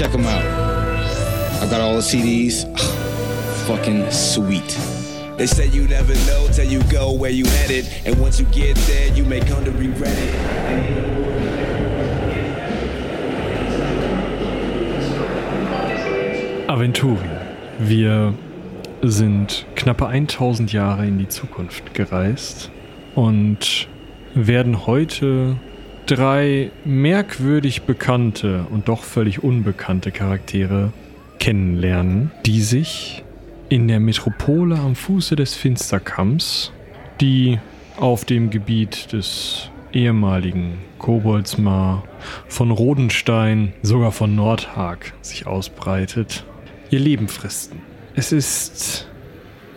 Check 0.00 0.12
them 0.12 0.24
out. 0.24 0.42
I 1.62 1.66
got 1.68 1.82
all 1.82 1.92
the 1.92 2.00
CDs. 2.00 2.64
Fucking 3.66 4.10
sweet. 4.10 4.78
They 5.36 5.44
say 5.44 5.66
you 5.66 5.86
never 5.88 6.14
know 6.26 6.48
till 6.54 6.64
you 6.64 6.82
go 6.84 7.12
where 7.12 7.30
you 7.30 7.44
headed. 7.44 7.86
And 8.06 8.18
once 8.18 8.40
you 8.40 8.46
get 8.46 8.76
there, 8.86 9.08
you 9.14 9.26
may 9.26 9.40
come 9.40 9.62
to 9.62 9.70
regret 9.72 10.16
it. 10.16 10.34
Aventuri. 16.66 17.28
Wir 17.78 18.32
sind 19.02 19.66
knappe 19.74 20.06
1000 20.06 20.72
Jahre 20.72 21.06
in 21.06 21.18
die 21.18 21.28
Zukunft 21.28 21.92
gereist 21.92 22.70
und 23.14 23.86
werden 24.34 24.86
heute 24.86 25.56
drei 26.10 26.72
merkwürdig 26.84 27.82
bekannte 27.82 28.66
und 28.70 28.88
doch 28.88 29.04
völlig 29.04 29.44
unbekannte 29.44 30.10
Charaktere 30.10 30.92
kennenlernen, 31.38 32.32
die 32.46 32.62
sich 32.62 33.22
in 33.68 33.86
der 33.86 34.00
Metropole 34.00 34.76
am 34.76 34.96
Fuße 34.96 35.36
des 35.36 35.54
Finsterkamms, 35.54 36.72
die 37.20 37.60
auf 37.96 38.24
dem 38.24 38.50
Gebiet 38.50 39.12
des 39.12 39.70
ehemaligen 39.92 40.78
Koboldsmar 40.98 42.02
von 42.48 42.72
Rodenstein, 42.72 43.72
sogar 43.82 44.10
von 44.10 44.34
Nordhag 44.34 45.12
sich 45.20 45.46
ausbreitet, 45.46 46.44
ihr 46.90 46.98
Leben 46.98 47.28
fristen. 47.28 47.80
Es 48.16 48.32
ist 48.32 49.08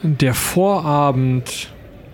der 0.01 0.33
Vorabend 0.33 1.72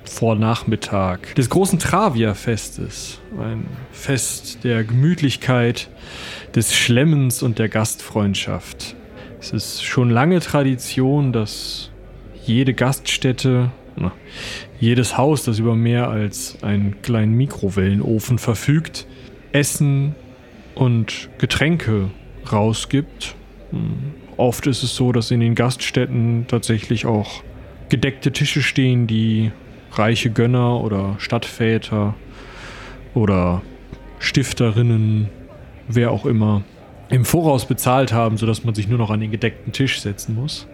vor 0.10 0.36
Nachmittag 0.36 1.36
des 1.36 1.50
großen 1.50 1.80
Travia-Festes. 1.80 3.20
Ein 3.40 3.68
Fest 3.92 4.64
der 4.64 4.84
Gemütlichkeit, 4.84 5.90
des 6.56 6.76
Schlemmens 6.76 7.44
und 7.44 7.60
der 7.60 7.70
Gastfreundschaft. 7.70 8.96
Es 9.40 9.52
ist 9.52 9.84
schon 9.84 10.10
lange 10.10 10.40
Tradition, 10.40 11.32
dass 11.32 11.92
jede 12.44 12.74
Gaststätte, 12.74 13.72
na, 13.96 14.12
jedes 14.80 15.16
Haus, 15.16 15.44
das 15.44 15.60
über 15.60 15.76
mehr 15.76 16.10
als 16.10 16.58
einen 16.64 17.02
kleinen 17.02 17.36
Mikrowellenofen 17.36 18.40
verfügt, 18.40 19.06
Essen 19.52 20.16
und 20.76 21.30
Getränke 21.38 22.10
rausgibt. 22.52 23.36
Hm, 23.72 24.16
Oft 24.38 24.68
ist 24.68 24.84
es 24.84 24.96
so, 24.96 25.12
dass 25.12 25.32
in 25.32 25.42
den 25.42 25.54
Gaststätten 25.54 26.46
tatsächlich 26.48 27.06
auch 27.06 27.44
gedeckte 27.90 28.32
Tische 28.32 28.62
stehen, 28.62 29.06
die 29.06 29.52
reiche 30.00 30.32
Gönner 30.32 30.82
oder 30.82 31.16
Stadtväter 31.20 32.16
oder 33.14 33.62
Stifterinnen, 34.20 35.30
wer 35.88 36.12
auch 36.12 36.26
immer, 36.26 36.64
im 37.10 37.26
Voraus 37.26 37.66
bezahlt 37.66 38.14
haben, 38.14 38.38
sodass 38.38 38.64
man 38.64 38.76
sich 38.76 38.88
nur 38.88 38.98
noch 38.98 39.10
an 39.10 39.20
den 39.20 39.32
gedeckten 39.32 39.74
Tisch 39.74 40.00
setzen 40.02 40.36
muss. 40.36 40.68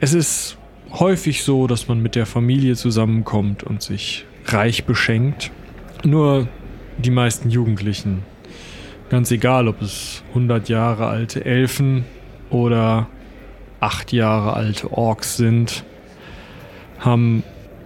Es 0.00 0.12
ist 0.12 0.58
häufig 0.92 1.42
so, 1.44 1.66
dass 1.66 1.88
man 1.88 2.00
mit 2.00 2.14
der 2.14 2.26
Familie 2.26 2.74
zusammenkommt 2.74 3.62
und 3.62 3.82
sich 3.82 4.24
reich 4.46 4.84
beschenkt. 4.84 5.50
Nur 6.04 6.48
die 6.98 7.10
meisten 7.10 7.50
Jugendlichen, 7.50 8.22
ganz 9.08 9.30
egal, 9.30 9.68
ob 9.68 9.82
es 9.82 10.22
100 10.30 10.68
Jahre 10.68 11.06
alte 11.06 11.44
Elfen 11.44 12.04
oder 12.50 13.08
acht 13.80 14.12
Jahre 14.12 14.54
alte 14.54 14.92
Orks 14.92 15.36
sind, 15.36 15.84
haben 16.98 17.42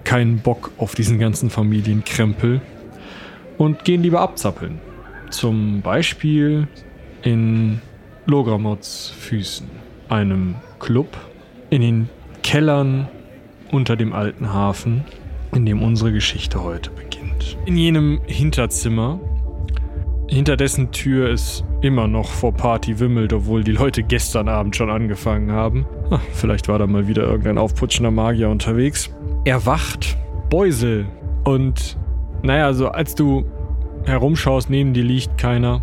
keinen 0.09 0.39
Bock 0.39 0.71
auf 0.79 0.95
diesen 0.95 1.19
ganzen 1.19 1.51
Familienkrempel 1.51 2.63
und 3.59 3.85
gehen 3.85 4.03
lieber 4.03 4.23
abzappeln. 4.23 4.81
Zum 5.29 5.83
Beispiel 5.83 6.67
in 7.21 7.83
Logramots 8.25 9.13
Füßen, 9.19 9.69
einem 10.09 10.55
Club 10.79 11.15
in 11.69 11.83
den 11.83 12.09
Kellern 12.43 13.07
unter 13.71 13.97
dem 13.97 14.15
alten 14.15 14.51
Hafen, 14.51 15.05
in 15.55 15.67
dem 15.67 15.83
unsere 15.83 16.11
Geschichte 16.11 16.63
heute 16.63 16.89
beginnt. 16.89 17.59
In 17.67 17.77
jenem 17.77 18.23
Hinterzimmer 18.25 19.21
hinter 20.27 20.57
dessen 20.57 20.91
Tür 20.91 21.29
es 21.31 21.65
immer 21.83 22.09
noch 22.09 22.31
vor 22.31 22.55
Party 22.55 22.99
wimmelt, 22.99 23.35
obwohl 23.35 23.63
die 23.63 23.73
Leute 23.73 24.03
gestern 24.03 24.49
Abend 24.49 24.75
schon 24.75 24.89
angefangen 24.89 25.53
haben. 25.53 25.85
Ach, 26.11 26.23
vielleicht 26.33 26.69
war 26.69 26.79
da 26.79 26.87
mal 26.87 27.09
wieder 27.09 27.25
irgendein 27.25 27.59
aufputschender 27.59 28.11
Magier 28.11 28.49
unterwegs. 28.49 29.11
Erwacht 29.45 30.17
Beusel. 30.51 31.07
Und 31.45 31.97
naja, 32.43 32.73
so 32.73 32.89
als 32.89 33.15
du 33.15 33.45
herumschaust, 34.05 34.71
neben 34.71 34.93
dir 34.95 35.05
liegt 35.05 35.39
keiner. 35.39 35.83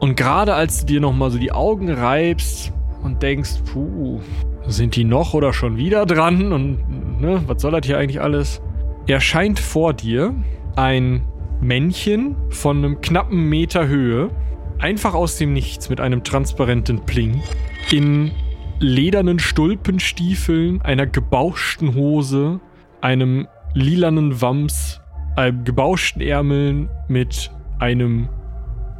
Und 0.00 0.16
gerade 0.16 0.54
als 0.54 0.80
du 0.80 0.86
dir 0.86 1.00
nochmal 1.00 1.30
so 1.30 1.38
die 1.38 1.52
Augen 1.52 1.90
reibst 1.90 2.72
und 3.02 3.22
denkst, 3.22 3.62
puh, 3.72 4.20
sind 4.66 4.96
die 4.96 5.04
noch 5.04 5.34
oder 5.34 5.52
schon 5.52 5.76
wieder 5.76 6.06
dran? 6.06 6.52
Und 6.52 7.20
ne, 7.20 7.42
was 7.46 7.62
soll 7.62 7.72
das 7.72 7.86
hier 7.86 7.98
eigentlich 7.98 8.20
alles? 8.20 8.60
Erscheint 9.06 9.58
vor 9.58 9.92
dir 9.92 10.34
ein 10.76 11.22
Männchen 11.60 12.36
von 12.50 12.78
einem 12.78 13.00
knappen 13.00 13.48
Meter 13.48 13.86
Höhe, 13.86 14.30
einfach 14.78 15.14
aus 15.14 15.38
dem 15.38 15.52
Nichts 15.52 15.88
mit 15.88 16.00
einem 16.00 16.24
transparenten 16.24 17.00
Pling, 17.00 17.42
in 17.90 18.32
ledernen 18.80 19.38
Stulpenstiefeln, 19.38 20.82
einer 20.82 21.06
gebauschten 21.06 21.94
Hose, 21.94 22.60
einem 23.00 23.46
lilanen 23.74 24.40
Wams, 24.40 25.00
einem 25.36 25.64
gebauschten 25.64 26.22
Ärmeln 26.22 26.88
mit 27.08 27.50
einem 27.78 28.28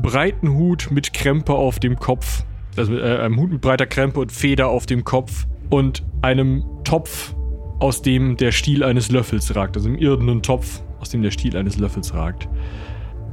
breiten 0.03 0.53
Hut 0.55 0.89
mit 0.91 1.13
Krempe 1.13 1.55
auf 1.55 1.79
dem 1.79 1.97
Kopf, 1.97 2.45
also 2.77 2.97
äh, 2.97 3.19
einem 3.19 3.39
Hut 3.39 3.53
mit 3.53 3.61
breiter 3.61 3.87
Krempe 3.87 4.21
und 4.21 4.33
Feder 4.33 4.69
auf 4.69 4.87
dem 4.87 5.05
Kopf 5.05 5.47
und 5.71 6.03
einem 6.23 6.65
Topf, 6.84 7.34
aus 7.79 8.03
dem 8.03 8.37
der 8.37 8.53
Stiel 8.53 8.83
eines 8.83 9.11
Löffels 9.11 9.55
ragt, 9.55 9.77
also 9.77 9.89
einem 9.89 9.99
irdenen 9.99 10.43
Topf 10.43 10.83
aus 11.01 11.11
dem 11.11 11.23
der 11.23 11.31
Stiel 11.31 11.57
eines 11.57 11.79
Löffels 11.79 12.15
ragt, 12.15 12.49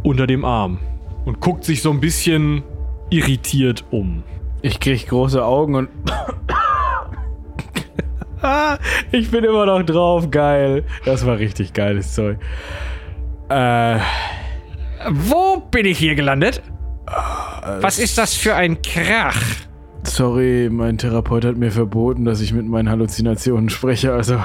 unter 0.04 0.28
dem 0.28 0.46
Arm 0.46 0.80
und 1.26 1.40
guckt 1.40 1.64
sich 1.64 1.82
so 1.82 1.92
ein 1.92 2.00
bisschen 2.00 2.64
irritiert 3.10 3.86
um. 3.92 4.24
Ich 4.62 4.80
krieg 4.80 5.08
große 5.08 5.44
Augen 5.44 5.76
und. 5.76 5.90
ich 9.12 9.32
bin 9.32 9.44
immer 9.44 9.66
noch 9.66 9.84
drauf, 9.84 10.30
geil. 10.30 10.84
Das 11.06 11.26
war 11.26 11.40
richtig 11.40 11.74
geiles 11.74 12.14
Zeug. 12.14 12.38
Äh. 13.50 13.98
Wo 15.10 15.58
bin 15.72 15.86
ich 15.88 15.98
hier 15.98 16.16
gelandet? 16.16 16.62
Was 17.80 18.00
ist 18.00 18.18
das 18.18 18.36
für 18.36 18.56
ein 18.56 18.82
Krach? 18.82 19.42
Sorry, 20.04 20.70
mein 20.72 20.98
Therapeut 20.98 21.46
hat 21.46 21.58
mir 21.58 21.72
verboten, 21.72 22.26
dass 22.26 22.42
ich 22.42 22.54
mit 22.54 22.68
meinen 22.68 22.90
Halluzinationen 22.90 23.70
spreche, 23.70 24.14
also. 24.14 24.40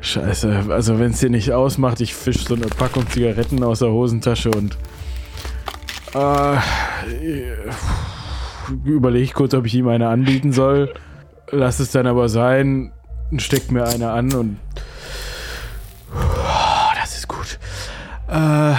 Scheiße, 0.00 0.66
also 0.68 1.00
wenn 1.00 1.10
es 1.10 1.18
dir 1.18 1.28
nicht 1.28 1.52
ausmacht, 1.52 2.00
ich 2.00 2.14
fisch 2.14 2.44
so 2.44 2.54
eine 2.54 2.66
Packung 2.66 3.08
Zigaretten 3.08 3.64
aus 3.64 3.80
der 3.80 3.90
Hosentasche 3.90 4.50
und 4.50 4.78
äh, 6.14 6.56
überlege 8.84 9.24
ich 9.24 9.34
kurz, 9.34 9.54
ob 9.54 9.66
ich 9.66 9.74
ihm 9.74 9.88
eine 9.88 10.08
anbieten 10.08 10.52
soll. 10.52 10.92
Lass 11.50 11.80
es 11.80 11.90
dann 11.90 12.06
aber 12.06 12.28
sein, 12.28 12.92
steck 13.36 13.70
mir 13.70 13.84
eine 13.84 14.10
an 14.10 14.32
und 14.34 14.56
das 17.00 17.16
ist 17.16 17.28
gut. 17.28 17.58
Äh, 18.28 18.74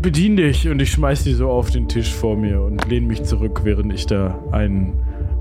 bedien 0.00 0.36
dich 0.36 0.68
und 0.68 0.80
ich 0.80 0.92
schmeiß 0.92 1.24
die 1.24 1.34
so 1.34 1.50
auf 1.50 1.70
den 1.70 1.88
Tisch 1.88 2.12
vor 2.12 2.36
mir 2.36 2.62
und 2.62 2.86
lehne 2.86 3.06
mich 3.06 3.24
zurück, 3.24 3.60
während 3.64 3.92
ich 3.92 4.06
da 4.06 4.38
ein, 4.52 4.94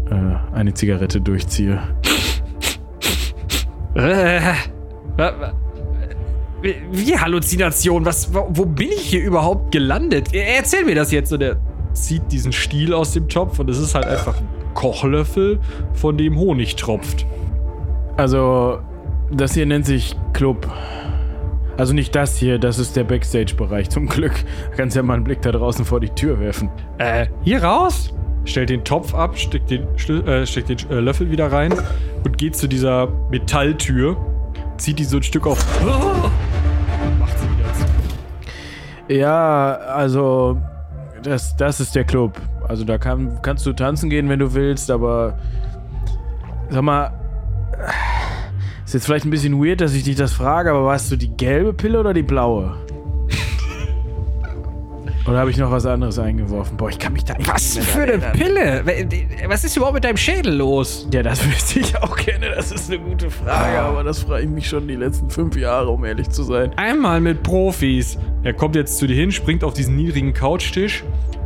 äh, 0.10 0.56
eine 0.56 0.74
Zigarette 0.74 1.22
durchziehe. 1.22 1.80
Äh, 3.96 4.54
wie 6.92 7.18
Halluzination? 7.18 8.06
Was, 8.06 8.34
wo 8.34 8.66
bin 8.66 8.90
ich 8.90 9.10
hier 9.10 9.24
überhaupt 9.24 9.72
gelandet? 9.72 10.34
Erzähl 10.34 10.86
mir 10.86 10.96
das 10.96 11.12
jetzt. 11.12 11.32
Und 11.32 11.42
er 11.42 11.58
zieht 12.04 12.32
diesen 12.32 12.52
Stiel 12.52 12.94
aus 12.94 13.12
dem 13.12 13.30
Topf 13.30 13.60
und 13.60 13.70
es 13.70 13.78
ist 13.78 13.96
halt 13.96 14.06
einfach 14.06 14.38
ein 14.38 14.48
Kochlöffel, 14.74 15.60
von 15.94 16.18
dem 16.18 16.38
Honig 16.38 16.76
tropft. 16.76 17.26
Also, 18.16 18.80
das 19.32 19.54
hier 19.54 19.66
nennt 19.66 19.86
sich 19.86 20.16
Club. 20.34 20.68
Also 21.78 21.94
nicht 21.94 22.16
das 22.16 22.38
hier, 22.38 22.58
das 22.58 22.80
ist 22.80 22.96
der 22.96 23.04
Backstage-Bereich 23.04 23.90
zum 23.90 24.08
Glück. 24.08 24.34
Du 24.72 24.78
kannst 24.78 24.96
ja 24.96 25.04
mal 25.04 25.14
einen 25.14 25.24
Blick 25.24 25.42
da 25.44 25.52
draußen 25.52 25.86
vor 25.86 26.00
die 26.00 26.10
Tür 26.10 26.40
werfen. 26.40 26.70
Äh, 26.98 27.28
hier 27.44 27.64
raus? 27.64 28.14
stellt 28.48 28.70
den 28.70 28.84
Topf 28.84 29.14
ab, 29.14 29.38
steckt 29.38 29.70
den, 29.70 29.88
äh, 30.26 30.46
steckt 30.46 30.70
den 30.70 30.78
äh, 30.90 31.00
Löffel 31.00 31.30
wieder 31.30 31.52
rein 31.52 31.74
und 32.24 32.38
geht 32.38 32.56
zu 32.56 32.68
dieser 32.68 33.08
Metalltür, 33.30 34.18
zieht 34.78 35.00
die 35.00 35.04
so 35.04 35.18
ein 35.18 35.24
Stück 35.24 35.46
auf 35.46 35.60
und 35.82 35.88
macht 37.20 37.38
sie 37.38 37.46
wieder 37.46 37.74
zu. 37.74 39.14
Ja, 39.14 39.74
also 39.74 40.58
das, 41.28 41.56
das 41.56 41.80
ist 41.80 41.96
der 41.96 42.04
Club. 42.04 42.40
Also 42.68 42.84
da 42.84 42.98
kann, 42.98 43.40
kannst 43.42 43.66
du 43.66 43.74
tanzen 43.74 44.10
gehen, 44.10 44.30
wenn 44.30 44.40
du 44.40 44.54
willst, 44.54 44.90
aber 44.92 45.38
sag 46.70 46.82
mal, 46.82 47.14
ist 48.86 48.94
jetzt 48.94 49.06
vielleicht 49.06 49.26
ein 49.26 49.30
bisschen 49.32 49.62
weird, 49.64 49.82
dass 49.82 49.94
ich 49.94 50.04
dich 50.04 50.16
das 50.16 50.34
frage, 50.34 50.72
aber 50.72 50.86
warst 50.86 51.12
du 51.12 51.16
die 51.16 51.36
gelbe 51.36 51.74
Pille 51.74 52.00
oder 52.00 52.14
die 52.14 52.24
blaue? 52.24 52.78
Oder 55.28 55.40
habe 55.40 55.52
ich 55.52 55.58
noch 55.58 55.72
was 55.72 55.86
anderes 55.86 56.18
eingeworfen? 56.20 56.78
Boah, 56.78 56.90
ich 56.90 56.98
kann 56.98 57.12
mich 57.12 57.26
da 57.26 57.34
echt 57.34 57.48
Was 57.54 57.78
für 57.78 58.04
eine. 58.04 58.18
Pille? 58.32 58.84
Was 59.48 59.66
ist 59.66 59.76
überhaupt 59.76 59.96
mit 59.96 60.06
deinem 60.06 60.16
Schädel 60.16 60.56
los? 60.56 61.06
Ja, 61.12 61.22
das 61.22 61.46
wüsste 61.52 61.80
ich 61.80 61.98
auch 62.02 62.16
gerne. 62.16 62.50
Das 62.56 62.72
ist 62.72 62.90
eine 62.90 63.00
gute 63.00 63.30
Frage, 63.30 63.82
aber 63.82 64.06
das 64.06 64.24
frage 64.24 64.44
ich 64.44 64.50
mich 64.50 64.70
schon 64.70 64.88
die 64.88 64.96
letzten 64.96 65.30
fünf 65.30 65.58
Jahre, 65.58 65.90
um 65.90 66.06
ehrlich 66.06 66.30
zu 66.30 66.44
sein. 66.44 66.72
Einmal 66.78 67.20
mit 67.20 67.44
Profis. 67.44 68.18
Er 68.44 68.54
kommt 68.54 68.76
jetzt 68.76 68.98
zu 68.98 69.06
dir 69.06 69.16
hin, 69.16 69.34
springt 69.34 69.66
auf 69.66 69.74
diesen 69.74 69.98
niedrigen 69.98 70.34
Couchtisch 70.34 71.04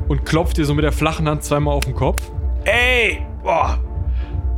und 0.08 0.26
klopft 0.26 0.58
dir 0.58 0.66
so 0.66 0.76
mit 0.76 0.84
der 0.84 0.92
flachen 0.92 1.28
Hand 1.28 1.44
zweimal 1.44 1.74
auf 1.74 1.86
den 1.86 1.96
Kopf. 1.96 2.22
Ey! 2.66 3.26
Boah! 3.42 3.80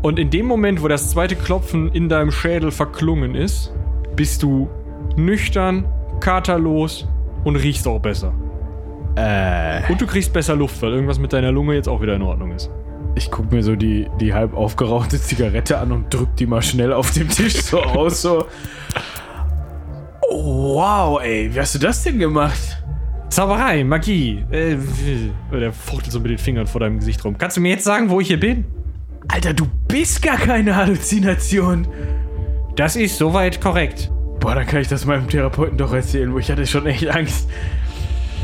Und 0.01 0.19
in 0.19 0.29
dem 0.31 0.47
Moment, 0.47 0.83
wo 0.83 0.89
das 0.89 1.11
zweite 1.11 1.37
Klopfen 1.37 1.89
in 1.93 2.09
deinem 2.09 2.31
Schädel 2.31 2.71
verklungen 2.71 3.35
ist, 3.35 3.73
bist 4.17 4.43
du 4.43 4.67
nüchtern, 5.15 5.85
katerlos 6.19 7.07
und 7.45 7.55
riechst 7.55 7.87
auch 7.87 7.99
besser. 7.99 8.33
Äh. 9.15 9.91
Und 9.91 10.01
du 10.01 10.07
kriegst 10.07 10.33
besser 10.33 10.55
Luft, 10.55 10.81
weil 10.81 10.91
irgendwas 10.91 11.19
mit 11.19 11.33
deiner 11.33 11.51
Lunge 11.51 11.75
jetzt 11.75 11.87
auch 11.87 12.01
wieder 12.01 12.15
in 12.15 12.21
Ordnung 12.21 12.51
ist. 12.51 12.69
Ich 13.15 13.29
guck 13.29 13.51
mir 13.51 13.61
so 13.61 13.75
die, 13.75 14.07
die 14.19 14.33
halb 14.33 14.55
aufgerauchte 14.55 15.21
Zigarette 15.21 15.77
an 15.77 15.91
und 15.91 16.13
drück 16.13 16.35
die 16.35 16.47
mal 16.47 16.61
schnell 16.61 16.91
auf 16.93 17.11
dem 17.11 17.29
Tisch 17.29 17.61
so 17.61 17.81
aus, 17.81 18.23
so. 18.23 18.45
Oh, 20.29 20.75
wow, 20.75 21.21
ey, 21.21 21.53
wie 21.53 21.59
hast 21.59 21.75
du 21.75 21.79
das 21.79 22.03
denn 22.03 22.17
gemacht? 22.17 22.83
Zauberei, 23.29 23.83
Magie. 23.83 24.43
Äh, 24.51 24.77
der 25.51 25.73
fuchtelt 25.73 26.11
so 26.11 26.19
mit 26.19 26.31
den 26.31 26.37
Fingern 26.37 26.65
vor 26.65 26.81
deinem 26.81 26.99
Gesicht 26.99 27.23
rum. 27.23 27.37
Kannst 27.37 27.57
du 27.57 27.61
mir 27.61 27.69
jetzt 27.69 27.83
sagen, 27.83 28.09
wo 28.09 28.19
ich 28.19 28.27
hier 28.27 28.39
bin? 28.39 28.65
Alter, 29.27 29.53
du 29.53 29.67
bist 29.87 30.21
gar 30.21 30.37
keine 30.37 30.75
Halluzination. 30.75 31.87
Das 32.75 32.95
ist 32.95 33.17
soweit 33.17 33.61
korrekt. 33.61 34.11
Boah, 34.39 34.55
dann 34.55 34.65
kann 34.65 34.81
ich 34.81 34.87
das 34.87 35.05
meinem 35.05 35.27
Therapeuten 35.27 35.77
doch 35.77 35.93
erzählen, 35.93 36.33
wo 36.33 36.39
ich 36.39 36.51
hatte 36.51 36.67
schon 36.67 36.85
echt 36.85 37.07
Angst. 37.07 37.49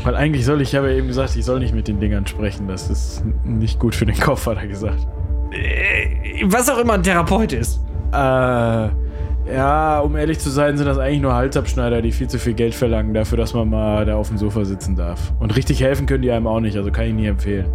Weil 0.04 0.14
eigentlich 0.14 0.44
soll 0.44 0.60
ich, 0.60 0.70
ich 0.70 0.76
habe 0.76 0.90
ja 0.90 0.96
eben 0.96 1.08
gesagt, 1.08 1.36
ich 1.36 1.44
soll 1.44 1.58
nicht 1.58 1.74
mit 1.74 1.88
den 1.88 2.00
Dingern 2.00 2.26
sprechen. 2.26 2.68
Das 2.68 2.88
ist 2.88 3.22
nicht 3.44 3.78
gut 3.78 3.94
für 3.94 4.06
den 4.06 4.18
Kopf, 4.18 4.46
hat 4.46 4.58
er 4.58 4.66
gesagt. 4.66 5.06
Äh, 5.52 6.44
Was 6.44 6.68
auch 6.68 6.78
immer 6.78 6.94
ein 6.94 7.02
Therapeut 7.02 7.52
ist. 7.52 7.80
Äh, 8.12 8.88
ja, 9.52 10.00
um 10.00 10.16
ehrlich 10.16 10.38
zu 10.38 10.50
sein, 10.50 10.76
sind 10.76 10.86
das 10.86 10.98
eigentlich 10.98 11.20
nur 11.22 11.34
Halsabschneider, 11.34 12.02
die 12.02 12.12
viel 12.12 12.28
zu 12.28 12.38
viel 12.38 12.54
Geld 12.54 12.74
verlangen 12.74 13.14
dafür, 13.14 13.38
dass 13.38 13.54
man 13.54 13.68
mal 13.68 14.04
da 14.04 14.16
auf 14.16 14.28
dem 14.28 14.38
Sofa 14.38 14.64
sitzen 14.64 14.96
darf. 14.96 15.32
Und 15.40 15.56
richtig 15.56 15.82
helfen 15.82 16.06
können 16.06 16.22
die 16.22 16.30
einem 16.30 16.46
auch 16.46 16.60
nicht, 16.60 16.76
also 16.76 16.90
kann 16.90 17.06
ich 17.06 17.14
nie 17.14 17.26
empfehlen. 17.26 17.66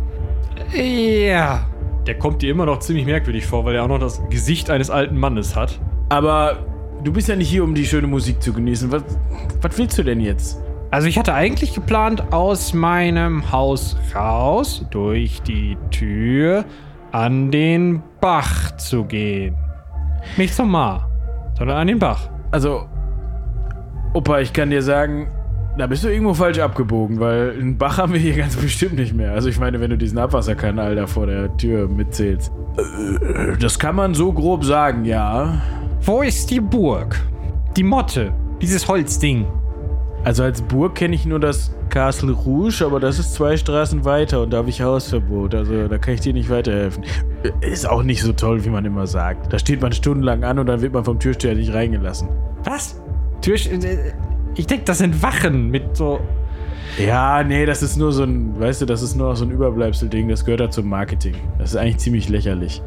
Ja. 0.73 1.67
Der 2.07 2.17
kommt 2.17 2.41
dir 2.41 2.51
immer 2.51 2.65
noch 2.65 2.79
ziemlich 2.79 3.05
merkwürdig 3.05 3.45
vor, 3.45 3.65
weil 3.65 3.75
er 3.75 3.83
auch 3.83 3.87
noch 3.87 3.99
das 3.99 4.21
Gesicht 4.29 4.69
eines 4.69 4.89
alten 4.89 5.17
Mannes 5.17 5.55
hat. 5.55 5.79
Aber 6.09 6.65
du 7.03 7.11
bist 7.11 7.27
ja 7.27 7.35
nicht 7.35 7.49
hier, 7.49 7.63
um 7.63 7.73
die 7.73 7.85
schöne 7.85 8.07
Musik 8.07 8.41
zu 8.41 8.53
genießen. 8.53 8.91
Was, 8.91 9.03
was 9.61 9.77
willst 9.77 9.97
du 9.97 10.03
denn 10.03 10.21
jetzt? 10.21 10.61
Also 10.91 11.07
ich 11.07 11.17
hatte 11.17 11.33
eigentlich 11.33 11.73
geplant, 11.73 12.31
aus 12.31 12.73
meinem 12.73 13.51
Haus 13.51 13.97
raus, 14.13 14.85
durch 14.91 15.41
die 15.41 15.77
Tür, 15.91 16.63
an 17.11 17.51
den 17.51 18.01
Bach 18.21 18.75
zu 18.77 19.05
gehen. 19.05 19.55
Nicht 20.37 20.53
zum 20.53 20.71
Mar, 20.71 21.09
sondern 21.57 21.77
an 21.77 21.87
den 21.87 21.99
Bach. 21.99 22.29
Also, 22.51 22.85
Opa, 24.13 24.39
ich 24.39 24.53
kann 24.53 24.69
dir 24.69 24.81
sagen, 24.81 25.27
da 25.77 25.87
bist 25.87 26.03
du 26.05 26.07
irgendwo 26.07 26.33
falsch 26.33 26.59
abgebogen, 26.59 27.19
weil 27.19 27.51
einen 27.59 27.77
Bach 27.77 27.97
haben 27.97 28.13
wir 28.13 28.19
hier 28.19 28.35
ganz 28.37 28.55
bestimmt 28.55 28.95
nicht 28.95 29.13
mehr. 29.13 29.33
Also 29.33 29.49
ich 29.49 29.59
meine, 29.59 29.81
wenn 29.81 29.89
du 29.89 29.97
diesen 29.97 30.17
Abwasserkanal 30.17 30.95
da 30.95 31.05
vor 31.07 31.27
der 31.27 31.55
Tür 31.57 31.87
mitzählst. 31.89 32.51
Äh, 32.77 33.57
Das 33.59 33.77
kann 33.77 33.95
man 33.95 34.13
so 34.13 34.31
grob 34.31 34.63
sagen, 34.63 35.03
ja. 35.03 35.61
Wo 36.01 36.21
ist 36.21 36.49
die 36.51 36.61
Burg? 36.61 37.19
Die 37.75 37.83
Motte. 37.83 38.31
Dieses 38.61 38.87
Holzding. 38.87 39.45
Also 40.25 40.41
als 40.41 40.59
Burg 40.63 40.95
kenne 40.95 41.13
ich 41.13 41.27
nur 41.27 41.39
das 41.39 41.71
Castle 41.89 42.31
Rouge, 42.31 42.83
aber 42.83 42.99
das 42.99 43.19
ist 43.19 43.35
zwei 43.35 43.57
Straßen 43.57 44.05
weiter 44.05 44.41
und 44.41 44.51
da 44.51 44.57
habe 44.57 44.69
ich 44.69 44.81
Hausverbot. 44.81 45.53
Also 45.53 45.87
da 45.87 45.99
kann 45.99 46.15
ich 46.15 46.21
dir 46.21 46.33
nicht 46.33 46.49
weiterhelfen. 46.49 47.03
Äh, 47.43 47.71
Ist 47.71 47.87
auch 47.87 48.01
nicht 48.01 48.23
so 48.23 48.33
toll, 48.33 48.65
wie 48.65 48.69
man 48.69 48.83
immer 48.85 49.05
sagt. 49.05 49.53
Da 49.53 49.59
steht 49.59 49.81
man 49.81 49.91
stundenlang 49.91 50.43
an 50.43 50.57
und 50.57 50.65
dann 50.65 50.81
wird 50.81 50.93
man 50.93 51.05
vom 51.05 51.19
Türsteher 51.19 51.53
nicht 51.53 51.71
reingelassen. 51.71 52.27
Was? 52.63 52.99
Tür 53.41 53.55
ich 54.55 54.65
denke, 54.65 54.85
das 54.85 54.97
sind 54.97 55.21
Wachen 55.21 55.69
mit 55.69 55.95
so. 55.95 56.19
Ja, 56.97 57.43
nee, 57.43 57.67
das 57.67 57.83
ist 57.83 57.95
nur 57.95 58.11
so 58.11 58.23
ein, 58.23 58.59
weißt 58.59 58.81
du, 58.81 58.85
das 58.87 59.03
ist 59.03 59.15
nur 59.15 59.35
so 59.35 59.45
ein 59.45 59.51
Überbleibsel-Ding. 59.51 60.27
Das 60.27 60.43
gehört 60.43 60.61
da 60.61 60.69
zum 60.71 60.89
Marketing. 60.89 61.35
Das 61.59 61.71
ist 61.71 61.75
eigentlich 61.75 61.97
ziemlich 61.97 62.29
lächerlich. 62.29 62.81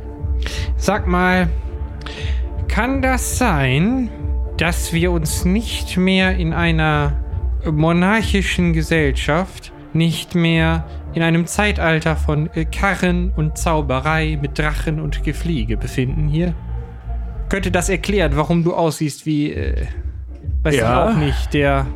Sag 0.76 1.06
mal, 1.06 1.48
kann 2.66 3.00
das 3.00 3.38
sein, 3.38 4.10
dass 4.56 4.92
wir 4.92 5.12
uns 5.12 5.44
nicht 5.44 5.96
mehr 5.96 6.36
in 6.36 6.52
einer 6.52 7.12
monarchischen 7.72 8.72
Gesellschaft, 8.72 9.72
nicht 9.92 10.34
mehr 10.34 10.84
in 11.14 11.22
einem 11.22 11.46
Zeitalter 11.46 12.16
von 12.16 12.48
äh, 12.54 12.64
Karren 12.64 13.32
und 13.36 13.56
Zauberei 13.58 14.38
mit 14.40 14.58
Drachen 14.58 15.00
und 15.00 15.24
Gefliege 15.24 15.76
befinden 15.76 16.28
hier? 16.28 16.54
Könnte 17.48 17.70
das 17.70 17.88
erklären, 17.88 18.32
warum 18.34 18.62
du 18.64 18.74
aussiehst 18.74 19.24
wie, 19.24 19.52
äh, 19.52 19.86
weiß 20.62 20.76
Ja. 20.76 21.08
ich 21.10 21.14
auch 21.14 21.18
nicht, 21.18 21.54
der 21.54 21.86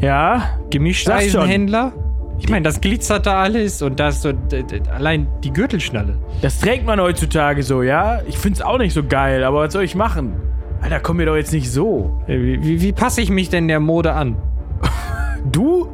Ja? 0.00 0.42
Gemischteisenhändler? 0.70 1.92
Ich 2.38 2.48
meine, 2.48 2.62
das 2.64 2.80
glitzert 2.80 3.26
da 3.26 3.42
alles 3.42 3.82
und 3.82 4.00
das 4.00 4.22
so, 4.22 4.32
allein 4.94 5.26
die 5.44 5.52
Gürtelschnalle. 5.52 6.16
Das 6.40 6.58
trägt 6.58 6.86
man 6.86 6.98
heutzutage 7.00 7.62
so, 7.62 7.82
ja? 7.82 8.20
Ich 8.28 8.38
find's 8.38 8.62
auch 8.62 8.78
nicht 8.78 8.94
so 8.94 9.02
geil, 9.04 9.44
aber 9.44 9.60
was 9.60 9.72
soll 9.74 9.84
ich 9.84 9.94
machen? 9.94 10.34
Alter, 10.80 11.00
komm 11.00 11.18
mir 11.18 11.26
doch 11.26 11.36
jetzt 11.36 11.52
nicht 11.52 11.70
so. 11.70 12.22
Äh, 12.26 12.38
Wie, 12.38 12.62
wie, 12.64 12.80
wie 12.82 12.92
passe 12.92 13.20
ich 13.20 13.28
mich 13.30 13.50
denn 13.50 13.68
der 13.68 13.80
Mode 13.80 14.14
an? 14.14 14.36
Du? 15.50 15.88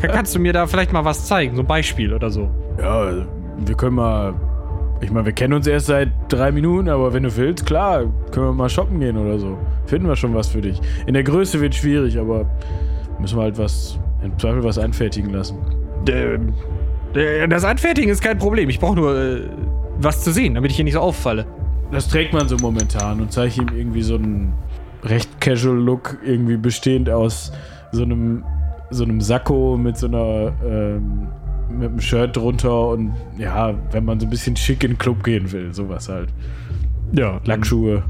Ka- 0.00 0.08
Kannst 0.08 0.34
du 0.34 0.38
mir 0.40 0.52
da 0.52 0.66
vielleicht 0.66 0.92
mal 0.92 1.04
was 1.04 1.26
zeigen, 1.26 1.54
so 1.56 1.62
ein 1.62 1.66
Beispiel 1.66 2.12
oder 2.12 2.30
so? 2.30 2.48
Ja, 2.78 3.10
wir 3.58 3.74
können 3.76 3.96
mal. 3.96 4.34
Ich 5.00 5.10
meine, 5.10 5.26
wir 5.26 5.32
kennen 5.32 5.52
uns 5.54 5.66
erst 5.66 5.86
seit 5.86 6.10
drei 6.28 6.52
Minuten, 6.52 6.88
aber 6.88 7.12
wenn 7.12 7.24
du 7.24 7.36
willst, 7.36 7.66
klar, 7.66 8.04
können 8.30 8.46
wir 8.46 8.52
mal 8.52 8.68
shoppen 8.68 9.00
gehen 9.00 9.16
oder 9.16 9.36
so. 9.38 9.58
Finden 9.86 10.06
wir 10.06 10.14
schon 10.14 10.32
was 10.34 10.48
für 10.48 10.60
dich. 10.60 10.80
In 11.06 11.14
der 11.14 11.24
Größe 11.24 11.60
wird 11.60 11.74
schwierig, 11.74 12.18
aber 12.18 12.46
müssen 13.18 13.36
wir 13.36 13.42
halt 13.42 13.58
was, 13.58 13.98
im 14.22 14.38
Zweifel 14.38 14.62
was 14.62 14.78
anfertigen 14.78 15.30
lassen. 15.32 15.56
Ähm, 16.08 16.52
Das 17.48 17.64
Anfertigen 17.64 18.10
ist 18.10 18.22
kein 18.22 18.38
Problem. 18.38 18.68
Ich 18.68 18.78
brauche 18.78 18.94
nur 18.94 19.16
äh, 19.16 19.40
was 19.98 20.22
zu 20.22 20.32
sehen, 20.32 20.54
damit 20.54 20.70
ich 20.70 20.76
hier 20.76 20.84
nicht 20.84 20.94
so 20.94 21.00
auffalle. 21.00 21.46
Das 21.90 22.06
trägt 22.08 22.32
man 22.32 22.46
so 22.48 22.56
momentan 22.56 23.20
und 23.20 23.32
zeige 23.32 23.60
ihm 23.60 23.68
irgendwie 23.76 24.02
so 24.02 24.14
einen 24.14 24.52
recht 25.02 25.40
casual 25.40 25.76
Look, 25.76 26.18
irgendwie 26.24 26.56
bestehend 26.56 27.10
aus 27.10 27.52
so 27.90 28.04
einem, 28.04 28.44
so 28.92 29.04
einem 29.04 29.20
Sakko 29.20 29.76
mit 29.76 29.96
so 29.96 30.06
einer, 30.06 30.52
ähm, 30.64 31.28
mit 31.70 31.88
einem 31.88 32.00
Shirt 32.00 32.36
drunter 32.36 32.88
und 32.88 33.12
ja, 33.38 33.74
wenn 33.90 34.04
man 34.04 34.20
so 34.20 34.26
ein 34.26 34.30
bisschen 34.30 34.56
schick 34.56 34.84
in 34.84 34.92
den 34.92 34.98
Club 34.98 35.24
gehen 35.24 35.50
will, 35.52 35.72
sowas 35.72 36.08
halt. 36.08 36.28
Ja, 37.12 37.40
Lackschuhe. 37.44 38.02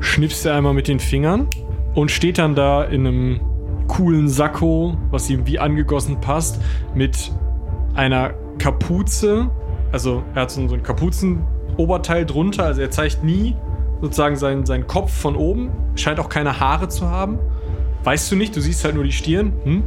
schnippst 0.00 0.46
er 0.46 0.56
einmal 0.56 0.74
mit 0.74 0.88
den 0.88 0.98
Fingern 0.98 1.48
und 1.94 2.10
steht 2.10 2.38
dann 2.38 2.54
da 2.54 2.84
in 2.84 3.06
einem 3.06 3.40
coolen 3.88 4.28
Sakko, 4.28 4.96
was 5.10 5.28
ihm 5.30 5.46
wie 5.46 5.58
angegossen 5.58 6.20
passt, 6.20 6.60
mit 6.94 7.32
einer 7.94 8.32
Kapuze. 8.58 9.50
Also 9.92 10.22
er 10.34 10.42
hat 10.42 10.50
so 10.50 10.66
so 10.68 10.74
ein 10.74 10.82
Kapuzenoberteil 10.82 12.24
drunter, 12.24 12.64
also 12.64 12.80
er 12.80 12.90
zeigt 12.90 13.24
nie 13.24 13.56
sozusagen 14.00 14.36
seinen, 14.36 14.64
seinen 14.64 14.86
Kopf 14.86 15.12
von 15.12 15.36
oben, 15.36 15.70
scheint 15.94 16.20
auch 16.20 16.28
keine 16.28 16.60
Haare 16.60 16.88
zu 16.88 17.08
haben. 17.08 17.38
Weißt 18.04 18.30
du 18.32 18.36
nicht, 18.36 18.56
du 18.56 18.60
siehst 18.60 18.84
halt 18.84 18.94
nur 18.94 19.04
die 19.04 19.12
Stirn. 19.12 19.52
Hm? 19.64 19.82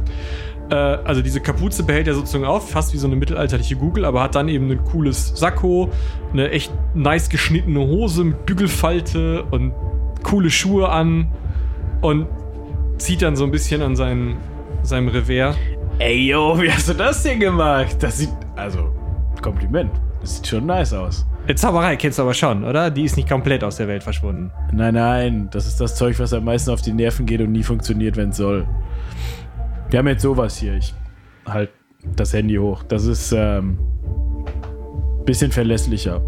Äh, 0.70 0.74
also 0.74 1.22
diese 1.22 1.40
Kapuze 1.40 1.82
behält 1.82 2.08
er 2.08 2.14
sozusagen 2.14 2.44
auf, 2.44 2.70
fast 2.70 2.92
wie 2.92 2.98
so 2.98 3.06
eine 3.06 3.16
mittelalterliche 3.16 3.76
Google, 3.76 4.04
aber 4.04 4.22
hat 4.22 4.34
dann 4.34 4.48
eben 4.48 4.70
ein 4.70 4.84
cooles 4.84 5.32
Sakko, 5.34 5.90
eine 6.32 6.50
echt 6.50 6.72
nice 6.94 7.28
geschnittene 7.28 7.80
Hose 7.80 8.24
mit 8.24 8.46
Bügelfalte 8.46 9.44
und 9.50 9.72
coole 10.22 10.50
Schuhe 10.50 10.88
an 10.88 11.28
und 12.00 12.26
zieht 12.98 13.22
dann 13.22 13.36
so 13.36 13.44
ein 13.44 13.50
bisschen 13.50 13.82
an 13.82 13.96
seinen, 13.96 14.36
seinem 14.82 15.08
Revers. 15.08 15.56
Ey, 15.98 16.28
yo, 16.30 16.60
wie 16.60 16.70
hast 16.70 16.88
du 16.88 16.94
das 16.94 17.22
denn 17.22 17.40
gemacht? 17.40 17.96
Das 18.00 18.18
sieht, 18.18 18.30
also, 18.56 18.92
Kompliment. 19.42 19.90
Das 20.20 20.36
sieht 20.36 20.46
schon 20.46 20.66
nice 20.66 20.92
aus. 20.92 21.26
Die 21.48 21.54
Zauberei 21.54 21.96
kennst 21.96 22.18
du 22.18 22.22
aber 22.22 22.32
schon, 22.34 22.64
oder? 22.64 22.90
Die 22.90 23.04
ist 23.04 23.16
nicht 23.16 23.28
komplett 23.28 23.62
aus 23.64 23.76
der 23.76 23.86
Welt 23.86 24.02
verschwunden. 24.02 24.50
Nein, 24.72 24.94
nein, 24.94 25.48
das 25.50 25.66
ist 25.66 25.80
das 25.80 25.94
Zeug, 25.94 26.18
was 26.18 26.32
am 26.32 26.44
meisten 26.44 26.70
auf 26.70 26.80
die 26.80 26.92
Nerven 26.92 27.26
geht 27.26 27.40
und 27.40 27.52
nie 27.52 27.62
funktioniert, 27.62 28.16
wenn 28.16 28.30
es 28.30 28.38
soll. 28.38 28.66
Wir 29.90 29.98
haben 29.98 30.08
jetzt 30.08 30.22
sowas 30.22 30.56
hier. 30.56 30.74
Ich 30.74 30.94
halt 31.46 31.70
das 32.16 32.32
Handy 32.32 32.56
hoch. 32.56 32.82
Das 32.84 33.04
ist 33.04 33.32
ähm, 33.32 33.78
bisschen 35.24 35.52
verlässlicher. 35.52 36.22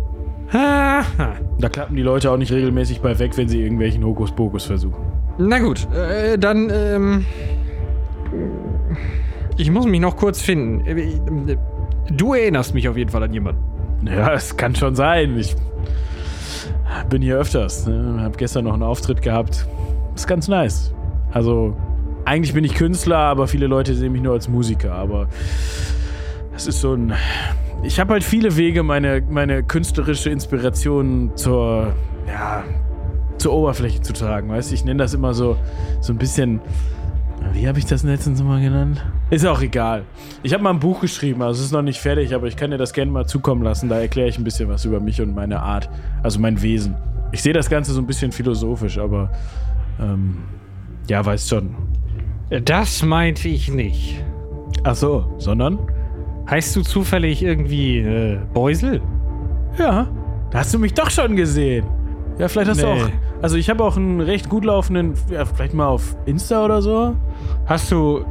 Da 0.53 1.69
klappen 1.71 1.97
die 1.97 2.03
Leute 2.03 2.31
auch 2.31 2.37
nicht 2.37 2.53
regelmäßig 2.53 3.01
bei 3.01 3.19
weg, 3.19 3.37
wenn 3.37 3.49
sie 3.49 3.63
irgendwelchen 3.63 4.05
Hokuspokus 4.05 4.65
versuchen. 4.65 5.03
Na 5.39 5.59
gut, 5.59 5.89
äh, 5.93 6.39
dann, 6.39 6.71
ähm. 6.71 7.27
Ich 9.57 9.71
muss 9.71 9.87
mich 9.87 10.01
noch 10.01 10.17
kurz 10.17 10.41
finden. 10.41 10.87
Äh, 10.87 11.57
Du 12.09 12.35
erinnerst 12.35 12.73
mich 12.73 12.89
auf 12.89 12.97
jeden 12.97 13.11
Fall 13.11 13.25
an 13.25 13.33
jemanden. 13.33 13.61
Ja, 14.05 14.33
es 14.35 14.57
kann 14.57 14.75
schon 14.75 14.95
sein. 14.95 15.39
Ich 15.39 15.57
bin 17.09 17.23
hier 17.23 17.37
öfters. 17.37 17.87
Ne? 17.87 18.21
Hab 18.23 18.39
gestern 18.39 18.65
noch 18.65 18.75
einen 18.75 18.83
Auftritt 18.83 19.23
gehabt. 19.23 19.67
Ist 20.15 20.27
ganz 20.27 20.49
nice. 20.49 20.93
Also, 21.33 21.77
eigentlich 22.25 22.55
bin 22.55 22.65
ich 22.65 22.75
Künstler, 22.75 23.19
aber 23.19 23.47
viele 23.47 23.67
Leute 23.67 23.95
sehen 23.95 24.13
mich 24.13 24.23
nur 24.23 24.33
als 24.35 24.49
Musiker. 24.49 24.93
Aber 24.95 25.29
Das 26.53 26.67
ist 26.67 26.81
so 26.81 26.95
ein. 26.95 27.13
Ich 27.83 28.01
habe 28.01 28.15
halt 28.15 28.25
viele 28.25 28.57
Wege, 28.57 28.83
meine, 28.83 29.23
meine 29.29 29.63
künstlerische 29.63 30.31
Inspiration 30.31 31.33
zur, 31.35 31.93
ja, 32.27 32.65
zur 33.37 33.53
Oberfläche 33.53 34.01
zu 34.01 34.15
tragen, 34.15 34.49
weißt 34.49 34.71
du? 34.71 34.75
Ich 34.75 34.85
nenne 34.85 35.03
das 35.03 35.13
immer 35.13 35.35
so, 35.35 35.57
so 36.01 36.13
ein 36.13 36.19
bisschen. 36.19 36.61
Wie 37.53 37.67
habe 37.69 37.79
ich 37.79 37.87
das 37.87 38.03
letztens 38.03 38.43
mal 38.43 38.61
genannt? 38.61 39.05
Ist 39.31 39.47
auch 39.47 39.61
egal. 39.61 40.05
Ich 40.43 40.53
habe 40.53 40.63
mal 40.63 40.71
ein 40.71 40.79
Buch 40.81 41.01
geschrieben, 41.01 41.43
also 41.43 41.59
es 41.61 41.67
ist 41.67 41.73
noch 41.73 41.83
nicht 41.83 42.01
fertig, 42.01 42.35
aber 42.35 42.47
ich 42.47 42.57
kann 42.57 42.71
dir 42.71 42.79
das 42.79 42.93
gerne 42.93 43.11
mal 43.11 43.27
zukommen 43.27 43.63
lassen. 43.63 43.89
Da 43.89 43.99
erkläre 43.99 44.29
ich 44.29 44.39
ein 44.39 44.45
bisschen 44.45 44.69
was 44.69 44.85
über 44.85 45.01
mich 45.01 45.21
und 45.21 45.35
meine 45.35 45.61
Art, 45.61 45.89
also 46.23 46.39
mein 46.39 46.61
Wesen. 46.63 46.95
Ich 47.33 47.43
sehe 47.43 47.53
das 47.53 47.69
Ganze 47.69 47.93
so 47.93 48.01
ein 48.01 48.07
bisschen 48.07 48.31
philosophisch, 48.33 48.99
aber 48.99 49.31
ähm, 50.01 50.39
ja, 51.09 51.25
weißt 51.25 51.49
schon. 51.49 51.75
Das 52.65 53.03
meinte 53.03 53.49
ich 53.49 53.71
nicht. 53.71 54.23
Ach 54.85 54.95
so, 54.95 55.35
sondern? 55.39 55.79
Heißt 56.49 56.77
du 56.77 56.83
zufällig 56.83 57.43
irgendwie 57.43 57.99
äh, 57.99 58.39
Beusel? 58.55 59.01
Ja, 59.79 60.07
da 60.51 60.59
hast 60.61 60.73
du 60.73 60.79
mich 60.79 60.95
doch 60.95 61.11
schon 61.11 61.35
gesehen. 61.35 61.85
Ja, 62.39 62.47
vielleicht 62.49 62.71
hast 62.71 62.83
du 62.83 62.87
Nee. 62.87 63.03
auch. 63.03 63.09
Also 63.43 63.57
ich 63.57 63.69
habe 63.71 63.85
auch 63.85 63.97
einen 63.97 64.21
recht 64.21 64.49
gut 64.49 64.65
laufenden, 64.65 65.15
ja, 65.31 65.45
vielleicht 65.45 65.75
mal 65.75 65.87
auf 65.89 66.17
Insta 66.27 66.65
oder 66.65 66.81
so. 66.83 67.15
Hast 67.67 67.91
du 67.93 68.25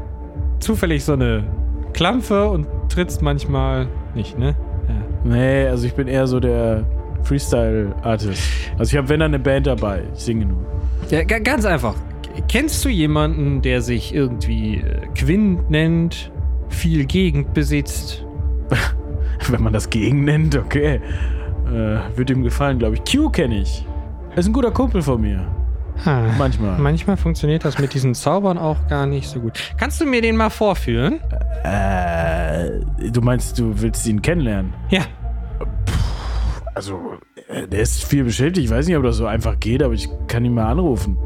zufällig 0.59 1.03
so 1.03 1.13
eine 1.13 1.43
Klampfe 1.93 2.47
und 2.49 2.67
trittst 2.89 3.21
manchmal 3.21 3.87
nicht, 4.15 4.37
ne? 4.37 4.55
Ja. 4.87 4.95
Nee, 5.23 5.67
also 5.67 5.85
ich 5.85 5.93
bin 5.93 6.07
eher 6.07 6.27
so 6.27 6.39
der 6.39 6.83
Freestyle-Artist. 7.23 8.41
Also 8.77 8.91
ich 8.93 8.97
habe 8.97 9.09
wenn 9.09 9.19
dann 9.19 9.33
eine 9.33 9.39
Band 9.43 9.67
dabei. 9.67 10.03
Ich 10.15 10.21
singe 10.23 10.45
nur. 10.45 10.57
Ja, 11.09 11.23
ga- 11.23 11.39
ganz 11.39 11.65
einfach. 11.65 11.95
Kennst 12.49 12.83
du 12.83 12.89
jemanden, 12.89 13.61
der 13.61 13.81
sich 13.81 14.13
irgendwie 14.13 14.77
äh, 14.77 15.07
Quinn 15.15 15.59
nennt, 15.69 16.31
viel 16.69 17.05
Gegend 17.05 17.53
besitzt? 17.53 18.25
Wenn 19.49 19.63
man 19.63 19.71
das 19.73 19.89
gegen 19.89 20.23
nennt, 20.25 20.55
okay. 20.57 20.99
Äh, 21.71 22.17
wird 22.17 22.29
ihm 22.29 22.43
gefallen, 22.43 22.79
glaube 22.79 22.95
ich. 22.95 23.03
Q 23.11 23.29
kenne 23.29 23.59
ich. 23.59 23.85
Ist 24.35 24.47
ein 24.47 24.53
guter 24.53 24.71
Kumpel 24.71 25.01
von 25.01 25.21
mir. 25.21 25.47
Ha. 26.05 26.23
Manchmal. 26.37 26.77
Manchmal 26.77 27.15
funktioniert 27.15 27.63
das 27.63 27.79
mit 27.79 27.93
diesen 27.93 28.13
Zaubern 28.13 28.57
auch 28.57 28.87
gar 28.89 29.05
nicht 29.05 29.29
so 29.29 29.39
gut. 29.39 29.53
Kannst 29.77 30.01
du 30.01 30.05
mir 30.05 30.21
den 30.21 30.35
mal 30.35 30.49
vorführen? 30.49 31.21
Äh, 31.63 32.81
du 33.11 33.21
meinst, 33.21 33.57
du 33.57 33.71
willst 33.81 34.05
ihn 34.05 34.21
kennenlernen? 34.21 34.73
Ja. 34.89 35.03
Also, 36.73 36.99
äh, 37.47 37.65
der 37.65 37.79
ist 37.79 38.03
viel 38.03 38.25
beschäftigt. 38.25 38.65
Ich 38.65 38.71
weiß 38.71 38.87
nicht, 38.87 38.97
ob 38.97 39.03
das 39.03 39.15
so 39.15 39.25
einfach 39.25 39.57
geht, 39.59 39.81
aber 39.81 39.93
ich 39.93 40.09
kann 40.27 40.43
ihn 40.43 40.53
mal 40.53 40.69
anrufen. 40.69 41.17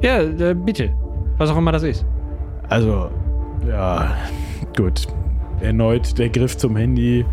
Ja, 0.00 0.20
äh, 0.20 0.54
bitte. 0.54 0.94
Was 1.36 1.50
auch 1.50 1.56
immer 1.56 1.72
das 1.72 1.82
ist. 1.82 2.06
Also, 2.68 3.10
ja, 3.66 4.16
gut. 4.76 5.08
Erneut 5.60 6.16
der 6.18 6.28
Griff 6.28 6.56
zum 6.56 6.76
Handy. 6.76 7.24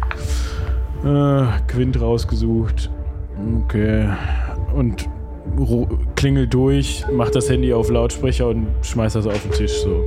Äh, 1.06 1.44
Quint 1.68 2.02
rausgesucht. 2.02 2.90
Okay. 3.64 4.10
Und 4.74 5.10
klingelt 6.16 6.54
durch, 6.54 7.04
macht 7.12 7.36
das 7.36 7.50
Handy 7.50 7.74
auf 7.74 7.90
Lautsprecher 7.90 8.48
und 8.48 8.68
schmeißt 8.84 9.16
das 9.16 9.26
auf 9.26 9.42
den 9.42 9.52
Tisch 9.52 9.72
so. 9.72 10.04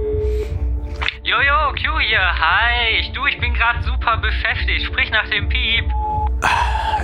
Jojo, 1.25 1.73
Q 1.73 1.99
hier, 2.01 2.21
hi. 2.21 3.01
Ich, 3.01 3.13
du, 3.13 3.27
ich 3.27 3.39
bin 3.41 3.53
gerade 3.55 3.83
super 3.83 4.17
beschäftigt. 4.19 4.85
Sprich 4.87 5.11
nach 5.11 5.29
dem 5.31 5.49
Piep. 5.49 5.85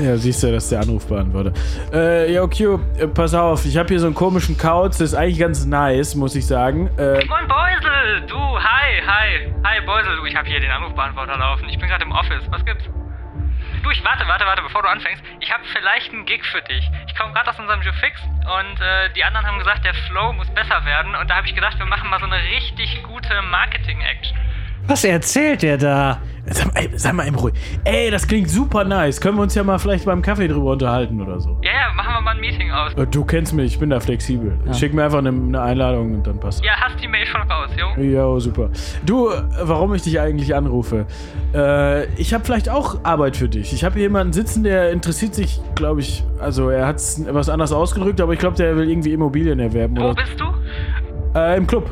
Ja, 0.00 0.16
siehst 0.16 0.42
du, 0.42 0.52
das 0.52 0.64
ist 0.64 0.72
der 0.72 0.80
Anrufbeantworter. 0.80 1.52
Äh, 1.92 2.34
yo, 2.34 2.48
Q, 2.48 2.78
äh, 2.98 3.06
pass 3.08 3.34
auf, 3.34 3.64
ich 3.64 3.76
habe 3.76 3.88
hier 3.88 3.98
so 3.98 4.06
einen 4.06 4.14
komischen 4.14 4.56
Couch, 4.56 4.92
das 4.92 5.00
ist 5.00 5.14
eigentlich 5.14 5.38
ganz 5.38 5.66
nice, 5.66 6.14
muss 6.14 6.34
ich 6.34 6.46
sagen. 6.46 6.88
Äh, 6.98 7.24
Moin 7.26 7.48
Beusel, 7.48 8.22
du, 8.26 8.36
hi, 8.36 9.02
hi. 9.06 9.52
Hi 9.64 9.80
Beusel, 9.84 10.16
du, 10.16 10.24
ich 10.24 10.36
habe 10.36 10.48
hier 10.48 10.60
den 10.60 10.70
Anrufbeantworter 10.70 11.36
laufen. 11.36 11.68
Ich 11.68 11.78
bin 11.78 11.88
gerade 11.88 12.04
im 12.04 12.12
Office. 12.12 12.42
Was 12.50 12.64
gibt's? 12.64 12.84
Du, 13.82 13.90
ich 13.90 14.04
warte, 14.04 14.26
warte, 14.28 14.44
warte, 14.44 14.62
bevor 14.62 14.82
du 14.82 14.88
anfängst. 14.88 15.22
Ich 15.40 15.52
habe 15.52 15.64
vielleicht 15.72 16.12
einen 16.12 16.26
Gig 16.26 16.44
für 16.44 16.60
dich. 16.62 16.88
Ich 17.06 17.14
komme 17.16 17.32
gerade 17.32 17.48
aus 17.48 17.58
unserem 17.58 17.80
Jeu 17.82 17.92
Fix 17.92 18.20
und 18.22 18.80
äh, 18.80 19.10
die 19.14 19.24
anderen 19.24 19.46
haben 19.46 19.58
gesagt, 19.58 19.84
der 19.84 19.94
Flow 19.94 20.32
muss 20.34 20.52
besser 20.54 20.84
werden. 20.84 21.14
Und 21.14 21.30
da 21.30 21.36
habe 21.36 21.46
ich 21.46 21.54
gedacht, 21.54 21.78
wir 21.78 21.86
machen 21.86 22.10
mal 22.10 22.20
so 22.20 22.26
eine 22.26 22.42
richtig 22.42 23.02
gute 23.04 23.40
Marketing-Action. 23.42 24.38
Was 24.86 25.04
erzählt 25.04 25.62
der 25.62 25.78
da? 25.78 26.18
sag, 26.46 26.66
mal, 26.74 26.80
ey, 26.80 26.90
sag 26.96 27.12
mal 27.12 27.26
eben 27.26 27.36
ruhig. 27.36 27.54
Ey, 27.84 28.10
das 28.10 28.26
klingt 28.26 28.48
super 28.48 28.82
nice. 28.82 29.20
Können 29.20 29.36
wir 29.36 29.42
uns 29.42 29.54
ja 29.54 29.62
mal 29.62 29.78
vielleicht 29.78 30.04
beim 30.04 30.20
Kaffee 30.22 30.48
drüber 30.48 30.72
unterhalten 30.72 31.20
oder 31.20 31.38
so? 31.38 31.56
Ja, 31.62 31.70
ja, 31.70 31.94
machen 31.94 32.12
wir 32.14 32.20
mal 32.22 32.34
ein 32.34 32.40
Meeting 32.40 32.70
aus. 32.72 32.92
Äh, 32.94 33.06
Du 33.06 33.24
kennst 33.24 33.52
mich, 33.52 33.74
ich 33.74 33.78
bin 33.78 33.90
da 33.90 34.00
flexibel. 34.00 34.58
Schick 34.72 34.92
mir 34.92 35.04
einfach 35.04 35.18
eine, 35.18 35.28
eine 35.28 35.60
Einladung 35.60 36.14
und 36.14 36.26
dann 36.26 36.40
passt. 36.40 36.64
Ja, 36.64 36.72
hast 36.80 37.00
die 37.00 37.06
Mail 37.08 37.26
schon 37.26 37.42
raus, 37.42 37.70
jo? 37.78 38.02
Ja, 38.02 38.40
super. 38.40 38.70
Du, 39.06 39.28
äh, 39.30 39.42
warum 39.62 39.94
ich 39.94 40.02
dich 40.02 40.18
eigentlich 40.18 40.54
anrufe? 40.54 41.06
Äh, 41.54 42.06
ich 42.14 42.34
habe 42.34 42.44
vielleicht 42.44 42.68
auch 42.68 43.04
Arbeit 43.04 43.36
für 43.36 43.48
dich. 43.48 43.72
Ich 43.72 43.84
habe 43.84 43.94
hier 43.94 44.02
jemanden 44.04 44.32
sitzen, 44.32 44.64
der 44.64 44.90
interessiert 44.90 45.34
sich, 45.34 45.60
glaube 45.76 46.00
ich, 46.00 46.24
also 46.40 46.70
er 46.70 46.86
hat 46.86 46.96
es 46.96 47.18
etwas 47.20 47.48
anders 47.48 47.70
ausgedrückt, 47.72 48.20
aber 48.20 48.32
ich 48.32 48.38
glaube, 48.40 48.56
der 48.56 48.76
will 48.76 48.90
irgendwie 48.90 49.12
Immobilien 49.12 49.60
erwerben. 49.60 49.96
Wo 49.96 50.04
Oder, 50.04 50.14
bist 50.14 50.40
du? 50.40 50.46
äh, 51.38 51.56
Im 51.56 51.66
Club. 51.66 51.88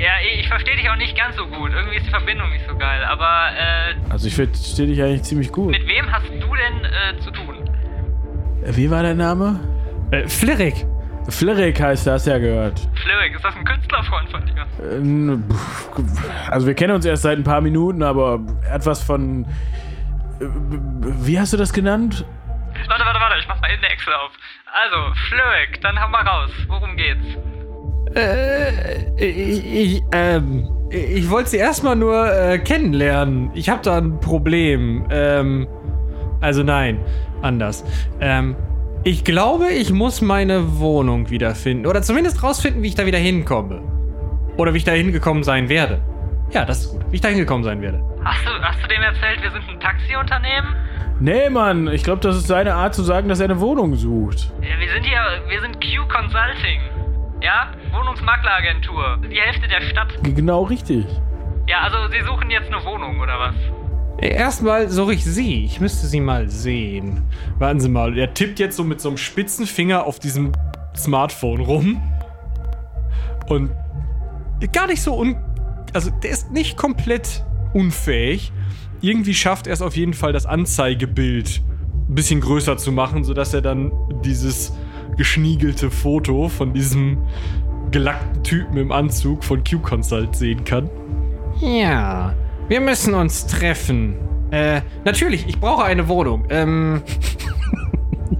Ja, 0.00 0.12
ich 0.40 0.48
verstehe 0.48 0.76
dich 0.76 0.88
auch 0.88 0.96
nicht 0.96 1.16
ganz 1.16 1.36
so 1.36 1.46
gut. 1.46 1.70
Irgendwie 1.72 1.96
ist 1.96 2.06
die 2.06 2.10
Verbindung 2.10 2.48
nicht 2.50 2.66
so 2.66 2.76
geil. 2.76 3.04
Aber 3.04 3.50
äh, 3.56 3.94
Also 4.10 4.26
ich 4.28 4.34
verstehe 4.34 4.86
dich 4.86 5.02
eigentlich 5.02 5.22
ziemlich 5.24 5.52
gut. 5.52 5.70
mit 5.70 5.86
wem 5.86 6.10
hast 6.10 6.26
du 6.28 6.32
denn 6.34 6.84
äh, 6.84 7.20
zu 7.20 7.30
tun? 7.30 7.56
Äh, 8.64 8.76
Wie 8.76 8.90
war 8.90 9.02
der 9.02 9.14
Name? 9.14 9.60
Äh, 10.10 10.26
Flirrik. 10.26 10.86
Flirrik 11.28 11.80
heißt 11.80 12.06
das 12.06 12.24
ja 12.26 12.38
gehört. 12.38 12.80
Flirik, 12.94 13.34
ist 13.36 13.44
das 13.44 13.54
ein 13.54 13.64
Künstlerfreund 13.64 14.28
von 14.30 14.42
dir? 14.46 14.66
Äh, 14.82 15.52
pff, 15.52 16.50
Also 16.50 16.66
wir 16.66 16.74
kennen 16.74 16.94
uns 16.94 17.04
erst 17.04 17.22
seit 17.22 17.38
ein 17.38 17.44
paar 17.44 17.60
Minuten, 17.60 18.02
aber 18.02 18.40
er 18.66 18.72
hat 18.74 18.86
was 18.86 19.02
von... 19.02 19.44
äh, 20.40 20.46
Wie 21.24 21.38
hast 21.38 21.52
du 21.52 21.56
das 21.58 21.72
genannt? 21.72 22.24
Warte, 22.88 23.04
warte, 23.04 23.20
warte, 23.20 23.38
ich 23.38 23.46
mach 23.46 23.60
mal 23.60 23.70
eben 23.70 23.84
eine 23.84 23.92
Excel 23.92 24.14
auf. 24.14 24.30
Also, 24.72 25.14
Flirik, 25.28 25.80
dann 25.82 26.00
hau 26.00 26.08
mal 26.08 26.26
raus. 26.26 26.50
Worum 26.68 26.96
geht's? 26.96 27.26
Äh, 28.14 29.04
ich, 29.16 29.66
ich, 29.66 30.02
ähm, 30.12 30.68
ich 30.90 31.30
wollte 31.30 31.50
sie 31.50 31.58
erstmal 31.58 31.96
nur 31.96 32.32
äh, 32.32 32.58
kennenlernen. 32.58 33.50
Ich 33.54 33.68
habe 33.68 33.80
da 33.82 33.98
ein 33.98 34.18
Problem. 34.20 35.06
Ähm, 35.10 35.68
also 36.40 36.62
nein, 36.62 36.98
anders. 37.42 37.84
Ähm, 38.20 38.56
ich 39.04 39.24
glaube, 39.24 39.68
ich 39.70 39.92
muss 39.92 40.20
meine 40.20 40.78
Wohnung 40.78 41.30
wiederfinden. 41.30 41.86
Oder 41.86 42.02
zumindest 42.02 42.42
rausfinden, 42.42 42.82
wie 42.82 42.88
ich 42.88 42.94
da 42.94 43.06
wieder 43.06 43.18
hinkomme. 43.18 43.82
Oder 44.56 44.74
wie 44.74 44.78
ich 44.78 44.84
da 44.84 44.92
hingekommen 44.92 45.42
sein 45.42 45.68
werde. 45.68 46.02
Ja, 46.50 46.64
das 46.64 46.80
ist 46.80 46.90
gut. 46.90 47.00
Wie 47.10 47.14
ich 47.14 47.20
da 47.20 47.28
hingekommen 47.28 47.64
sein 47.64 47.80
werde. 47.80 48.02
Hast 48.24 48.44
du, 48.44 48.50
hast 48.60 48.82
du 48.82 48.88
dem 48.88 49.00
erzählt, 49.00 49.42
wir 49.42 49.50
sind 49.52 49.62
ein 49.68 49.80
Taxiunternehmen? 49.80 50.74
Nee, 51.20 51.48
Mann, 51.50 51.86
ich 51.88 52.02
glaube, 52.02 52.20
das 52.20 52.36
ist 52.36 52.46
seine 52.46 52.74
Art 52.74 52.94
zu 52.94 53.02
sagen, 53.02 53.28
dass 53.28 53.40
er 53.40 53.44
eine 53.44 53.60
Wohnung 53.60 53.94
sucht. 53.94 54.52
Ja, 54.62 54.78
wir 54.78 54.92
sind 54.92 55.04
hier, 55.04 55.20
wir 55.48 55.60
sind 55.60 55.74
Q 55.80 56.08
Consulting. 56.08 56.80
Ja? 57.42 57.72
Wohnungsmakleragentur. 57.92 59.18
Die 59.30 59.40
Hälfte 59.40 59.68
der 59.68 59.80
Stadt. 59.82 60.08
Genau 60.22 60.62
richtig. 60.64 61.06
Ja, 61.66 61.80
also 61.80 61.96
Sie 62.10 62.20
suchen 62.24 62.50
jetzt 62.50 62.72
eine 62.72 62.84
Wohnung, 62.84 63.20
oder 63.20 63.38
was? 63.38 63.54
Erstmal 64.18 64.90
suche 64.90 65.14
ich 65.14 65.24
sie. 65.24 65.64
Ich 65.64 65.80
müsste 65.80 66.06
sie 66.06 66.20
mal 66.20 66.48
sehen. 66.48 67.22
Warten 67.58 67.80
Sie 67.80 67.88
mal, 67.88 68.18
er 68.18 68.34
tippt 68.34 68.58
jetzt 68.58 68.76
so 68.76 68.84
mit 68.84 69.00
so 69.00 69.08
einem 69.08 69.16
spitzen 69.16 69.66
Finger 69.66 70.04
auf 70.04 70.18
diesem 70.18 70.52
Smartphone 70.94 71.60
rum. 71.60 72.02
Und 73.48 73.70
gar 74.72 74.86
nicht 74.86 75.02
so 75.02 75.18
un. 75.18 75.36
Also, 75.94 76.10
der 76.10 76.30
ist 76.30 76.52
nicht 76.52 76.76
komplett 76.76 77.44
unfähig. 77.72 78.52
Irgendwie 79.00 79.34
schafft 79.34 79.66
er 79.66 79.72
es 79.72 79.80
auf 79.80 79.96
jeden 79.96 80.12
Fall, 80.12 80.32
das 80.32 80.44
Anzeigebild 80.44 81.62
ein 82.08 82.14
bisschen 82.14 82.40
größer 82.40 82.76
zu 82.76 82.92
machen, 82.92 83.24
sodass 83.24 83.54
er 83.54 83.62
dann 83.62 83.90
dieses 84.22 84.72
geschniegelte 85.20 85.90
Foto 85.90 86.48
von 86.48 86.72
diesem 86.72 87.18
gelackten 87.90 88.42
Typen 88.42 88.78
im 88.78 88.90
Anzug 88.90 89.44
von 89.44 89.62
Q-Consult 89.62 90.34
sehen 90.34 90.64
kann. 90.64 90.88
Ja, 91.60 92.32
wir 92.68 92.80
müssen 92.80 93.12
uns 93.12 93.46
treffen. 93.46 94.16
Äh, 94.50 94.80
natürlich, 95.04 95.46
ich 95.46 95.60
brauche 95.60 95.84
eine 95.84 96.08
Wohnung. 96.08 96.46
Ähm. 96.48 97.02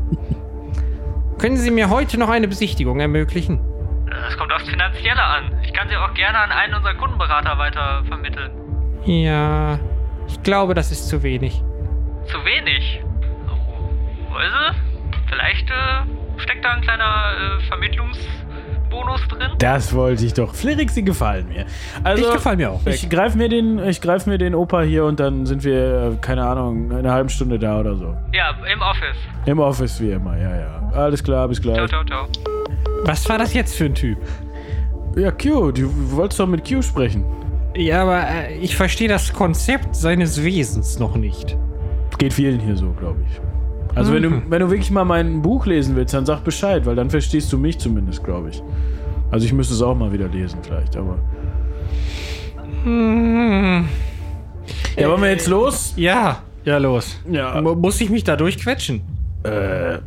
können 1.39 1.59
Sie 1.59 1.71
mir 1.71 1.91
heute 1.91 2.19
noch 2.19 2.31
eine 2.31 2.49
Besichtigung 2.49 2.99
ermöglichen? 2.99 3.61
Das 4.09 4.39
kommt 4.39 4.51
aufs 4.51 4.67
Finanzielle 4.67 5.23
an. 5.23 5.53
Ich 5.63 5.75
kann 5.75 5.87
Sie 5.91 5.97
auch 5.99 6.15
gerne 6.15 6.39
an 6.39 6.51
einen 6.51 6.73
unserer 6.73 6.95
Kundenberater 6.95 7.59
weiter 7.59 8.05
vermitteln. 8.09 8.53
Ja, 9.05 9.79
ich 10.29 10.43
glaube, 10.43 10.73
das 10.73 10.93
ist 10.93 11.11
zu 11.11 11.23
wenig. 11.23 11.63
Zu 12.25 12.39
wenig. 12.43 13.03
Weise? 14.31 14.75
Vielleicht 15.29 15.69
äh, 15.69 16.21
steckt 16.41 16.65
da 16.65 16.73
ein 16.73 16.81
kleiner 16.83 17.05
äh, 17.59 17.63
Vermittlungsbonus 17.69 19.21
drin. 19.29 19.51
Das 19.59 19.95
wollte 19.95 20.25
ich 20.25 20.35
doch. 20.35 20.55
Flirrik, 20.55 20.91
sie 20.91 21.03
gefallen 21.05 21.49
mir. 21.49 21.65
Also, 22.05 22.25
Ich 22.27 22.33
gefall 22.33 22.57
mir 22.57 22.71
auch. 22.71 22.85
Ich 22.87 23.09
greife 23.09 23.37
mir, 23.39 23.49
den, 23.49 23.79
ich 23.89 24.01
greif 24.01 24.27
mir 24.27 24.39
den 24.39 24.55
Opa 24.55 24.83
hier 24.83 25.05
und 25.05 25.21
dann 25.21 25.47
sind 25.47 25.65
wir, 25.65 26.13
äh, 26.13 26.17
keine 26.21 26.45
Ahnung, 26.45 26.91
in 26.91 26.97
einer 26.99 27.13
halben 27.13 27.29
Stunde 27.29 27.59
da 27.59 27.81
oder 27.81 27.95
so. 27.97 28.17
Ja, 28.33 28.51
im 28.73 28.81
Office. 28.81 29.17
Im 29.47 29.59
Office 29.59 30.01
wie 30.01 30.11
immer, 30.13 30.37
ja, 30.37 30.57
ja. 30.57 30.91
Alles 30.95 31.23
klar, 31.23 31.47
bis 31.49 31.61
Ciao, 31.61 31.75
gleich. 31.75 31.89
ciao, 31.89 32.05
ciao. 32.05 32.27
Was 33.05 33.29
war 33.29 33.39
das 33.39 33.55
jetzt 33.55 33.77
für 33.77 33.85
ein 33.87 33.95
Typ? 33.95 34.19
Ja, 35.17 35.31
Q, 35.31 35.73
du 35.73 35.89
wolltest 36.13 36.39
doch 36.41 36.47
mit 36.47 36.69
Q 36.69 36.83
sprechen. 36.83 37.25
Ja, 37.77 38.03
aber 38.03 38.23
äh, 38.29 38.59
ich 38.59 38.77
verstehe 38.77 39.09
das 39.09 39.33
Konzept 39.33 39.95
seines 39.97 40.43
Wesens 40.43 40.99
noch 40.99 41.17
nicht. 41.17 41.57
Geht 42.19 42.33
vielen 42.33 42.61
hier 42.61 42.77
so, 42.77 42.91
glaube 42.93 43.21
ich. 43.31 43.41
Also 43.95 44.13
wenn, 44.13 44.23
du, 44.23 44.31
Mhm. 44.31 44.43
wenn 44.49 44.61
du 44.61 44.71
wirklich 44.71 44.91
mal 44.91 45.05
mein 45.05 45.43
Buch 45.43 45.67
lesen 45.67 45.97
willst, 45.97 46.15
dann 46.15 46.25
sag 46.27 46.45
Bescheid, 46.45 46.87
weil 46.87 46.95
dann 46.97 47.11
verstehst 47.11 47.53
du 47.53 47.59
mich 47.59 47.79
zumindest, 47.79 48.23
glaube 48.25 48.51
ich. 48.51 48.63
Also 49.31 49.47
ich 49.47 49.53
müsste 49.53 49.75
es 49.75 49.83
auch 49.83 49.97
mal 49.97 50.13
wieder 50.13 50.29
lesen 50.29 50.59
vielleicht, 50.63 50.97
aber... 50.97 51.19
Hm. 52.85 53.85
Ja, 54.97 55.09
wollen 55.09 55.23
wir 55.23 55.31
jetzt 55.31 55.49
los? 55.49 55.93
Ja, 55.97 56.43
ja, 56.65 56.79
los. 56.79 57.19
Ja. 57.31 57.61
Muss 57.61 58.01
ich 58.01 58.11
mich 58.11 58.25
da 58.25 58.37
durchquetschen? 58.37 59.03
Äh, 59.43 59.99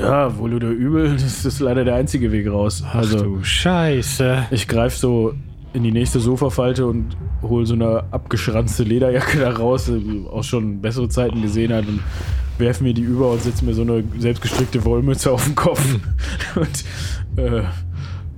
ja, 0.00 0.36
wohl 0.38 0.54
oder 0.54 0.68
übel, 0.68 1.12
das 1.12 1.44
ist 1.44 1.60
leider 1.60 1.84
der 1.84 1.94
einzige 1.94 2.32
Weg 2.32 2.50
raus. 2.50 2.84
Also 2.92 3.22
du 3.22 3.42
Scheiße. 3.44 4.46
ich 4.50 4.68
greife 4.68 4.96
so 4.96 5.34
in 5.72 5.82
die 5.82 5.92
nächste 5.92 6.18
Sofafalte 6.18 6.86
und 6.86 7.16
hole 7.42 7.66
so 7.66 7.74
eine 7.74 8.04
abgeschranzte 8.10 8.82
Lederjacke 8.84 9.38
da 9.38 9.50
raus, 9.50 9.86
die 9.86 10.24
auch 10.30 10.42
schon 10.44 10.80
bessere 10.80 11.08
Zeiten 11.08 11.42
gesehen 11.42 11.72
hat 11.72 11.86
und 11.86 12.00
werfe 12.58 12.82
mir 12.82 12.94
die 12.94 13.02
über 13.02 13.30
und 13.30 13.42
setze 13.42 13.64
mir 13.64 13.74
so 13.74 13.82
eine 13.82 14.04
selbstgestrickte 14.18 14.84
Wollmütze 14.84 15.30
auf 15.30 15.44
den 15.44 15.54
Kopf. 15.54 15.82
und 16.54 17.42
äh, 17.42 17.62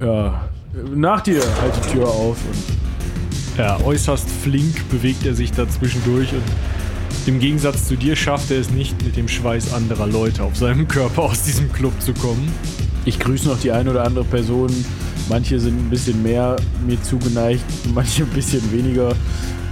ja, 0.00 0.48
nach 0.94 1.20
dir 1.20 1.42
halt 1.60 1.74
die 1.76 1.92
Tür 1.92 2.08
auf 2.08 2.36
und 2.36 3.58
Ja, 3.58 3.80
äußerst 3.80 4.28
flink 4.28 4.88
bewegt 4.90 5.26
er 5.26 5.34
sich 5.34 5.52
da 5.52 5.68
zwischendurch 5.68 6.32
und 6.32 6.42
im 7.26 7.38
Gegensatz 7.38 7.86
zu 7.86 7.96
dir 7.96 8.16
schafft 8.16 8.50
er 8.50 8.60
es 8.60 8.70
nicht, 8.70 9.04
mit 9.04 9.16
dem 9.16 9.28
Schweiß 9.28 9.74
anderer 9.74 10.06
Leute 10.06 10.42
auf 10.42 10.56
seinem 10.56 10.88
Körper 10.88 11.22
aus 11.22 11.42
diesem 11.42 11.70
Club 11.72 11.92
zu 12.00 12.14
kommen. 12.14 12.50
Ich 13.04 13.18
grüße 13.18 13.46
noch 13.48 13.60
die 13.60 13.72
eine 13.72 13.90
oder 13.90 14.04
andere 14.04 14.24
Person. 14.24 14.70
Manche 15.28 15.60
sind 15.60 15.78
ein 15.78 15.90
bisschen 15.90 16.22
mehr 16.22 16.56
mir 16.86 17.00
zugeneigt, 17.02 17.64
manche 17.94 18.22
ein 18.22 18.30
bisschen 18.30 18.72
weniger. 18.72 19.14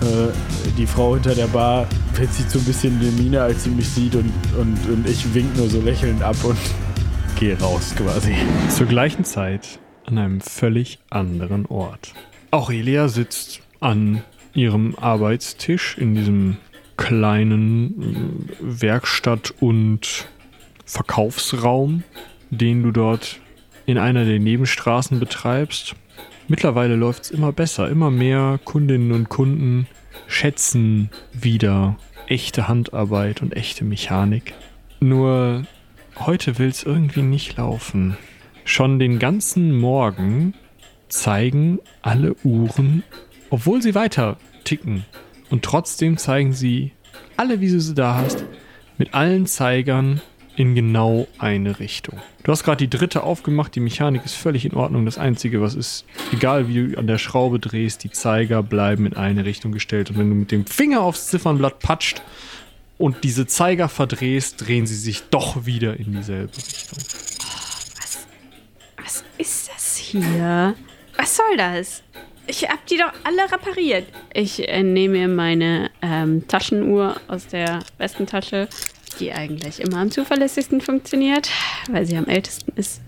Äh, 0.00 0.32
die 0.76 0.86
Frau 0.86 1.14
hinter 1.14 1.34
der 1.34 1.48
Bar 1.48 1.86
verzieht 2.12 2.50
so 2.50 2.58
ein 2.58 2.64
bisschen 2.64 3.00
die 3.00 3.22
Miene, 3.22 3.42
als 3.42 3.64
sie 3.64 3.70
mich 3.70 3.88
sieht 3.88 4.14
und, 4.14 4.32
und, 4.58 4.78
und 4.88 5.08
ich 5.08 5.34
wink 5.34 5.56
nur 5.56 5.68
so 5.68 5.80
lächelnd 5.80 6.22
ab 6.22 6.36
und 6.44 6.58
gehe 7.38 7.58
raus 7.58 7.94
quasi. 7.96 8.34
Zur 8.68 8.86
gleichen 8.86 9.24
Zeit 9.24 9.80
an 10.06 10.18
einem 10.18 10.40
völlig 10.40 10.98
anderen 11.10 11.66
Ort. 11.66 12.14
Aurelia 12.50 13.08
sitzt 13.08 13.60
an 13.80 14.22
ihrem 14.54 14.94
Arbeitstisch 14.96 15.98
in 15.98 16.14
diesem 16.14 16.56
kleinen 16.96 18.48
äh, 18.50 18.82
Werkstatt- 18.82 19.54
und 19.60 20.28
Verkaufsraum, 20.84 22.04
den 22.50 22.82
du 22.82 22.92
dort 22.92 23.40
in 23.86 23.98
einer 23.98 24.24
der 24.24 24.38
Nebenstraßen 24.38 25.18
betreibst. 25.18 25.94
Mittlerweile 26.48 26.96
läuft 26.96 27.25
es 27.25 27.30
immer 27.30 27.52
besser. 27.52 27.88
Immer 27.88 28.10
mehr 28.10 28.58
Kundinnen 28.64 29.12
und 29.12 29.28
Kunden 29.28 29.87
schätzen 30.26 31.10
wieder 31.32 31.96
echte 32.26 32.68
Handarbeit 32.68 33.42
und 33.42 33.56
echte 33.56 33.84
Mechanik. 33.84 34.54
Nur 35.00 35.64
heute 36.18 36.58
will 36.58 36.68
es 36.68 36.82
irgendwie 36.82 37.22
nicht 37.22 37.56
laufen. 37.56 38.16
Schon 38.64 38.98
den 38.98 39.18
ganzen 39.18 39.78
Morgen 39.78 40.54
zeigen 41.08 41.80
alle 42.02 42.34
Uhren, 42.44 43.02
obwohl 43.50 43.80
sie 43.82 43.94
weiter 43.94 44.37
ticken. 44.64 45.04
Und 45.50 45.64
trotzdem 45.64 46.18
zeigen 46.18 46.52
sie 46.52 46.92
alle, 47.37 47.60
wie 47.60 47.70
du 47.70 47.80
sie 47.80 47.94
da 47.94 48.16
hast, 48.16 48.44
mit 48.98 49.14
allen 49.14 49.46
Zeigern 49.46 50.20
in 50.58 50.74
genau 50.74 51.28
eine 51.38 51.78
Richtung. 51.78 52.20
Du 52.42 52.50
hast 52.50 52.64
gerade 52.64 52.84
die 52.84 52.90
dritte 52.90 53.22
aufgemacht, 53.22 53.76
die 53.76 53.80
Mechanik 53.80 54.24
ist 54.24 54.34
völlig 54.34 54.64
in 54.64 54.74
Ordnung. 54.74 55.04
Das 55.04 55.16
Einzige, 55.16 55.62
was 55.62 55.76
ist, 55.76 56.04
egal 56.32 56.66
wie 56.66 56.88
du 56.88 56.98
an 56.98 57.06
der 57.06 57.18
Schraube 57.18 57.60
drehst, 57.60 58.02
die 58.02 58.10
Zeiger 58.10 58.64
bleiben 58.64 59.06
in 59.06 59.14
eine 59.14 59.44
Richtung 59.44 59.70
gestellt. 59.70 60.10
Und 60.10 60.18
wenn 60.18 60.28
du 60.28 60.34
mit 60.34 60.50
dem 60.50 60.66
Finger 60.66 61.02
aufs 61.02 61.28
Ziffernblatt 61.28 61.78
patscht 61.78 62.22
und 62.98 63.22
diese 63.22 63.46
Zeiger 63.46 63.88
verdrehst, 63.88 64.66
drehen 64.66 64.84
sie 64.88 64.96
sich 64.96 65.22
doch 65.30 65.64
wieder 65.64 65.96
in 65.96 66.12
dieselbe 66.12 66.56
Richtung. 66.56 66.98
Was 68.96 69.24
ist 69.38 69.68
das 69.68 69.96
hier? 69.96 70.74
Was 71.16 71.37
soll 71.37 71.56
das? 71.56 72.02
Ich 72.48 72.68
hab 72.68 72.85
die 72.87 72.96
doch 72.96 73.12
alle 73.22 73.52
repariert. 73.52 74.09
Ich 74.35 74.68
äh, 74.68 74.83
nehme 74.83 75.18
mir 75.18 75.28
meine 75.28 75.90
ähm, 76.02 76.48
Taschenuhr 76.48 77.20
aus 77.28 77.46
der 77.46 77.80
Westentasche, 77.98 78.68
die 79.20 79.33
eigentlich 79.33 79.81
immer 79.81 79.98
am 79.98 80.11
zuverlässigsten 80.11 80.81
funktioniert, 80.81 81.50
weil 81.90 82.07
sie 82.07 82.16
am 82.16 82.26
ältesten 82.26 82.72
ist. 82.76 83.00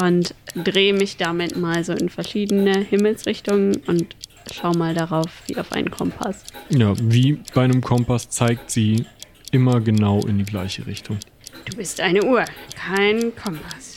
Und 0.00 0.34
drehe 0.54 0.92
mich 0.92 1.16
damit 1.16 1.56
mal 1.56 1.82
so 1.84 1.92
in 1.92 2.08
verschiedene 2.08 2.78
Himmelsrichtungen 2.78 3.76
und 3.86 4.14
schau 4.52 4.72
mal 4.72 4.94
darauf 4.94 5.26
wie 5.46 5.56
auf 5.56 5.72
einen 5.72 5.90
Kompass. 5.90 6.44
Ja, 6.70 6.94
wie 7.00 7.40
bei 7.54 7.64
einem 7.64 7.80
Kompass 7.80 8.28
zeigt 8.28 8.70
sie 8.70 9.06
immer 9.50 9.80
genau 9.80 10.20
in 10.26 10.38
die 10.38 10.44
gleiche 10.44 10.86
Richtung. 10.86 11.18
Du 11.64 11.76
bist 11.76 12.00
eine 12.00 12.24
Uhr, 12.24 12.44
kein 12.76 13.34
Kompass. 13.34 13.94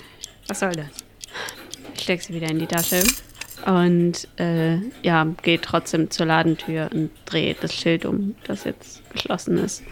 Was 0.48 0.60
soll 0.60 0.72
das? 0.72 0.88
Ich 1.96 2.04
steck 2.04 2.22
sie 2.22 2.34
wieder 2.34 2.50
in 2.50 2.60
die 2.60 2.68
Tasche 2.68 3.04
und 3.66 4.28
äh, 4.40 4.78
ja, 5.04 5.26
gehe 5.44 5.62
trotzdem 5.62 6.10
zur 6.10 6.26
Ladentür 6.26 6.90
und 6.94 7.12
drehe 7.26 7.56
das 7.60 7.74
Schild 7.74 8.06
um, 8.06 8.36
das 8.46 8.64
jetzt 8.64 9.02
geschlossen 9.12 9.58
ist. 9.58 9.84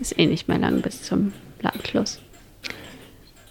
Ist 0.00 0.18
eh 0.18 0.26
nicht 0.26 0.48
mehr 0.48 0.58
lang 0.58 0.82
bis 0.82 1.02
zum 1.02 1.32
Ladenschluss. 1.60 2.20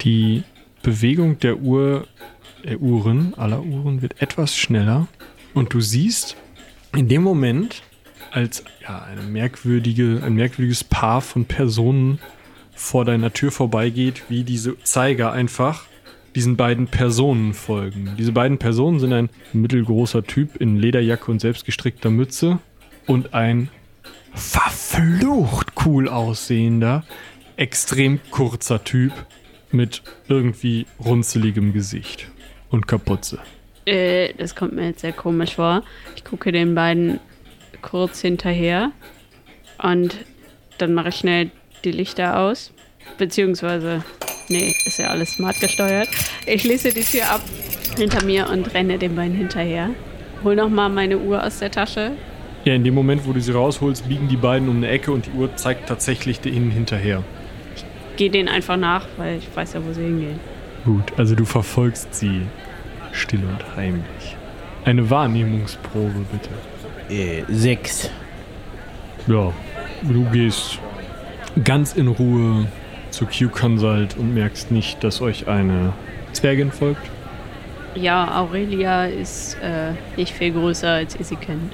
Die 0.01 0.43
Bewegung 0.81 1.39
der 1.39 1.59
Uhr, 1.59 2.07
der 2.63 2.79
Uhren, 2.79 3.33
aller 3.35 3.63
Uhren 3.63 4.01
wird 4.01 4.21
etwas 4.21 4.55
schneller 4.55 5.07
und 5.53 5.73
du 5.73 5.79
siehst 5.79 6.35
in 6.95 7.07
dem 7.07 7.23
Moment, 7.23 7.83
als 8.31 8.63
ja, 8.81 9.01
eine 9.03 9.21
merkwürdige, 9.21 10.21
ein 10.23 10.33
merkwürdiges 10.33 10.83
Paar 10.83 11.21
von 11.21 11.45
Personen 11.45 12.19
vor 12.75 13.05
deiner 13.05 13.31
Tür 13.31 13.51
vorbeigeht, 13.51 14.23
wie 14.29 14.43
diese 14.43 14.77
Zeiger 14.83 15.31
einfach 15.31 15.85
diesen 16.35 16.57
beiden 16.57 16.87
Personen 16.87 17.53
folgen. 17.53 18.15
Diese 18.17 18.31
beiden 18.31 18.57
Personen 18.57 18.99
sind 18.99 19.13
ein 19.13 19.29
mittelgroßer 19.53 20.23
Typ 20.23 20.55
in 20.55 20.77
Lederjacke 20.77 21.29
und 21.29 21.39
selbstgestrickter 21.39 22.09
Mütze 22.09 22.59
und 23.05 23.33
ein 23.33 23.69
verflucht 24.33 25.73
cool 25.85 26.07
aussehender, 26.07 27.03
extrem 27.55 28.19
kurzer 28.31 28.83
Typ 28.83 29.11
mit 29.71 30.01
irgendwie 30.27 30.85
runzeligem 31.03 31.73
Gesicht 31.73 32.27
und 32.69 32.87
Kapuze. 32.87 33.39
Äh, 33.85 34.33
das 34.35 34.55
kommt 34.55 34.73
mir 34.73 34.87
jetzt 34.87 35.01
sehr 35.01 35.13
komisch 35.13 35.55
vor. 35.55 35.83
Ich 36.15 36.23
gucke 36.23 36.51
den 36.51 36.75
beiden 36.75 37.19
kurz 37.81 38.21
hinterher 38.21 38.91
und 39.81 40.15
dann 40.77 40.93
mache 40.93 41.09
ich 41.09 41.15
schnell 41.15 41.51
die 41.83 41.91
Lichter 41.91 42.39
aus. 42.39 42.71
Beziehungsweise, 43.17 44.03
nee, 44.47 44.73
ist 44.85 44.99
ja 44.99 45.07
alles 45.07 45.33
smart 45.33 45.59
gesteuert. 45.59 46.07
Ich 46.45 46.61
schließe 46.61 46.93
die 46.93 47.03
Tür 47.03 47.29
ab 47.29 47.41
hinter 47.97 48.23
mir 48.23 48.49
und 48.49 48.73
renne 48.73 48.97
den 48.97 49.15
beiden 49.15 49.35
hinterher. 49.35 49.89
Hol 50.43 50.55
nochmal 50.55 50.89
meine 50.89 51.17
Uhr 51.17 51.43
aus 51.43 51.59
der 51.59 51.71
Tasche. 51.71 52.13
Ja, 52.65 52.73
in 52.73 52.83
dem 52.83 52.93
Moment, 52.93 53.27
wo 53.27 53.33
du 53.33 53.41
sie 53.41 53.51
rausholst, 53.51 54.07
biegen 54.07 54.29
die 54.29 54.37
beiden 54.37 54.69
um 54.69 54.77
eine 54.77 54.87
Ecke 54.87 55.11
und 55.11 55.25
die 55.25 55.31
Uhr 55.31 55.53
zeigt 55.57 55.89
tatsächlich 55.89 56.45
ihnen 56.45 56.71
hinterher. 56.71 57.23
Geh 58.15 58.29
denen 58.29 58.47
einfach 58.47 58.77
nach, 58.77 59.05
weil 59.17 59.37
ich 59.37 59.53
weiß 59.53 59.73
ja, 59.73 59.81
wo 59.85 59.91
sie 59.91 60.03
hingehen. 60.03 60.39
Gut, 60.85 61.13
also 61.17 61.35
du 61.35 61.43
verfolgst 61.45 62.15
sie 62.15 62.43
still 63.11 63.41
und 63.41 63.75
heimlich. 63.75 64.37
Eine 64.85 65.09
Wahrnehmungsprobe 65.09 66.25
bitte. 66.31 66.49
Äh, 67.13 67.43
sechs. 67.49 68.09
Ja, 69.27 69.51
du 70.01 70.23
gehst 70.31 70.79
ganz 71.63 71.93
in 71.93 72.07
Ruhe 72.07 72.67
zu 73.09 73.25
Q-Consult 73.25 74.17
und 74.17 74.33
merkst 74.33 74.71
nicht, 74.71 75.03
dass 75.03 75.21
euch 75.21 75.47
eine 75.47 75.93
Zwergin 76.31 76.71
folgt. 76.71 77.09
Ja, 77.95 78.39
Aurelia 78.39 79.05
ist 79.05 79.55
äh, 79.61 79.91
nicht 80.17 80.33
viel 80.33 80.51
größer, 80.51 80.89
als 80.89 81.15
ihr 81.15 81.25
sie 81.25 81.35
kennt. 81.35 81.71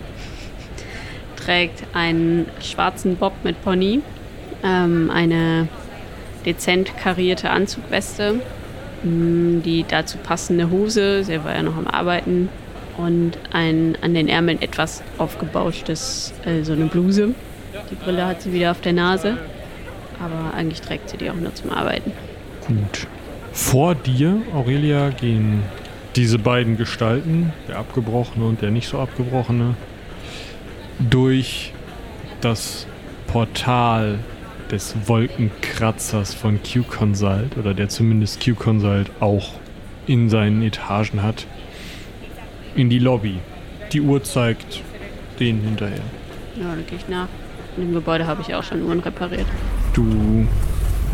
Trägt 1.49 1.83
einen 1.93 2.45
schwarzen 2.61 3.15
Bob 3.15 3.33
mit 3.43 3.59
Pony, 3.63 4.01
ähm, 4.63 5.09
eine 5.11 5.67
dezent 6.45 6.95
karierte 6.95 7.49
Anzugweste, 7.49 8.35
mh, 9.01 9.61
die 9.65 9.83
dazu 9.87 10.19
passende 10.19 10.69
Hose, 10.69 11.23
sie 11.23 11.43
war 11.43 11.55
ja 11.55 11.63
noch 11.63 11.75
am 11.75 11.87
Arbeiten, 11.87 12.49
und 12.97 13.31
ein 13.51 13.97
an 14.01 14.13
den 14.13 14.27
Ärmeln 14.27 14.61
etwas 14.61 15.01
aufgebauschtes, 15.17 16.33
äh, 16.45 16.61
so 16.61 16.73
eine 16.73 16.85
Bluse. 16.85 17.33
Die 17.89 17.95
Brille 17.95 18.27
hat 18.27 18.43
sie 18.43 18.53
wieder 18.53 18.69
auf 18.69 18.81
der 18.81 18.93
Nase, 18.93 19.35
aber 20.23 20.53
eigentlich 20.55 20.81
trägt 20.81 21.09
sie 21.09 21.17
die 21.17 21.31
auch 21.31 21.35
nur 21.35 21.55
zum 21.55 21.71
Arbeiten. 21.71 22.11
Gut. 22.67 23.07
Vor 23.53 23.95
dir, 23.95 24.39
Aurelia, 24.53 25.09
gehen 25.09 25.63
diese 26.15 26.37
beiden 26.37 26.77
Gestalten, 26.77 27.53
der 27.67 27.77
abgebrochene 27.77 28.45
und 28.45 28.61
der 28.61 28.69
nicht 28.69 28.87
so 28.87 28.99
abgebrochene, 28.99 29.73
durch 30.99 31.73
das 32.41 32.87
Portal 33.27 34.19
des 34.71 34.95
Wolkenkratzers 35.05 36.33
von 36.33 36.59
Q-Consult 36.61 37.57
oder 37.57 37.73
der 37.73 37.89
zumindest 37.89 38.43
Q-Consult 38.43 39.09
auch 39.19 39.53
in 40.07 40.29
seinen 40.29 40.61
Etagen 40.61 41.23
hat, 41.23 41.47
in 42.75 42.89
die 42.89 42.99
Lobby. 42.99 43.39
Die 43.91 44.01
Uhr 44.01 44.23
zeigt 44.23 44.81
denen 45.39 45.61
hinterher. 45.61 46.01
Ja, 46.59 46.75
da 46.75 46.81
gehe 46.81 46.97
ich 46.97 47.07
nach. 47.07 47.27
In 47.77 47.83
dem 47.85 47.93
Gebäude 47.93 48.27
habe 48.27 48.41
ich 48.41 48.53
auch 48.53 48.63
schon 48.63 48.81
Uhren 48.83 48.99
repariert. 48.99 49.47
Du 49.93 50.47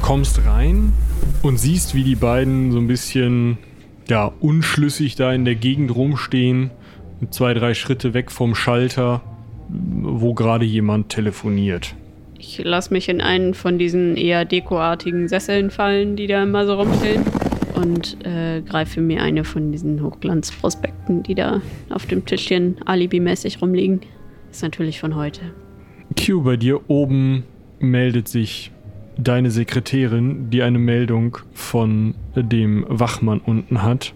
kommst 0.01 0.45
rein 0.45 0.93
und 1.41 1.57
siehst, 1.57 1.95
wie 1.95 2.03
die 2.03 2.15
beiden 2.15 2.71
so 2.71 2.79
ein 2.79 2.87
bisschen 2.87 3.57
ja, 4.09 4.31
unschlüssig 4.39 5.15
da 5.15 5.33
in 5.33 5.45
der 5.45 5.55
Gegend 5.55 5.95
rumstehen, 5.95 6.71
zwei, 7.29 7.53
drei 7.53 7.73
Schritte 7.73 8.13
weg 8.13 8.31
vom 8.31 8.55
Schalter, 8.55 9.21
wo 9.69 10.33
gerade 10.33 10.65
jemand 10.65 11.09
telefoniert. 11.09 11.95
Ich 12.37 12.61
lasse 12.63 12.93
mich 12.93 13.09
in 13.09 13.21
einen 13.21 13.53
von 13.53 13.77
diesen 13.77 14.17
eher 14.17 14.45
dekoartigen 14.45 15.27
Sesseln 15.27 15.71
fallen, 15.71 16.15
die 16.15 16.27
da 16.27 16.43
immer 16.43 16.65
so 16.65 16.75
rumstehen. 16.75 17.23
Und 17.75 18.25
äh, 18.25 18.61
greife 18.61 19.01
mir 19.01 19.21
eine 19.21 19.43
von 19.43 19.71
diesen 19.71 20.01
Hochglanzprospekten, 20.01 21.23
die 21.23 21.35
da 21.35 21.61
auf 21.89 22.05
dem 22.05 22.25
Tischchen 22.25 22.77
alibimäßig 22.85 23.61
rumliegen. 23.61 24.01
Ist 24.49 24.63
natürlich 24.63 24.99
von 24.99 25.15
heute. 25.15 25.41
Q, 26.17 26.41
bei 26.43 26.55
dir 26.55 26.89
oben 26.89 27.43
meldet 27.79 28.29
sich 28.29 28.71
deine 29.17 29.51
Sekretärin, 29.51 30.49
die 30.49 30.61
eine 30.61 30.79
Meldung 30.79 31.37
von 31.53 32.15
dem 32.35 32.85
Wachmann 32.87 33.39
unten 33.39 33.83
hat 33.83 34.13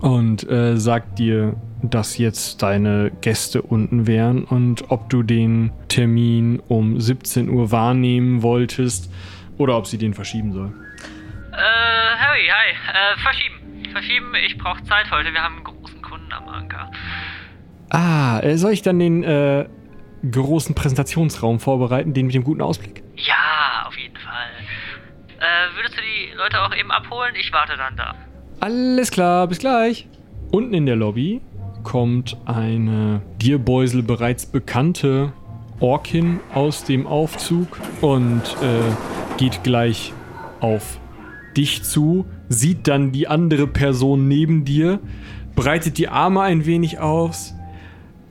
und 0.00 0.48
äh, 0.48 0.76
sagt 0.76 1.18
dir, 1.18 1.54
dass 1.82 2.18
jetzt 2.18 2.62
deine 2.62 3.10
Gäste 3.20 3.62
unten 3.62 4.06
wären 4.06 4.44
und 4.44 4.90
ob 4.90 5.10
du 5.10 5.22
den 5.22 5.72
Termin 5.88 6.60
um 6.68 7.00
17 7.00 7.48
Uhr 7.48 7.70
wahrnehmen 7.72 8.42
wolltest 8.42 9.12
oder 9.58 9.76
ob 9.76 9.86
sie 9.86 9.98
den 9.98 10.14
verschieben 10.14 10.52
soll. 10.52 10.72
Äh, 11.52 11.56
Harry, 11.56 12.48
hi. 12.48 12.72
Äh, 12.72 13.18
verschieben. 13.18 13.92
Verschieben, 13.92 14.32
ich 14.46 14.56
brauche 14.56 14.82
Zeit 14.84 15.10
heute. 15.10 15.32
Wir 15.32 15.42
haben 15.42 15.56
einen 15.56 15.64
großen 15.64 16.00
Kunden 16.00 16.32
am 16.32 16.48
Anker. 16.48 16.90
Ah, 17.90 18.40
äh, 18.40 18.56
soll 18.56 18.72
ich 18.72 18.80
dann 18.82 18.98
den 18.98 19.22
äh, 19.22 19.66
großen 20.30 20.74
Präsentationsraum 20.74 21.60
vorbereiten, 21.60 22.14
den 22.14 22.26
mit 22.26 22.34
dem 22.34 22.44
guten 22.44 22.62
Ausblick? 22.62 23.02
Ja, 23.16 23.86
auf 23.86 23.96
jeden 23.98 24.16
Fall. 24.16 24.48
Äh, 25.38 25.76
würdest 25.76 25.96
du 25.96 26.00
die 26.00 26.34
Leute 26.36 26.62
auch 26.62 26.74
eben 26.74 26.90
abholen? 26.90 27.34
Ich 27.38 27.52
warte 27.52 27.76
dann 27.76 27.96
da. 27.96 28.14
Alles 28.60 29.10
klar, 29.10 29.46
bis 29.48 29.58
gleich. 29.58 30.08
Unten 30.52 30.72
in 30.72 30.86
der 30.86 30.96
Lobby 30.96 31.42
kommt 31.82 32.36
eine 32.44 33.22
dir, 33.40 33.58
Beusel, 33.58 34.02
bereits 34.02 34.46
bekannte 34.46 35.32
Orkin 35.80 36.40
aus 36.54 36.84
dem 36.84 37.06
Aufzug 37.06 37.78
und 38.00 38.42
äh, 38.62 39.36
geht 39.36 39.64
gleich 39.64 40.12
auf 40.60 40.98
dich 41.56 41.82
zu, 41.82 42.24
sieht 42.48 42.88
dann 42.88 43.12
die 43.12 43.28
andere 43.28 43.66
Person 43.66 44.28
neben 44.28 44.64
dir, 44.64 45.00
breitet 45.54 45.98
die 45.98 46.08
Arme 46.08 46.42
ein 46.42 46.66
wenig 46.66 47.00
aus. 47.00 47.54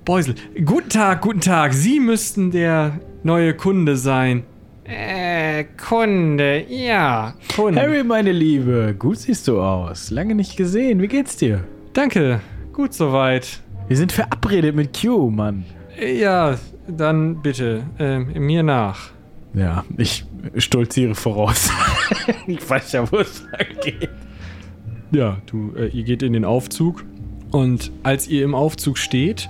Beusel, 0.05 0.35
guten 0.65 0.89
Tag, 0.89 1.21
guten 1.21 1.41
Tag. 1.41 1.73
Sie 1.73 1.99
müssten 1.99 2.51
der 2.51 2.99
neue 3.23 3.53
Kunde 3.53 3.97
sein. 3.97 4.43
Äh, 4.83 5.65
Kunde, 5.77 6.65
ja, 6.67 7.35
Kunde. 7.55 7.79
Harry, 7.79 8.03
meine 8.03 8.31
Liebe, 8.31 8.95
gut 8.97 9.19
siehst 9.19 9.47
du 9.47 9.61
aus. 9.61 10.09
Lange 10.09 10.35
nicht 10.35 10.57
gesehen. 10.57 11.01
Wie 11.01 11.07
geht's 11.07 11.37
dir? 11.37 11.63
Danke, 11.93 12.41
gut 12.73 12.93
soweit. 12.93 13.61
Wir 13.87 13.97
sind 13.97 14.11
verabredet 14.11 14.75
mit 14.75 14.99
Q, 14.99 15.29
Mann. 15.29 15.65
Ja, 15.99 16.57
dann 16.87 17.41
bitte, 17.41 17.83
ähm, 17.99 18.31
mir 18.33 18.63
nach. 18.63 19.11
Ja, 19.53 19.83
ich 19.97 20.25
stolziere 20.57 21.15
voraus. 21.15 21.69
ich 22.47 22.69
weiß 22.69 22.93
ja, 22.93 23.11
wo 23.11 23.17
es 23.17 23.43
lang 23.51 23.67
geht. 23.83 24.09
Ja, 25.11 25.37
du, 25.45 25.73
äh, 25.75 25.87
ihr 25.87 26.03
geht 26.03 26.23
in 26.23 26.33
den 26.33 26.45
Aufzug 26.45 27.03
und 27.51 27.91
als 28.03 28.27
ihr 28.27 28.45
im 28.45 28.55
Aufzug 28.55 28.97
steht 28.97 29.49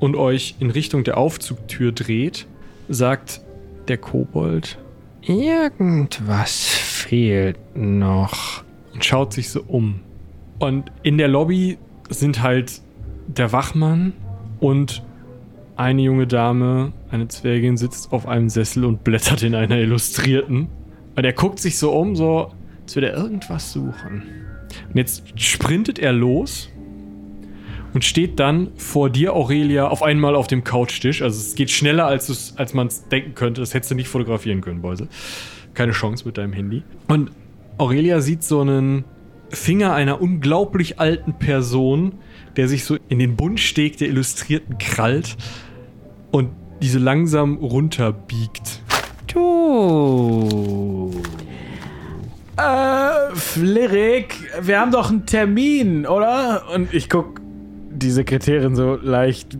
und 0.00 0.16
euch 0.16 0.56
in 0.58 0.70
Richtung 0.70 1.04
der 1.04 1.18
Aufzugtür 1.18 1.92
dreht, 1.92 2.46
sagt 2.88 3.42
der 3.88 3.98
Kobold 3.98 4.78
Irgendwas 5.20 6.64
fehlt 6.64 7.58
noch. 7.76 8.64
und 8.92 9.04
schaut 9.04 9.32
sich 9.32 9.50
so 9.50 9.62
um. 9.62 10.00
Und 10.58 10.90
in 11.02 11.18
der 11.18 11.28
Lobby 11.28 11.78
sind 12.18 12.42
halt 12.42 12.80
der 13.26 13.52
Wachmann 13.52 14.12
und 14.60 15.02
eine 15.76 16.02
junge 16.02 16.26
Dame, 16.26 16.92
eine 17.10 17.28
Zwergin, 17.28 17.76
sitzt 17.76 18.12
auf 18.12 18.28
einem 18.28 18.48
Sessel 18.48 18.84
und 18.84 19.04
blättert 19.04 19.42
in 19.42 19.54
einer 19.54 19.78
Illustrierten. 19.78 20.68
Und 21.16 21.24
er 21.24 21.32
guckt 21.32 21.58
sich 21.58 21.78
so 21.78 21.92
um, 21.92 22.14
so, 22.16 22.52
als 22.82 22.94
würde 22.94 23.10
er 23.10 23.16
irgendwas 23.16 23.72
suchen. 23.72 24.22
Und 24.88 24.96
jetzt 24.96 25.38
sprintet 25.40 25.98
er 25.98 26.12
los 26.12 26.70
und 27.94 28.04
steht 28.04 28.40
dann 28.40 28.68
vor 28.76 29.10
dir, 29.10 29.34
Aurelia, 29.34 29.88
auf 29.88 30.02
einmal 30.02 30.34
auf 30.34 30.46
dem 30.46 30.64
Couchtisch. 30.64 31.22
Also 31.22 31.38
es 31.38 31.54
geht 31.54 31.70
schneller, 31.70 32.06
als, 32.06 32.54
als 32.56 32.74
man 32.74 32.86
es 32.86 33.08
denken 33.08 33.34
könnte. 33.34 33.60
Das 33.60 33.74
hättest 33.74 33.90
du 33.90 33.94
nicht 33.94 34.08
fotografieren 34.08 34.60
können, 34.60 34.80
Beusel. 34.80 35.08
Keine 35.74 35.92
Chance 35.92 36.24
mit 36.26 36.38
deinem 36.38 36.52
Handy. 36.52 36.82
Und 37.08 37.30
Aurelia 37.78 38.20
sieht 38.20 38.42
so 38.42 38.60
einen 38.60 39.04
Finger 39.52 39.94
einer 39.94 40.20
unglaublich 40.20 40.98
alten 40.98 41.34
Person, 41.34 42.14
der 42.56 42.68
sich 42.68 42.84
so 42.84 42.96
in 43.08 43.18
den 43.18 43.36
Buntsteg 43.36 43.98
der 43.98 44.08
Illustrierten 44.08 44.78
krallt 44.78 45.36
und 46.30 46.50
diese 46.80 46.98
langsam 46.98 47.58
runterbiegt. 47.58 48.80
Du. 49.32 51.12
Äh, 52.56 53.34
Flirik, 53.34 54.36
wir 54.60 54.80
haben 54.80 54.90
doch 54.90 55.10
einen 55.10 55.26
Termin, 55.26 56.06
oder? 56.06 56.64
Und 56.74 56.92
ich 56.92 57.08
guck 57.08 57.40
die 57.90 58.10
Sekretärin 58.10 58.74
so 58.74 58.96
leicht, 58.96 59.58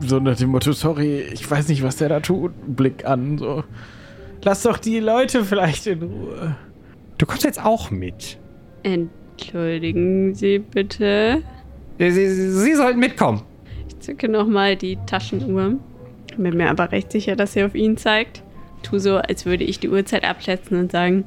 so 0.00 0.18
nach 0.18 0.36
dem 0.36 0.50
Motto, 0.50 0.72
sorry, 0.72 1.20
ich 1.20 1.48
weiß 1.48 1.68
nicht, 1.68 1.82
was 1.82 1.96
der 1.96 2.08
da 2.08 2.20
tut, 2.20 2.52
Blick 2.66 3.04
an, 3.04 3.38
so. 3.38 3.64
Lass 4.42 4.62
doch 4.62 4.78
die 4.78 5.00
Leute 5.00 5.44
vielleicht 5.44 5.86
in 5.86 6.02
Ruhe. 6.02 6.56
Du 7.18 7.26
kommst 7.26 7.44
jetzt 7.44 7.64
auch 7.64 7.90
mit. 7.90 8.38
Entschuldigen 8.82 10.34
Sie 10.34 10.58
bitte. 10.58 11.42
Sie, 11.98 12.10
Sie, 12.10 12.52
Sie 12.52 12.74
sollten 12.74 13.00
mitkommen. 13.00 13.42
Ich 13.88 13.98
zücke 14.00 14.28
nochmal 14.28 14.76
die 14.76 14.98
Taschenuhr. 15.06 15.78
Bin 16.36 16.56
mir 16.56 16.70
aber 16.70 16.92
recht 16.92 17.10
sicher, 17.10 17.34
dass 17.34 17.54
sie 17.54 17.64
auf 17.64 17.74
ihn 17.74 17.96
zeigt. 17.96 18.42
Tu 18.82 18.98
so, 18.98 19.16
als 19.16 19.44
würde 19.44 19.64
ich 19.64 19.80
die 19.80 19.88
Uhrzeit 19.88 20.24
abschätzen 20.24 20.78
und 20.78 20.92
sagen: 20.92 21.24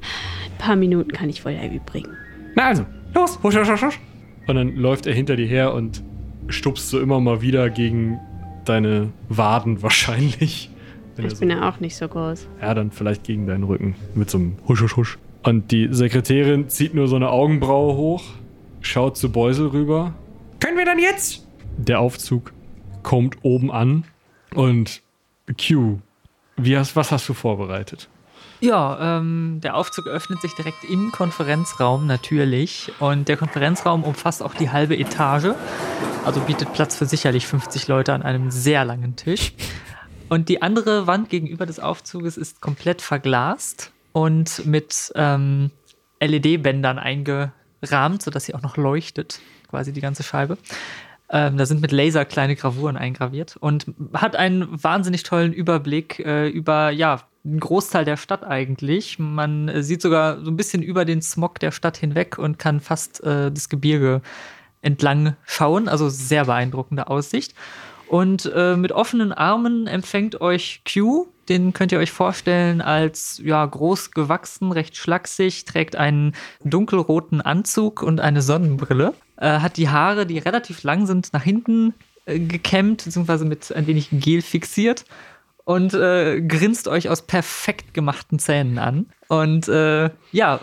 Ein 0.00 0.58
paar 0.58 0.76
Minuten 0.76 1.12
kann 1.12 1.28
ich 1.28 1.44
wohl 1.44 1.52
übrigen. 1.52 2.10
Na 2.54 2.68
also, 2.68 2.86
los. 3.14 3.38
Husch, 3.42 3.56
husch, 3.56 3.68
husch, 3.68 3.82
husch. 3.82 4.00
Und 4.46 4.56
dann 4.56 4.76
läuft 4.76 5.06
er 5.06 5.14
hinter 5.14 5.36
dir 5.36 5.46
her 5.46 5.74
und 5.74 6.02
stupst 6.48 6.88
so 6.88 7.00
immer 7.00 7.20
mal 7.20 7.42
wieder 7.42 7.70
gegen 7.70 8.18
deine 8.64 9.10
Waden 9.28 9.82
wahrscheinlich. 9.82 10.70
Wenn 11.16 11.26
Ich 11.26 11.34
so 11.34 11.40
bin 11.40 11.50
ja 11.50 11.68
auch 11.68 11.80
nicht 11.80 11.96
so 11.96 12.08
groß. 12.08 12.48
Ja, 12.60 12.74
dann 12.74 12.90
vielleicht 12.90 13.24
gegen 13.24 13.46
deinen 13.46 13.64
Rücken 13.64 13.94
mit 14.14 14.30
so 14.30 14.38
einem 14.38 14.56
Husch, 14.66 14.82
Husch, 14.82 14.96
Husch. 14.96 15.18
Und 15.44 15.72
die 15.72 15.88
Sekretärin 15.90 16.70
zieht 16.70 16.94
nur 16.94 17.06
so 17.06 17.16
eine 17.16 17.28
Augenbraue 17.28 17.96
hoch, 17.96 18.22
schaut 18.80 19.18
zu 19.18 19.30
Beusel 19.30 19.68
rüber. 19.68 20.14
Können 20.58 20.78
wir 20.78 20.86
dann 20.86 20.98
jetzt? 20.98 21.46
Der 21.76 22.00
Aufzug 22.00 22.52
kommt 23.02 23.36
oben 23.42 23.70
an 23.70 24.04
und 24.54 25.02
Q, 25.60 25.98
wie 26.56 26.78
hast, 26.78 26.96
was 26.96 27.12
hast 27.12 27.28
du 27.28 27.34
vorbereitet? 27.34 28.08
Ja, 28.60 29.18
ähm, 29.18 29.60
der 29.62 29.76
Aufzug 29.76 30.06
öffnet 30.06 30.40
sich 30.40 30.54
direkt 30.54 30.82
im 30.84 31.12
Konferenzraum 31.12 32.06
natürlich 32.06 32.90
und 32.98 33.28
der 33.28 33.36
Konferenzraum 33.36 34.04
umfasst 34.04 34.42
auch 34.42 34.54
die 34.54 34.70
halbe 34.70 34.96
Etage, 34.96 35.54
also 36.24 36.40
bietet 36.40 36.72
Platz 36.72 36.96
für 36.96 37.04
sicherlich 37.04 37.46
50 37.46 37.86
Leute 37.88 38.14
an 38.14 38.22
einem 38.22 38.50
sehr 38.50 38.86
langen 38.86 39.16
Tisch. 39.16 39.52
Und 40.30 40.48
die 40.48 40.62
andere 40.62 41.06
Wand 41.06 41.28
gegenüber 41.28 41.66
des 41.66 41.80
Aufzuges 41.80 42.38
ist 42.38 42.62
komplett 42.62 43.02
verglast 43.02 43.92
und 44.14 44.64
mit 44.64 45.12
ähm, 45.16 45.72
LED-Bändern 46.20 47.00
eingerahmt, 47.00 48.22
sodass 48.22 48.44
sie 48.44 48.54
auch 48.54 48.62
noch 48.62 48.76
leuchtet, 48.76 49.40
quasi 49.68 49.92
die 49.92 50.00
ganze 50.00 50.22
Scheibe. 50.22 50.56
Ähm, 51.28 51.56
da 51.56 51.66
sind 51.66 51.80
mit 51.80 51.90
Laser 51.90 52.24
kleine 52.24 52.54
Gravuren 52.54 52.96
eingraviert 52.96 53.56
und 53.56 53.86
hat 54.14 54.36
einen 54.36 54.68
wahnsinnig 54.82 55.24
tollen 55.24 55.52
Überblick 55.52 56.20
äh, 56.20 56.48
über, 56.48 56.90
ja, 56.90 57.22
einen 57.44 57.58
Großteil 57.58 58.04
der 58.04 58.16
Stadt 58.16 58.44
eigentlich. 58.44 59.18
Man 59.18 59.82
sieht 59.82 60.00
sogar 60.00 60.42
so 60.44 60.50
ein 60.50 60.56
bisschen 60.56 60.82
über 60.82 61.04
den 61.04 61.20
Smog 61.20 61.58
der 61.58 61.72
Stadt 61.72 61.96
hinweg 61.96 62.38
und 62.38 62.58
kann 62.58 62.80
fast 62.80 63.22
äh, 63.24 63.50
das 63.50 63.68
Gebirge 63.68 64.22
entlang 64.80 65.34
schauen. 65.44 65.88
Also 65.88 66.08
sehr 66.08 66.44
beeindruckende 66.44 67.08
Aussicht. 67.08 67.54
Und 68.06 68.50
äh, 68.54 68.76
mit 68.76 68.92
offenen 68.92 69.32
Armen 69.32 69.88
empfängt 69.88 70.40
euch 70.40 70.82
Q. 70.90 71.26
Den 71.48 71.72
könnt 71.72 71.92
ihr 71.92 71.98
euch 71.98 72.12
vorstellen 72.12 72.80
als 72.80 73.40
ja, 73.42 73.64
groß 73.64 74.12
gewachsen, 74.12 74.72
recht 74.72 74.96
schlaksig, 74.96 75.64
trägt 75.64 75.96
einen 75.96 76.34
dunkelroten 76.64 77.40
Anzug 77.40 78.02
und 78.02 78.20
eine 78.20 78.42
Sonnenbrille. 78.42 79.14
Äh, 79.36 79.58
hat 79.58 79.76
die 79.76 79.88
Haare, 79.88 80.26
die 80.26 80.38
relativ 80.38 80.82
lang 80.82 81.06
sind, 81.06 81.32
nach 81.32 81.42
hinten 81.42 81.94
äh, 82.26 82.38
gekämmt, 82.38 83.04
beziehungsweise 83.04 83.44
mit 83.44 83.72
ein 83.74 83.86
wenig 83.86 84.08
Gel 84.12 84.42
fixiert. 84.42 85.04
Und 85.64 85.94
äh, 85.94 86.42
grinst 86.42 86.88
euch 86.88 87.08
aus 87.08 87.22
perfekt 87.22 87.94
gemachten 87.94 88.38
Zähnen 88.38 88.78
an. 88.78 89.06
Und 89.28 89.66
äh, 89.68 90.10
ja, 90.30 90.60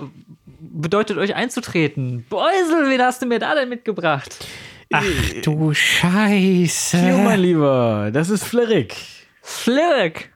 bedeutet 0.59 1.17
euch 1.17 1.33
einzutreten. 1.35 2.25
Beusel, 2.29 2.89
wen 2.89 3.01
hast 3.01 3.21
du 3.21 3.25
mir 3.25 3.39
da 3.39 3.55
denn 3.55 3.69
mitgebracht? 3.69 4.45
Ach 4.93 5.03
du 5.43 5.73
Scheiße. 5.73 6.97
Jo, 6.97 7.17
mein 7.19 7.39
Lieber, 7.39 8.11
das 8.13 8.29
ist 8.29 8.43
Flerik. 8.43 8.95
Flirk! 9.41 10.29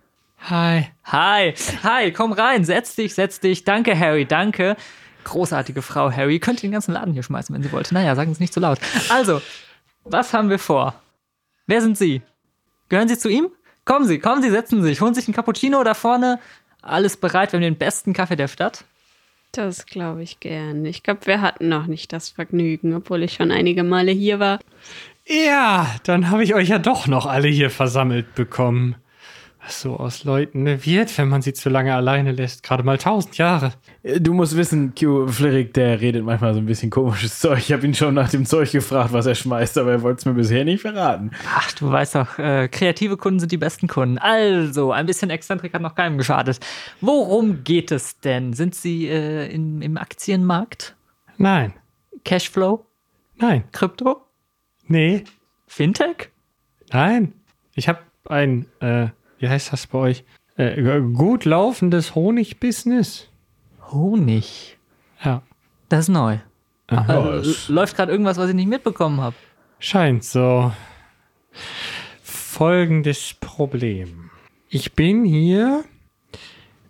Hi. 0.49 0.89
Hi, 1.05 1.55
hi, 1.83 2.11
komm 2.11 2.31
rein, 2.31 2.65
setz 2.65 2.95
dich, 2.95 3.15
setz 3.15 3.39
dich. 3.39 3.63
Danke, 3.63 3.97
Harry, 3.97 4.25
danke. 4.25 4.75
Großartige 5.23 5.81
Frau, 5.81 6.11
Harry. 6.11 6.35
Ihr 6.35 6.39
könnt 6.39 6.61
den 6.61 6.71
ganzen 6.71 6.93
Laden 6.93 7.13
hier 7.13 7.23
schmeißen, 7.23 7.53
wenn 7.55 7.63
Sie 7.63 7.71
wollt. 7.71 7.91
Naja, 7.91 8.15
sagen 8.15 8.31
Sie 8.33 8.43
nicht 8.43 8.53
zu 8.53 8.59
laut. 8.59 8.77
Also, 9.09 9.41
was 10.03 10.33
haben 10.33 10.51
wir 10.51 10.59
vor? 10.59 10.93
Wer 11.65 11.81
sind 11.81 11.97
Sie? 11.97 12.21
Gehören 12.89 13.07
Sie 13.07 13.17
zu 13.17 13.27
ihm? 13.27 13.49
Kommen 13.85 14.05
Sie, 14.05 14.19
kommen 14.19 14.43
Sie, 14.43 14.51
setzen 14.51 14.83
Sie 14.83 14.89
sich. 14.89 15.01
Holen 15.01 15.15
sich 15.15 15.27
einen 15.27 15.33
Cappuccino 15.33 15.83
da 15.83 15.95
vorne. 15.95 16.39
Alles 16.83 17.17
bereit, 17.17 17.51
wir 17.51 17.57
haben 17.57 17.63
den 17.63 17.77
besten 17.77 18.13
Kaffee 18.13 18.35
der 18.35 18.47
Stadt. 18.47 18.85
Das 19.51 19.87
glaube 19.87 20.21
ich 20.21 20.39
gern. 20.39 20.85
Ich 20.85 21.01
glaube, 21.01 21.25
wir 21.25 21.41
hatten 21.41 21.69
noch 21.69 21.87
nicht 21.87 22.13
das 22.13 22.29
Vergnügen, 22.29 22.93
obwohl 22.93 23.23
ich 23.23 23.33
schon 23.33 23.51
einige 23.51 23.83
Male 23.83 24.11
hier 24.11 24.39
war. 24.39 24.59
Ja, 25.25 25.95
dann 26.03 26.29
habe 26.29 26.43
ich 26.43 26.53
euch 26.53 26.69
ja 26.69 26.77
doch 26.77 27.07
noch 27.07 27.25
alle 27.25 27.47
hier 27.47 27.71
versammelt 27.71 28.35
bekommen. 28.35 28.95
Was 29.65 29.81
so 29.81 29.97
aus 29.97 30.23
Leuten 30.25 30.67
wird, 30.85 31.17
wenn 31.17 31.27
man 31.27 31.41
sie 31.41 31.51
zu 31.53 31.69
lange 31.69 31.95
alleine 31.95 32.31
lässt. 32.33 32.61
Gerade 32.61 32.83
mal 32.83 32.99
tausend 32.99 33.35
Jahre. 33.39 33.73
Äh, 34.03 34.19
Du 34.21 34.33
musst 34.35 34.55
wissen, 34.55 34.93
Q, 34.93 35.27
Flerik, 35.27 35.73
der 35.73 35.99
redet 36.01 36.23
manchmal 36.23 36.53
so 36.53 36.59
ein 36.59 36.67
bisschen 36.67 36.91
komisches 36.91 37.39
Zeug. 37.39 37.57
Ich 37.57 37.71
habe 37.71 37.83
ihn 37.83 37.95
schon 37.95 38.13
nach 38.13 38.29
dem 38.29 38.45
Zeug 38.45 38.71
gefragt, 38.71 39.11
was 39.11 39.25
er 39.25 39.33
schmeißt, 39.33 39.79
aber 39.79 39.91
er 39.93 40.01
wollte 40.03 40.19
es 40.19 40.25
mir 40.25 40.33
bisher 40.35 40.65
nicht 40.65 40.81
verraten. 40.81 41.31
Ach, 41.55 41.71
du 41.71 41.89
weißt 41.89 42.13
doch, 42.13 42.37
äh, 42.37 42.67
kreative 42.67 43.17
Kunden 43.17 43.39
sind 43.39 43.51
die 43.51 43.57
besten 43.57 43.87
Kunden. 43.87 44.19
Also, 44.19 44.91
ein 44.91 45.07
bisschen 45.07 45.31
Exzentrik 45.31 45.73
hat 45.73 45.81
noch 45.81 45.95
keinem 45.95 46.19
geschadet. 46.19 46.59
Worum 47.01 47.63
geht 47.63 47.91
es 47.91 48.19
denn? 48.19 48.53
Sind 48.53 48.75
Sie 48.75 49.07
äh, 49.07 49.51
im, 49.51 49.81
im 49.81 49.97
Aktienmarkt? 49.97 50.95
Nein. 51.37 51.73
Cashflow? 52.23 52.85
Nein. 53.37 53.63
Krypto? 53.71 54.21
Nee. 54.87 55.23
Fintech? 55.65 56.29
Nein. 56.91 57.33
Ich 57.73 57.89
habe 57.89 57.99
ein, 58.29 58.67
äh, 58.79 59.07
wie 59.45 59.49
heißt 59.49 59.71
das 59.71 59.85
bei 59.85 59.99
euch? 59.99 60.23
Äh, 60.57 61.01
gut 61.13 61.45
laufendes 61.45 62.15
Honigbusiness. 62.15 63.27
Honig. 63.91 64.77
Ja. 65.23 65.43
Das 65.89 66.01
ist 66.01 66.09
neu. 66.09 66.39
Ja, 66.89 67.37
Äh, 67.39 67.43
läuft 67.67 67.95
gerade 67.95 68.11
irgendwas, 68.11 68.37
was 68.37 68.49
ich 68.49 68.55
nicht 68.55 68.67
mitbekommen 68.67 69.21
habe. 69.21 69.35
Scheint 69.77 70.23
so. 70.23 70.71
Folgendes 72.23 73.35
Problem. 73.39 74.31
Ich 74.69 74.93
bin 74.93 75.25
hier 75.25 75.83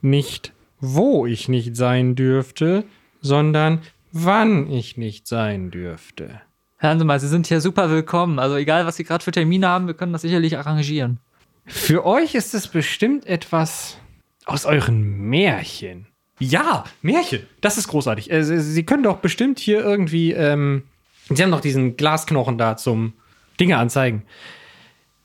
nicht, 0.02 0.54
wo 0.80 1.26
ich 1.26 1.50
nicht 1.50 1.76
sein 1.76 2.16
dürfte, 2.16 2.86
sondern 3.20 3.82
wann 4.14 4.72
ich 4.72 4.96
nicht 4.96 5.28
sein 5.28 5.72
dürfte. 5.72 6.40
Hören 6.78 7.00
Sie 7.00 7.06
mal, 7.06 7.20
Sie 7.20 7.28
sind 7.28 7.48
hier 7.48 7.60
super 7.60 7.90
willkommen. 7.90 8.40
Also 8.40 8.56
egal, 8.56 8.86
was 8.86 8.96
Sie 8.96 9.04
gerade 9.04 9.24
für 9.24 9.32
Termine 9.32 9.68
haben, 9.68 9.88
wir 9.88 9.94
können 9.94 10.14
das 10.14 10.22
sicherlich 10.22 10.58
arrangieren. 10.58 11.20
Für 11.66 12.06
euch 12.06 12.36
ist 12.36 12.54
es 12.54 12.68
bestimmt 12.68 13.26
etwas 13.26 13.98
aus 14.46 14.66
euren 14.66 15.02
Märchen. 15.30 16.08
Ja, 16.40 16.84
Märchen. 17.02 17.44
Das 17.62 17.78
ist 17.78 17.88
großartig. 17.88 18.30
Äh, 18.32 18.44
Sie, 18.44 18.60
Sie 18.60 18.84
können 18.84 19.04
doch 19.04 19.18
bestimmt 19.18 19.60
hier 19.60 19.80
irgendwie. 19.80 20.32
Ähm, 20.34 20.84
Sie 21.30 21.42
haben 21.42 21.52
doch 21.52 21.62
diesen 21.62 21.98
Glasknochen 21.98 22.58
da 22.58 22.78
zum 22.78 23.14
Dinge 23.60 23.78
anzeigen. 23.78 24.24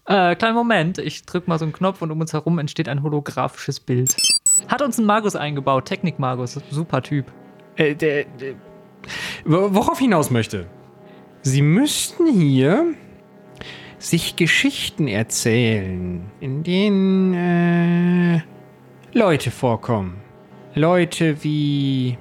Äh, 0.06 0.34
kleinen 0.36 0.54
Moment, 0.54 0.98
ich 0.98 1.24
drück 1.24 1.46
mal 1.46 1.58
so 1.58 1.64
einen 1.64 1.72
Knopf 1.72 2.00
und 2.00 2.10
um 2.10 2.20
uns 2.20 2.32
herum 2.32 2.58
entsteht 2.58 2.88
ein 2.88 3.02
holographisches 3.02 3.80
Bild. 3.80 4.16
Hat 4.68 4.82
uns 4.82 4.98
ein 4.98 5.04
Magus 5.04 5.36
eingebaut, 5.36 5.84
Technik-Magus, 5.84 6.58
super 6.70 7.02
Typ. 7.02 7.26
Äh, 7.76 7.94
der, 7.94 8.24
der, 8.24 8.54
wo- 9.44 9.74
worauf 9.74 9.94
ich 9.98 10.04
hinaus 10.04 10.30
möchte. 10.30 10.66
Sie 11.42 11.62
müssten 11.62 12.26
hier 12.32 12.94
sich 14.00 14.34
Geschichten 14.36 15.06
erzählen, 15.06 16.22
in 16.40 16.62
denen 16.62 17.34
äh, 17.34 18.40
Leute 19.12 19.50
vorkommen. 19.50 20.16
Leute 20.74 21.44
wie 21.44 22.16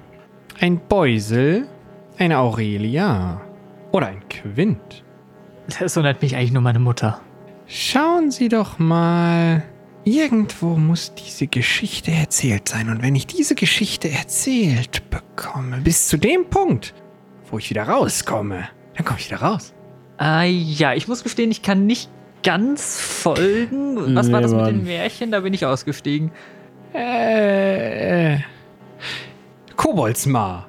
ein 0.59 0.79
Beusel, 0.87 1.67
eine 2.17 2.39
Aurelia 2.39 3.41
oder 3.91 4.07
ein 4.07 4.27
Quint. 4.27 5.03
So 5.85 6.01
nennt 6.01 6.21
mich 6.21 6.35
eigentlich 6.35 6.51
nur 6.51 6.61
meine 6.61 6.79
Mutter. 6.79 7.21
Schauen 7.67 8.31
Sie 8.31 8.49
doch 8.49 8.77
mal. 8.77 9.63
Irgendwo 10.03 10.75
muss 10.75 11.13
diese 11.13 11.47
Geschichte 11.47 12.11
erzählt 12.11 12.67
sein. 12.67 12.89
Und 12.89 13.01
wenn 13.03 13.15
ich 13.15 13.27
diese 13.27 13.55
Geschichte 13.55 14.09
erzählt 14.09 15.09
bekomme, 15.09 15.77
bis 15.77 16.07
zu 16.07 16.17
dem 16.17 16.49
Punkt, 16.49 16.93
wo 17.49 17.57
ich 17.57 17.69
wieder 17.69 17.83
rauskomme, 17.83 18.69
dann 18.95 19.05
komme 19.05 19.19
ich 19.19 19.29
wieder 19.29 19.41
raus. 19.41 19.73
Ah 20.21 20.43
ja, 20.43 20.93
ich 20.93 21.07
muss 21.07 21.23
gestehen, 21.23 21.49
ich 21.49 21.61
kann 21.61 21.85
nicht 21.85 22.09
ganz 22.43 22.99
folgen. 22.99 24.15
Was 24.15 24.29
war 24.31 24.39
Nee, 24.39 24.43
das 24.43 24.51
mit 24.51 24.61
Mann. 24.61 24.73
den 24.75 24.83
Märchen? 24.83 25.31
Da 25.31 25.39
bin 25.39 25.53
ich 25.53 25.65
ausgestiegen. 25.65 26.31
Äh. 26.93 28.37
Koboldsmar. 29.75 30.67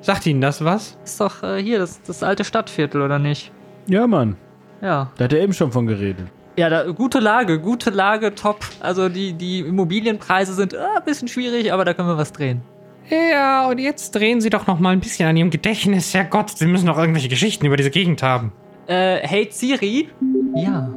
Sagt 0.00 0.26
Ihnen 0.26 0.40
das 0.40 0.64
was? 0.64 0.98
Ist 1.04 1.20
doch 1.20 1.42
äh, 1.42 1.62
hier 1.62 1.78
das, 1.78 2.02
das 2.02 2.22
alte 2.22 2.44
Stadtviertel, 2.44 3.02
oder 3.02 3.18
nicht? 3.18 3.52
Ja, 3.88 4.06
Mann, 4.06 4.36
Ja. 4.80 5.10
da 5.16 5.24
hat 5.24 5.32
er 5.32 5.40
eben 5.40 5.52
schon 5.52 5.72
von 5.72 5.86
geredet. 5.86 6.26
Ja, 6.56 6.68
da, 6.68 6.84
gute 6.90 7.18
Lage, 7.18 7.58
gute 7.60 7.90
Lage, 7.90 8.34
top. 8.34 8.60
Also 8.80 9.08
die, 9.08 9.32
die 9.32 9.60
Immobilienpreise 9.60 10.52
sind 10.54 10.74
äh, 10.74 10.78
ein 10.96 11.04
bisschen 11.04 11.28
schwierig, 11.28 11.72
aber 11.72 11.84
da 11.84 11.94
können 11.94 12.08
wir 12.08 12.18
was 12.18 12.32
drehen. 12.32 12.62
Ja, 13.10 13.68
und 13.68 13.78
jetzt 13.78 14.12
drehen 14.12 14.40
Sie 14.40 14.50
doch 14.50 14.66
noch 14.66 14.78
mal 14.78 14.90
ein 14.90 15.00
bisschen 15.00 15.28
an 15.28 15.36
Ihrem 15.36 15.50
Gedächtnis. 15.50 16.14
Herrgott, 16.14 16.50
Sie 16.50 16.66
müssen 16.66 16.86
doch 16.86 16.98
irgendwelche 16.98 17.28
Geschichten 17.28 17.66
über 17.66 17.76
diese 17.76 17.90
Gegend 17.90 18.22
haben. 18.22 18.52
Äh, 18.86 19.26
hey 19.26 19.48
Siri? 19.50 20.08
Ja. 20.54 20.92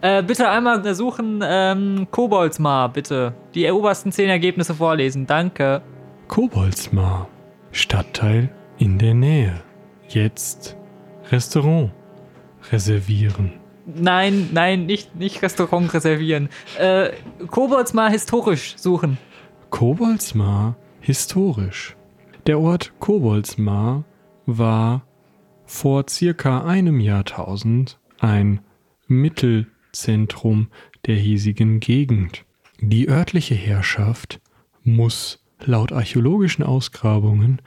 Äh, 0.00 0.22
bitte 0.22 0.48
einmal 0.48 0.94
suchen, 0.94 1.42
ähm, 1.44 2.06
Koboldsmar, 2.10 2.92
bitte. 2.92 3.34
Die 3.54 3.68
obersten 3.70 4.12
zehn 4.12 4.28
Ergebnisse 4.28 4.74
vorlesen, 4.74 5.26
danke. 5.26 5.82
Koboldsmar. 6.28 7.28
Stadtteil 7.72 8.50
in 8.78 8.98
der 8.98 9.14
Nähe. 9.14 9.60
Jetzt 10.08 10.76
Restaurant 11.30 11.90
reservieren. 12.70 13.52
Nein, 13.86 14.50
nein, 14.52 14.86
nicht, 14.86 15.16
nicht 15.16 15.42
Restaurant 15.42 15.92
reservieren. 15.92 16.48
Äh, 16.78 17.10
Koboldsmar 17.50 18.10
historisch 18.10 18.76
suchen. 18.76 19.18
Koboldsmar 19.70 20.76
historisch. 21.00 21.96
Der 22.46 22.60
Ort 22.60 22.92
Koboldsmar 23.00 24.04
war 24.46 25.02
vor 25.68 26.06
circa 26.08 26.64
einem 26.64 26.98
Jahrtausend 26.98 28.00
ein 28.18 28.60
Mittelzentrum 29.06 30.68
der 31.06 31.16
hiesigen 31.16 31.78
Gegend. 31.78 32.44
Die 32.80 33.08
örtliche 33.08 33.54
Herrschaft 33.54 34.40
muss 34.82 35.44
laut 35.60 35.92
archäologischen 35.92 36.64
Ausgrabungen 36.64 37.60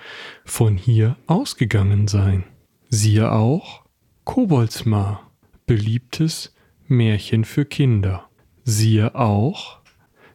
von 0.45 0.77
hier 0.77 1.15
ausgegangen 1.27 2.07
sein. 2.07 2.43
Siehe 2.89 3.31
auch 3.31 3.83
Koboldsmar, 4.23 5.31
beliebtes 5.67 6.55
Märchen 6.87 7.45
für 7.45 7.65
Kinder. 7.65 8.27
Siehe 8.63 9.13
auch 9.15 9.79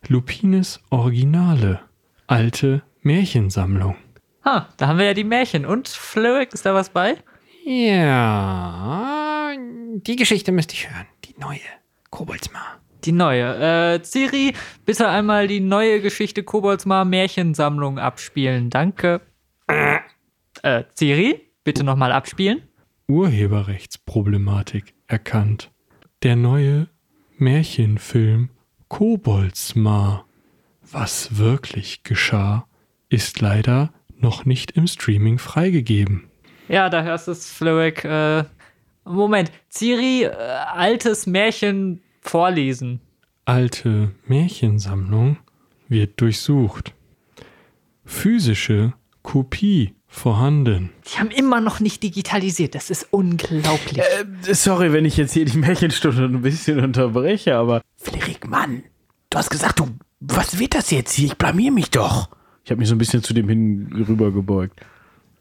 Lupines 0.07 0.81
Originale, 0.91 1.81
alte 2.29 2.83
Märchensammlung. 3.03 3.97
Ha, 4.45 4.69
da 4.77 4.87
haben 4.87 4.99
wir 4.99 5.07
ja 5.07 5.15
die 5.15 5.25
Märchen. 5.25 5.67
Und 5.67 5.89
Flöek, 5.89 6.55
ist 6.55 6.65
da 6.65 6.73
was 6.73 6.91
bei? 6.91 7.17
Ja, 7.69 9.53
die 9.57 10.15
Geschichte 10.15 10.53
müsste 10.53 10.75
ich 10.75 10.89
hören. 10.89 11.07
Die 11.25 11.35
neue 11.37 11.59
Koboldsmar. 12.11 12.81
Die 13.03 13.11
neue. 13.11 13.97
Äh, 13.97 14.05
Siri, 14.05 14.53
bitte 14.85 15.09
einmal 15.09 15.49
die 15.49 15.59
neue 15.59 16.01
Geschichte 16.01 16.45
Koboldsmar 16.45 17.05
Märchensammlung 17.05 17.99
abspielen. 17.99 18.71
Danke. 18.71 19.21
Äh, 19.67 20.85
Siri, 20.95 21.41
bitte 21.65 21.83
nochmal 21.83 22.13
abspielen. 22.13 22.63
Urheberrechtsproblematik 23.09 24.95
erkannt. 25.09 25.73
Der 26.23 26.37
neue 26.37 26.89
Märchenfilm 27.37 28.51
Koboldsmar. 28.87 30.25
Was 30.93 31.37
wirklich 31.37 32.05
geschah, 32.05 32.69
ist 33.09 33.41
leider 33.41 33.93
noch 34.21 34.45
nicht 34.45 34.71
im 34.71 34.87
Streaming 34.87 35.39
freigegeben. 35.39 36.31
Ja, 36.69 36.89
da 36.91 37.03
hörst 37.03 37.29
du 37.29 37.33
es, 37.33 37.51
Flöek. 37.51 38.05
Äh, 38.05 38.45
Moment. 39.05 39.53
Siri, 39.69 40.25
äh, 40.25 40.31
altes 40.31 41.27
Märchen 41.27 42.03
vorlesen. 42.21 43.01
Alte 43.45 44.11
Märchensammlung 44.27 45.39
wird 45.89 46.21
durchsucht. 46.21 46.93
Physische 48.05 48.95
Kopie 49.23 49.95
vorhanden. 50.09 50.91
Die 51.07 51.19
haben 51.19 51.31
immer 51.31 51.61
noch 51.61 51.81
nicht 51.81 52.03
digitalisiert. 52.03 52.75
Das 52.75 52.91
ist 52.91 53.09
unglaublich. 53.11 53.99
Äh, 53.99 54.55
sorry, 54.55 54.93
wenn 54.93 55.05
ich 55.05 55.17
jetzt 55.17 55.33
hier 55.33 55.45
die 55.45 55.59
Märchenstunde 55.59 56.25
ein 56.25 56.43
bisschen 56.43 56.81
unterbreche, 56.81 57.57
aber. 57.57 57.83
Flerik, 57.97 58.49
Mann, 58.49 58.83
du 59.31 59.39
hast 59.39 59.51
gesagt, 59.51 59.79
du, 59.79 59.89
was 60.21 60.59
wird 60.59 60.75
das 60.75 60.91
jetzt 60.91 61.13
hier? 61.13 61.27
Ich 61.27 61.37
blamier 61.37 61.71
mich 61.71 61.91
doch. 61.91 62.29
Ich 62.65 62.71
habe 62.71 62.81
mich 62.81 62.89
so 62.89 62.95
ein 62.95 62.99
bisschen 62.99 63.23
zu 63.23 63.35
dem 63.35 63.49
hin 63.49 64.05
rüber 64.09 64.33
gebeugt. 64.33 64.81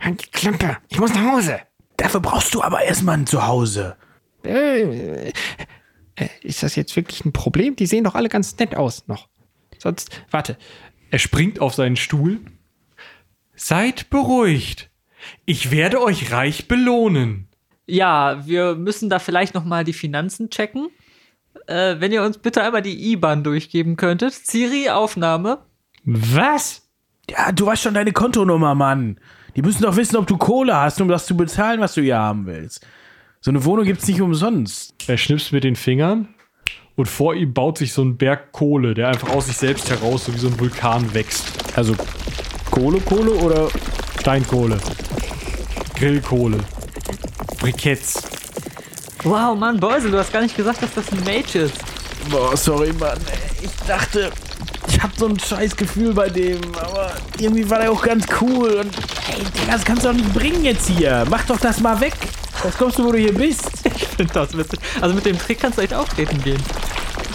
Halt 0.06 0.24
die 0.24 0.30
Klampe, 0.30 0.78
ich 0.90 1.00
muss 1.00 1.14
nach 1.16 1.34
Hause. 1.34 1.60
Dafür 1.98 2.20
brauchst 2.20 2.54
du 2.54 2.62
aber 2.62 2.84
erstmal 2.84 3.18
ein 3.18 3.26
Zuhause. 3.26 3.98
Äh, 4.44 5.32
ist 6.42 6.62
das 6.62 6.76
jetzt 6.76 6.96
wirklich 6.96 7.26
ein 7.26 7.34
Problem? 7.34 7.76
Die 7.76 7.88
sehen 7.88 8.04
doch 8.04 8.14
alle 8.14 8.30
ganz 8.30 8.56
nett 8.60 8.76
aus 8.76 9.08
noch. 9.08 9.28
Sonst, 9.80 10.24
warte. 10.30 10.58
Er 11.10 11.18
springt 11.18 11.60
auf 11.60 11.74
seinen 11.74 11.96
Stuhl. 11.96 12.40
Seid 13.56 14.12
beruhigt. 14.12 14.92
Ich 15.46 15.72
werde 15.72 16.02
euch 16.02 16.32
reich 16.32 16.68
belohnen. 16.68 17.48
Ja, 17.88 18.46
wir 18.46 18.76
müssen 18.76 19.10
da 19.10 19.18
vielleicht 19.18 19.56
noch 19.56 19.66
mal 19.66 19.84
die 19.84 19.94
Finanzen 19.94 20.52
checken. 20.52 20.90
Äh, 21.66 21.96
wenn 22.00 22.12
ihr 22.12 22.22
uns 22.22 22.38
bitte 22.38 22.62
einmal 22.62 22.84
die 22.84 23.12
IBAN 23.12 23.44
durchgeben 23.44 23.96
könntet. 23.96 24.34
Ciri, 24.34 24.90
Aufnahme. 24.90 25.66
Was? 26.04 26.88
Ja, 27.28 27.52
du 27.52 27.66
weißt 27.66 27.82
schon 27.82 27.96
deine 27.96 28.12
Kontonummer, 28.12 28.76
Mann. 28.76 29.20
Die 29.56 29.62
müssen 29.62 29.84
doch 29.84 29.96
wissen, 29.96 30.18
ob 30.18 30.28
du 30.28 30.38
Kohle 30.38 30.76
hast, 30.76 31.00
um 31.00 31.08
das 31.08 31.26
zu 31.26 31.38
bezahlen, 31.38 31.80
was 31.80 31.94
du 31.94 32.02
hier 32.02 32.18
haben 32.18 32.46
willst. 32.46 32.86
So 33.40 33.52
eine 33.52 33.64
Wohnung 33.64 33.86
gibt's 33.86 34.08
nicht 34.08 34.22
umsonst. 34.22 34.96
Er 35.08 35.18
schnipst 35.18 35.52
mit 35.54 35.64
den 35.64 35.76
Fingern 35.76 36.28
und 36.96 37.08
vor 37.08 37.36
ihm 37.36 37.54
baut 37.54 37.78
sich 37.78 37.94
so 37.94 38.02
ein 38.02 38.18
Berg 38.18 38.52
Kohle, 38.52 38.94
der 38.94 39.10
einfach 39.10 39.30
aus 39.30 39.48
sich 39.48 39.58
selbst 39.58 39.90
heraus, 39.90 40.26
so 40.26 40.34
wie 40.34 40.40
so 40.40 40.48
ein 40.48 40.60
Vulkan 40.60 41.14
wächst. 41.14 41.54
Also 41.78 41.96
Kohle, 42.72 43.00
Kohle 43.00 43.32
oder 43.32 43.70
Steinkohle. 44.20 44.78
Grillkohle. 45.96 46.58
Briketts. 47.60 48.24
Wow, 49.24 49.58
Mann, 49.58 49.80
Beusel, 49.80 50.12
du 50.12 50.18
hast 50.18 50.34
gar 50.34 50.42
nicht 50.42 50.58
gesagt, 50.58 50.84
dass 50.84 50.94
das 50.94 51.12
ein 51.12 51.20
Mage 51.20 51.60
ist. 51.60 51.76
Boah, 52.30 52.56
sorry, 52.58 52.92
Mann. 52.94 53.18
Ich 53.62 53.72
dachte, 53.88 54.32
hab 55.06 55.16
so 55.20 55.28
ein 55.28 55.40
scheiß 55.40 55.76
Gefühl 55.76 56.14
bei 56.16 56.30
dem, 56.30 56.60
aber 56.82 57.14
irgendwie 57.38 57.70
war 57.70 57.80
der 57.80 57.92
auch 57.92 58.02
ganz 58.02 58.26
cool. 58.42 58.72
Und 58.72 58.92
hey, 59.28 59.44
Digga, 59.56 59.74
das 59.74 59.86
kannst 59.86 60.04
du 60.04 60.08
doch 60.08 60.16
nicht 60.16 60.34
bringen 60.34 60.66
jetzt 60.66 60.88
hier. 60.88 61.26
Mach 61.30 61.46
doch 61.46 61.60
das 61.60 61.80
mal 61.80 62.00
weg. 62.02 62.14
Was 62.64 62.76
kommst 62.76 62.98
du, 62.98 63.06
wo 63.06 63.12
du 63.12 63.20
hier 63.20 63.34
bist? 63.34 63.70
Ich 63.96 64.08
finde 64.08 64.34
das 64.34 64.58
witzig. 64.58 64.80
Also 65.02 65.14
mit 65.14 65.26
dem 65.26 65.38
Trick 65.38 65.60
kannst 65.60 65.78
du 65.78 65.82
echt 65.82 65.94
auftreten 65.94 66.42
gehen. 66.42 66.62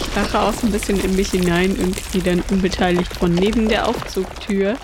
Ich 0.00 0.14
lache 0.16 0.40
auch 0.40 0.52
so 0.52 0.66
ein 0.66 0.72
bisschen 0.72 0.98
in 0.98 1.14
mich 1.14 1.30
hinein 1.30 1.76
und 1.76 1.96
gehe 2.11 2.22
dann 2.22 2.42
unbeteiligt 2.50 3.14
von 3.16 3.35
neben 3.35 3.68
der 3.68 3.87
Aufzugtür, 3.87 4.76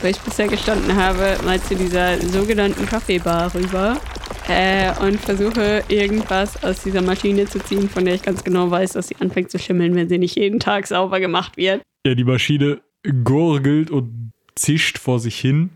wo 0.00 0.06
ich 0.06 0.18
bisher 0.20 0.48
gestanden 0.48 0.96
habe, 0.96 1.36
mal 1.44 1.60
zu 1.60 1.76
dieser 1.76 2.18
sogenannten 2.20 2.86
Kaffeebar 2.86 3.54
rüber 3.54 3.98
äh, 4.48 4.92
und 5.00 5.20
versuche 5.20 5.84
irgendwas 5.88 6.62
aus 6.64 6.82
dieser 6.82 7.02
Maschine 7.02 7.44
zu 7.44 7.58
ziehen, 7.58 7.88
von 7.88 8.04
der 8.06 8.14
ich 8.14 8.22
ganz 8.22 8.42
genau 8.42 8.70
weiß, 8.70 8.92
dass 8.92 9.08
sie 9.08 9.16
anfängt 9.20 9.50
zu 9.50 9.58
schimmeln, 9.58 9.94
wenn 9.94 10.08
sie 10.08 10.18
nicht 10.18 10.36
jeden 10.36 10.58
Tag 10.58 10.86
sauber 10.86 11.20
gemacht 11.20 11.56
wird. 11.58 11.82
Ja, 12.06 12.14
die 12.14 12.22
Maschine 12.22 12.82
gurgelt 13.24 13.90
und 13.90 14.32
zischt 14.54 14.96
vor 14.96 15.18
sich 15.18 15.40
hin. 15.40 15.70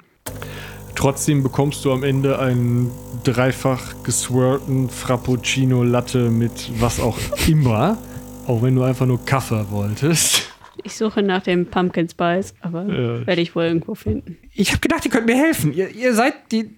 Trotzdem 0.94 1.42
bekommst 1.42 1.84
du 1.84 1.90
am 1.92 2.04
Ende 2.04 2.38
einen 2.38 2.92
dreifach 3.24 4.04
geswirlten 4.04 4.88
Frappuccino 4.88 5.82
Latte 5.82 6.30
mit 6.30 6.70
was 6.78 7.00
auch 7.00 7.18
immer. 7.48 7.98
Auch 8.46 8.62
wenn 8.62 8.76
du 8.76 8.84
einfach 8.84 9.06
nur 9.06 9.24
Kaffee 9.24 9.66
wolltest. 9.70 10.48
Ich 10.84 10.94
suche 10.96 11.20
nach 11.20 11.42
dem 11.42 11.66
Pumpkin 11.66 12.08
Spice, 12.08 12.54
aber 12.60 12.84
Ja. 12.86 13.26
werde 13.26 13.42
ich 13.42 13.56
wohl 13.56 13.64
irgendwo 13.64 13.96
finden. 13.96 14.36
Ich 14.54 14.70
habe 14.70 14.78
gedacht, 14.80 15.04
ihr 15.04 15.10
könnt 15.10 15.26
mir 15.26 15.36
helfen. 15.36 15.72
Ihr, 15.74 15.90
ihr 15.90 16.14
seid 16.14 16.52
die 16.52 16.70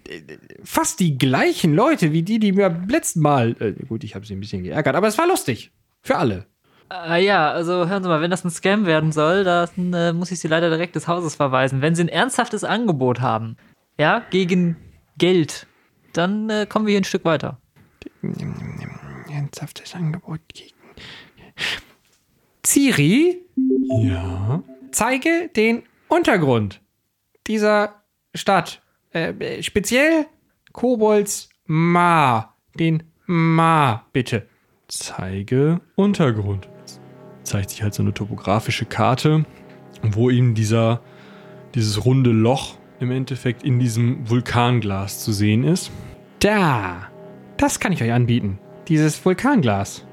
fast 0.65 0.99
die 0.99 1.19
gleichen 1.19 1.75
Leute 1.75 2.11
wie 2.15 2.23
die, 2.23 2.39
die 2.39 2.53
mir 2.53 2.71
beim 2.71 2.89
letzten 2.89 3.21
Mal. 3.21 3.55
Äh, 3.61 3.73
gut, 3.85 4.03
ich 4.03 4.15
habe 4.15 4.25
sie 4.25 4.33
ein 4.35 4.41
bisschen 4.41 4.65
geärgert, 4.65 4.97
aber 4.97 5.09
es 5.09 5.19
war 5.19 5.29
lustig. 5.29 5.73
Für 6.01 6.17
alle. 6.17 6.47
Äh, 6.91 7.25
ja, 7.25 7.51
also 7.51 7.89
hören 7.89 8.03
Sie 8.03 8.09
mal, 8.09 8.21
wenn 8.21 8.31
das 8.31 8.45
ein 8.45 8.51
Scam 8.51 8.87
werden 8.87 9.13
soll, 9.13 9.45
dann 9.45 9.93
äh, 9.93 10.13
muss 10.13 10.31
ich 10.31 10.41
Sie 10.41 10.49
leider 10.49 10.69
direkt 10.71 10.95
des 10.97 11.09
Hauses 11.09 11.35
verweisen. 11.35 11.81
Wenn 11.83 11.95
Sie 11.95 12.03
ein 12.05 12.09
ernsthaftes 12.09 12.65
Angebot 12.65 13.21
haben, 13.21 13.57
ja, 13.99 14.23
gegen 14.31 14.77
Geld, 15.19 15.67
dann 16.13 16.51
äh, 16.51 16.67
kommen 16.69 16.87
wir 16.87 16.93
hier 16.93 17.01
ein 17.01 17.05
Stück 17.05 17.25
weiter. 17.25 17.59
Ernsthaftes 19.31 19.95
Angebot 19.95 20.41
gegen. 20.53 20.71
Ciri, 22.65 23.39
Ja. 24.01 24.63
zeige 24.93 25.51
den 25.57 25.83
Untergrund 26.09 26.81
dieser 27.47 28.03
Stadt. 28.35 28.83
Äh, 29.11 29.63
speziell 29.63 30.27
Kobolds 30.73 31.49
Ma. 31.67 32.55
Den 32.79 33.03
Ma, 33.27 34.07
bitte. 34.13 34.49
Zeige 34.89 35.81
Untergrund. 35.97 36.69
Zeigt 37.45 37.71
sich 37.71 37.83
halt 37.83 37.95
so 37.95 38.03
eine 38.03 38.15
topografische 38.15 38.85
Karte, 38.85 39.45
wo 40.03 40.31
eben 40.31 40.55
dieser, 40.55 41.01
dieses 41.75 42.05
runde 42.05 42.31
Loch 42.31 42.77
im 43.01 43.11
Endeffekt 43.11 43.65
in 43.65 43.79
diesem 43.79 44.29
Vulkanglas 44.29 45.21
zu 45.21 45.33
sehen 45.33 45.65
ist. 45.65 45.91
Da. 46.39 47.09
Das 47.57 47.81
kann 47.81 47.93
ich 47.93 48.03
euch 48.03 48.13
anbieten. 48.13 48.59
Dieses 48.89 49.25
Vulkanglas. 49.25 50.05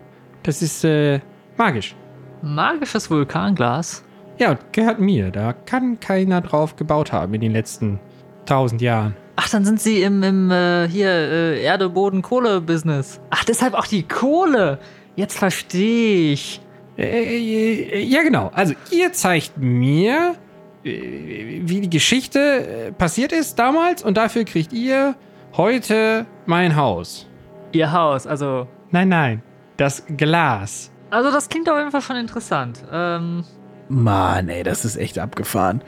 Das 0.44 0.62
ist 0.62 0.84
äh, 0.84 1.20
magisch. 1.58 1.96
Magisches 2.42 3.10
Vulkanglas. 3.10 4.04
Ja, 4.40 4.52
und 4.52 4.74
gehört 4.74 5.00
mir. 5.00 5.32
Da 5.32 5.54
kann 5.54 6.00
keiner 6.00 6.42
drauf 6.42 6.76
gebaut 6.76 7.12
haben 7.12 7.34
in 7.34 7.42
den 7.42 7.52
letzten 7.52 8.00
tausend 8.46 8.82
Jahren. 8.82 9.16
Ach, 9.36 9.50
dann 9.50 9.66
sind 9.66 9.80
Sie 9.80 10.02
im, 10.02 10.24
im 10.24 10.52
äh, 10.52 10.88
hier 10.88 11.10
äh, 11.10 11.62
Erde, 11.62 11.90
Boden, 11.90 12.22
Kohle-Business. 12.22 13.22
Ach, 13.30 13.44
deshalb 13.44 13.74
auch 13.74 13.88
die 13.88 14.04
Kohle. 14.04 14.80
Jetzt 15.16 15.38
verstehe 15.38 16.34
ich. 16.34 16.62
Äh, 17.00 17.38
äh, 17.38 18.04
ja, 18.04 18.24
genau. 18.24 18.52
Also, 18.54 18.74
ihr 18.92 19.14
zeigt 19.14 19.58
mir, 19.58 20.36
äh, 20.84 21.62
wie 21.64 21.82
die 21.82 21.90
Geschichte 21.90 22.40
äh, 22.40 22.92
passiert 22.92 23.32
ist 23.32 23.58
damals 23.58 24.04
und 24.04 24.18
dafür 24.18 24.44
kriegt 24.44 24.74
ihr 24.74 25.16
heute 25.56 26.26
mein 26.46 26.76
Haus. 26.76 27.26
Ihr 27.72 27.92
Haus, 27.94 28.28
also. 28.28 28.68
Nein, 28.92 29.08
nein. 29.10 29.42
Das 29.78 30.04
Glas. 30.18 30.92
Also, 31.10 31.32
das 31.32 31.48
klingt 31.48 31.70
auf 31.70 31.78
jeden 31.78 31.92
Fall 31.92 32.02
schon 32.02 32.18
interessant. 32.18 32.84
Ähm, 32.92 33.46
Mann, 33.88 34.50
ey, 34.50 34.64
das 34.64 34.84
ist 34.84 34.98
echt 34.98 35.20
abgefahren. 35.20 35.82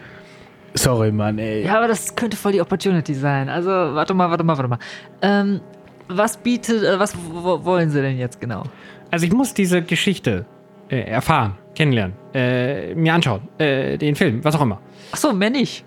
Sorry, 0.75 1.11
Mann, 1.11 1.37
ey. 1.39 1.65
ja, 1.65 1.77
aber 1.77 1.89
das 1.89 2.15
könnte 2.15 2.37
voll 2.37 2.53
die 2.53 2.61
Opportunity 2.61 3.13
sein. 3.13 3.49
Also, 3.49 3.69
warte 3.69 4.13
mal, 4.13 4.29
warte 4.29 4.45
mal, 4.45 4.57
warte 4.57 4.69
mal. 4.69 4.79
Ähm, 5.21 5.59
was 6.07 6.37
bietet, 6.37 6.83
was 6.97 7.15
wollen 7.17 7.89
Sie 7.89 8.01
denn 8.01 8.17
jetzt 8.17 8.39
genau? 8.39 8.63
Also, 9.11 9.25
ich 9.25 9.33
muss 9.33 9.53
diese 9.53 9.81
Geschichte 9.81 10.45
äh, 10.91 10.99
erfahren, 11.01 11.55
kennenlernen, 11.73 12.15
äh, 12.33 12.93
mir 12.93 13.13
anschauen, 13.13 13.41
äh, 13.57 13.97
den 13.97 14.15
Film, 14.15 14.43
was 14.43 14.55
auch 14.55 14.61
immer. 14.61 14.79
Ach 15.11 15.17
so, 15.17 15.33
mehr 15.33 15.49
nicht. 15.49 15.85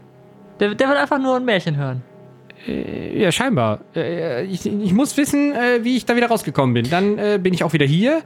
Der, 0.58 0.74
der 0.74 0.88
will 0.88 0.96
einfach 0.96 1.18
nur 1.18 1.36
ein 1.36 1.44
Märchen 1.44 1.76
hören. 1.76 2.02
Äh, 2.66 3.20
ja, 3.20 3.30
scheinbar. 3.30 3.80
Äh, 3.94 4.44
ich, 4.44 4.66
ich 4.66 4.92
muss 4.92 5.16
wissen, 5.16 5.52
äh, 5.52 5.84
wie 5.84 5.96
ich 5.96 6.06
da 6.06 6.16
wieder 6.16 6.28
rausgekommen 6.28 6.74
bin. 6.74 6.88
Dann 6.88 7.42
bin 7.42 7.52
ich 7.52 7.64
auch 7.64 7.72
wieder 7.72 7.86
hier. 7.86 8.22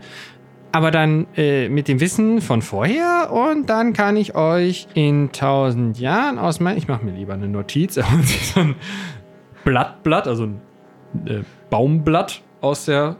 Aber 0.70 0.90
dann 0.90 1.26
äh, 1.34 1.68
mit 1.68 1.88
dem 1.88 1.98
Wissen 1.98 2.42
von 2.42 2.60
vorher 2.60 3.30
und 3.32 3.70
dann 3.70 3.94
kann 3.94 4.16
ich 4.16 4.34
euch 4.34 4.86
in 4.92 5.32
tausend 5.32 5.98
Jahren 5.98 6.38
aus 6.38 6.60
meinem. 6.60 6.76
Ich 6.76 6.88
mache 6.88 7.04
mir 7.04 7.12
lieber 7.12 7.34
eine 7.34 7.48
Notiz. 7.48 7.98
So 8.54 8.60
ein 8.60 8.74
Blattblatt, 9.64 10.28
also 10.28 10.44
ein 10.44 10.60
äh, 11.26 11.40
Baumblatt 11.70 12.42
aus 12.60 12.84
der 12.84 13.16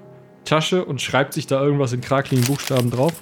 Tasche 0.49 0.85
und 0.85 1.01
schreibt 1.01 1.35
sich 1.35 1.47
da 1.47 1.63
irgendwas 1.63 1.93
in 1.93 2.01
krakeligen 2.01 2.47
Buchstaben 2.47 2.91
drauf. 2.91 3.13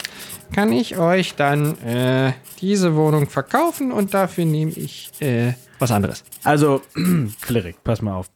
Kann 0.55 0.73
ich 0.73 0.97
euch 0.97 1.35
dann 1.35 1.79
äh, 1.83 2.33
diese 2.61 2.95
Wohnung 2.95 3.29
verkaufen 3.29 3.93
und 3.93 4.15
dafür 4.15 4.45
nehme 4.45 4.73
ich 4.73 5.11
äh, 5.21 5.55
was 5.79 5.91
anderes. 5.91 6.25
Also, 6.45 6.83
Klerik, 7.43 7.83
pass 7.85 8.01
mal 8.01 8.15
auf. 8.15 8.31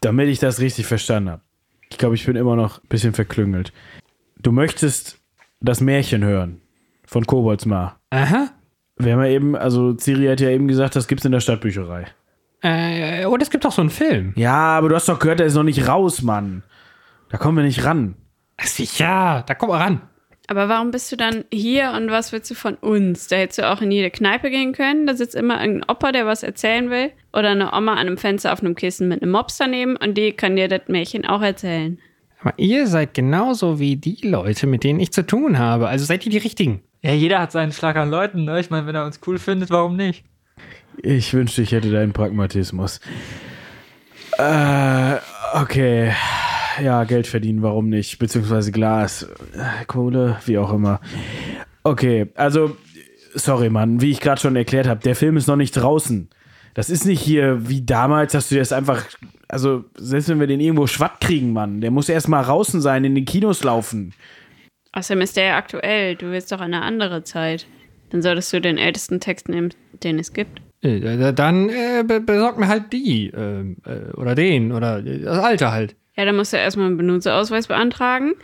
Damit 0.00 0.28
ich 0.28 0.38
das 0.38 0.60
richtig 0.60 0.86
verstanden 0.86 1.30
habe. 1.30 1.42
Ich 1.90 1.98
glaube, 1.98 2.14
ich 2.14 2.24
bin 2.26 2.36
immer 2.36 2.54
noch 2.54 2.78
ein 2.78 2.88
bisschen 2.88 3.12
verklüngelt. 3.12 3.72
Du 4.40 4.52
möchtest 4.52 5.18
das 5.60 5.80
Märchen 5.80 6.22
hören 6.22 6.60
von 7.04 7.26
Koboldsmar. 7.26 7.98
Aha. 8.10 8.50
Wir 8.96 9.12
haben 9.12 9.22
ja 9.22 9.28
eben, 9.28 9.56
also 9.56 9.96
Ciri 9.96 10.26
hat 10.26 10.40
ja 10.40 10.50
eben 10.50 10.68
gesagt, 10.68 10.96
das 10.96 11.08
gibt's 11.08 11.24
in 11.24 11.32
der 11.32 11.40
Stadtbücherei. 11.40 12.06
Äh, 12.62 13.26
und 13.26 13.42
es 13.42 13.50
gibt 13.50 13.64
auch 13.66 13.72
so 13.72 13.80
einen 13.80 13.90
Film. 13.90 14.32
Ja, 14.36 14.78
aber 14.78 14.88
du 14.88 14.94
hast 14.94 15.08
doch 15.08 15.18
gehört, 15.18 15.40
der 15.40 15.46
ist 15.46 15.54
noch 15.54 15.62
nicht 15.62 15.88
raus, 15.88 16.22
Mann. 16.22 16.62
Da 17.30 17.38
kommen 17.38 17.56
wir 17.56 17.64
nicht 17.64 17.84
ran. 17.84 18.16
Ach, 18.58 18.78
ja, 18.98 19.42
da 19.42 19.54
komm 19.54 19.70
mal 19.70 19.78
ran. 19.78 20.00
Aber 20.50 20.68
warum 20.70 20.90
bist 20.90 21.12
du 21.12 21.16
dann 21.16 21.44
hier 21.52 21.92
und 21.94 22.10
was 22.10 22.32
willst 22.32 22.50
du 22.50 22.54
von 22.54 22.74
uns? 22.76 23.28
Da 23.28 23.36
hättest 23.36 23.58
du 23.58 23.70
auch 23.70 23.82
in 23.82 23.90
jede 23.90 24.10
Kneipe 24.10 24.50
gehen 24.50 24.72
können. 24.72 25.06
Da 25.06 25.14
sitzt 25.14 25.34
immer 25.34 25.60
irgendein 25.60 25.90
Opa, 25.90 26.10
der 26.10 26.24
was 26.24 26.42
erzählen 26.42 26.88
will. 26.88 27.10
Oder 27.34 27.50
eine 27.50 27.74
Oma 27.74 27.92
an 27.92 27.98
einem 27.98 28.16
Fenster 28.16 28.52
auf 28.54 28.60
einem 28.60 28.74
Kissen 28.74 29.08
mit 29.08 29.22
einem 29.22 29.30
Mops 29.30 29.58
daneben 29.58 29.96
und 29.96 30.16
die 30.16 30.32
kann 30.32 30.56
dir 30.56 30.68
das 30.68 30.88
Märchen 30.88 31.26
auch 31.26 31.42
erzählen. 31.42 31.98
Aber 32.40 32.54
ihr 32.56 32.86
seid 32.86 33.12
genauso 33.12 33.78
wie 33.78 33.96
die 33.96 34.26
Leute, 34.26 34.66
mit 34.66 34.84
denen 34.84 35.00
ich 35.00 35.12
zu 35.12 35.26
tun 35.26 35.58
habe. 35.58 35.88
Also 35.88 36.06
seid 36.06 36.24
ihr 36.24 36.32
die 36.32 36.38
Richtigen. 36.38 36.82
Ja, 37.02 37.12
jeder 37.12 37.40
hat 37.40 37.52
seinen 37.52 37.72
Schlag 37.72 37.96
an 37.96 38.10
Leuten, 38.10 38.44
ne? 38.44 38.58
Ich 38.58 38.70
meine, 38.70 38.86
wenn 38.86 38.94
er 38.94 39.04
uns 39.04 39.20
cool 39.26 39.38
findet, 39.38 39.70
warum 39.70 39.96
nicht? 39.96 40.24
Ich 41.02 41.34
wünschte, 41.34 41.62
ich 41.62 41.72
hätte 41.72 41.90
deinen 41.90 42.12
Pragmatismus. 42.12 43.00
Äh, 44.38 45.16
okay. 45.52 46.14
Ja, 46.82 47.04
Geld 47.04 47.26
verdienen, 47.26 47.62
warum 47.62 47.88
nicht? 47.88 48.18
Beziehungsweise 48.18 48.72
Glas, 48.72 49.24
äh, 49.54 49.84
Kohle, 49.86 50.38
wie 50.46 50.58
auch 50.58 50.72
immer. 50.72 51.00
Okay, 51.82 52.28
also, 52.34 52.76
sorry, 53.34 53.70
Mann, 53.70 54.00
wie 54.00 54.10
ich 54.10 54.20
gerade 54.20 54.40
schon 54.40 54.56
erklärt 54.56 54.86
habe, 54.86 55.00
der 55.00 55.16
Film 55.16 55.36
ist 55.36 55.46
noch 55.46 55.56
nicht 55.56 55.72
draußen. 55.72 56.28
Das 56.74 56.90
ist 56.90 57.06
nicht 57.06 57.20
hier 57.20 57.68
wie 57.68 57.82
damals, 57.82 58.32
dass 58.32 58.48
du 58.48 58.56
das 58.56 58.72
einfach, 58.72 59.04
also 59.48 59.84
selbst 59.96 60.28
wenn 60.28 60.40
wir 60.40 60.46
den 60.46 60.60
irgendwo 60.60 60.86
schwatt 60.86 61.20
kriegen, 61.20 61.52
Mann, 61.52 61.80
der 61.80 61.90
muss 61.90 62.08
erst 62.08 62.28
mal 62.28 62.44
draußen 62.44 62.80
sein, 62.80 63.04
in 63.04 63.14
den 63.14 63.24
Kinos 63.24 63.64
laufen. 63.64 64.14
Außerdem 64.92 65.22
ist 65.22 65.36
der 65.36 65.44
ja 65.44 65.56
aktuell. 65.56 66.16
Du 66.16 66.30
willst 66.30 66.52
doch 66.52 66.60
eine 66.60 66.82
andere 66.82 67.24
Zeit. 67.24 67.66
Dann 68.10 68.22
solltest 68.22 68.52
du 68.52 68.60
den 68.60 68.78
ältesten 68.78 69.20
Text 69.20 69.48
nehmen, 69.48 69.70
den 70.02 70.18
es 70.18 70.32
gibt. 70.32 70.62
Äh, 70.82 71.32
dann 71.32 71.68
äh, 71.68 72.04
be 72.06 72.20
besorg 72.20 72.58
mir 72.58 72.68
halt 72.68 72.92
die. 72.92 73.26
Äh, 73.26 73.60
äh, 73.84 74.12
oder 74.14 74.34
den. 74.34 74.72
Oder 74.72 75.02
das 75.02 75.38
alte 75.38 75.72
halt. 75.72 75.96
Ja, 76.18 76.24
dann 76.24 76.36
musst 76.36 76.52
du 76.52 76.56
erstmal 76.56 76.86
einen 76.86 76.96
Benutzerausweis 76.96 77.68
beantragen. 77.68 78.34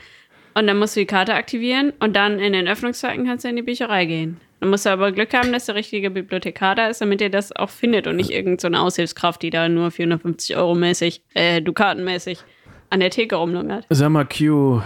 Und 0.55 0.68
dann 0.68 0.79
musst 0.79 0.95
du 0.95 1.01
die 1.01 1.07
Karte 1.07 1.35
aktivieren. 1.35 1.93
Und 1.99 2.14
dann 2.14 2.39
in 2.39 2.53
den 2.53 2.68
Öffnungszeiten 2.68 3.27
kannst 3.27 3.45
du 3.45 3.49
in 3.49 3.57
die 3.57 3.62
Bücherei 3.62 4.05
gehen. 4.07 4.41
Dann 4.61 4.70
musst 4.70 4.87
du 4.87 4.91
aber 4.91 5.11
Glück 5.11 5.35
haben, 5.35 5.53
dass 5.53 5.66
der 5.66 5.75
richtige 5.75 6.11
Bibliothekar 6.11 6.77
da 6.77 6.87
ist, 6.87 7.01
damit 7.01 7.20
ihr 7.20 7.31
das 7.31 7.51
auch 7.55 7.70
findet 7.70 8.07
und 8.07 8.14
nicht 8.14 8.31
irgendeine 8.31 8.77
so 8.77 8.83
Aushilfskraft, 8.83 9.43
die 9.43 9.51
da 9.51 9.68
nur 9.68 9.91
450 9.91 10.57
Euro 10.57 10.77
mäßig, 10.77 11.22
äh, 11.35 11.61
Dukatenmäßig 11.61 12.39
an 12.91 13.01
der 13.01 13.11
Theke 13.11 13.35
rumlungert. 13.35 13.87
Sag 13.91 14.11
mal, 14.11 14.25
Q, 14.25 14.81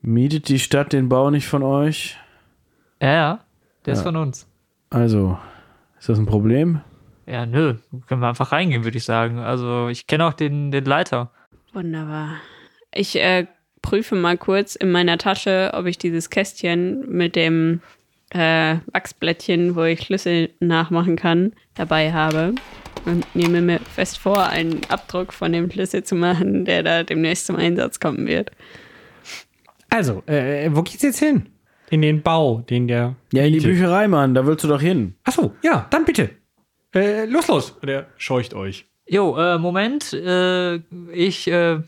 mietet 0.00 0.48
die 0.48 0.58
Stadt 0.58 0.94
den 0.94 1.10
Bau 1.10 1.28
nicht 1.30 1.46
von 1.46 1.62
euch? 1.62 2.16
Ja, 3.02 3.12
ja. 3.12 3.44
Der 3.84 3.92
ist 3.92 4.00
Ja. 4.00 4.04
von 4.04 4.16
uns. 4.16 4.48
Also, 4.88 5.38
ist 5.98 6.08
das 6.08 6.18
ein 6.18 6.26
Problem? 6.26 6.80
Ja, 7.26 7.44
nö. 7.44 7.74
Können 8.08 8.22
wir 8.22 8.28
einfach 8.28 8.50
reingehen, 8.52 8.84
würde 8.84 8.96
ich 8.96 9.04
sagen. 9.04 9.38
Also, 9.38 9.88
ich 9.88 10.06
kenne 10.06 10.24
auch 10.26 10.32
den, 10.32 10.70
den 10.72 10.86
Leiter. 10.86 11.30
Wunderbar. 11.72 12.36
Ich 12.92 13.16
äh, 13.16 13.46
prüfe 13.82 14.14
mal 14.14 14.36
kurz 14.36 14.74
in 14.74 14.90
meiner 14.90 15.18
Tasche, 15.18 15.70
ob 15.74 15.86
ich 15.86 15.98
dieses 15.98 16.30
Kästchen 16.30 17.08
mit 17.08 17.36
dem 17.36 17.80
äh, 18.30 18.76
Wachsblättchen, 18.92 19.76
wo 19.76 19.84
ich 19.84 20.02
Schlüssel 20.02 20.50
nachmachen 20.60 21.16
kann, 21.16 21.52
dabei 21.74 22.12
habe. 22.12 22.54
Und 23.06 23.24
nehme 23.34 23.62
mir 23.62 23.78
fest 23.78 24.18
vor, 24.18 24.46
einen 24.46 24.80
Abdruck 24.88 25.32
von 25.32 25.52
dem 25.52 25.70
Schlüssel 25.70 26.04
zu 26.04 26.14
machen, 26.14 26.64
der 26.64 26.82
da 26.82 27.02
demnächst 27.02 27.46
zum 27.46 27.56
Einsatz 27.56 27.98
kommen 27.98 28.26
wird. 28.26 28.50
Also, 29.88 30.22
äh, 30.26 30.68
wo 30.72 30.82
geht's 30.82 31.02
jetzt 31.02 31.18
hin? 31.18 31.48
In 31.88 32.02
den 32.02 32.22
Bau, 32.22 32.60
den 32.60 32.86
der. 32.88 33.16
Ja, 33.32 33.44
in 33.44 33.54
die. 33.54 33.60
Bücherei, 33.60 34.06
Mann, 34.06 34.34
da 34.34 34.46
willst 34.46 34.64
du 34.64 34.68
doch 34.68 34.80
hin. 34.80 35.14
Achso, 35.24 35.54
ja, 35.62 35.86
dann 35.90 36.04
bitte. 36.04 36.30
Äh, 36.94 37.24
los, 37.24 37.48
los. 37.48 37.76
Der 37.82 38.06
scheucht 38.16 38.54
euch. 38.54 38.89
Jo, 39.10 39.36
äh, 39.36 39.58
Moment. 39.58 40.12
Äh, 40.12 40.76
ich 41.12 41.50
äh, 41.50 41.80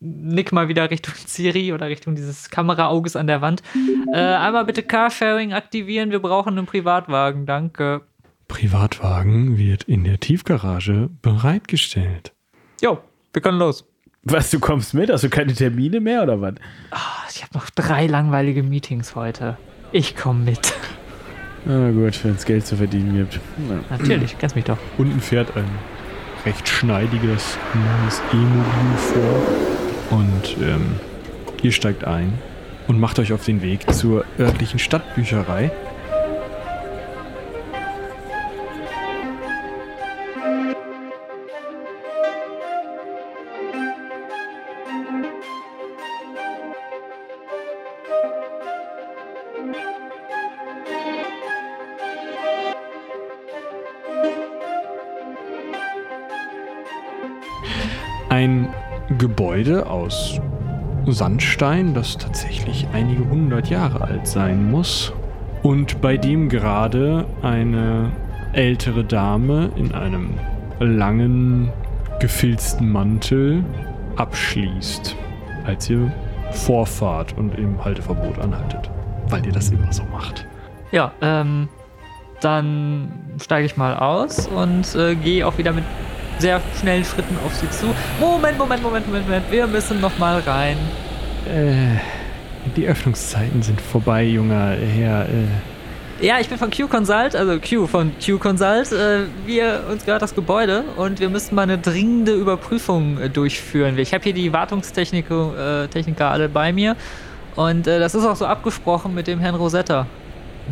nick 0.00 0.52
mal 0.52 0.68
wieder 0.68 0.90
Richtung 0.90 1.12
Siri 1.26 1.74
oder 1.74 1.88
Richtung 1.88 2.14
dieses 2.14 2.48
Kameraauges 2.48 3.14
an 3.14 3.26
der 3.26 3.42
Wand. 3.42 3.62
Äh, 4.10 4.18
einmal 4.18 4.64
bitte 4.64 4.82
Carsharing 4.82 5.52
aktivieren. 5.52 6.10
Wir 6.10 6.20
brauchen 6.20 6.56
einen 6.56 6.66
Privatwagen. 6.66 7.44
Danke. 7.44 8.00
Privatwagen 8.48 9.58
wird 9.58 9.84
in 9.84 10.04
der 10.04 10.18
Tiefgarage 10.18 11.10
bereitgestellt. 11.20 12.32
Jo, 12.80 13.00
wir 13.34 13.42
können 13.42 13.58
los. 13.58 13.84
Was, 14.22 14.50
du 14.50 14.58
kommst 14.58 14.94
mit? 14.94 15.10
Hast 15.10 15.24
du 15.24 15.28
keine 15.28 15.52
Termine 15.52 16.00
mehr 16.00 16.22
oder 16.22 16.40
was? 16.40 16.54
Ich 17.34 17.42
habe 17.42 17.52
noch 17.52 17.68
drei 17.68 18.06
langweilige 18.06 18.62
Meetings 18.62 19.14
heute. 19.14 19.58
Ich 19.92 20.16
komme 20.16 20.44
mit. 20.44 20.72
Na 21.66 21.90
gut, 21.90 22.24
wenn 22.24 22.34
es 22.34 22.46
Geld 22.46 22.66
zu 22.66 22.76
verdienen 22.76 23.14
gibt. 23.14 23.40
Na. 23.68 23.98
Natürlich, 23.98 24.38
kennst 24.38 24.56
mich 24.56 24.64
doch. 24.64 24.78
Unten 24.96 25.20
fährt 25.20 25.54
ein 25.56 25.68
recht 26.46 26.68
schneidiges 26.68 27.58
neues 27.74 28.22
E-Mobil 28.32 28.96
vor. 28.96 30.18
Und 30.18 30.56
ähm, 30.62 31.00
ihr 31.62 31.72
steigt 31.72 32.04
ein 32.04 32.38
und 32.86 33.00
macht 33.00 33.18
euch 33.18 33.32
auf 33.32 33.44
den 33.44 33.60
Weg 33.60 33.92
zur 33.92 34.24
örtlichen 34.38 34.78
Stadtbücherei. 34.78 35.72
Gebäude 59.56 59.88
aus 59.88 60.38
Sandstein, 61.06 61.94
das 61.94 62.18
tatsächlich 62.18 62.86
einige 62.92 63.26
hundert 63.30 63.70
Jahre 63.70 64.02
alt 64.02 64.26
sein 64.26 64.70
muss. 64.70 65.14
Und 65.62 66.02
bei 66.02 66.18
dem 66.18 66.50
gerade 66.50 67.24
eine 67.40 68.12
ältere 68.52 69.02
Dame 69.02 69.70
in 69.76 69.92
einem 69.92 70.34
langen, 70.78 71.72
gefilzten 72.20 72.92
Mantel 72.92 73.64
abschließt, 74.16 75.16
als 75.64 75.88
ihr 75.88 76.12
vorfahrt 76.50 77.34
und 77.38 77.54
im 77.54 77.82
Halteverbot 77.82 78.38
anhaltet. 78.38 78.90
Weil 79.30 79.46
ihr 79.46 79.52
das 79.52 79.70
immer 79.70 79.90
so 79.90 80.02
macht. 80.12 80.46
Ja, 80.92 81.12
ähm, 81.22 81.70
dann 82.42 83.10
steige 83.40 83.64
ich 83.64 83.78
mal 83.78 83.96
aus 83.96 84.48
und 84.48 84.94
äh, 84.94 85.14
gehe 85.14 85.46
auch 85.46 85.56
wieder 85.56 85.72
mit 85.72 85.84
sehr 86.38 86.60
schnellen 86.80 87.04
Schritten 87.04 87.36
auf 87.44 87.54
sie 87.54 87.68
zu. 87.70 87.86
Moment, 88.20 88.58
Moment, 88.58 88.82
Moment, 88.82 89.06
Moment, 89.06 89.26
Moment. 89.26 89.50
Wir 89.50 89.66
müssen 89.66 90.00
noch 90.00 90.16
mal 90.18 90.40
rein. 90.40 90.76
Äh, 91.46 91.98
die 92.76 92.86
Öffnungszeiten 92.86 93.62
sind 93.62 93.80
vorbei, 93.80 94.24
junger 94.24 94.76
Herr. 94.76 95.26
Äh, 95.26 96.24
Ja, 96.24 96.40
ich 96.40 96.48
bin 96.48 96.58
von 96.58 96.70
Q 96.70 96.88
Consult, 96.88 97.36
also 97.36 97.58
Q 97.60 97.86
von 97.86 98.12
Q 98.24 98.38
Consult. 98.38 98.90
Äh, 98.92 99.26
wir 99.44 99.84
uns 99.90 100.04
gehört 100.04 100.22
das 100.22 100.34
Gebäude 100.34 100.84
und 100.96 101.20
wir 101.20 101.28
müssen 101.28 101.54
mal 101.54 101.62
eine 101.62 101.78
dringende 101.78 102.32
Überprüfung 102.32 103.18
äh, 103.18 103.28
durchführen. 103.30 103.98
Ich 103.98 104.12
habe 104.12 104.24
hier 104.24 104.32
die 104.32 104.52
Wartungstechniker 104.52 105.88
äh, 105.88 106.22
alle 106.22 106.48
bei 106.48 106.72
mir 106.72 106.96
und 107.54 107.86
das 107.86 108.14
ist 108.14 108.24
auch 108.24 108.36
so 108.36 108.46
abgesprochen 108.46 109.14
mit 109.14 109.26
dem 109.26 109.40
Herrn 109.40 109.54
Rosetta. 109.54 110.06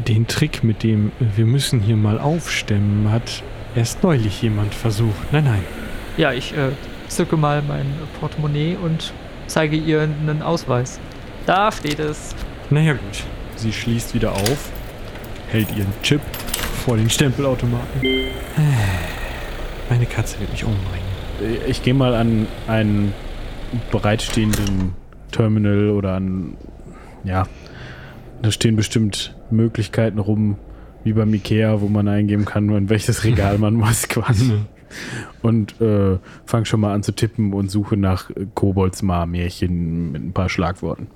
Den 0.07 0.27
Trick 0.27 0.65
mit 0.65 0.83
dem 0.83 1.13
wir 1.19 1.47
müssen 1.47 1.81
hier 1.81 1.97
mal 1.97 2.19
aufstemmen 2.19 3.11
hat 3.13 3.43
erst 3.75 4.03
neulich 4.03 4.43
jemand 4.43 4.75
versucht. 4.75 5.33
Nein, 5.33 5.45
nein. 5.45 5.65
Ja, 6.17 6.33
ich 6.33 6.57
äh, 6.57 6.71
zücke 7.09 7.37
mal 7.37 7.63
mein 7.63 7.87
Portemonnaie 8.21 8.77
und 8.77 9.13
zeige 9.47 9.77
ihr 9.77 10.03
einen 10.03 10.43
Ausweis. 10.43 11.01
Da 11.47 11.71
steht 11.71 11.99
es. 11.99 12.35
Naja 12.71 12.93
gut. 12.93 13.25
Sie 13.57 13.73
schließt 13.73 14.15
wieder 14.15 14.33
auf, 14.33 14.71
hält 15.51 15.71
ihren 15.77 15.93
Chip 16.03 16.21
vor 16.85 16.97
den 16.97 17.09
Stempelautomaten. 17.09 18.03
Meine 19.89 20.07
Katze 20.07 20.41
wird 20.41 20.51
mich 20.51 20.65
umbringen. 20.65 21.05
Ich 21.67 21.83
gehe 21.83 21.95
mal 21.95 22.15
an 22.15 22.47
einen 22.67 23.13
bereitstehenden 23.91 24.95
Terminal 25.31 25.91
oder 25.91 26.15
an, 26.15 26.57
ja, 27.25 27.47
da 28.43 28.51
stehen 28.51 28.77
bestimmt 28.77 29.35
Möglichkeiten 29.51 30.19
rum, 30.19 30.57
wie 31.05 31.13
beim 31.13 31.33
Ikea, 31.33 31.81
wo 31.81 31.89
man 31.89 32.09
eingeben 32.09 32.45
kann, 32.45 32.69
in 32.71 32.89
welches 32.89 33.25
Regal 33.25 33.59
man 33.59 33.75
muss 33.75 34.09
quasi. 34.09 34.55
Und 35.43 35.81
äh, 35.81 36.19
fange 36.47 36.67
schon 36.67 36.81
mal 36.81 36.95
an 36.95 37.03
zu 37.03 37.13
tippen 37.13 37.53
und 37.53 37.71
suche 37.71 37.97
nach 37.97 38.31
Koboldsmar-Märchen 38.55 40.13
mit 40.13 40.23
ein 40.23 40.33
paar 40.33 40.49
Schlagworten. 40.49 41.09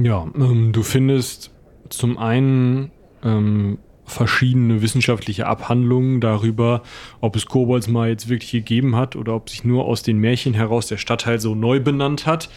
Ja, 0.00 0.26
ähm, 0.34 0.72
du 0.72 0.82
findest 0.82 1.50
zum 1.88 2.18
einen 2.18 2.90
ähm, 3.22 3.78
verschiedene 4.04 4.82
wissenschaftliche 4.82 5.46
Abhandlungen 5.46 6.20
darüber, 6.20 6.82
ob 7.20 7.36
es 7.36 7.46
Kobolds 7.46 7.88
mal 7.88 8.08
jetzt 8.08 8.28
wirklich 8.28 8.50
gegeben 8.50 8.96
hat 8.96 9.16
oder 9.16 9.34
ob 9.34 9.48
sich 9.48 9.64
nur 9.64 9.86
aus 9.86 10.02
den 10.02 10.18
Märchen 10.18 10.54
heraus 10.54 10.86
der 10.86 10.96
Stadtteil 10.96 11.40
so 11.40 11.54
neu 11.54 11.80
benannt 11.80 12.26
hat. 12.26 12.50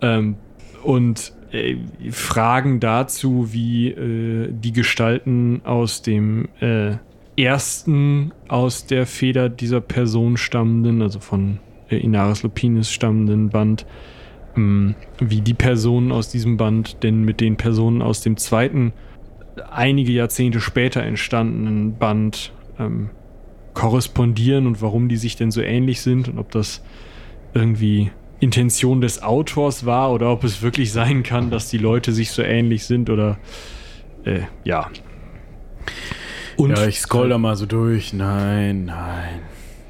Ähm, 0.00 0.36
und 0.82 1.32
äh, 1.52 1.76
Fragen 2.10 2.80
dazu, 2.80 3.52
wie 3.52 3.88
äh, 3.88 4.48
die 4.50 4.72
Gestalten 4.72 5.60
aus 5.64 6.02
dem 6.02 6.48
äh, 6.60 6.96
ersten 7.36 8.32
aus 8.48 8.86
der 8.86 9.06
Feder 9.06 9.48
dieser 9.48 9.80
Person 9.80 10.36
stammenden, 10.36 11.02
also 11.02 11.20
von 11.20 11.58
äh, 11.90 11.96
Inaris 11.96 12.42
Lupinis 12.42 12.90
stammenden 12.90 13.50
Band, 13.50 13.86
ähm, 14.56 14.94
wie 15.18 15.40
die 15.40 15.54
Personen 15.54 16.12
aus 16.12 16.30
diesem 16.30 16.56
Band 16.56 17.02
denn 17.02 17.22
mit 17.22 17.40
den 17.40 17.56
Personen 17.56 18.02
aus 18.02 18.20
dem 18.20 18.36
zweiten, 18.36 18.92
einige 19.70 20.12
Jahrzehnte 20.12 20.60
später 20.60 21.02
entstandenen 21.02 21.98
Band 21.98 22.52
ähm, 22.78 23.10
korrespondieren 23.74 24.66
und 24.66 24.82
warum 24.82 25.08
die 25.08 25.16
sich 25.16 25.36
denn 25.36 25.50
so 25.50 25.60
ähnlich 25.62 26.00
sind 26.02 26.28
und 26.28 26.38
ob 26.38 26.50
das 26.50 26.82
irgendwie 27.54 28.10
Intention 28.42 29.00
des 29.00 29.22
Autors 29.22 29.86
war 29.86 30.12
oder 30.12 30.32
ob 30.32 30.42
es 30.42 30.62
wirklich 30.62 30.90
sein 30.90 31.22
kann, 31.22 31.50
dass 31.50 31.68
die 31.68 31.78
Leute 31.78 32.10
sich 32.10 32.32
so 32.32 32.42
ähnlich 32.42 32.84
sind 32.86 33.08
oder 33.08 33.38
äh, 34.24 34.40
ja. 34.64 34.90
Und 36.56 36.76
ja, 36.76 36.86
ich 36.86 37.00
scroll 37.00 37.28
da 37.28 37.38
mal 37.38 37.54
so 37.54 37.66
durch. 37.66 38.12
Nein, 38.12 38.86
nein. 38.86 39.42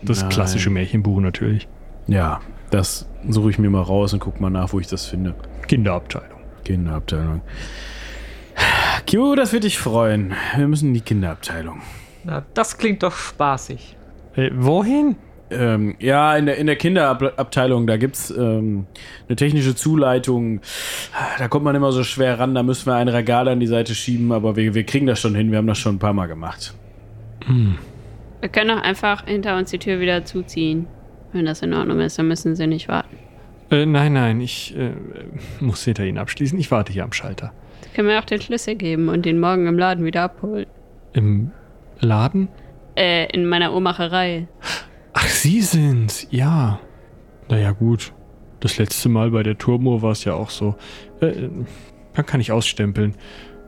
das 0.03 0.21
nein. 0.21 0.29
klassische 0.29 0.69
Märchenbuch 0.69 1.21
natürlich. 1.21 1.67
Ja, 2.07 2.41
das 2.71 3.09
suche 3.27 3.49
ich 3.49 3.59
mir 3.59 3.71
mal 3.71 3.81
raus 3.81 4.13
und 4.13 4.19
guck 4.19 4.39
mal 4.39 4.51
nach, 4.51 4.75
wo 4.75 4.81
ich 4.81 4.87
das 4.87 5.07
finde. 5.07 5.35
Kinderabteilung. 5.67 6.41
Kinderabteilung. 6.65 7.41
Q, 9.11 9.35
das 9.35 9.55
wird 9.55 9.65
dich 9.65 9.79
freuen. 9.79 10.35
Wir 10.57 10.69
müssen 10.69 10.89
in 10.89 10.95
die 10.95 11.01
Kinderabteilung. 11.01 11.81
Na, 12.25 12.45
das 12.53 12.77
klingt 12.77 13.03
doch 13.03 13.17
spaßig. 13.17 13.97
Äh, 14.37 14.51
wohin? 14.55 15.17
Ähm, 15.53 15.97
ja, 15.99 16.37
in 16.37 16.47
der, 16.47 16.57
in 16.57 16.67
der 16.67 16.77
Kinderabteilung, 16.77 17.87
da 17.87 17.97
gibt's 17.97 18.31
ähm, 18.31 18.87
eine 19.29 19.37
technische 19.37 19.75
Zuleitung. 19.75 20.61
Da 21.39 21.49
kommt 21.49 21.65
man 21.65 21.75
immer 21.75 21.93
so 21.93 22.05
schwer 22.05 22.39
ran, 22.39 22.55
da 22.55 22.63
müssen 22.63 22.87
wir 22.87 22.95
ein 22.95 23.09
Regal 23.09 23.49
an 23.49 23.61
die 23.61 23.67
Seite 23.67 23.95
schieben, 23.95 24.33
aber 24.33 24.57
wir, 24.57 24.75
wir 24.75 24.85
kriegen 24.85 25.07
das 25.07 25.21
schon 25.21 25.35
hin, 25.35 25.51
wir 25.51 25.59
haben 25.59 25.67
das 25.67 25.79
schon 25.79 25.97
ein 25.97 25.99
paar 25.99 26.13
Mal 26.13 26.27
gemacht. 26.27 26.75
Wir 28.41 28.49
können 28.49 28.71
auch 28.71 28.83
einfach 28.83 29.27
hinter 29.27 29.57
uns 29.57 29.71
die 29.71 29.79
Tür 29.79 30.01
wieder 30.01 30.25
zuziehen. 30.25 30.87
Wenn 31.33 31.47
das 31.47 31.63
in 31.63 31.73
Ordnung 31.73 32.01
ist, 32.01 32.19
dann 32.19 32.29
müssen 32.29 32.55
sie 32.55 32.67
nicht 32.67 32.89
warten. 32.89 33.17
Äh, 33.71 33.87
nein, 33.87 34.13
nein, 34.13 34.41
ich 34.41 34.77
äh, 34.77 34.93
muss 35.61 35.83
hinter 35.85 36.05
Ihnen 36.05 36.19
abschließen. 36.19 36.59
Ich 36.59 36.71
warte 36.71 36.93
hier 36.93 37.05
am 37.05 37.13
Schalter. 37.13 37.53
Sie 37.81 37.89
können 37.95 38.09
mir 38.09 38.19
auch 38.19 38.25
den 38.25 38.41
Schlüssel 38.41 38.75
geben 38.75 39.09
und 39.09 39.25
den 39.25 39.41
morgen 39.41 39.67
im 39.67 39.79
Laden 39.79 40.05
wieder 40.05 40.23
abholen. 40.23 40.67
Im 41.15 41.51
Laden? 42.01 42.49
Äh, 42.97 43.33
in 43.33 43.47
meiner 43.47 43.73
Uhrmacherei. 43.73 44.47
Ach, 45.13 45.27
Sie 45.27 45.61
sind's, 45.61 46.27
ja. 46.31 46.81
Naja, 47.49 47.73
gut. 47.73 48.13
Das 48.61 48.79
letzte 48.79 49.09
Mal 49.09 49.31
bei 49.33 49.43
der 49.43 49.59
Turmuhr 49.59 50.03
war 50.03 50.13
es 50.13 50.25
ja 50.25 50.35
auch 50.35 50.51
so. 50.51 50.77
Äh, 51.21 51.49
dann 52.15 52.27
kann 52.27 52.41
ich 52.41 52.53
ausstempeln. 52.53 53.15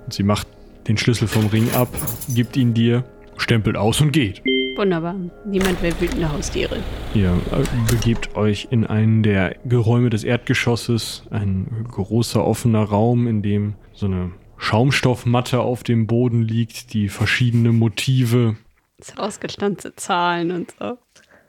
Und 0.05 0.13
sie 0.13 0.23
macht 0.23 0.47
den 0.87 0.97
Schlüssel 0.97 1.29
vom 1.29 1.47
Ring 1.47 1.71
ab, 1.75 1.89
gibt 2.29 2.57
ihn 2.57 2.75
dir, 2.75 3.05
stempelt 3.37 3.77
aus 3.77 4.01
und 4.01 4.13
geht. 4.13 4.43
Wunderbar. 4.77 5.15
Niemand 5.47 5.83
will 5.83 5.95
wütende 6.01 6.31
Haustiere. 6.31 6.79
Ihr 7.15 7.33
äh, 7.53 7.91
begebt 7.91 8.37
euch 8.37 8.69
in 8.71 8.87
einen 8.87 9.23
der 9.23 9.57
Geräume 9.65 10.11
des 10.11 10.25
Erdgeschosses, 10.25 11.25
ein 11.31 11.87
großer 11.91 12.45
offener 12.45 12.83
Raum, 12.83 13.27
in 13.27 13.43
dem 13.43 13.75
so 13.93 14.07
eine 14.07 14.33
Schaumstoffmatte 14.57 15.61
auf 15.61 15.83
dem 15.83 16.07
Boden 16.07 16.43
liegt, 16.43 16.93
die 16.93 17.09
verschiedene 17.09 17.73
Motive 17.73 18.57
So 19.01 19.15
ausgestanzte 19.21 19.95
Zahlen 19.97 20.51
und 20.51 20.75
so. 20.79 20.99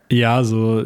Ja, 0.09 0.43
so, 0.43 0.85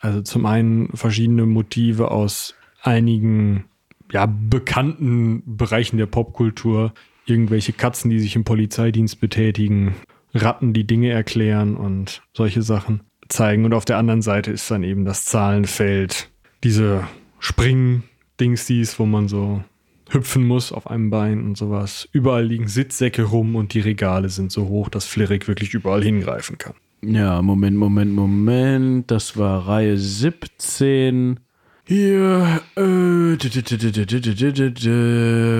also 0.00 0.22
zum 0.22 0.46
einen 0.46 0.88
verschiedene 0.94 1.46
Motive 1.46 2.10
aus 2.10 2.54
einigen, 2.82 3.64
ja, 4.12 4.26
bekannten 4.26 5.42
Bereichen 5.56 5.96
der 5.96 6.06
Popkultur. 6.06 6.92
Irgendwelche 7.26 7.72
Katzen, 7.72 8.10
die 8.10 8.20
sich 8.20 8.36
im 8.36 8.44
Polizeidienst 8.44 9.20
betätigen, 9.20 9.94
Ratten, 10.34 10.72
die 10.72 10.86
Dinge 10.86 11.10
erklären 11.10 11.76
und 11.76 12.22
solche 12.34 12.62
Sachen 12.62 13.00
zeigen. 13.28 13.64
Und 13.64 13.72
auf 13.72 13.84
der 13.84 13.98
anderen 13.98 14.22
Seite 14.22 14.50
ist 14.50 14.70
dann 14.70 14.82
eben 14.82 15.04
das 15.04 15.24
Zahlenfeld, 15.24 16.28
diese 16.62 17.06
Spring-Dingsies, 17.38 18.98
wo 18.98 19.06
man 19.06 19.28
so 19.28 19.62
hüpfen 20.10 20.46
muss 20.46 20.72
auf 20.72 20.90
einem 20.90 21.10
Bein 21.10 21.42
und 21.44 21.56
sowas. 21.56 22.08
Überall 22.12 22.44
liegen 22.44 22.68
Sitzsäcke 22.68 23.22
rum 23.22 23.56
und 23.56 23.74
die 23.74 23.80
Regale 23.80 24.28
sind 24.28 24.52
so 24.52 24.68
hoch, 24.68 24.88
dass 24.88 25.06
Flirik 25.06 25.48
wirklich 25.48 25.72
überall 25.72 26.02
hingreifen 26.02 26.58
kann. 26.58 26.74
Ja, 27.06 27.42
Moment, 27.42 27.76
Moment, 27.76 28.12
Moment. 28.14 29.10
Das 29.10 29.36
war 29.36 29.68
Reihe 29.68 29.98
17. 29.98 31.38
Hier, 31.86 32.62
äh, 32.76 33.36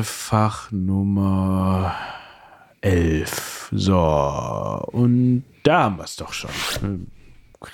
Fachnummer 0.03 1.95
11. 2.81 3.69
So, 3.73 3.99
und 4.93 5.45
da 5.65 5.83
haben 5.85 5.99
wir 5.99 6.05
es 6.05 6.17
doch 6.17 6.33
schon. 6.33 6.51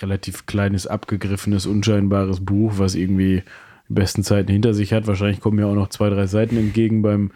Relativ 0.03 0.47
kleines, 0.47 0.89
abgegriffenes, 0.89 1.67
unscheinbares 1.67 2.45
Buch, 2.45 2.73
was 2.77 2.97
irgendwie 2.97 3.45
die 3.89 3.95
besten 3.95 4.25
Zeiten 4.25 4.51
hinter 4.51 4.75
sich 4.75 4.93
hat. 4.93 5.07
Wahrscheinlich 5.07 5.41
kommen 5.41 5.61
ja 5.61 5.67
auch 5.67 5.75
noch 5.75 5.91
zwei, 5.91 6.11
drei 6.11 6.27
Seiten 6.27 6.57
entgegen 6.57 7.03
beim, 7.03 7.31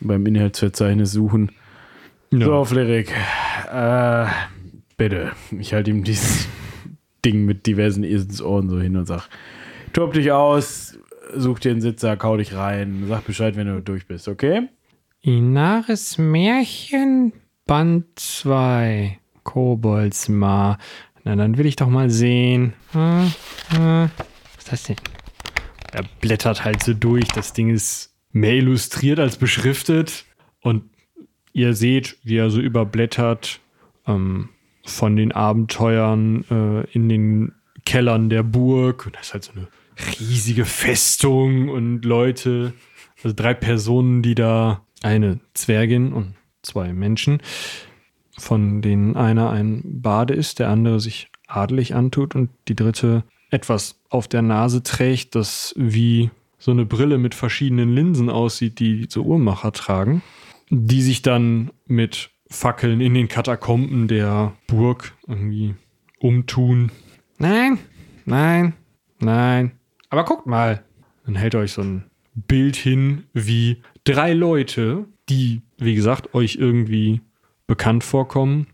beim 0.00 0.24
Inhaltsverzeichnis 0.24 1.12
suchen. 1.12 1.52
No. 2.30 2.46
So, 2.46 2.64
Flerik. 2.64 3.12
Äh, 3.70 4.26
bitte. 4.96 5.32
Ich 5.58 5.74
halte 5.74 5.90
ihm 5.90 6.04
dieses 6.04 6.48
Ding 7.24 7.44
mit 7.44 7.66
diversen 7.66 8.04
Eselsohren 8.04 8.68
so 8.68 8.80
hin 8.80 8.96
und 8.96 9.06
sag, 9.06 9.28
tob 9.92 10.12
dich 10.12 10.32
aus, 10.32 10.98
such 11.34 11.60
dir 11.60 11.72
einen 11.72 11.80
Sitzer, 11.80 12.16
kau 12.16 12.36
dich 12.36 12.54
rein, 12.54 13.04
sag 13.08 13.26
Bescheid, 13.26 13.56
wenn 13.56 13.66
du 13.66 13.80
durch 13.80 14.06
bist, 14.06 14.28
okay? 14.28 14.68
Inaris 15.22 16.18
Märchen, 16.18 17.32
Band 17.66 18.06
2. 18.16 19.18
Koboldsmar. 19.42 20.78
Na, 21.22 21.36
dann 21.36 21.56
will 21.56 21.66
ich 21.66 21.76
doch 21.76 21.88
mal 21.88 22.10
sehen. 22.10 22.74
Hm, 22.92 23.32
hm. 23.70 24.10
Was 24.56 24.58
ist 24.58 24.72
das 24.72 24.82
denn? 24.84 24.96
Er 25.92 26.04
blättert 26.20 26.64
halt 26.64 26.82
so 26.82 26.92
durch. 26.92 27.28
Das 27.28 27.52
Ding 27.52 27.70
ist 27.70 28.14
mehr 28.32 28.54
illustriert 28.54 29.18
als 29.18 29.36
beschriftet. 29.36 30.24
Und 30.60 30.84
ihr 31.52 31.74
seht, 31.74 32.18
wie 32.24 32.36
er 32.36 32.50
so 32.50 32.60
überblättert 32.60 33.60
ähm, 34.06 34.50
von 34.84 35.16
den 35.16 35.32
Abenteuern 35.32 36.44
äh, 36.50 36.90
in 36.92 37.08
den 37.08 37.52
Kellern 37.84 38.28
der 38.28 38.42
Burg. 38.42 39.06
Und 39.06 39.16
das 39.16 39.28
ist 39.28 39.32
halt 39.34 39.44
so 39.44 39.52
eine 39.52 39.68
riesige 40.20 40.64
Festung 40.64 41.68
und 41.68 42.04
Leute, 42.04 42.72
also 43.22 43.34
drei 43.34 43.54
Personen, 43.54 44.22
die 44.22 44.34
da, 44.34 44.82
eine 45.02 45.38
Zwergin 45.52 46.12
und 46.12 46.34
zwei 46.62 46.92
Menschen, 46.92 47.40
von 48.38 48.80
denen 48.80 49.16
einer 49.16 49.50
ein 49.50 49.82
Bade 49.84 50.34
ist, 50.34 50.58
der 50.58 50.70
andere 50.70 50.98
sich 50.98 51.28
adelig 51.46 51.94
antut 51.94 52.34
und 52.34 52.50
die 52.68 52.74
dritte 52.74 53.22
etwas 53.50 54.00
auf 54.08 54.28
der 54.28 54.42
Nase 54.42 54.82
trägt, 54.82 55.34
das 55.34 55.74
wie 55.76 56.30
so 56.58 56.70
eine 56.70 56.86
Brille 56.86 57.18
mit 57.18 57.34
verschiedenen 57.34 57.94
Linsen 57.94 58.30
aussieht, 58.30 58.78
die 58.80 59.06
so 59.08 59.22
Uhrmacher 59.22 59.72
tragen, 59.72 60.22
die 60.70 61.02
sich 61.02 61.20
dann 61.20 61.70
mit 61.86 62.30
Fackeln 62.48 63.00
in 63.00 63.14
den 63.14 63.28
Katakomben 63.28 64.08
der 64.08 64.54
Burg 64.66 65.14
irgendwie 65.26 65.74
umtun. 66.20 66.90
Nein, 67.38 67.78
nein, 68.24 68.74
nein. 69.18 69.72
Aber 70.10 70.24
guckt 70.24 70.46
mal. 70.46 70.84
Dann 71.26 71.36
hält 71.36 71.54
euch 71.54 71.72
so 71.72 71.82
ein 71.82 72.04
Bild 72.34 72.76
hin, 72.76 73.24
wie 73.32 73.82
drei 74.04 74.34
Leute, 74.34 75.06
die, 75.28 75.62
wie 75.78 75.94
gesagt, 75.94 76.34
euch 76.34 76.56
irgendwie 76.56 77.22
bekannt 77.66 78.04
vorkommen. 78.04 78.66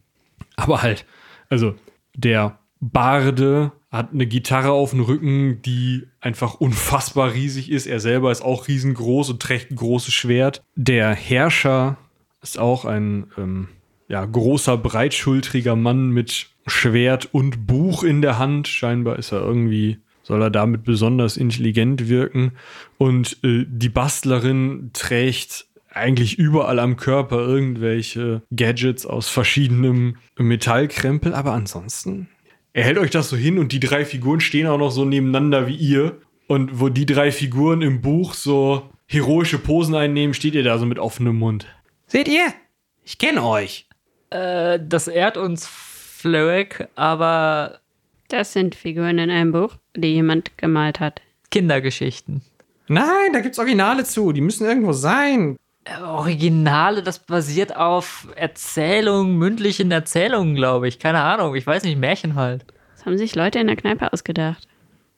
Aber 0.56 0.82
halt, 0.82 1.06
also 1.48 1.74
der 2.14 2.58
Barde 2.80 3.72
hat 3.90 4.12
eine 4.12 4.26
Gitarre 4.26 4.72
auf 4.72 4.90
dem 4.90 5.00
Rücken, 5.00 5.62
die 5.62 6.06
einfach 6.20 6.54
unfassbar 6.54 7.32
riesig 7.34 7.70
ist. 7.70 7.86
Er 7.86 8.00
selber 8.00 8.30
ist 8.30 8.42
auch 8.42 8.68
riesengroß 8.68 9.30
und 9.30 9.42
trägt 9.42 9.70
ein 9.70 9.76
großes 9.76 10.14
Schwert. 10.14 10.62
Der 10.76 11.14
Herrscher 11.14 11.98
ist 12.43 12.59
auch 12.59 12.84
ein 12.84 13.26
ähm, 13.38 13.68
ja, 14.09 14.24
großer, 14.24 14.76
breitschultriger 14.76 15.76
Mann 15.76 16.11
mit 16.11 16.49
Schwert 16.66 17.28
und 17.32 17.66
Buch 17.66 18.03
in 18.03 18.22
der 18.22 18.38
Hand. 18.38 18.68
Scheinbar 18.68 19.18
ist 19.18 19.32
er 19.32 19.41
irgendwie, 19.41 19.99
soll 20.22 20.43
er 20.43 20.51
damit 20.51 20.84
besonders 20.84 21.36
intelligent 21.36 22.09
wirken. 22.09 22.53
Und 22.99 23.38
äh, 23.45 23.64
die 23.68 23.88
Bastlerin 23.88 24.91
trägt 24.93 25.66
eigentlich 25.93 26.38
überall 26.38 26.78
am 26.78 26.97
Körper 26.97 27.38
irgendwelche 27.38 28.43
Gadgets 28.55 29.07
aus 29.07 29.28
verschiedenem 29.28 30.16
Metallkrempel, 30.38 31.34
aber 31.34 31.53
ansonsten. 31.53 32.28
Er 32.72 32.84
hält 32.84 32.99
euch 32.99 33.11
das 33.11 33.28
so 33.28 33.36
hin 33.36 33.59
und 33.59 33.72
die 33.72 33.80
drei 33.80 34.05
Figuren 34.05 34.41
stehen 34.41 34.68
auch 34.68 34.78
noch 34.78 34.93
so 34.93 35.05
nebeneinander 35.05 35.66
wie 35.66 35.74
ihr. 35.74 36.18
Und 36.47 36.80
wo 36.80 36.88
die 36.88 37.07
drei 37.07 37.30
Figuren 37.30 37.82
im 37.82 38.01
Buch 38.01 38.34
so 38.34 38.91
heroische 39.07 39.59
Posen 39.59 39.95
einnehmen, 39.95 40.34
steht 40.34 40.55
ihr 40.55 40.64
da 40.64 40.78
so 40.78 40.86
mit 40.86 40.99
offenem 40.99 41.36
Mund. 41.36 41.66
Seht 42.11 42.26
ihr? 42.26 42.52
Ich 43.04 43.18
kenne 43.18 43.44
euch. 43.44 43.86
Äh, 44.30 44.80
das 44.82 45.06
ehrt 45.06 45.36
uns 45.36 45.64
Flöek, 45.64 46.88
aber 46.96 47.78
Das 48.28 48.52
sind 48.52 48.74
Figuren 48.74 49.18
in 49.18 49.30
einem 49.30 49.52
Buch, 49.52 49.76
die 49.96 50.14
jemand 50.14 50.58
gemalt 50.58 50.98
hat. 50.98 51.22
Kindergeschichten. 51.52 52.42
Nein, 52.88 53.32
da 53.32 53.38
gibt's 53.38 53.61
Originale 53.61 54.02
zu. 54.02 54.32
Die 54.32 54.40
müssen 54.40 54.66
irgendwo 54.66 54.92
sein. 54.92 55.56
Äh, 55.84 56.02
Originale, 56.02 57.04
das 57.04 57.20
basiert 57.20 57.76
auf 57.76 58.26
Erzählungen, 58.34 59.38
mündlichen 59.38 59.92
Erzählungen, 59.92 60.56
glaube 60.56 60.88
ich. 60.88 60.98
Keine 60.98 61.20
Ahnung, 61.20 61.54
ich 61.54 61.64
weiß 61.64 61.84
nicht, 61.84 61.96
Märchen 61.96 62.34
halt. 62.34 62.64
Das 62.96 63.06
haben 63.06 63.18
sich 63.18 63.36
Leute 63.36 63.61
in 63.61 63.68
der 63.68 63.76
Kneipe 63.76 64.12
ausgedacht. 64.12 64.66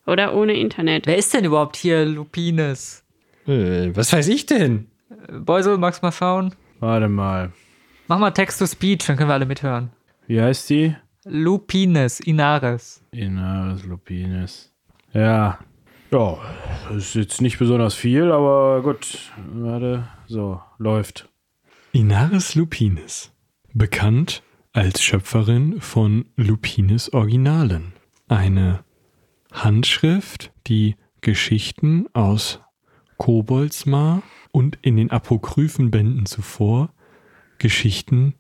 Oder 0.07 0.35
ohne 0.35 0.53
Internet. 0.53 1.07
Wer 1.07 1.17
ist 1.17 1.33
denn 1.33 1.47
überhaupt 1.47 1.77
hier 1.77 2.05
Lupines? 2.05 3.03
Äh, 3.47 3.97
was 3.97 4.13
weiß 4.13 4.29
ich 4.29 4.45
denn? 4.45 4.89
Beusel, 5.31 5.79
magst 5.79 6.03
mal 6.03 6.13
schauen? 6.13 6.55
Warte 6.83 7.09
mal. 7.09 7.53
Mach 8.09 8.19
mal 8.19 8.33
Text-to-Speech, 8.33 9.07
dann 9.07 9.17
können 9.17 9.29
wir 9.31 9.35
alle 9.35 9.47
mithören. 9.47 9.93
Wie 10.27 10.43
heißt 10.43 10.69
die? 10.69 10.97
Lupines, 11.25 12.19
Inares. 12.19 13.05
Inaris 13.13 13.85
Lupines. 13.85 14.75
Ja. 15.13 15.61
Ja, 16.11 16.39
das 16.89 16.97
ist 16.97 17.15
jetzt 17.15 17.41
nicht 17.41 17.61
besonders 17.61 17.95
viel, 17.95 18.33
aber 18.33 18.83
gut. 18.83 19.31
Warte. 19.55 20.09
So, 20.27 20.61
läuft. 20.79 21.29
Inaris 21.93 22.57
Lupines, 22.57 23.33
bekannt 23.73 24.43
als 24.73 25.05
Schöpferin 25.05 25.81
von 25.81 26.25
Lupines 26.35 27.13
Originalen, 27.13 27.93
eine 28.27 28.81
Handschrift, 29.53 30.51
die 30.67 30.97
Geschichten 31.21 32.07
aus 32.13 32.59
Koboldsmar 33.19 34.25
und 34.53 34.79
in 34.83 34.97
den 34.97 35.11
Apokryphenbänden 35.11 36.27
zuvor 36.27 36.93
Geschichten 37.59 38.35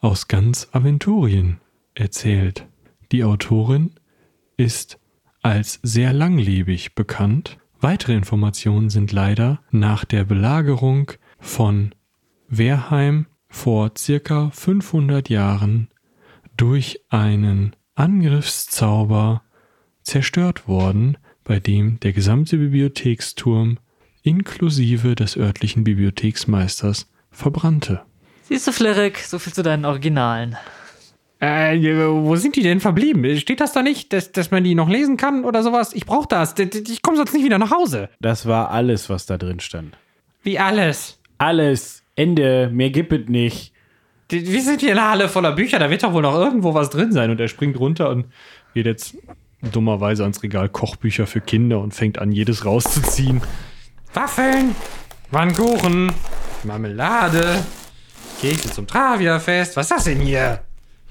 aus 0.00 0.28
ganz 0.28 0.68
Aventurien 0.72 1.60
erzählt. 1.94 2.66
Die 3.12 3.24
Autorin 3.24 3.92
ist 4.56 4.98
als 5.42 5.80
sehr 5.82 6.12
langlebig 6.12 6.94
bekannt. 6.94 7.58
Weitere 7.80 8.14
Informationen 8.14 8.90
sind 8.90 9.12
leider 9.12 9.60
nach 9.70 10.04
der 10.04 10.24
Belagerung 10.24 11.12
von 11.38 11.94
Wehrheim 12.48 13.26
vor 13.48 13.92
circa 13.96 14.50
500 14.50 15.28
Jahren 15.28 15.88
durch 16.56 17.00
einen 17.10 17.76
Angriffszauber 17.94 19.42
zerstört 20.02 20.68
worden, 20.68 21.18
bei 21.44 21.60
dem 21.60 22.00
der 22.00 22.12
gesamte 22.12 22.58
Bibliotheksturm 22.58 23.78
inklusive 24.26 25.14
des 25.14 25.36
örtlichen 25.36 25.84
Bibliotheksmeisters 25.84 27.08
verbrannte. 27.30 28.02
Siehst 28.42 28.66
du, 28.66 28.72
Flirik, 28.72 29.18
so 29.18 29.38
viel 29.38 29.52
zu 29.52 29.62
deinen 29.62 29.84
Originalen. 29.84 30.56
Äh, 31.38 31.78
wo 32.08 32.34
sind 32.36 32.56
die 32.56 32.62
denn 32.62 32.80
verblieben? 32.80 33.38
Steht 33.38 33.60
das 33.60 33.72
da 33.72 33.82
nicht, 33.82 34.12
dass, 34.12 34.32
dass 34.32 34.50
man 34.50 34.64
die 34.64 34.74
noch 34.74 34.88
lesen 34.88 35.16
kann 35.16 35.44
oder 35.44 35.62
sowas? 35.62 35.92
Ich 35.94 36.06
brauch 36.06 36.26
das. 36.26 36.54
Ich 36.58 37.02
komme 37.02 37.16
sonst 37.16 37.34
nicht 37.34 37.44
wieder 37.44 37.58
nach 37.58 37.70
Hause. 37.70 38.08
Das 38.20 38.46
war 38.46 38.70
alles, 38.70 39.10
was 39.10 39.26
da 39.26 39.36
drin 39.36 39.60
stand. 39.60 39.96
Wie 40.42 40.58
alles. 40.58 41.20
Alles. 41.38 42.02
Ende. 42.14 42.70
Mehr 42.72 42.90
gibt 42.90 43.12
es 43.12 43.28
nicht. 43.28 43.72
Wir 44.30 44.62
sind 44.62 44.80
hier 44.80 44.92
in 44.92 44.98
einer 44.98 45.10
Halle 45.10 45.28
voller 45.28 45.52
Bücher, 45.52 45.78
da 45.78 45.88
wird 45.88 46.02
doch 46.02 46.12
wohl 46.12 46.22
noch 46.22 46.34
irgendwo 46.34 46.74
was 46.74 46.90
drin 46.90 47.12
sein. 47.12 47.30
Und 47.30 47.38
er 47.40 47.46
springt 47.46 47.78
runter 47.78 48.10
und 48.10 48.26
geht 48.74 48.86
jetzt 48.86 49.16
dummerweise 49.72 50.22
ans 50.22 50.42
Regal 50.42 50.68
Kochbücher 50.68 51.26
für 51.26 51.40
Kinder 51.40 51.80
und 51.80 51.94
fängt 51.94 52.18
an, 52.18 52.32
jedes 52.32 52.64
rauszuziehen. 52.64 53.40
Waffeln, 54.14 54.74
Pfannkuchen, 55.30 56.12
Marmelade, 56.64 57.64
Kekse 58.40 58.70
zum 58.70 58.86
Travia-Fest. 58.86 59.76
Was 59.76 59.86
ist 59.86 59.96
das 59.96 60.04
denn 60.04 60.20
hier? 60.20 60.60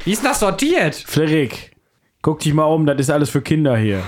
Wie 0.04 0.12
ist 0.12 0.24
denn 0.24 0.30
das 0.30 0.40
sortiert? 0.40 0.96
Flerik, 0.96 1.76
guck 2.22 2.40
dich 2.40 2.54
mal 2.54 2.66
um, 2.66 2.86
das 2.86 3.00
ist 3.00 3.10
alles 3.10 3.30
für 3.30 3.42
Kinder 3.42 3.78
hier. 3.78 4.04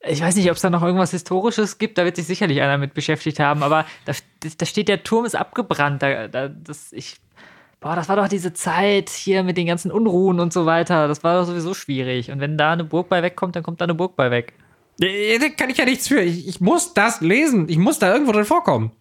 Ich 0.00 0.22
weiß 0.22 0.36
nicht, 0.36 0.48
ob 0.48 0.56
es 0.56 0.62
da 0.62 0.70
noch 0.70 0.82
irgendwas 0.82 1.10
Historisches 1.10 1.78
gibt, 1.78 1.98
da 1.98 2.04
wird 2.04 2.16
sich 2.16 2.26
sicherlich 2.26 2.60
einer 2.60 2.78
mit 2.78 2.94
beschäftigt 2.94 3.40
haben, 3.40 3.62
aber 3.62 3.84
da, 4.04 4.12
da 4.56 4.66
steht, 4.66 4.88
der 4.88 5.02
Turm 5.02 5.24
ist 5.24 5.34
abgebrannt. 5.34 6.02
Da, 6.02 6.28
da, 6.28 6.48
das, 6.48 6.92
ich, 6.92 7.16
boah, 7.80 7.96
das 7.96 8.08
war 8.08 8.16
doch 8.16 8.28
diese 8.28 8.52
Zeit 8.52 9.10
hier 9.10 9.42
mit 9.42 9.56
den 9.56 9.66
ganzen 9.66 9.90
Unruhen 9.90 10.38
und 10.38 10.52
so 10.52 10.66
weiter. 10.66 11.08
Das 11.08 11.24
war 11.24 11.40
doch 11.40 11.46
sowieso 11.46 11.74
schwierig. 11.74 12.30
Und 12.30 12.40
wenn 12.40 12.56
da 12.56 12.72
eine 12.72 12.84
Burg 12.84 13.08
bei 13.08 13.22
wegkommt, 13.22 13.56
dann 13.56 13.64
kommt 13.64 13.80
da 13.80 13.84
eine 13.84 13.94
Burg 13.94 14.14
bei 14.14 14.30
weg. 14.30 14.54
Äh, 15.00 15.38
Da 15.38 15.48
kann 15.50 15.70
ich 15.70 15.78
ja 15.78 15.84
nichts 15.84 16.08
für. 16.08 16.20
Ich, 16.20 16.46
ich 16.48 16.60
muss 16.60 16.94
das 16.94 17.20
lesen. 17.20 17.68
Ich 17.68 17.78
muss 17.78 17.98
da 17.98 18.12
irgendwo 18.12 18.32
drin 18.32 18.44
vorkommen. 18.44 18.92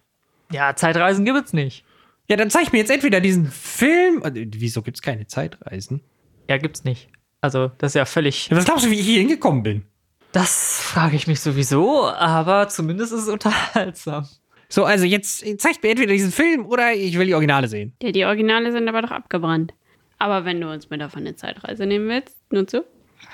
Ja, 0.51 0.75
Zeitreisen 0.75 1.25
gibt's 1.25 1.53
nicht. 1.53 1.83
Ja, 2.29 2.35
dann 2.35 2.49
zeig 2.49 2.71
mir 2.73 2.79
jetzt 2.79 2.91
entweder 2.91 3.21
diesen 3.21 3.45
Film. 3.47 4.21
Äh, 4.23 4.47
Wieso 4.51 4.81
gibt's 4.81 5.01
keine 5.01 5.27
Zeitreisen? 5.27 6.01
Ja, 6.49 6.57
gibt's 6.57 6.83
nicht. 6.83 7.09
Also, 7.41 7.71
das 7.77 7.91
ist 7.91 7.95
ja 7.95 8.05
völlig. 8.05 8.49
Ja, 8.49 8.57
was 8.57 8.65
glaubst 8.65 8.85
du, 8.85 8.89
wie 8.91 8.99
ich 8.99 9.05
hier 9.05 9.19
hingekommen 9.19 9.63
bin? 9.63 9.83
Das 10.31 10.81
frage 10.81 11.15
ich 11.15 11.27
mich 11.27 11.39
sowieso, 11.39 12.05
aber 12.07 12.67
zumindest 12.67 13.13
ist 13.13 13.23
es 13.23 13.27
unterhaltsam. 13.29 14.27
So, 14.69 14.83
also 14.83 15.05
jetzt 15.05 15.45
zeigt 15.61 15.81
mir 15.83 15.89
entweder 15.89 16.11
diesen 16.11 16.31
Film 16.31 16.65
oder 16.65 16.93
ich 16.93 17.17
will 17.17 17.25
die 17.27 17.33
Originale 17.33 17.69
sehen. 17.69 17.93
Ja, 18.01 18.11
die 18.11 18.25
Originale 18.25 18.71
sind 18.73 18.87
aber 18.89 19.01
doch 19.01 19.11
abgebrannt. 19.11 19.73
Aber 20.19 20.43
wenn 20.45 20.59
du 20.59 20.69
uns 20.69 20.89
mit 20.89 20.99
davon 20.99 21.21
eine 21.21 21.35
Zeitreise 21.35 21.85
nehmen 21.85 22.09
willst, 22.09 22.35
nur 22.51 22.67
zu. 22.67 22.83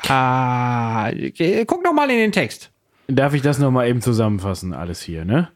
Ah, 0.07 1.11
guck 1.65 1.83
noch 1.83 1.93
mal 1.93 2.09
in 2.09 2.17
den 2.17 2.31
Text. 2.31 2.71
Darf 3.07 3.33
ich 3.33 3.41
das 3.41 3.59
nochmal 3.59 3.87
eben 3.87 4.01
zusammenfassen, 4.01 4.73
alles 4.73 5.01
hier, 5.01 5.25
ne? 5.25 5.49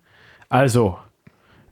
Also, 0.50 0.98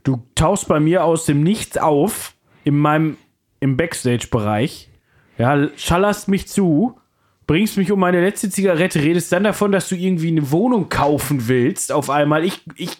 du 0.04 0.22
tauchst 0.34 0.68
bei 0.68 0.80
mir 0.80 1.04
aus 1.04 1.26
dem 1.26 1.42
Nichts 1.42 1.78
auf, 1.78 2.34
in 2.64 2.76
meinem, 2.76 3.16
im 3.60 3.76
Backstage-Bereich, 3.76 4.90
ja, 5.38 5.68
schallerst 5.76 6.28
mich 6.28 6.48
zu, 6.48 6.98
bringst 7.46 7.76
mich 7.76 7.92
um 7.92 8.00
meine 8.00 8.20
letzte 8.20 8.50
Zigarette, 8.50 9.02
redest 9.02 9.32
dann 9.32 9.44
davon, 9.44 9.72
dass 9.72 9.88
du 9.88 9.94
irgendwie 9.94 10.28
eine 10.28 10.50
Wohnung 10.50 10.88
kaufen 10.88 11.48
willst, 11.48 11.92
auf 11.92 12.10
einmal. 12.10 12.44
Ich, 12.44 12.62
ich 12.76 12.98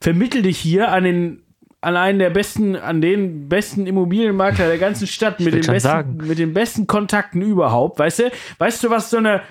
vermittel 0.00 0.42
dich 0.42 0.58
hier 0.58 0.92
an 0.92 1.04
den, 1.04 1.42
an 1.86 1.96
einen 1.96 2.18
der 2.18 2.30
besten, 2.30 2.74
an 2.74 3.00
den 3.00 3.48
besten 3.48 3.86
Immobilienmakler 3.86 4.66
der 4.66 4.78
ganzen 4.78 5.06
Stadt 5.06 5.38
mit 5.38 5.54
den, 5.54 5.60
besten, 5.60 5.78
sagen. 5.78 6.16
mit 6.16 6.36
den 6.36 6.52
besten 6.52 6.88
Kontakten 6.88 7.40
überhaupt, 7.42 8.00
weißt 8.00 8.18
du? 8.18 8.32
Weißt 8.58 8.82
du, 8.82 8.90
was 8.90 9.08
so 9.10 9.18
eine, 9.18 9.42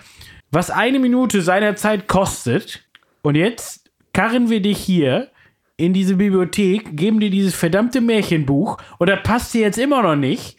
was 0.52 0.70
eine 0.70 1.00
Minute 1.00 1.42
seiner 1.42 1.78
Zeit 1.78 2.10
kostet? 2.10 2.84
Und 3.22 3.36
jetzt 3.36 3.90
karren 4.12 4.50
wir 4.50 4.62
dich 4.62 4.80
hier 4.80 5.30
in 5.78 5.94
diese 5.94 6.18
Bibliothek, 6.18 6.98
geben 6.98 7.22
dir 7.22 7.30
dieses 7.30 7.56
verdammte 7.56 8.02
Märchenbuch 8.02 8.80
und 8.98 9.10
das 9.10 9.24
passt 9.24 9.54
dir 9.54 9.62
jetzt 9.62 9.78
immer 9.78 10.04
noch 10.04 10.18
nicht, 10.18 10.58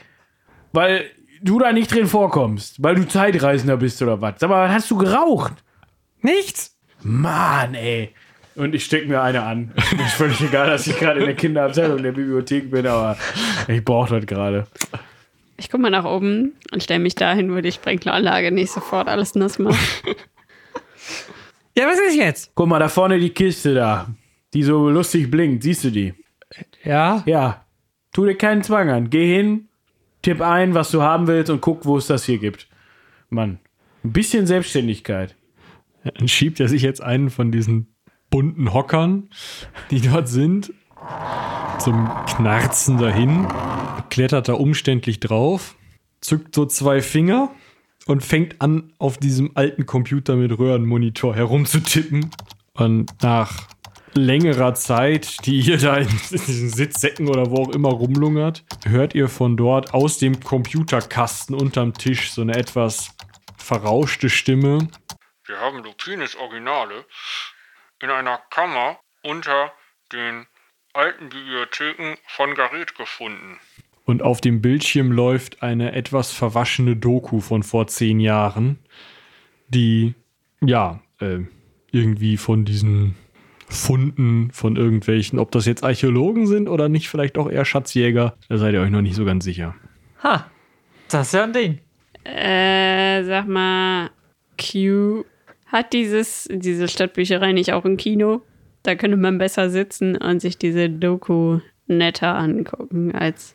weil 0.73 1.05
du 1.43 1.59
da 1.59 1.75
nicht 1.75 1.93
drin 1.93 2.07
vorkommst, 2.07 2.83
weil 2.83 2.95
du 2.95 3.07
Zeitreisender 3.07 3.77
bist 3.77 4.01
oder 4.01 4.23
was. 4.23 4.37
Sag 4.39 4.49
mal, 4.49 4.67
was 4.67 4.77
hast 4.77 4.91
du 4.91 4.97
geraucht? 4.97 5.53
Nichts. 6.23 6.75
Mann, 7.03 7.75
ey. 7.75 8.15
Und 8.57 8.75
ich 8.75 8.85
steck 8.85 9.07
mir 9.07 9.21
eine 9.21 9.43
an. 9.43 9.73
Mir 9.97 10.07
ist 10.07 10.15
völlig 10.15 10.41
egal, 10.41 10.69
dass 10.69 10.87
ich 10.87 10.99
gerade 10.99 11.21
in 11.21 11.27
der 11.27 11.35
Kinderabteilung 11.35 12.03
der 12.03 12.13
Bibliothek 12.13 12.71
bin, 12.71 12.87
aber 12.87 13.17
ich 13.69 13.85
brauche 13.85 14.19
das 14.19 14.27
gerade. 14.27 14.67
Ich 15.59 15.71
guck 15.71 15.81
mal 15.81 15.91
nach 15.91 16.05
oben 16.05 16.55
und 16.73 16.83
stelle 16.83 17.01
mich 17.01 17.15
dahin, 17.15 17.55
wo 17.55 17.61
die 17.61 17.73
Sprenkleranlage 17.73 18.53
nicht 18.53 18.71
sofort 18.71 19.09
alles 19.09 19.35
nass 19.35 19.59
macht. 19.59 19.79
Ja, 21.77 21.87
was 21.87 21.99
ist 21.99 22.17
jetzt? 22.17 22.53
Guck 22.55 22.69
mal, 22.69 22.79
da 22.79 22.89
vorne 22.89 23.19
die 23.19 23.31
Kiste 23.31 23.75
da, 23.75 24.09
die 24.55 24.63
so 24.63 24.89
lustig 24.89 25.31
blinkt. 25.31 25.63
Siehst 25.63 25.85
du 25.85 25.91
die? 25.91 26.15
Ja. 26.83 27.23
Ja. 27.27 27.67
Tu 28.13 28.25
dir 28.25 28.37
keinen 28.37 28.63
Zwang 28.63 28.89
an. 28.89 29.11
Geh 29.11 29.35
hin, 29.35 29.69
tipp 30.23 30.41
ein, 30.41 30.73
was 30.73 30.91
du 30.91 31.03
haben 31.03 31.27
willst 31.27 31.51
und 31.51 31.61
guck, 31.61 31.85
wo 31.85 31.99
es 31.99 32.07
das 32.07 32.25
hier 32.25 32.39
gibt. 32.39 32.69
Mann, 33.29 33.59
ein 34.05 34.13
bisschen 34.13 34.47
Selbstständigkeit. 34.47 35.37
Dann 36.05 36.29
schiebt 36.29 36.61
er 36.61 36.69
sich 36.69 36.81
jetzt 36.83 37.03
einen 37.03 37.29
von 37.29 37.53
diesen 37.53 37.96
bunten 38.31 38.73
Hockern, 38.73 39.31
die 39.91 40.01
dort 40.01 40.29
sind, 40.29 40.73
zum 41.79 42.11
Knarzen 42.27 42.99
dahin, 42.99 43.47
klettert 44.11 44.49
da 44.49 44.55
umständlich 44.55 45.21
drauf, 45.21 45.77
zückt 46.21 46.55
so 46.55 46.67
zwei 46.67 47.03
Finger 47.03 47.51
und 48.07 48.25
fängt 48.25 48.61
an, 48.61 48.93
auf 48.99 49.19
diesem 49.19 49.53
alten 49.55 49.87
Computer 49.87 50.37
mit 50.37 50.59
Röhrenmonitor 50.59 51.35
herumzutippen. 51.35 52.31
Und 52.75 53.11
nach 53.23 53.69
längerer 54.15 54.75
Zeit, 54.75 55.45
die 55.47 55.61
ihr 55.61 55.79
da 55.79 55.97
in 55.97 56.09
diesen 56.31 56.71
Sitzsäcken 56.71 57.29
oder 57.29 57.51
wo 57.51 57.65
auch 57.65 57.71
immer 57.71 57.91
rumlungert, 57.91 58.65
hört 58.85 59.15
ihr 59.15 59.29
von 59.29 59.57
dort 59.57 59.95
aus 59.95 60.19
dem 60.19 60.41
Computerkasten 60.41 61.55
unterm 61.55 61.95
Tisch 61.95 62.33
so 62.33 62.43
eine 62.43 62.57
etwas 62.57 63.11
verrauschte 63.57 64.31
Stimme. 64.31 64.89
Wir 65.47 65.59
haben 65.59 65.83
Lupines 65.83 66.37
Originale 66.37 67.05
in 68.03 68.11
einer 68.11 68.41
Kammer 68.51 68.99
unter 69.23 69.73
den 70.13 70.47
alten 70.93 71.29
Bibliotheken 71.29 72.17
von 72.27 72.55
Gareth 72.55 72.95
gefunden. 72.97 73.59
Und 74.05 74.23
auf 74.23 74.41
dem 74.41 74.63
Bildschirm 74.63 75.11
läuft 75.11 75.63
eine 75.63 75.93
etwas 75.93 76.33
verwaschene 76.33 76.97
Doku 76.97 77.41
von 77.41 77.63
vor 77.63 77.89
zehn 77.89 78.21
Jahren, 78.21 78.79
die, 79.69 80.15
ja, 80.61 81.01
äh, 81.19 81.41
irgendwie 81.91 82.37
von 82.37 82.65
diesen 82.65 83.17
Funden 83.69 84.53
von 84.53 84.77
irgendwelchen, 84.77 85.41
ob 85.41 85.51
das 85.51 85.67
jetzt 85.67 85.83
Archäologen 85.83 86.47
sind 86.47 86.69
oder 86.69 86.89
nicht, 86.89 87.09
vielleicht 87.09 87.37
auch 87.37 87.51
eher 87.51 87.65
Schatzjäger, 87.65 88.37
da 88.49 88.59
seid 88.59 88.75
ihr 88.75 88.81
euch 88.81 88.91
noch 88.91 89.03
nicht 89.03 89.17
so 89.17 89.25
ganz 89.25 89.45
sicher. 89.45 89.75
Ha, 90.23 90.49
das 91.09 91.29
ist 91.29 91.35
ja 91.35 91.45
ein 91.45 91.53
Ding. 91.53 91.81
Äh, 92.25 93.25
sag 93.25 93.49
mal, 93.49 94.11
Q, 94.57 95.25
hat 95.67 95.93
dieses, 95.93 96.49
diese 96.51 96.89
Stadtbücherei 96.89 97.53
nicht 97.53 97.73
auch 97.73 97.85
ein 97.85 97.97
Kino? 97.97 98.43
Da 98.83 98.95
könnte 98.95 99.17
man 99.17 99.39
besser 99.39 99.71
sitzen 99.71 100.17
und 100.17 100.41
sich 100.41 100.59
diese 100.59 100.89
Doku 100.89 101.61
netter 101.87 102.35
angucken 102.37 103.15
als 103.15 103.55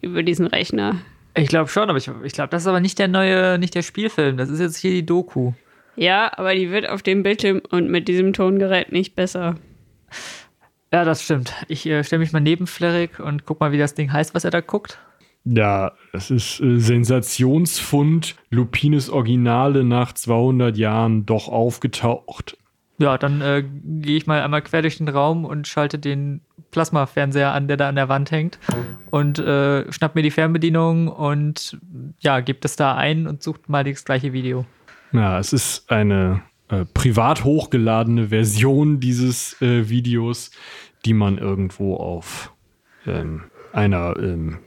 über 0.00 0.22
diesen 0.22 0.46
Rechner. 0.46 0.96
Ich 1.36 1.48
glaube 1.48 1.68
schon, 1.68 1.88
aber 1.88 1.98
ich, 1.98 2.10
ich 2.24 2.32
glaube, 2.32 2.50
das 2.50 2.62
ist 2.62 2.68
aber 2.68 2.80
nicht 2.80 2.98
der 2.98 3.08
neue, 3.08 3.58
nicht 3.58 3.74
der 3.74 3.82
Spielfilm. 3.82 4.36
Das 4.36 4.48
ist 4.48 4.60
jetzt 4.60 4.76
hier 4.76 4.90
die 4.90 5.06
Doku. 5.06 5.52
Ja, 5.96 6.32
aber 6.36 6.54
die 6.54 6.70
wird 6.70 6.88
auf 6.88 7.02
dem 7.02 7.22
Bildschirm 7.22 7.62
und 7.70 7.88
mit 7.88 8.08
diesem 8.08 8.32
Tongerät 8.32 8.92
nicht 8.92 9.14
besser. 9.14 9.56
Ja, 10.92 11.04
das 11.04 11.22
stimmt. 11.22 11.52
Ich 11.68 11.86
äh, 11.86 12.04
stelle 12.04 12.20
mich 12.20 12.32
mal 12.32 12.40
neben 12.40 12.66
Flerik 12.66 13.18
und 13.18 13.46
guck 13.46 13.60
mal, 13.60 13.72
wie 13.72 13.78
das 13.78 13.94
Ding 13.94 14.12
heißt, 14.12 14.34
was 14.34 14.44
er 14.44 14.50
da 14.50 14.60
guckt. 14.60 14.98
Ja, 15.44 15.92
das 16.12 16.30
ist 16.30 16.60
äh, 16.60 16.78
Sensationsfund, 16.78 18.34
Lupines 18.50 19.10
Originale 19.10 19.84
nach 19.84 20.12
200 20.12 20.76
Jahren 20.76 21.26
doch 21.26 21.48
aufgetaucht. 21.48 22.56
Ja, 22.98 23.18
dann 23.18 23.40
äh, 23.40 23.64
gehe 23.84 24.16
ich 24.16 24.26
mal 24.26 24.40
einmal 24.40 24.62
quer 24.62 24.82
durch 24.82 24.98
den 24.98 25.08
Raum 25.08 25.44
und 25.44 25.66
schalte 25.66 25.98
den 25.98 26.40
Plasmafernseher 26.70 27.52
an, 27.52 27.68
der 27.68 27.76
da 27.76 27.88
an 27.88 27.96
der 27.96 28.08
Wand 28.08 28.30
hängt 28.30 28.58
und 29.10 29.38
äh, 29.38 29.90
schnapp 29.92 30.14
mir 30.14 30.22
die 30.22 30.30
Fernbedienung 30.30 31.08
und 31.08 31.78
ja, 32.20 32.40
gebe 32.40 32.60
das 32.60 32.76
da 32.76 32.94
ein 32.94 33.26
und 33.26 33.42
sucht 33.42 33.68
mal 33.68 33.84
das 33.84 34.04
gleiche 34.04 34.32
Video. 34.32 34.64
Ja, 35.12 35.38
es 35.38 35.52
ist 35.52 35.90
eine 35.90 36.42
äh, 36.68 36.84
privat 36.94 37.44
hochgeladene 37.44 38.28
Version 38.28 39.00
dieses 39.00 39.60
äh, 39.60 39.88
Videos, 39.88 40.50
die 41.04 41.14
man 41.14 41.38
irgendwo 41.38 41.96
auf 41.96 42.52
ähm, 43.06 43.42
einer 43.72 44.16
ähm, 44.18 44.58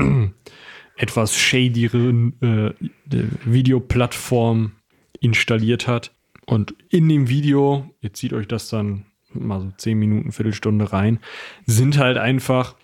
etwas 0.96 1.36
shadyeren 1.36 2.34
äh, 2.42 2.72
Videoplattform 3.44 4.72
installiert 5.20 5.86
hat. 5.86 6.12
Und 6.46 6.74
in 6.88 7.08
dem 7.08 7.28
Video, 7.28 7.90
ihr 8.00 8.12
zieht 8.12 8.32
euch 8.32 8.48
das 8.48 8.68
dann 8.68 9.06
mal 9.32 9.60
so 9.60 9.70
10 9.76 9.98
Minuten, 9.98 10.32
Viertelstunde 10.32 10.92
rein, 10.92 11.20
sind 11.66 11.98
halt 11.98 12.18
einfach 12.18 12.74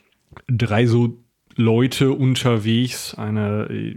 drei 0.46 0.86
so 0.86 1.18
Leute 1.56 2.12
unterwegs, 2.12 3.14
eine, 3.14 3.68
äh, 3.70 3.96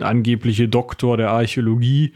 angebliche 0.00 0.68
Doktor 0.68 1.16
der 1.16 1.30
Archäologie, 1.30 2.12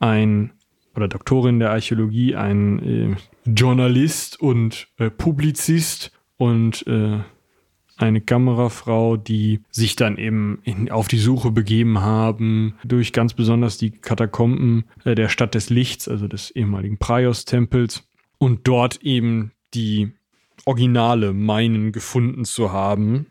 ein 0.00 0.52
oder 0.94 1.08
Doktorin 1.08 1.58
der 1.58 1.70
Archäologie, 1.70 2.34
ein 2.34 3.16
äh, 3.46 3.50
Journalist 3.50 4.40
und 4.40 4.88
äh, 4.98 5.10
Publizist 5.10 6.12
und 6.36 6.86
äh, 6.86 7.20
eine 7.96 8.20
Kamerafrau, 8.20 9.16
die 9.16 9.60
sich 9.70 9.96
dann 9.96 10.16
eben 10.16 10.60
in, 10.64 10.90
auf 10.90 11.08
die 11.08 11.18
Suche 11.18 11.50
begeben 11.50 12.00
haben, 12.00 12.74
durch 12.84 13.12
ganz 13.12 13.34
besonders 13.34 13.78
die 13.78 13.90
Katakomben 13.90 14.84
äh, 15.04 15.14
der 15.14 15.28
Stadt 15.28 15.54
des 15.54 15.70
Lichts, 15.70 16.08
also 16.08 16.28
des 16.28 16.50
ehemaligen 16.50 16.98
Praios-Tempels, 16.98 18.08
und 18.38 18.66
dort 18.66 19.02
eben 19.02 19.52
die 19.74 20.12
Originale 20.64 21.32
meinen 21.32 21.92
gefunden 21.92 22.44
zu 22.44 22.72
haben. 22.72 23.26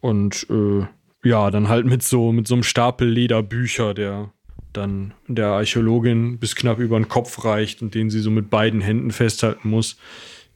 Und 0.00 0.46
äh, 0.50 0.86
ja, 1.24 1.50
dann 1.50 1.68
halt 1.68 1.86
mit 1.86 2.02
so, 2.02 2.32
mit 2.32 2.48
so 2.48 2.54
einem 2.54 2.62
Stapel 2.62 3.08
Lederbücher, 3.08 3.94
der 3.94 4.32
dann 4.72 5.12
der 5.28 5.48
Archäologin 5.48 6.38
bis 6.38 6.56
knapp 6.56 6.78
über 6.78 6.98
den 6.98 7.08
Kopf 7.08 7.44
reicht 7.44 7.82
und 7.82 7.94
den 7.94 8.10
sie 8.10 8.20
so 8.20 8.30
mit 8.30 8.48
beiden 8.48 8.80
Händen 8.80 9.10
festhalten 9.10 9.68
muss, 9.68 9.98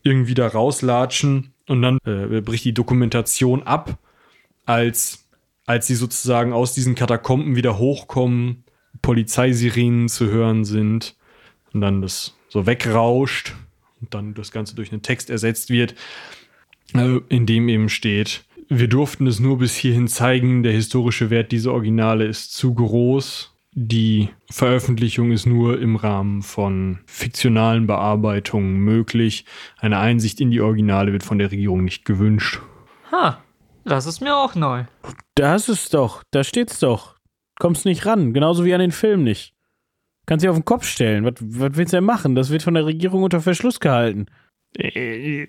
irgendwie 0.03 0.35
da 0.35 0.47
rauslatschen 0.47 1.53
und 1.69 1.83
dann 1.83 1.99
äh, 2.07 2.41
bricht 2.41 2.65
die 2.65 2.75
Dokumentation 2.75 3.63
ab, 3.63 3.99
als, 4.65 5.27
als 5.67 5.87
sie 5.87 5.95
sozusagen 5.95 6.53
aus 6.53 6.73
diesen 6.73 6.95
Katakomben 6.95 7.57
wieder 7.57 7.79
hochkommen, 7.79 8.65
Polizeisirenen 9.03 10.09
zu 10.09 10.29
hören 10.29 10.65
sind 10.65 11.17
und 11.73 11.81
dann 11.81 12.03
das 12.03 12.37
so 12.49 12.67
wegrauscht 12.67 13.55
und 14.01 14.15
dann 14.15 14.35
das 14.35 14.51
Ganze 14.51 14.75
durch 14.75 14.93
einen 14.93 15.03
Text 15.03 15.31
ersetzt 15.31 15.71
wird, 15.71 15.95
äh, 16.95 17.21
in 17.29 17.47
dem 17.47 17.69
eben 17.69 17.89
steht, 17.89 18.45
wir 18.69 18.89
durften 18.89 19.27
es 19.27 19.39
nur 19.39 19.59
bis 19.59 19.77
hierhin 19.77 20.09
zeigen, 20.09 20.63
der 20.63 20.73
historische 20.73 21.31
Wert 21.31 21.53
dieser 21.53 21.73
Originale 21.73 22.27
ist 22.27 22.53
zu 22.53 22.75
groß. 22.75 23.56
Die 23.79 24.31
Veröffentlichung 24.51 25.33
ist 25.33 25.45
nur 25.45 25.79
im 25.79 25.97
Rahmen 25.97 26.41
von 26.41 27.01
fiktionalen 27.05 27.87
Bearbeitungen 27.87 28.79
möglich. 28.79 29.45
Eine 29.77 29.99
Einsicht 29.99 30.41
in 30.41 30.51
die 30.51 30.63
Originale 30.63 31.13
wird 31.13 31.23
von 31.23 31.37
der 31.37 31.51
Regierung 31.51 31.85
nicht 31.85 32.07
gewünscht. 32.07 32.63
Ha, 33.13 33.45
das 33.85 34.07
ist 34.07 34.23
mir 34.23 34.35
auch 34.35 34.55
neu. 34.55 34.85
Da 35.35 35.55
ist 35.55 35.69
es 35.69 35.91
doch. 35.91 36.23
Da 36.31 36.43
steht's 36.43 36.79
doch. 36.79 37.17
Kommst 37.59 37.85
nicht 37.85 38.07
ran. 38.07 38.33
Genauso 38.33 38.65
wie 38.65 38.73
an 38.73 38.81
den 38.81 38.93
Film 38.93 39.25
nicht. 39.25 39.53
Kannst 40.25 40.43
dich 40.43 40.49
auf 40.49 40.57
den 40.57 40.65
Kopf 40.65 40.87
stellen. 40.87 41.27
Was, 41.27 41.35
was 41.39 41.77
willst 41.77 41.93
du 41.93 41.99
denn 41.99 42.05
machen? 42.05 42.35
Das 42.35 42.49
wird 42.49 42.63
von 42.63 42.73
der 42.73 42.87
Regierung 42.87 43.25
unter 43.25 43.43
Verschluss 43.43 43.79
gehalten. 43.79 44.25
Äh, 44.79 45.49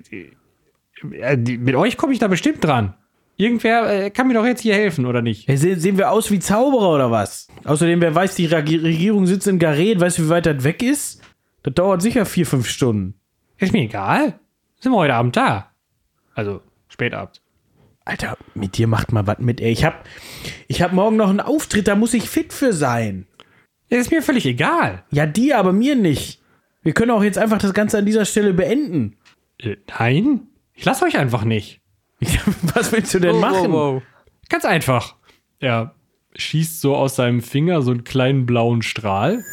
mit 1.01 1.75
euch 1.75 1.95
komme 1.95 2.11
ich 2.11 2.19
da 2.19 2.27
bestimmt 2.27 2.61
dran. 2.61 2.93
Irgendwer 3.39 4.05
äh, 4.05 4.09
kann 4.09 4.27
mir 4.27 4.33
doch 4.33 4.45
jetzt 4.45 4.61
hier 4.61 4.73
helfen, 4.73 5.05
oder 5.05 5.21
nicht? 5.21 5.47
Hey, 5.47 5.57
sehen, 5.57 5.79
sehen 5.79 5.97
wir 5.97 6.11
aus 6.11 6.31
wie 6.31 6.39
Zauberer 6.39 6.89
oder 6.95 7.11
was? 7.11 7.47
Außerdem, 7.65 8.01
wer 8.01 8.15
weiß, 8.15 8.35
die 8.35 8.47
Reg- 8.47 8.81
Regierung 8.83 9.27
sitzt 9.27 9.47
in 9.47 9.59
Gareth. 9.59 9.99
Weißt 9.99 10.17
du, 10.17 10.23
wie 10.25 10.29
weit 10.29 10.47
das 10.47 10.63
weg 10.63 10.81
ist? 10.81 11.21
Das 11.63 11.73
dauert 11.75 12.01
sicher 12.01 12.25
vier, 12.25 12.45
fünf 12.47 12.67
Stunden. 12.67 13.13
Ist 13.59 13.73
mir 13.73 13.83
egal. 13.83 14.39
Sind 14.79 14.91
wir 14.91 14.97
heute 14.97 15.13
Abend 15.13 15.35
da. 15.37 15.71
Also, 16.33 16.61
spätabend. 16.87 17.41
Alter, 18.05 18.37
mit 18.55 18.77
dir 18.77 18.87
macht 18.87 19.11
mal 19.11 19.27
was 19.27 19.39
mit, 19.39 19.59
ey. 19.61 19.71
Ich 19.71 19.83
hab, 19.83 20.05
ich 20.67 20.81
hab 20.81 20.93
morgen 20.93 21.17
noch 21.17 21.29
einen 21.29 21.39
Auftritt, 21.41 21.87
da 21.87 21.95
muss 21.95 22.13
ich 22.13 22.29
fit 22.29 22.53
für 22.53 22.73
sein. 22.73 23.27
Ist 23.89 24.11
mir 24.11 24.21
völlig 24.21 24.45
egal. 24.45 25.03
Ja, 25.11 25.25
dir, 25.25 25.57
aber 25.57 25.73
mir 25.73 25.95
nicht. 25.95 26.41
Wir 26.83 26.93
können 26.93 27.11
auch 27.11 27.23
jetzt 27.23 27.37
einfach 27.37 27.57
das 27.59 27.73
Ganze 27.73 27.97
an 27.97 28.05
dieser 28.05 28.25
Stelle 28.25 28.53
beenden. 28.53 29.17
Äh, 29.59 29.75
nein, 29.99 30.47
ich 30.73 30.85
lasse 30.85 31.05
euch 31.05 31.17
einfach 31.17 31.43
nicht. 31.43 31.81
Was 32.73 32.91
willst 32.91 33.13
du 33.13 33.19
denn 33.19 33.39
machen? 33.39 34.01
Ganz 34.49 34.65
einfach. 34.65 35.15
Er 35.59 35.95
schießt 36.35 36.81
so 36.81 36.95
aus 36.95 37.15
seinem 37.15 37.41
Finger 37.41 37.81
so 37.81 37.91
einen 37.91 38.03
kleinen 38.03 38.45
blauen 38.45 38.81
Strahl. 38.81 39.43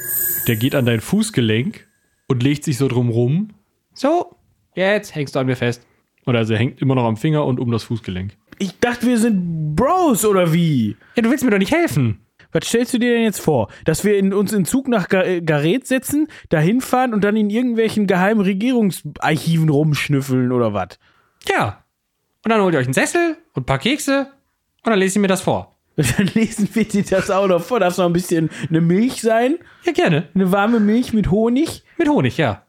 Der 0.46 0.56
geht 0.56 0.74
an 0.74 0.86
dein 0.86 1.00
Fußgelenk 1.00 1.86
und 2.28 2.42
legt 2.42 2.64
sich 2.64 2.78
so 2.78 2.88
drum 2.88 3.08
rum. 3.08 3.50
So, 3.92 4.36
jetzt 4.74 5.14
hängst 5.14 5.34
du 5.34 5.40
an 5.40 5.46
mir 5.46 5.56
fest. 5.56 5.86
Und 6.24 6.36
also 6.36 6.54
er 6.54 6.58
hängt 6.58 6.80
immer 6.80 6.94
noch 6.94 7.04
am 7.04 7.16
Finger 7.16 7.44
und 7.44 7.60
um 7.60 7.70
das 7.70 7.84
Fußgelenk. 7.84 8.36
Ich 8.58 8.78
dachte, 8.78 9.06
wir 9.06 9.18
sind 9.18 9.74
Bros, 9.74 10.24
oder 10.24 10.52
wie? 10.52 10.96
Ja, 11.16 11.22
du 11.22 11.30
willst 11.30 11.44
mir 11.44 11.50
doch 11.50 11.58
nicht 11.58 11.72
helfen. 11.72 12.20
Was 12.52 12.68
stellst 12.68 12.94
du 12.94 12.98
dir 12.98 13.14
denn 13.14 13.24
jetzt 13.24 13.40
vor? 13.40 13.68
Dass 13.84 14.04
wir 14.04 14.16
in, 14.16 14.32
uns 14.32 14.52
in 14.52 14.64
Zug 14.64 14.86
nach 14.88 15.10
äh, 15.10 15.40
Gareth 15.40 15.86
setzen, 15.86 16.28
dahin 16.50 16.80
fahren 16.80 17.12
und 17.12 17.24
dann 17.24 17.36
in 17.36 17.50
irgendwelchen 17.50 18.06
geheimen 18.06 18.40
Regierungsarchiven 18.40 19.68
rumschnüffeln 19.68 20.52
oder 20.52 20.72
was? 20.72 20.98
Ja. 21.48 21.83
Und 22.44 22.50
dann 22.50 22.60
holt 22.60 22.74
ihr 22.74 22.80
euch 22.80 22.86
einen 22.86 22.94
Sessel 22.94 23.36
und 23.54 23.62
ein 23.62 23.66
paar 23.66 23.78
Kekse 23.78 24.28
und 24.84 24.90
dann 24.90 24.98
lest 24.98 25.16
ihr 25.16 25.22
mir 25.22 25.28
das 25.28 25.40
vor. 25.40 25.70
Dann 25.96 26.26
lesen 26.34 26.68
wir 26.72 26.84
dir 26.88 27.04
das 27.04 27.30
auch 27.30 27.46
noch 27.46 27.62
vor. 27.62 27.78
Darf 27.78 27.96
noch 27.98 28.06
ein 28.06 28.12
bisschen 28.12 28.50
eine 28.68 28.80
Milch 28.80 29.22
sein? 29.22 29.58
Ja, 29.84 29.92
gerne. 29.92 30.28
Eine 30.34 30.50
warme 30.50 30.80
Milch 30.80 31.12
mit 31.12 31.30
Honig? 31.30 31.84
Mit 31.98 32.08
Honig, 32.08 32.36
ja. 32.36 32.66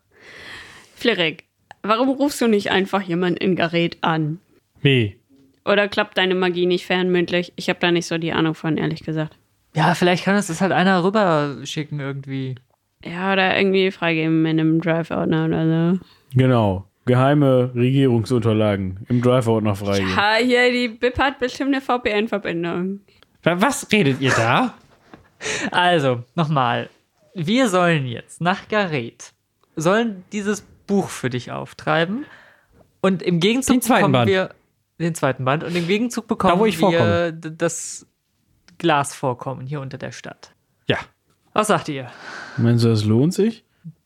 Flirik, 0.95 1.45
warum 1.81 2.09
rufst 2.09 2.39
du 2.41 2.47
nicht 2.47 2.69
einfach 2.69 3.01
jemanden 3.01 3.37
in 3.37 3.55
Gareth 3.55 3.97
an? 4.01 4.39
Wie? 4.81 5.17
Oder 5.65 5.87
klappt 5.87 6.19
deine 6.19 6.35
Magie 6.35 6.67
nicht 6.67 6.85
fernmündlich? 6.85 7.51
Ich 7.55 7.67
habe 7.67 7.79
da 7.79 7.91
nicht 7.91 8.05
so 8.05 8.19
die 8.19 8.31
Ahnung 8.31 8.53
von, 8.53 8.77
ehrlich 8.77 9.01
gesagt. 9.03 9.35
Ja, 9.73 9.95
vielleicht 9.95 10.23
kann 10.23 10.35
es 10.35 10.45
das 10.45 10.61
halt 10.61 10.71
einer 10.71 11.03
rüberschicken 11.03 11.99
irgendwie. 11.99 12.55
Ja, 13.03 13.33
oder 13.33 13.57
irgendwie 13.57 13.89
freigeben 13.89 14.45
in 14.45 14.59
einem 14.59 14.81
Drive-Ordner 14.81 15.45
oder 15.45 15.93
so. 15.95 15.99
Genau. 16.35 16.85
Geheime 17.05 17.71
Regierungsunterlagen 17.75 19.05
im 19.09 19.21
Drive-Ordner 19.21 19.75
freigeben. 19.75 20.09
Ja, 20.15 20.35
hier, 20.41 20.71
die 20.71 20.87
BIP 20.89 21.19
hat 21.19 21.39
bestimmt 21.39 21.73
eine 21.75 21.81
VPN-Verbindung. 21.81 23.01
Wa- 23.43 23.61
Was 23.61 23.91
redet 23.91 24.21
ihr 24.21 24.31
da? 24.31 24.73
Also, 25.71 26.23
nochmal. 26.35 26.89
Wir 27.35 27.67
sollen 27.69 28.05
jetzt 28.07 28.41
nach 28.41 28.67
Gareth, 28.69 29.33
sollen 29.75 30.23
dieses 30.31 30.61
Buch 30.87 31.09
für 31.09 31.29
dich 31.29 31.51
auftreiben 31.51 32.25
und 33.01 33.21
im 33.21 33.39
Gegenzug 33.39 33.75
Den 33.75 33.81
zweiten 33.81 33.99
bekommen 34.11 34.13
Band. 34.13 34.29
wir 34.29 34.49
den 34.99 35.13
zweiten 35.13 35.43
Band 35.45 35.63
und 35.63 35.75
im 35.75 35.85
Gegenzug 35.87 36.27
bekommen 36.27 36.57
wo 36.59 36.65
ich 36.65 36.79
wir 36.79 36.89
vorkomme. 36.89 37.33
das 37.33 38.07
Glasvorkommen 38.77 39.67
hier 39.67 39.81
unter 39.81 39.97
der 39.97 40.11
Stadt. 40.11 40.53
Ja. 40.87 40.97
Was 41.53 41.67
sagt 41.67 41.89
ihr? 41.89 42.07
Meinst 42.57 42.83
du, 42.85 42.89
das 42.89 43.03
lohnt 43.05 43.33
sich? 43.33 43.63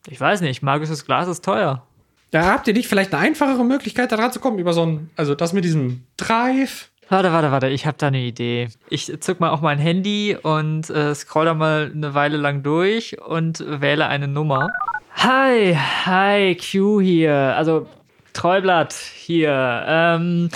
Ich 0.08 0.20
weiß 0.20 0.40
nicht, 0.40 0.62
magisches 0.62 1.04
Glas 1.06 1.28
ist 1.28 1.44
teuer. 1.44 1.86
Da 2.30 2.52
habt 2.52 2.68
ihr 2.68 2.74
nicht 2.74 2.88
vielleicht 2.88 3.12
eine 3.12 3.22
einfachere 3.22 3.64
Möglichkeit, 3.64 4.12
da 4.12 4.16
dran 4.16 4.32
zu 4.32 4.38
kommen, 4.40 4.58
über 4.58 4.72
so 4.72 4.86
ein, 4.86 5.10
also 5.16 5.34
das 5.34 5.52
mit 5.52 5.64
diesem 5.64 6.04
Drive. 6.16 6.90
Warte, 7.08 7.32
warte, 7.32 7.50
warte, 7.50 7.68
ich 7.68 7.86
habe 7.86 7.98
da 7.98 8.06
eine 8.06 8.20
Idee. 8.20 8.68
Ich 8.88 9.12
zück 9.20 9.40
mal 9.40 9.50
auch 9.50 9.60
mein 9.60 9.80
Handy 9.80 10.36
und 10.40 10.88
äh, 10.90 11.12
scroll 11.16 11.46
da 11.46 11.54
mal 11.54 11.90
eine 11.92 12.14
Weile 12.14 12.36
lang 12.36 12.62
durch 12.62 13.20
und 13.20 13.64
wähle 13.66 14.06
eine 14.06 14.28
Nummer. 14.28 14.68
Hi, 15.16 15.76
hi, 16.06 16.56
Q 16.56 17.00
hier. 17.00 17.34
Also 17.34 17.88
Treublatt 18.32 18.92
hier. 18.92 19.84
Ähm, 19.88 20.50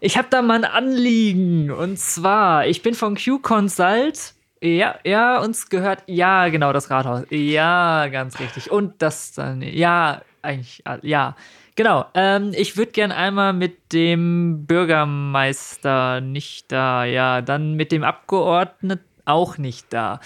ich 0.00 0.16
habe 0.16 0.28
da 0.30 0.40
mal 0.40 0.56
ein 0.56 0.64
Anliegen. 0.64 1.70
Und 1.70 1.98
zwar, 1.98 2.66
ich 2.66 2.80
bin 2.80 2.94
von 2.94 3.16
Q 3.16 3.40
Consult. 3.40 4.32
Ja, 4.62 4.94
ja, 5.04 5.40
uns 5.40 5.68
gehört, 5.68 6.04
ja, 6.06 6.48
genau, 6.48 6.72
das 6.72 6.88
Rathaus. 6.88 7.24
Ja, 7.28 8.08
ganz 8.08 8.40
richtig. 8.40 8.70
Und 8.70 9.02
das 9.02 9.32
dann, 9.32 9.60
ja, 9.60 10.22
eigentlich, 10.42 10.84
äh, 10.86 10.98
ja. 11.02 11.36
Genau, 11.74 12.04
ähm, 12.14 12.52
ich 12.54 12.76
würde 12.76 12.92
gern 12.92 13.12
einmal 13.12 13.52
mit 13.52 13.92
dem 13.92 14.66
Bürgermeister 14.66 16.20
nicht 16.20 16.70
da, 16.70 17.04
ja, 17.04 17.40
dann 17.40 17.74
mit 17.74 17.92
dem 17.92 18.04
Abgeordneten 18.04 19.04
auch 19.24 19.58
nicht 19.58 19.92
da. 19.92 20.20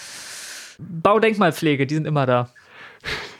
Baudenkmalpflege, 0.79 1.87
die 1.87 1.95
sind 1.95 2.07
immer 2.07 2.27
da. 2.27 2.51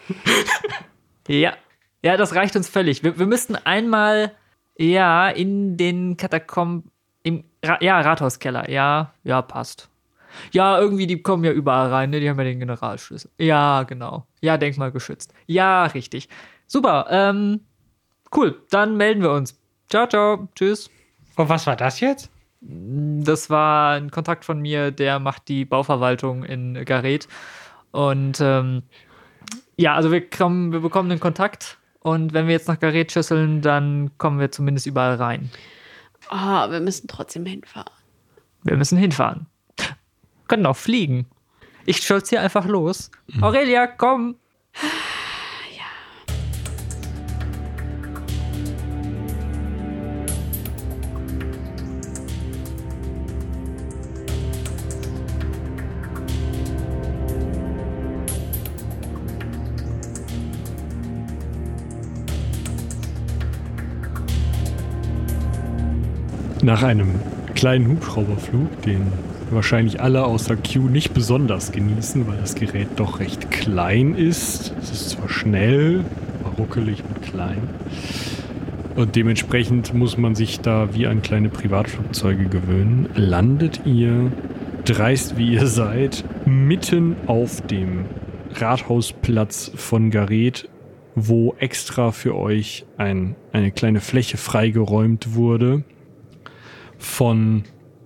ja, 1.29 1.55
ja, 2.03 2.17
das 2.17 2.35
reicht 2.35 2.55
uns 2.57 2.69
völlig. 2.69 3.03
Wir, 3.03 3.19
wir 3.19 3.27
müssten 3.27 3.57
einmal, 3.57 4.33
ja, 4.79 5.29
in 5.29 5.77
den 5.77 6.17
Katakomben, 6.17 6.91
im, 7.23 7.45
Ra 7.65 7.79
ja, 7.81 8.01
Rathauskeller, 8.01 8.71
ja, 8.71 9.13
ja, 9.25 9.43
passt. 9.43 9.89
Ja, 10.53 10.79
irgendwie, 10.79 11.07
die 11.07 11.23
kommen 11.23 11.45
ja 11.45 11.53
überall 11.53 11.89
rein, 11.89 12.11
ne? 12.11 12.21
Die 12.21 12.29
haben 12.29 12.39
ja 12.39 12.45
den 12.45 12.61
Generalschlüssel. 12.61 13.31
Ja, 13.39 13.83
genau. 13.85 14.27
Ja, 14.41 14.57
denkmalgeschützt. 14.59 15.33
Ja, 15.47 15.87
richtig. 15.87 16.29
Super, 16.67 17.07
ähm, 17.11 17.61
cool. 18.35 18.63
Dann 18.71 18.97
melden 18.97 19.23
wir 19.23 19.33
uns. 19.33 19.59
Ciao, 19.89 20.07
ciao. 20.07 20.49
Tschüss. 20.55 20.91
Und 21.37 21.49
was 21.49 21.67
war 21.67 21.77
das 21.77 22.01
jetzt? 22.01 22.31
Das 22.61 23.51
war 23.51 23.95
ein 23.95 24.11
Kontakt 24.11 24.45
von 24.45 24.61
mir, 24.61 24.91
der 24.91 25.21
macht 25.21 25.49
die 25.49 25.65
Bauverwaltung 25.65 26.43
in 26.43 26.85
Gareth. 26.85 27.29
Und 27.93 28.41
ähm, 28.41 28.83
ja, 29.77 29.95
also 29.95 30.11
wir, 30.11 30.29
kommen, 30.29 30.73
wir 30.73 30.81
bekommen 30.81 31.09
den 31.11 31.21
Kontakt 31.21 31.79
und 32.01 32.33
wenn 32.33 32.47
wir 32.47 32.55
jetzt 32.55 32.69
nach 32.69 32.81
Gareth 32.81 33.13
schüsseln, 33.13 33.61
dann 33.63 34.11
kommen 34.19 34.41
wir 34.41 34.51
zumindest 34.51 34.87
überall 34.87 35.17
rein. 35.17 35.51
Oh, 36.31 36.71
wir 36.71 36.81
müssen 36.81 37.09
trotzdem 37.09 37.47
hinfahren. 37.47 37.93
Wir 38.65 38.77
müssen 38.77 38.99
hinfahren. 38.99 39.47
Können 40.49 40.67
auch 40.67 40.77
fliegen. 40.77 41.27
Ich 41.85 41.99
stolziere 41.99 42.43
einfach 42.43 42.67
los. 42.67 43.11
Aurelia, 43.41 43.87
komm! 43.87 44.37
Nach 66.67 66.83
einem 66.83 67.15
kleinen 67.55 67.87
Hubschrauberflug, 67.87 68.83
den 68.83 69.03
wahrscheinlich 69.53 70.01
alle 70.01 70.25
außer 70.25 70.57
Q 70.57 70.89
nicht 70.89 71.15
besonders 71.15 71.71
genießen, 71.71 72.27
weil 72.27 72.39
das 72.39 72.57
Gerät 72.57 72.89
doch 72.97 73.21
recht 73.21 73.53
klein 73.53 74.17
ist. 74.17 74.75
Es 74.83 74.91
ist 74.91 75.11
zwar 75.11 75.29
schnell, 75.29 76.05
aber 76.43 76.57
ruckelig 76.57 77.05
und 77.09 77.23
klein. 77.23 77.63
Und 78.97 79.15
dementsprechend 79.15 79.95
muss 79.95 80.19
man 80.19 80.35
sich 80.35 80.59
da 80.59 80.93
wie 80.93 81.07
an 81.07 81.23
kleine 81.23 81.51
Privatflugzeuge 81.51 82.47
gewöhnen. 82.47 83.11
Landet 83.15 83.83
ihr, 83.85 84.33
dreist 84.85 85.39
wie 85.39 85.53
ihr 85.53 85.69
seid, 85.69 86.25
mitten 86.47 87.15
auf 87.29 87.61
dem 87.61 88.07
Rathausplatz 88.57 89.71
von 89.77 90.11
Gareth, 90.11 90.69
wo 91.15 91.55
extra 91.61 92.11
für 92.11 92.35
euch 92.35 92.87
ein, 92.97 93.37
eine 93.53 93.71
kleine 93.71 94.01
Fläche 94.01 94.37
freigeräumt 94.37 95.37
wurde 95.37 95.85
von 96.99 97.65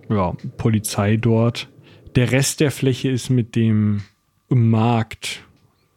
ja, 0.08 0.34
Polizei 0.56 1.16
dort. 1.16 1.68
Der 2.16 2.32
Rest 2.32 2.60
der 2.60 2.70
Fläche 2.70 3.08
ist 3.10 3.30
mit 3.30 3.54
dem 3.54 4.02
Markt 4.48 5.44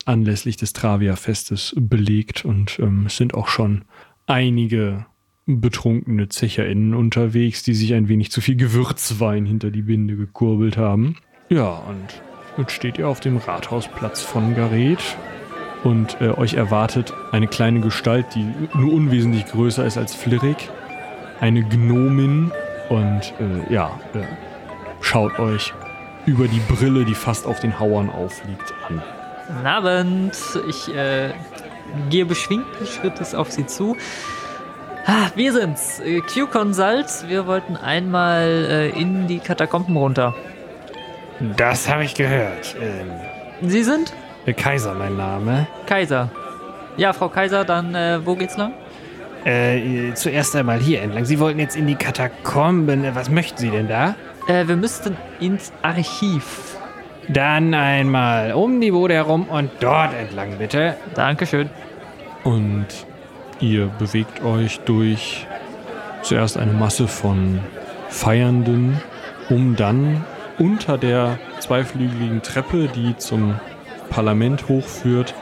anlässlich 0.06 0.58
des 0.58 0.74
Travia-Festes 0.74 1.74
belegt 1.78 2.46
und 2.46 2.78
ähm, 2.80 3.06
es 3.08 3.18
sind 3.18 3.34
auch 3.34 3.48
schon 3.48 3.86
einige 4.28 5.06
betrunkene 5.46 6.30
ZecherInnen 6.30 6.94
unterwegs, 6.94 7.64
die 7.64 7.74
sich 7.74 7.94
ein 7.94 8.08
wenig 8.08 8.32
zu 8.32 8.42
viel 8.42 8.56
Gewürzwein 8.56 9.46
hinter 9.46 9.72
die 9.72 9.82
Binde 9.82 10.16
gekurbelt 10.16 10.78
haben. 10.78 11.18
Ja, 11.50 11.70
und 11.70 12.22
jetzt 12.58 12.72
steht 12.72 12.98
ihr 12.98 13.08
auf 13.08 13.20
dem 13.20 13.38
Rathausplatz 13.38 14.22
von 14.22 14.56
Gareth 14.56 15.18
und 15.84 16.22
äh, 16.22 16.30
euch 16.30 16.54
erwartet 16.54 17.14
eine 17.32 17.48
kleine 17.48 17.82
Gestalt, 17.82 18.28
die 18.36 18.46
nur 18.78 18.94
unwesentlich 18.94 19.46
größer 19.46 19.86
ist 19.86 19.98
als 19.98 20.14
Flirrik. 20.16 20.70
Eine 21.42 21.64
Gnomin 21.64 22.52
und 22.90 23.34
äh, 23.40 23.74
ja, 23.74 24.00
äh, 24.14 24.24
schaut 25.02 25.40
euch 25.40 25.74
über 26.26 26.48
die 26.48 26.60
Brille, 26.60 27.06
die 27.06 27.16
fast 27.16 27.46
auf 27.46 27.60
den 27.60 27.80
Hauern 27.80 28.10
aufliegt, 28.10 28.74
an. 28.88 29.02
Guten 29.48 29.68
Abend. 29.68 30.38
Ich 30.70 30.94
äh, 30.96 31.32
gehe 32.10 32.26
beschwingten 32.26 32.88
Schrittes 32.88 33.36
auf 33.36 33.52
Sie 33.52 33.66
zu. 33.66 33.98
Ah, 35.06 35.30
wir 35.36 35.52
sind's. 35.52 36.00
Äh, 36.00 36.22
Q-Consult. 36.22 37.28
Wir 37.28 37.46
wollten 37.46 37.76
einmal 37.76 38.48
äh, 38.70 38.90
in 38.90 39.28
die 39.28 39.40
Katakomben 39.40 39.98
runter. 39.98 40.34
Das 41.58 41.90
habe 41.90 42.06
ich 42.06 42.16
gehört. 42.16 42.76
Ähm, 42.80 43.12
Sie 43.70 43.84
sind? 43.84 44.14
der 44.46 44.54
Kaiser, 44.54 44.94
mein 44.94 45.16
Name. 45.16 45.68
Kaiser. 45.86 46.30
Ja, 46.98 47.14
Frau 47.14 47.30
Kaiser, 47.30 47.66
dann 47.66 47.96
äh, 47.96 48.26
wo 48.26 48.36
geht's 48.36 48.58
lang? 48.58 48.74
Äh, 49.46 50.14
zuerst 50.14 50.56
einmal 50.56 50.80
hier 50.80 51.02
entlang. 51.02 51.26
Sie 51.26 51.40
wollten 51.40 51.60
jetzt 51.60 51.76
in 51.76 51.86
die 51.86 51.96
Katakomben. 51.96 53.04
Was 53.14 53.30
möchten 53.30 53.58
Sie 53.58 53.70
denn 53.70 53.88
da? 53.88 54.16
Äh, 54.48 54.68
wir 54.68 54.78
müssten 54.78 55.18
ins 55.40 55.74
Archiv. 55.82 56.78
Dann 57.28 57.74
einmal 57.74 58.54
um 58.54 58.82
die 58.82 58.92
Bude 58.92 59.14
herum 59.14 59.48
und 59.48 59.72
dort 59.80 60.14
entlang, 60.14 60.58
bitte. 60.58 60.96
Dankeschön. 61.16 61.70
Und 62.44 62.88
ihr 63.60 63.88
bewegt 64.00 64.44
euch 64.44 64.80
durch 64.82 65.48
zuerst 66.22 66.58
eine 66.58 66.74
Masse 66.74 67.08
von 67.08 67.60
Feiernden, 68.10 69.02
um 69.50 69.76
dann 69.76 70.26
unter 70.60 70.98
der 70.98 71.40
zweiflügeligen 71.60 72.42
Treppe, 72.42 72.88
die 72.88 73.18
zum 73.18 73.60
Parlament 74.10 74.68
hochführt, 74.68 75.34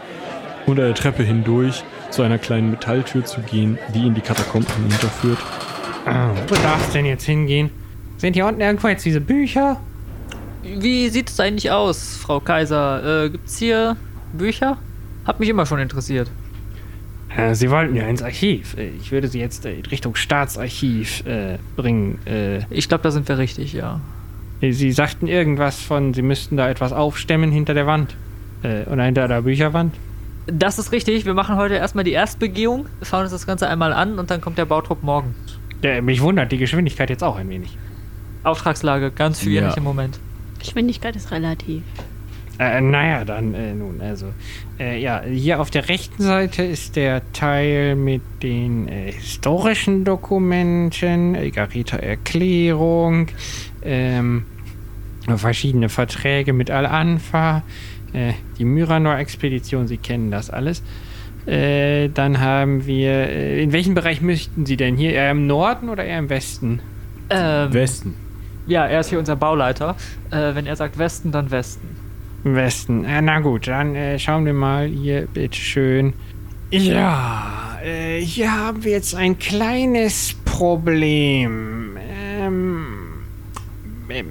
unter 0.65 0.85
der 0.85 0.95
Treppe 0.95 1.23
hindurch 1.23 1.83
zu 2.11 2.21
einer 2.21 2.37
kleinen 2.37 2.71
Metalltür 2.71 3.25
zu 3.25 3.41
gehen, 3.41 3.77
die 3.93 4.07
in 4.07 4.13
die 4.13 4.21
Katakomben 4.21 4.71
hinunterführt. 4.75 5.39
Ah, 6.05 6.29
wo 6.47 6.55
darf 6.55 6.85
es 6.87 6.93
denn 6.93 7.05
jetzt 7.05 7.23
hingehen? 7.25 7.69
Sind 8.17 8.33
hier 8.33 8.45
unten 8.45 8.61
irgendwo 8.61 8.87
jetzt 8.87 9.05
diese 9.05 9.21
Bücher? 9.21 9.79
Wie 10.63 11.09
sieht 11.09 11.29
es 11.29 11.39
eigentlich 11.39 11.71
aus, 11.71 12.17
Frau 12.17 12.39
Kaiser? 12.39 13.25
Äh, 13.25 13.29
gibt's 13.31 13.57
hier 13.57 13.97
Bücher? 14.33 14.77
Hat 15.25 15.39
mich 15.39 15.49
immer 15.49 15.65
schon 15.65 15.79
interessiert. 15.79 16.29
Äh, 17.35 17.55
Sie 17.55 17.69
wollten 17.71 17.95
ja 17.95 18.05
ins 18.07 18.21
Archiv. 18.21 18.77
Äh, 18.77 18.89
Ich 19.01 19.11
würde 19.11 19.27
Sie 19.27 19.39
jetzt 19.39 19.65
äh, 19.65 19.73
in 19.73 19.85
Richtung 19.85 20.15
Staatsarchiv 20.15 21.25
äh, 21.25 21.57
bringen. 21.75 22.19
Äh, 22.25 22.59
Ich 22.69 22.87
glaube, 22.89 23.03
da 23.03 23.11
sind 23.11 23.27
wir 23.27 23.37
richtig, 23.37 23.73
ja. 23.73 24.01
Sie 24.61 24.91
sagten 24.91 25.25
irgendwas 25.25 25.81
von, 25.81 26.13
Sie 26.13 26.21
müssten 26.21 26.57
da 26.57 26.69
etwas 26.69 26.93
aufstemmen 26.93 27.51
hinter 27.51 27.73
der 27.73 27.87
Wand. 27.87 28.15
Äh, 28.61 28.83
oder 28.83 29.03
hinter 29.03 29.27
der 29.27 29.41
Bücherwand. 29.41 29.95
Das 30.47 30.79
ist 30.79 30.91
richtig. 30.91 31.25
Wir 31.25 31.33
machen 31.33 31.55
heute 31.55 31.75
erstmal 31.75 32.03
die 32.03 32.11
Erstbegehung, 32.11 32.87
schauen 33.03 33.23
uns 33.23 33.31
das 33.31 33.45
Ganze 33.45 33.67
einmal 33.69 33.93
an 33.93 34.17
und 34.19 34.31
dann 34.31 34.41
kommt 34.41 34.57
der 34.57 34.65
Bautrupp 34.65 35.03
morgen. 35.03 35.35
Ja, 35.83 36.01
mich 36.01 36.21
wundert 36.21 36.51
die 36.51 36.57
Geschwindigkeit 36.57 37.09
jetzt 37.09 37.23
auch 37.23 37.37
ein 37.37 37.49
wenig. 37.49 37.77
Auftragslage, 38.43 39.11
ganz 39.11 39.41
schwierig 39.41 39.69
Ja. 39.71 39.77
im 39.77 39.83
Moment. 39.83 40.19
Geschwindigkeit 40.59 41.15
ist 41.15 41.31
relativ. 41.31 41.83
Äh, 42.59 42.81
naja, 42.81 43.25
dann 43.25 43.53
äh, 43.55 43.73
nun, 43.73 44.01
also. 44.01 44.27
Äh, 44.79 44.99
ja, 45.01 45.21
hier 45.23 45.59
auf 45.59 45.71
der 45.71 45.89
rechten 45.89 46.21
Seite 46.21 46.63
ist 46.63 46.95
der 46.95 47.21
Teil 47.33 47.95
mit 47.95 48.21
den 48.43 48.87
äh, 48.87 49.11
historischen 49.11 50.03
Dokumenten, 50.05 51.33
äh, 51.33 51.49
Garita 51.49 51.97
Erklärung, 51.97 53.27
ähm, 53.81 54.45
verschiedene 55.35 55.89
Verträge 55.89 56.53
mit 56.53 56.69
Al-Anfa, 56.69 57.63
äh, 58.13 58.33
die 58.57 58.65
Myranor-Expedition, 58.65 59.87
Sie 59.87 59.97
kennen 59.97 60.31
das 60.31 60.49
alles. 60.49 60.83
Äh, 61.45 62.09
dann 62.09 62.39
haben 62.39 62.85
wir, 62.85 63.11
äh, 63.11 63.63
in 63.63 63.71
welchem 63.71 63.95
Bereich 63.95 64.21
möchten 64.21 64.65
Sie 64.65 64.77
denn? 64.77 64.95
Hier 64.95 65.13
eher 65.13 65.31
im 65.31 65.47
Norden 65.47 65.89
oder 65.89 66.03
eher 66.03 66.19
im 66.19 66.29
Westen? 66.29 66.81
Ähm, 67.29 67.73
Westen. 67.73 68.15
ja, 68.67 68.85
er 68.85 68.99
ist 68.99 69.09
hier 69.09 69.19
unser 69.19 69.35
Bauleiter. 69.35 69.95
Äh, 70.29 70.53
wenn 70.53 70.65
er 70.65 70.75
sagt 70.75 70.97
Westen, 70.97 71.31
dann 71.31 71.49
Westen. 71.49 71.87
Im 72.43 72.55
Westen. 72.55 73.05
Äh, 73.05 73.21
na 73.21 73.39
gut, 73.39 73.67
dann 73.67 73.95
äh, 73.95 74.19
schauen 74.19 74.45
wir 74.45 74.53
mal 74.53 74.87
hier, 74.87 75.27
bitteschön. 75.27 76.13
Ja, 76.69 77.79
äh, 77.83 78.19
hier 78.21 78.51
haben 78.51 78.83
wir 78.83 78.91
jetzt 78.91 79.15
ein 79.15 79.37
kleines 79.39 80.35
Problem. 80.45 81.97
Ähm, 81.97 82.91
ähm, 84.09 84.29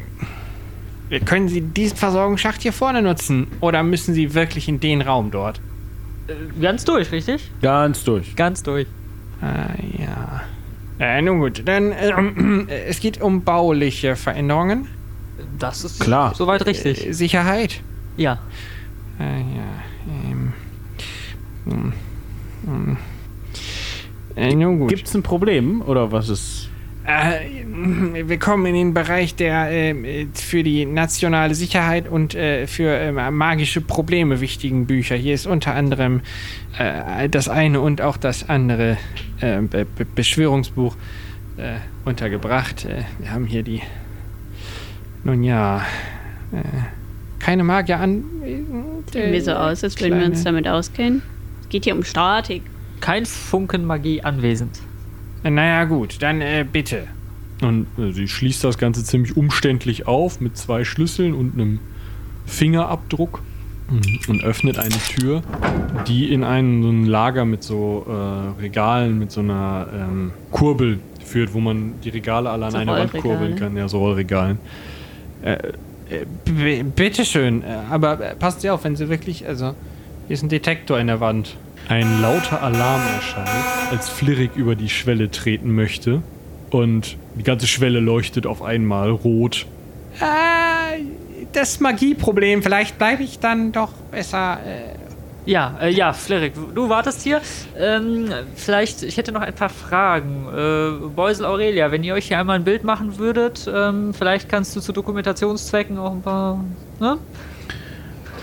können 1.18 1.48
Sie 1.48 1.61
diesen 1.61 1.96
Versorgungsschacht 1.96 2.62
hier 2.62 2.72
vorne 2.72 3.02
nutzen? 3.02 3.48
Oder 3.61 3.82
müssen 3.82 4.14
Sie 4.14 4.34
wirklich 4.34 4.68
in 4.68 4.78
den 4.78 5.02
Raum 5.02 5.30
dort? 5.32 5.61
Äh, 6.28 6.34
ganz 6.61 6.84
durch, 6.84 7.11
richtig? 7.11 7.50
Ganz 7.61 8.04
durch. 8.04 8.36
Ganz 8.36 8.62
durch. 8.62 8.86
Ah, 9.42 9.70
ja. 9.98 10.42
Äh, 11.00 11.22
nun 11.22 11.40
gut, 11.40 11.62
dann, 11.66 11.92
ähm, 11.98 12.68
äh, 12.68 12.84
es 12.84 13.00
geht 13.00 13.20
um 13.20 13.42
bauliche 13.42 14.14
Veränderungen. 14.14 14.86
Das 15.58 15.84
ist 15.84 16.00
Klar. 16.00 16.34
soweit 16.34 16.64
richtig. 16.66 17.06
Äh, 17.06 17.12
Sicherheit. 17.12 17.80
ja. 18.16 18.38
Ah, 19.18 19.24
ja. 19.24 20.30
Ähm, 20.30 20.52
hm, 21.66 21.92
hm. 22.64 22.96
Äh, 24.34 24.54
nun 24.54 24.78
gut. 24.78 24.88
Gibt's 24.88 25.14
ein 25.14 25.22
Problem 25.22 25.82
oder 25.82 26.11
was 26.11 26.30
ist? 26.30 26.69
Äh, 27.07 27.64
wir 28.28 28.38
kommen 28.38 28.66
in 28.66 28.74
den 28.74 28.94
Bereich 28.94 29.34
der 29.34 29.70
äh, 29.70 30.26
für 30.34 30.62
die 30.62 30.84
nationale 30.84 31.55
Sicherheit 31.55 32.09
und 32.09 32.34
äh, 32.34 32.66
für 32.66 32.90
äh, 32.90 33.30
magische 33.30 33.80
Probleme 33.80 34.40
wichtigen 34.40 34.86
Bücher. 34.86 35.16
Hier 35.16 35.34
ist 35.34 35.46
unter 35.46 35.74
anderem 35.74 36.20
äh, 36.78 37.28
das 37.28 37.48
eine 37.48 37.80
und 37.80 38.03
auch 38.03 38.16
das 38.16 38.48
andere 38.48 38.98
äh, 39.40 39.61
Be 39.62 39.86
Be 39.86 40.05
Beschwörungsbuch 40.05 40.96
äh, 41.57 41.76
untergebracht. 42.05 42.84
Äh, 42.84 43.05
wir 43.18 43.32
haben 43.32 43.46
hier 43.46 43.62
die. 43.62 43.82
Nun 45.24 45.42
ja. 45.42 45.84
Äh, 46.53 46.59
keine 47.38 47.64
Magier 47.64 47.98
an. 47.98 48.22
Sehen 49.11 49.32
wir 49.32 49.42
so 49.42 49.53
aus, 49.53 49.82
als 49.82 49.98
würden 50.01 50.20
wir 50.20 50.26
uns 50.26 50.44
damit 50.44 50.68
auskennen. 50.68 51.22
Es 51.62 51.68
geht 51.70 51.84
hier 51.84 51.94
um 51.94 52.05
Statik. 52.05 52.62
Kein 53.01 53.24
Funken 53.24 53.86
Magie 53.86 54.22
anwesend. 54.22 54.78
Naja, 55.43 55.84
gut, 55.84 56.16
dann 56.22 56.41
äh, 56.41 56.64
bitte. 56.70 57.05
Und 57.62 57.86
äh, 57.99 58.12
sie 58.12 58.28
schließt 58.28 58.62
das 58.64 58.78
Ganze 58.78 59.05
ziemlich 59.05 59.36
umständlich 59.36 60.07
auf 60.07 60.41
mit 60.41 60.57
zwei 60.57 60.84
Schlüsseln 60.84 61.34
und 61.34 61.55
einem 61.55 61.80
Fingerabdruck 62.47 63.43
und 64.28 64.45
öffnet 64.45 64.78
eine 64.78 64.91
Tür, 64.91 65.43
die 66.07 66.32
in 66.32 66.45
ein, 66.45 66.82
so 66.82 66.91
ein 66.91 67.07
Lager 67.07 67.45
mit 67.45 67.64
so 67.64 68.07
äh, 68.09 68.61
Regalen, 68.62 69.18
mit 69.18 69.32
so 69.32 69.41
einer 69.41 69.88
ähm, 69.93 70.30
Kurbel 70.53 71.01
führt, 71.24 71.53
wo 71.55 71.61
man 71.61 71.95
die 72.05 72.11
Regale 72.11 72.51
alle 72.51 72.66
an 72.66 72.70
So 72.72 72.78
eine 72.78 72.93
Wand 72.93 73.12
kurbeln 73.14 73.57
kann. 73.57 73.76
Ja, 73.76 73.88
so 73.88 73.99
Rollregalen. 73.99 74.59
Äh, 75.43 75.57
Äh, 76.11 76.26
b- 76.45 76.82
bitteschön, 76.82 77.62
äh, 77.62 77.66
aber 77.88 78.20
äh, 78.20 78.34
passt 78.34 78.62
Sie 78.62 78.70
auf, 78.70 78.82
wenn 78.82 78.97
Sie 78.97 79.09
wirklich, 79.09 79.47
also, 79.47 79.74
hier 80.26 80.34
ist 80.34 80.43
ein 80.43 80.49
Detektor 80.49 80.99
in 80.99 81.07
der 81.07 81.20
Wand. 81.20 81.57
Ein 81.91 82.22
lauter 82.22 82.62
Alarm 82.62 83.03
erschallt, 83.16 83.49
als 83.91 84.09
Flirrig 84.09 84.53
über 84.55 84.76
die 84.76 84.88
Schwelle 84.88 85.28
treten 85.28 85.74
möchte. 85.74 86.22
Und 86.70 87.16
die 87.34 87.43
ganze 87.43 87.66
Schwelle 87.66 87.99
leuchtet 87.99 88.47
auf 88.47 88.62
einmal 88.62 89.11
rot. 89.11 89.66
Äh, 90.20 91.01
das 91.53 91.80
Magieproblem, 91.80 92.62
vielleicht 92.62 92.97
bleibe 92.97 93.24
ich 93.24 93.41
dann 93.41 93.72
doch 93.72 93.91
besser. 94.12 94.61
Äh, 94.64 94.95
Ja, 95.47 95.78
äh, 95.82 95.91
ja, 95.91 96.12
Flerik, 96.12 96.53
du 96.76 96.88
wartest 96.88 97.22
hier. 97.22 97.41
Ähm, 97.76 98.30
vielleicht, 98.55 99.03
ich 99.03 99.16
hätte 99.16 99.32
noch 99.32 99.41
ein 99.41 99.55
paar 99.55 99.70
Fragen. 99.70 100.47
Äh, 100.47 101.09
Beusel 101.09 101.45
Aurelia, 101.45 101.91
wenn 101.91 102.05
ihr 102.05 102.14
euch 102.14 102.28
hier 102.28 102.38
einmal 102.38 102.55
ein 102.57 102.64
Bild 102.64 102.84
machen 102.84 103.18
würdet, 103.18 103.68
ähm, 103.74 104.14
vielleicht 104.14 104.49
kannst 104.49 104.76
du 104.76 104.80
zu 104.80 104.93
Dokumentationszwecken 104.93 105.99
auch 105.99 106.12
ein 106.12 106.22
paar. 106.22 106.64
Ne? 107.01 107.18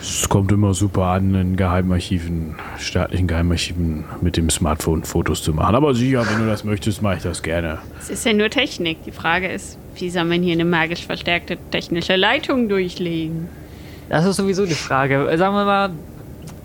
Es 0.01 0.29
kommt 0.29 0.51
immer 0.51 0.73
super 0.73 1.05
an, 1.07 1.33
in 1.35 1.55
Geheimarchiven, 1.57 2.55
staatlichen 2.77 3.27
Geheimarchiven 3.27 4.05
mit 4.21 4.37
dem 4.37 4.49
Smartphone 4.49 5.03
Fotos 5.03 5.41
zu 5.43 5.53
machen. 5.53 5.75
Aber 5.75 5.93
sicher, 5.95 6.25
wenn 6.29 6.39
du 6.39 6.45
das 6.45 6.63
möchtest, 6.63 7.01
mache 7.01 7.17
ich 7.17 7.23
das 7.23 7.41
gerne. 7.43 7.79
Es 7.99 8.09
ist 8.09 8.25
ja 8.25 8.33
nur 8.33 8.49
Technik. 8.49 9.03
Die 9.05 9.11
Frage 9.11 9.47
ist, 9.47 9.77
wie 9.95 10.09
soll 10.09 10.25
man 10.25 10.41
hier 10.43 10.53
eine 10.53 10.65
magisch 10.65 11.05
verstärkte 11.05 11.57
technische 11.71 12.15
Leitung 12.15 12.69
durchlegen? 12.69 13.49
Das 14.09 14.25
ist 14.25 14.37
sowieso 14.37 14.65
die 14.65 14.73
Frage. 14.73 15.25
Sagen 15.37 15.55
wir 15.55 15.65
mal, 15.65 15.89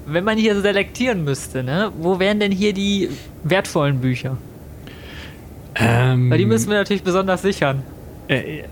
wenn 0.06 0.24
man 0.24 0.36
hier 0.38 0.60
selektieren 0.60 1.24
müsste, 1.24 1.62
ne? 1.64 1.90
Wo 1.98 2.18
wären 2.18 2.38
denn 2.38 2.52
hier 2.52 2.72
die 2.72 3.08
wertvollen 3.44 3.98
Bücher? 4.00 4.36
ähm, 5.74 6.30
Weil 6.30 6.38
die 6.38 6.46
müssen 6.46 6.68
wir 6.70 6.76
natürlich 6.76 7.02
besonders 7.02 7.42
sichern. 7.42 7.82
äh, 8.28 8.60
äh, 8.60 8.64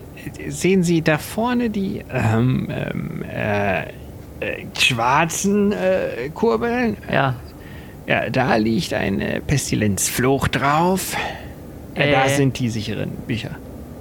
sehen 0.51 0.83
Sie 0.83 1.01
da 1.03 1.17
vorne 1.19 1.71
die 1.71 2.03
ähm, 2.13 2.69
ähm, 2.71 3.23
äh, 3.23 3.85
äh, 4.41 4.65
schwarzen 4.79 5.73
äh, 5.73 6.31
Kurbeln? 6.35 6.97
Ja. 7.11 7.37
Ja, 8.07 8.29
da 8.29 8.57
liegt 8.57 8.93
eine 8.93 9.41
Pestilenzflucht 9.47 10.61
drauf. 10.61 11.17
Äh, 11.95 12.13
da 12.13 12.29
sind 12.29 12.59
die 12.59 12.69
sicheren 12.69 13.11
Bücher. 13.27 13.51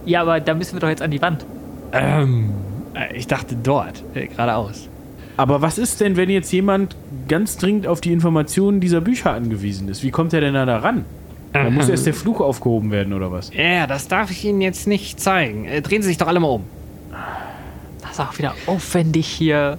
Ja, 0.05 0.21
aber 0.21 0.39
da 0.39 0.53
müssen 0.53 0.73
wir 0.73 0.79
doch 0.79 0.89
jetzt 0.89 1.01
an 1.01 1.11
die 1.11 1.21
Wand. 1.21 1.45
Ähm, 1.91 2.51
äh, 2.93 3.15
ich 3.15 3.27
dachte 3.27 3.55
dort, 3.55 4.03
äh, 4.15 4.27
geradeaus. 4.27 4.89
Aber 5.37 5.61
was 5.61 5.77
ist 5.77 6.01
denn, 6.01 6.17
wenn 6.17 6.29
jetzt 6.29 6.51
jemand 6.51 6.95
ganz 7.27 7.57
dringend 7.57 7.87
auf 7.87 8.01
die 8.01 8.11
Informationen 8.11 8.79
dieser 8.79 9.01
Bücher 9.01 9.31
angewiesen 9.31 9.87
ist? 9.87 10.03
Wie 10.03 10.11
kommt 10.11 10.33
er 10.33 10.41
denn 10.41 10.53
da 10.53 10.77
ran? 10.77 11.05
Da 11.53 11.69
muss 11.69 11.89
erst 11.89 12.05
der 12.05 12.13
Fluch 12.13 12.41
aufgehoben 12.41 12.91
werden, 12.91 13.13
oder 13.13 13.31
was? 13.31 13.51
Ja, 13.53 13.87
das 13.87 14.07
darf 14.07 14.29
ich 14.31 14.45
Ihnen 14.45 14.61
jetzt 14.61 14.87
nicht 14.87 15.19
zeigen. 15.19 15.65
Äh, 15.65 15.81
drehen 15.81 16.01
Sie 16.01 16.09
sich 16.09 16.17
doch 16.17 16.27
alle 16.27 16.39
mal 16.39 16.47
um. 16.47 16.63
Das 18.01 18.11
ist 18.11 18.19
auch 18.19 18.37
wieder 18.37 18.53
aufwendig 18.67 19.27
hier. 19.27 19.77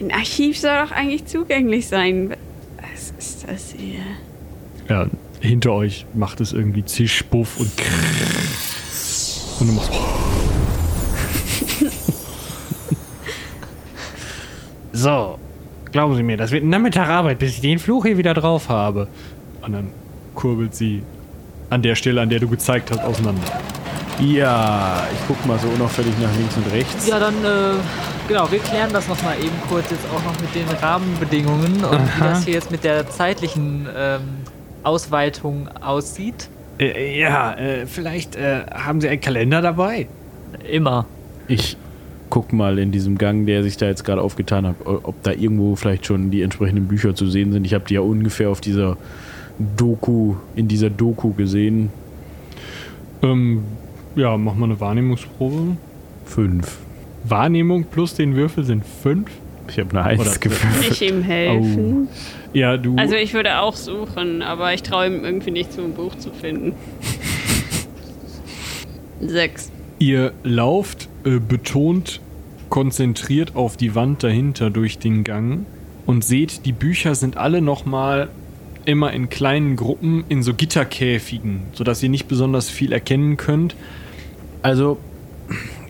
Ein 0.00 0.12
Archiv 0.12 0.58
soll 0.58 0.76
doch 0.84 0.92
eigentlich 0.92 1.26
zugänglich 1.26 1.88
sein. 1.88 2.34
Was 2.80 3.12
ist 3.18 3.46
das 3.48 3.74
hier? 3.76 4.00
Ja, 4.88 5.06
hinter 5.40 5.72
euch 5.72 6.06
macht 6.14 6.40
es 6.40 6.52
irgendwie 6.52 6.84
Zisch, 6.84 7.24
Buff 7.24 7.58
und 7.58 7.70
Und 9.60 9.66
du 9.68 9.72
machst. 9.72 9.90
So, 14.90 15.38
glauben 15.92 16.16
Sie 16.16 16.24
mir, 16.24 16.36
das 16.36 16.50
wird 16.50 16.64
ein 16.64 16.70
Nachmittag 16.70 17.08
Arbeit, 17.08 17.38
bis 17.38 17.52
ich 17.52 17.60
den 17.60 17.78
Fluch 17.78 18.04
hier 18.04 18.18
wieder 18.18 18.34
drauf 18.34 18.68
habe. 18.68 19.06
Und 19.62 19.72
dann 19.72 19.92
kurbelt 20.34 20.74
sie 20.74 21.04
an 21.70 21.82
der 21.82 21.94
Stelle, 21.94 22.20
an 22.20 22.28
der 22.30 22.40
du 22.40 22.48
gezeigt 22.48 22.90
hast, 22.90 23.00
auseinander. 23.00 23.60
Ja, 24.20 25.06
ich 25.12 25.20
guck 25.28 25.46
mal 25.46 25.56
so 25.60 25.68
unauffällig 25.68 26.12
nach 26.20 26.34
links 26.36 26.56
und 26.56 26.72
rechts. 26.72 27.06
Ja, 27.06 27.20
dann, 27.20 27.34
äh, 27.44 27.74
genau, 28.28 28.50
wir 28.52 28.58
klären 28.58 28.90
das 28.92 29.08
nochmal 29.08 29.38
eben 29.38 29.56
kurz 29.68 29.90
jetzt 29.90 30.04
auch 30.14 30.22
noch 30.22 30.40
mit 30.40 30.54
den 30.54 30.68
Rahmenbedingungen 30.68 31.82
und 31.84 32.16
wie 32.16 32.20
das 32.20 32.44
hier 32.44 32.54
jetzt 32.54 32.70
mit 32.70 32.84
der 32.84 33.08
zeitlichen 33.08 33.88
ähm, 33.96 34.20
Ausweitung 34.84 35.68
aussieht. 35.80 36.48
Äh, 36.78 37.18
ja, 37.18 37.54
äh, 37.54 37.86
vielleicht 37.86 38.36
äh, 38.36 38.66
haben 38.70 39.00
Sie 39.00 39.08
einen 39.08 39.20
Kalender 39.20 39.62
dabei? 39.62 40.06
Immer. 40.70 41.06
Ich 41.48 41.76
guck 42.30 42.52
mal 42.52 42.78
in 42.78 42.92
diesem 42.92 43.16
Gang, 43.16 43.46
der 43.46 43.62
sich 43.62 43.78
da 43.78 43.86
jetzt 43.86 44.04
gerade 44.04 44.20
aufgetan 44.20 44.66
hat, 44.66 44.76
ob 44.84 45.22
da 45.22 45.32
irgendwo 45.32 45.76
vielleicht 45.76 46.06
schon 46.06 46.30
die 46.30 46.42
entsprechenden 46.42 46.86
Bücher 46.86 47.14
zu 47.14 47.26
sehen 47.26 47.52
sind. 47.52 47.64
Ich 47.64 47.72
habe 47.72 47.84
die 47.88 47.94
ja 47.94 48.00
ungefähr 48.00 48.50
auf 48.50 48.60
dieser 48.60 48.98
Doku, 49.76 50.34
in 50.54 50.68
dieser 50.68 50.90
Doku 50.90 51.32
gesehen. 51.32 51.90
Ähm, 53.22 53.64
ja, 54.14 54.36
mach 54.36 54.54
mal 54.54 54.66
eine 54.66 54.78
Wahrnehmungsprobe. 54.78 55.76
Fünf. 56.26 56.78
Wahrnehmung 57.30 57.84
plus 57.84 58.14
den 58.14 58.36
Würfel 58.36 58.64
sind 58.64 58.84
fünf. 58.84 59.30
Ich 59.68 59.78
habe 59.78 59.90
eine 59.90 60.04
Eins 60.04 60.40
gewürfelt. 60.40 60.90
ich 60.90 61.02
ihm 61.02 61.22
helfen? 61.22 62.08
Ja, 62.54 62.76
du. 62.76 62.96
Also 62.96 63.16
ich 63.16 63.34
würde 63.34 63.58
auch 63.60 63.76
suchen, 63.76 64.42
aber 64.42 64.72
ich 64.72 64.82
traue 64.82 65.06
ihm 65.06 65.24
irgendwie 65.24 65.50
nicht 65.50 65.72
zu, 65.72 65.82
ein 65.82 65.92
Buch 65.92 66.16
zu 66.16 66.30
finden. 66.30 66.74
Sechs. 69.20 69.70
Ihr 69.98 70.32
lauft 70.42 71.08
äh, 71.24 71.38
betont 71.38 72.20
konzentriert 72.68 73.56
auf 73.56 73.76
die 73.76 73.94
Wand 73.94 74.22
dahinter 74.22 74.70
durch 74.70 74.98
den 74.98 75.24
Gang 75.24 75.66
und 76.06 76.24
seht, 76.24 76.66
die 76.66 76.72
Bücher 76.72 77.14
sind 77.14 77.36
alle 77.36 77.60
nochmal 77.60 78.28
immer 78.84 79.12
in 79.12 79.28
kleinen 79.28 79.76
Gruppen 79.76 80.24
in 80.28 80.42
so 80.42 80.54
Gitterkäfigen, 80.54 81.62
sodass 81.72 82.02
ihr 82.02 82.08
nicht 82.08 82.28
besonders 82.28 82.70
viel 82.70 82.92
erkennen 82.92 83.36
könnt. 83.36 83.74
Also, 84.62 84.98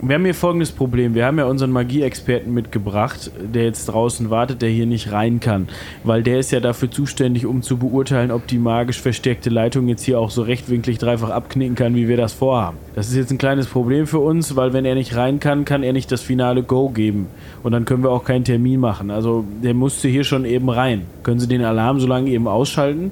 wir 0.00 0.14
haben 0.14 0.24
hier 0.24 0.34
folgendes 0.34 0.70
Problem. 0.70 1.14
Wir 1.14 1.26
haben 1.26 1.38
ja 1.38 1.46
unseren 1.46 1.70
Magieexperten 1.70 2.52
mitgebracht, 2.54 3.30
der 3.40 3.64
jetzt 3.64 3.86
draußen 3.86 4.30
wartet, 4.30 4.62
der 4.62 4.68
hier 4.68 4.86
nicht 4.86 5.12
rein 5.12 5.40
kann. 5.40 5.68
Weil 6.04 6.22
der 6.22 6.38
ist 6.38 6.52
ja 6.52 6.60
dafür 6.60 6.90
zuständig, 6.90 7.46
um 7.46 7.62
zu 7.62 7.78
beurteilen, 7.78 8.30
ob 8.30 8.46
die 8.46 8.58
magisch 8.58 9.00
verstärkte 9.00 9.50
Leitung 9.50 9.88
jetzt 9.88 10.02
hier 10.02 10.20
auch 10.20 10.30
so 10.30 10.42
rechtwinklig 10.42 10.98
dreifach 10.98 11.30
abknicken 11.30 11.74
kann, 11.74 11.94
wie 11.94 12.08
wir 12.08 12.16
das 12.16 12.32
vorhaben. 12.32 12.78
Das 12.94 13.08
ist 13.08 13.16
jetzt 13.16 13.30
ein 13.30 13.38
kleines 13.38 13.66
Problem 13.66 14.06
für 14.06 14.20
uns, 14.20 14.56
weil 14.56 14.72
wenn 14.72 14.84
er 14.84 14.94
nicht 14.94 15.16
rein 15.16 15.40
kann, 15.40 15.64
kann 15.64 15.82
er 15.82 15.92
nicht 15.92 16.12
das 16.12 16.22
finale 16.22 16.62
Go 16.62 16.90
geben. 16.90 17.26
Und 17.62 17.72
dann 17.72 17.84
können 17.84 18.02
wir 18.02 18.10
auch 18.10 18.24
keinen 18.24 18.44
Termin 18.44 18.80
machen. 18.80 19.10
Also, 19.10 19.44
der 19.62 19.74
musste 19.74 20.08
hier 20.08 20.24
schon 20.24 20.44
eben 20.44 20.70
rein. 20.70 21.06
Können 21.22 21.40
Sie 21.40 21.48
den 21.48 21.64
Alarm 21.64 21.98
so 21.98 22.06
lange 22.06 22.30
eben 22.30 22.46
ausschalten? 22.46 23.10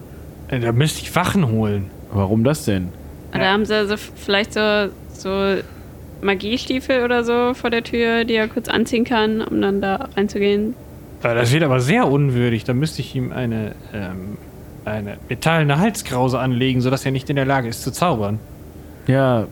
Äh, 0.48 0.60
da 0.60 0.72
müsste 0.72 1.02
ich 1.02 1.14
Wachen 1.16 1.50
holen. 1.50 1.90
Warum 2.12 2.44
das 2.44 2.64
denn? 2.64 2.88
Oder 3.34 3.52
haben 3.52 3.64
sie 3.64 3.74
also 3.74 3.96
vielleicht 3.96 4.54
so, 4.54 4.88
so 5.12 5.56
Magiestiefel 6.22 7.04
oder 7.04 7.24
so 7.24 7.54
vor 7.54 7.70
der 7.70 7.82
Tür, 7.84 8.24
die 8.24 8.34
er 8.34 8.48
kurz 8.48 8.68
anziehen 8.68 9.04
kann, 9.04 9.40
um 9.42 9.60
dann 9.60 9.80
da 9.80 10.08
reinzugehen? 10.16 10.74
Das 11.22 11.52
wird 11.52 11.62
aber 11.62 11.80
sehr 11.80 12.06
unwürdig. 12.06 12.64
Da 12.64 12.72
müsste 12.74 13.00
ich 13.00 13.14
ihm 13.14 13.32
eine, 13.32 13.74
ähm, 13.92 14.38
eine 14.84 15.18
metallene 15.28 15.78
Halskrause 15.78 16.38
anlegen, 16.38 16.80
sodass 16.80 17.04
er 17.04 17.10
nicht 17.10 17.28
in 17.30 17.36
der 17.36 17.46
Lage 17.46 17.68
ist 17.68 17.82
zu 17.82 17.90
zaubern. 17.90 18.38
Ja, 19.06 19.46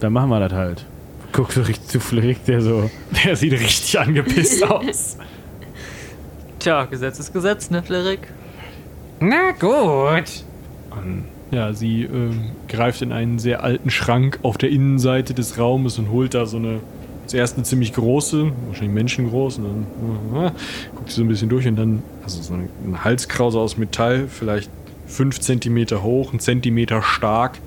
dann 0.00 0.12
machen 0.12 0.30
wir 0.30 0.40
das 0.40 0.52
halt. 0.52 0.86
Guck 1.32 1.52
so 1.52 1.62
richtig 1.62 1.88
zufällig, 1.88 2.44
der 2.46 2.60
so. 2.60 2.90
Der 3.24 3.36
sieht 3.36 3.52
richtig 3.52 3.98
angepisst 3.98 4.62
aus. 4.70 5.16
Tja, 6.58 6.84
Gesetz 6.84 7.18
ist 7.18 7.32
Gesetz, 7.32 7.70
ne, 7.70 7.82
Flerik? 7.82 8.20
Na 9.20 9.50
gut. 9.52 10.44
Und, 10.90 11.24
ja, 11.52 11.74
sie 11.74 12.04
ähm, 12.04 12.46
greift 12.66 13.02
in 13.02 13.12
einen 13.12 13.38
sehr 13.38 13.62
alten 13.62 13.90
Schrank 13.90 14.38
auf 14.42 14.56
der 14.56 14.70
Innenseite 14.70 15.34
des 15.34 15.58
Raumes 15.58 15.98
und 15.98 16.10
holt 16.10 16.32
da 16.32 16.46
so 16.46 16.56
eine, 16.56 16.80
zuerst 17.26 17.56
eine 17.56 17.64
ziemlich 17.64 17.92
große, 17.92 18.50
wahrscheinlich 18.68 18.94
menschengroß, 18.94 19.58
und 19.58 19.64
dann 19.64 20.46
äh, 20.46 20.50
guckt 20.94 21.10
sie 21.10 21.16
so 21.16 21.22
ein 21.22 21.28
bisschen 21.28 21.50
durch 21.50 21.68
und 21.68 21.76
dann, 21.76 22.02
also 22.24 22.40
so 22.40 22.54
eine, 22.54 22.68
eine 22.86 23.04
Halskrause 23.04 23.60
aus 23.60 23.76
Metall, 23.76 24.28
vielleicht 24.28 24.70
5 25.06 25.40
Zentimeter 25.40 26.02
hoch, 26.02 26.30
einen 26.30 26.40
Zentimeter 26.40 27.02
stark 27.02 27.58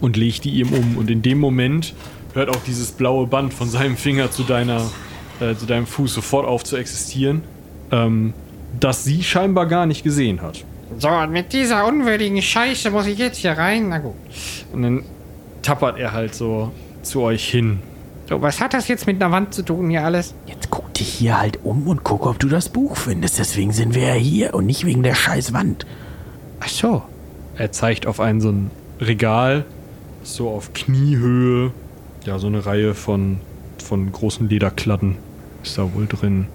und 0.00 0.16
legt 0.16 0.44
die 0.44 0.60
ihm 0.60 0.72
um. 0.72 0.96
Und 0.96 1.10
in 1.10 1.20
dem 1.20 1.40
Moment 1.40 1.94
hört 2.32 2.48
auch 2.48 2.62
dieses 2.64 2.92
blaue 2.92 3.26
Band 3.26 3.52
von 3.52 3.68
seinem 3.68 3.96
Finger 3.96 4.30
zu 4.30 4.44
deiner, 4.44 4.82
äh, 5.40 5.56
zu 5.56 5.66
deinem 5.66 5.86
Fuß 5.86 6.14
sofort 6.14 6.46
auf 6.46 6.62
zu 6.62 6.76
existieren, 6.76 7.42
ähm, 7.90 8.34
das 8.78 9.02
sie 9.02 9.24
scheinbar 9.24 9.66
gar 9.66 9.86
nicht 9.86 10.04
gesehen 10.04 10.42
hat. 10.42 10.64
So, 10.98 11.08
und 11.08 11.32
mit 11.32 11.52
dieser 11.52 11.86
unwürdigen 11.86 12.40
Scheiße 12.40 12.90
muss 12.90 13.06
ich 13.06 13.18
jetzt 13.18 13.38
hier 13.38 13.52
rein. 13.52 13.88
Na 13.88 13.98
gut. 13.98 14.14
Und 14.72 14.82
dann 14.82 15.02
tappert 15.62 15.98
er 15.98 16.12
halt 16.12 16.34
so 16.34 16.72
zu 17.02 17.22
euch 17.22 17.48
hin. 17.48 17.80
So, 18.28 18.40
was 18.40 18.60
hat 18.60 18.72
das 18.72 18.88
jetzt 18.88 19.06
mit 19.06 19.22
einer 19.22 19.32
Wand 19.32 19.52
zu 19.52 19.62
tun 19.62 19.90
hier 19.90 20.04
alles? 20.04 20.34
Jetzt 20.46 20.70
guck 20.70 20.94
dich 20.94 21.08
hier 21.08 21.38
halt 21.38 21.60
um 21.62 21.86
und 21.86 22.04
guck, 22.04 22.26
ob 22.26 22.38
du 22.38 22.48
das 22.48 22.68
Buch 22.68 22.96
findest. 22.96 23.38
Deswegen 23.38 23.72
sind 23.72 23.94
wir 23.94 24.08
ja 24.08 24.14
hier 24.14 24.54
und 24.54 24.66
nicht 24.66 24.86
wegen 24.86 25.02
der 25.02 25.14
scheiß 25.14 25.52
Wand. 25.52 25.84
Ach 26.60 26.68
so. 26.68 27.02
Er 27.56 27.70
zeigt 27.72 28.06
auf 28.06 28.20
ein 28.20 28.40
so 28.40 28.50
ein 28.50 28.70
Regal, 29.00 29.64
so 30.22 30.48
auf 30.48 30.72
Kniehöhe. 30.72 31.72
Ja, 32.24 32.38
so 32.38 32.46
eine 32.46 32.64
Reihe 32.64 32.94
von, 32.94 33.38
von 33.82 34.10
großen 34.10 34.48
Lederklatten 34.48 35.16
ist 35.62 35.76
da 35.76 35.92
wohl 35.94 36.06
drin. 36.06 36.46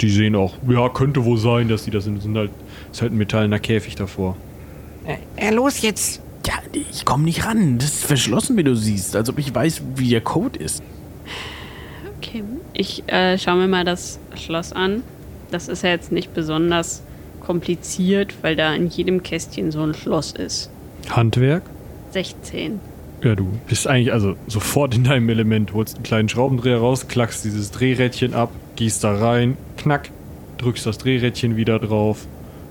Die 0.00 0.10
sehen 0.10 0.36
auch, 0.36 0.54
ja, 0.68 0.88
könnte 0.90 1.24
wohl 1.24 1.38
sein, 1.38 1.68
dass 1.68 1.84
die 1.84 1.90
das 1.90 2.04
sind. 2.04 2.22
sind 2.22 2.36
halt, 2.36 2.50
ist 2.92 3.02
halt 3.02 3.12
ein 3.12 3.18
metallener 3.18 3.58
Käfig 3.58 3.96
davor. 3.96 4.36
Äh, 5.36 5.50
los 5.52 5.82
jetzt. 5.82 6.20
Ja, 6.46 6.54
ich 6.72 7.04
komm 7.04 7.24
nicht 7.24 7.44
ran. 7.44 7.78
Das 7.78 7.88
ist 7.88 8.04
verschlossen, 8.04 8.56
wie 8.56 8.64
du 8.64 8.74
siehst. 8.74 9.16
Als 9.16 9.28
ob 9.28 9.38
ich 9.38 9.54
weiß, 9.54 9.82
wie 9.96 10.10
der 10.10 10.20
Code 10.20 10.58
ist. 10.58 10.82
Okay. 12.18 12.42
Ich 12.72 13.02
äh, 13.08 13.38
schaue 13.38 13.56
mir 13.56 13.68
mal 13.68 13.84
das 13.84 14.18
Schloss 14.34 14.72
an. 14.72 15.02
Das 15.50 15.68
ist 15.68 15.82
ja 15.82 15.90
jetzt 15.90 16.12
nicht 16.12 16.34
besonders 16.34 17.02
kompliziert, 17.40 18.34
weil 18.42 18.56
da 18.56 18.74
in 18.74 18.88
jedem 18.88 19.22
Kästchen 19.22 19.70
so 19.72 19.82
ein 19.82 19.94
Schloss 19.94 20.32
ist. 20.32 20.70
Handwerk? 21.08 21.62
16. 22.12 22.80
Ja, 23.22 23.34
du 23.34 23.48
bist 23.66 23.86
eigentlich 23.86 24.12
also 24.12 24.36
sofort 24.46 24.94
in 24.94 25.04
deinem 25.04 25.28
Element, 25.28 25.72
holst 25.74 25.96
einen 25.96 26.04
kleinen 26.04 26.28
Schraubendreher 26.28 26.78
raus, 26.78 27.08
klackst 27.08 27.44
dieses 27.44 27.70
Drehrädchen 27.70 28.34
ab, 28.34 28.50
gehst 28.76 29.02
da 29.02 29.16
rein, 29.16 29.56
knack, 29.76 30.10
drückst 30.58 30.86
das 30.86 30.98
Drehrädchen 30.98 31.56
wieder 31.56 31.78
drauf, 31.78 32.26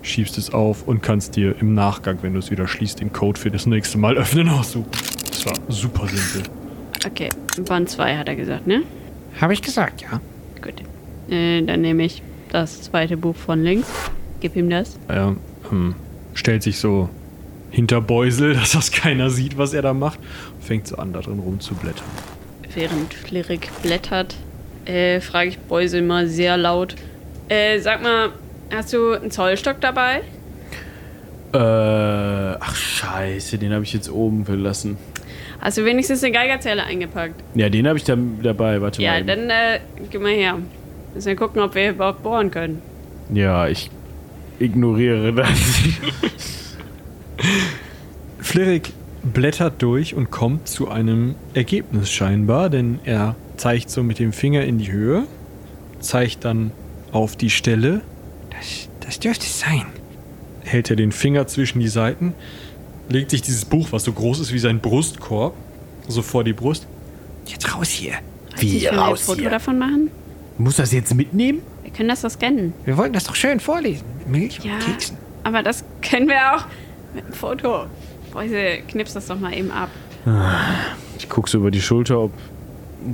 schiebst 0.07 0.37
es 0.37 0.53
auf 0.53 0.87
und 0.87 1.01
kannst 1.01 1.35
dir 1.35 1.55
im 1.59 1.73
Nachgang, 1.73 2.19
wenn 2.21 2.33
du 2.33 2.39
es 2.39 2.51
wieder 2.51 2.67
schließt, 2.67 2.99
den 2.99 3.13
Code 3.13 3.39
für 3.39 3.51
das 3.51 3.65
nächste 3.65 3.97
Mal 3.97 4.17
öffnen 4.17 4.49
aussuchen. 4.49 4.89
Das 5.29 5.45
war 5.45 5.53
super 5.69 6.07
simpel. 6.07 6.49
Okay, 7.05 7.29
Band 7.67 7.89
2 7.89 8.17
hat 8.17 8.27
er 8.27 8.35
gesagt, 8.35 8.67
ne? 8.67 8.83
Habe 9.39 9.53
ich 9.53 9.61
gesagt, 9.61 10.01
ja. 10.01 10.19
Gut. 10.61 10.81
Äh, 11.29 11.61
dann 11.61 11.81
nehme 11.81 12.03
ich 12.03 12.21
das 12.51 12.81
zweite 12.81 13.17
Buch 13.17 13.35
von 13.35 13.61
links. 13.63 13.87
Gib 14.39 14.55
ihm 14.55 14.69
das. 14.69 14.97
Er 15.07 15.35
ähm, 15.71 15.95
stellt 16.33 16.63
sich 16.63 16.79
so 16.79 17.09
hinter 17.69 18.01
Beusel, 18.01 18.53
dass 18.55 18.71
das 18.71 18.91
keiner 18.91 19.29
sieht, 19.29 19.57
was 19.57 19.73
er 19.73 19.81
da 19.81 19.93
macht, 19.93 20.19
und 20.55 20.63
fängt 20.63 20.87
so 20.87 20.97
an, 20.97 21.13
da 21.13 21.21
drin 21.21 21.39
rumzublättern. 21.39 22.05
Während 22.73 23.13
Flirik 23.13 23.69
blättert, 23.81 24.35
äh, 24.85 25.19
frage 25.19 25.49
ich 25.49 25.59
Beusel 25.59 26.01
mal 26.01 26.27
sehr 26.27 26.57
laut. 26.57 26.95
Äh, 27.49 27.79
sag 27.79 28.01
mal, 28.03 28.31
hast 28.73 28.93
du 28.93 29.13
einen 29.13 29.31
Zollstock 29.31 29.79
dabei? 29.81 30.21
Äh, 31.53 31.57
ach 31.57 32.75
scheiße, 32.75 33.57
den 33.57 33.73
habe 33.73 33.83
ich 33.83 33.93
jetzt 33.93 34.09
oben 34.11 34.45
verlassen. 34.45 34.97
Hast 35.59 35.77
du 35.77 35.85
wenigstens 35.85 36.23
eine 36.23 36.33
Geigerzähle 36.33 36.83
eingepackt? 36.83 37.41
Ja, 37.55 37.69
den 37.69 37.87
habe 37.87 37.97
ich 37.97 38.03
dann 38.03 38.39
dabei. 38.43 38.81
Warte 38.81 39.01
Ja, 39.01 39.11
mal. 39.11 39.19
eben. 39.19 39.27
dann 39.27 39.49
äh, 39.49 39.79
gib 40.11 40.21
mal 40.21 40.31
her. 40.31 40.57
Müssen 41.15 41.27
wir 41.27 41.35
gucken, 41.35 41.61
ob 41.61 41.73
wir 41.73 41.91
überhaupt 41.91 42.21
bohren 42.21 42.51
können. 42.51 42.81
Ja, 43.33 43.67
ich 43.67 43.89
ignoriere 44.59 45.33
das. 45.33 45.49
Flirik 48.39 48.93
blättert 49.23 49.81
durch 49.81 50.13
und 50.15 50.31
kommt 50.31 50.67
zu 50.67 50.89
einem 50.89 51.35
Ergebnis 51.53 52.11
scheinbar, 52.11 52.69
denn 52.69 52.99
er 53.03 53.35
zeigt 53.57 53.89
so 53.89 54.03
mit 54.03 54.19
dem 54.19 54.31
Finger 54.33 54.63
in 54.63 54.77
die 54.77 54.91
Höhe, 54.91 55.23
zeigt 55.99 56.45
dann 56.45 56.71
auf 57.11 57.35
die 57.35 57.49
Stelle, 57.49 58.01
Das, 58.57 58.89
das 59.01 59.19
dürfte 59.19 59.45
es 59.45 59.59
sein. 59.59 59.85
hält 60.63 60.89
er 60.89 60.95
den 60.95 61.11
Finger 61.11 61.47
zwischen 61.47 61.79
die 61.79 61.87
Seiten, 61.87 62.33
legt 63.09 63.31
sich 63.31 63.41
dieses 63.41 63.65
Buch, 63.65 63.87
was 63.91 64.03
so 64.03 64.11
groß 64.11 64.39
ist 64.39 64.51
wie 64.53 64.59
sein 64.59 64.79
Brustkorb, 64.79 65.53
so 66.07 66.21
vor 66.21 66.43
die 66.43 66.53
Brust. 66.53 66.87
Jetzt 67.45 67.73
raus 67.73 67.89
hier. 67.89 68.13
Wie 68.59 68.81
Können 68.83 68.97
wir 68.97 69.05
ein 69.05 69.15
Foto 69.17 69.49
davon 69.49 69.79
machen? 69.79 70.11
Muss 70.57 70.75
das 70.77 70.91
jetzt 70.91 71.13
mitnehmen? 71.13 71.61
Wir 71.83 71.91
können 71.93 72.09
das 72.09 72.21
doch 72.21 72.31
scannen. 72.31 72.73
Wir 72.85 72.97
wollten 72.97 73.13
das 73.13 73.23
doch 73.25 73.35
schön 73.35 73.59
vorlesen. 73.59 74.03
Mit 74.19 74.27
Milch 74.27 74.59
Ja, 74.63 74.73
und 74.73 74.79
Keksen. 74.85 75.17
aber 75.43 75.63
das 75.63 75.83
können 76.01 76.27
wir 76.27 76.55
auch 76.55 76.65
mit 77.13 77.23
einem 77.25 77.33
Foto. 77.33 77.85
Beuse, 78.33 78.79
knips 78.89 79.13
das 79.13 79.27
doch 79.27 79.39
mal 79.39 79.53
eben 79.53 79.71
ab. 79.71 79.89
Ich 81.17 81.29
gucke 81.29 81.49
so 81.49 81.59
über 81.59 81.71
die 81.71 81.81
Schulter, 81.81 82.19
ob 82.19 82.33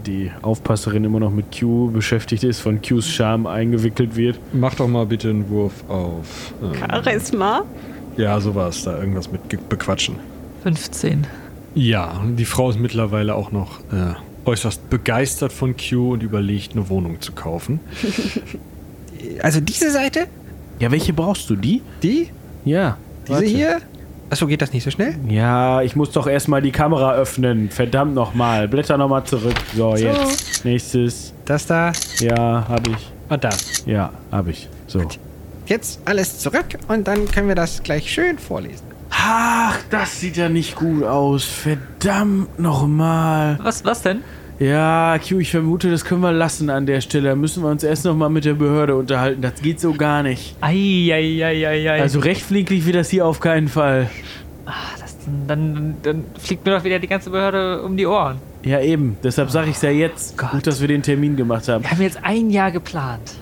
die 0.01 0.31
Aufpasserin 0.41 1.03
immer 1.03 1.19
noch 1.19 1.31
mit 1.31 1.57
Q 1.57 1.91
beschäftigt 1.91 2.43
ist, 2.43 2.59
von 2.59 2.81
Qs 2.81 3.07
Charme 3.09 3.47
eingewickelt 3.47 4.15
wird. 4.15 4.39
Mach 4.53 4.73
doch 4.75 4.87
mal 4.87 5.05
bitte 5.05 5.29
einen 5.29 5.49
Wurf 5.49 5.83
auf. 5.89 6.53
Ähm, 6.63 6.73
Charisma? 7.03 7.63
ja, 8.17 8.39
sowas, 8.39 8.83
da 8.83 8.97
irgendwas 8.99 9.31
mit 9.31 9.41
bequatschen. 9.69 10.15
15. 10.63 11.25
Ja, 11.75 12.21
die 12.37 12.45
Frau 12.45 12.69
ist 12.69 12.79
mittlerweile 12.79 13.35
auch 13.35 13.51
noch 13.51 13.79
äh, 13.91 14.13
äußerst 14.45 14.89
begeistert 14.89 15.51
von 15.53 15.75
Q 15.77 16.13
und 16.13 16.23
überlegt, 16.23 16.73
eine 16.73 16.89
Wohnung 16.89 17.21
zu 17.21 17.31
kaufen. 17.33 17.79
Also 19.41 19.61
diese 19.61 19.89
Seite, 19.89 20.27
Ja, 20.79 20.91
welche 20.91 21.13
brauchst 21.13 21.49
du? 21.49 21.55
Die? 21.55 21.81
die, 22.01 22.27
Ja. 22.65 22.97
diese 23.25 23.33
warte. 23.35 23.45
hier. 23.45 23.81
Achso, 24.33 24.47
geht 24.47 24.63
das 24.63 24.73
nicht 24.73 24.83
so 24.83 24.89
schnell? 24.89 25.13
Ja, 25.29 25.83
ich 25.83 25.95
muss 25.95 26.09
doch 26.09 26.25
erstmal 26.25 26.63
die 26.63 26.71
Kamera 26.71 27.13
öffnen. 27.13 27.69
Verdammt 27.69 28.15
nochmal. 28.15 28.67
Blätter 28.67 28.97
nochmal 28.97 29.23
zurück. 29.25 29.53
So, 29.75 29.95
jetzt. 29.95 30.65
Nächstes. 30.65 31.35
Das 31.45 31.67
da 31.67 31.91
Ja, 32.19 32.65
hab 32.67 32.87
ich. 32.87 33.11
und 33.29 33.43
das. 33.43 33.85
Ja, 33.85 34.09
hab 34.31 34.47
ich. 34.47 34.69
So. 34.87 35.03
Jetzt 35.67 36.01
alles 36.05 36.39
zurück 36.39 36.65
und 36.87 37.07
dann 37.07 37.27
können 37.29 37.47
wir 37.47 37.53
das 37.53 37.83
gleich 37.83 38.11
schön 38.11 38.39
vorlesen. 38.39 38.87
Ach, 39.11 39.77
das 39.91 40.19
sieht 40.19 40.35
ja 40.37 40.49
nicht 40.49 40.75
gut 40.77 41.03
aus. 41.03 41.43
Verdammt 41.43 42.57
nochmal. 42.57 43.59
Was, 43.61 43.85
was 43.85 44.01
denn? 44.01 44.21
Ja, 44.59 45.17
Q, 45.19 45.39
ich 45.39 45.51
vermute, 45.51 45.89
das 45.89 46.05
können 46.05 46.21
wir 46.21 46.31
lassen 46.31 46.69
an 46.69 46.85
der 46.85 47.01
Stelle. 47.01 47.29
Da 47.29 47.35
müssen 47.35 47.63
wir 47.63 47.69
uns 47.69 47.83
erst 47.83 48.05
nochmal 48.05 48.29
mit 48.29 48.45
der 48.45 48.53
Behörde 48.53 48.95
unterhalten. 48.95 49.41
Das 49.41 49.55
geht 49.61 49.79
so 49.79 49.93
gar 49.93 50.23
nicht. 50.23 50.55
Eieieiei. 50.61 52.01
Also 52.01 52.19
rechtflieglich 52.19 52.85
wird 52.85 52.95
das 52.95 53.09
hier 53.09 53.25
auf 53.25 53.39
keinen 53.39 53.67
Fall. 53.67 54.09
Ah, 54.65 54.71
das, 54.99 55.17
dann, 55.47 55.95
dann 56.03 56.23
fliegt 56.39 56.65
mir 56.65 56.77
doch 56.77 56.83
wieder 56.83 56.99
die 56.99 57.07
ganze 57.07 57.29
Behörde 57.29 57.81
um 57.81 57.97
die 57.97 58.05
Ohren. 58.05 58.37
Ja, 58.63 58.79
eben. 58.79 59.17
Deshalb 59.23 59.49
sage 59.49 59.69
ich 59.69 59.75
es 59.75 59.81
ja 59.81 59.89
jetzt. 59.89 60.37
Gott. 60.37 60.51
Gut, 60.51 60.67
dass 60.67 60.79
wir 60.79 60.87
den 60.87 61.01
Termin 61.03 61.35
gemacht 61.35 61.67
haben. 61.67 61.83
Wir 61.83 61.91
haben 61.91 62.01
jetzt 62.01 62.19
ein 62.23 62.49
Jahr 62.49 62.71
geplant. 62.71 63.33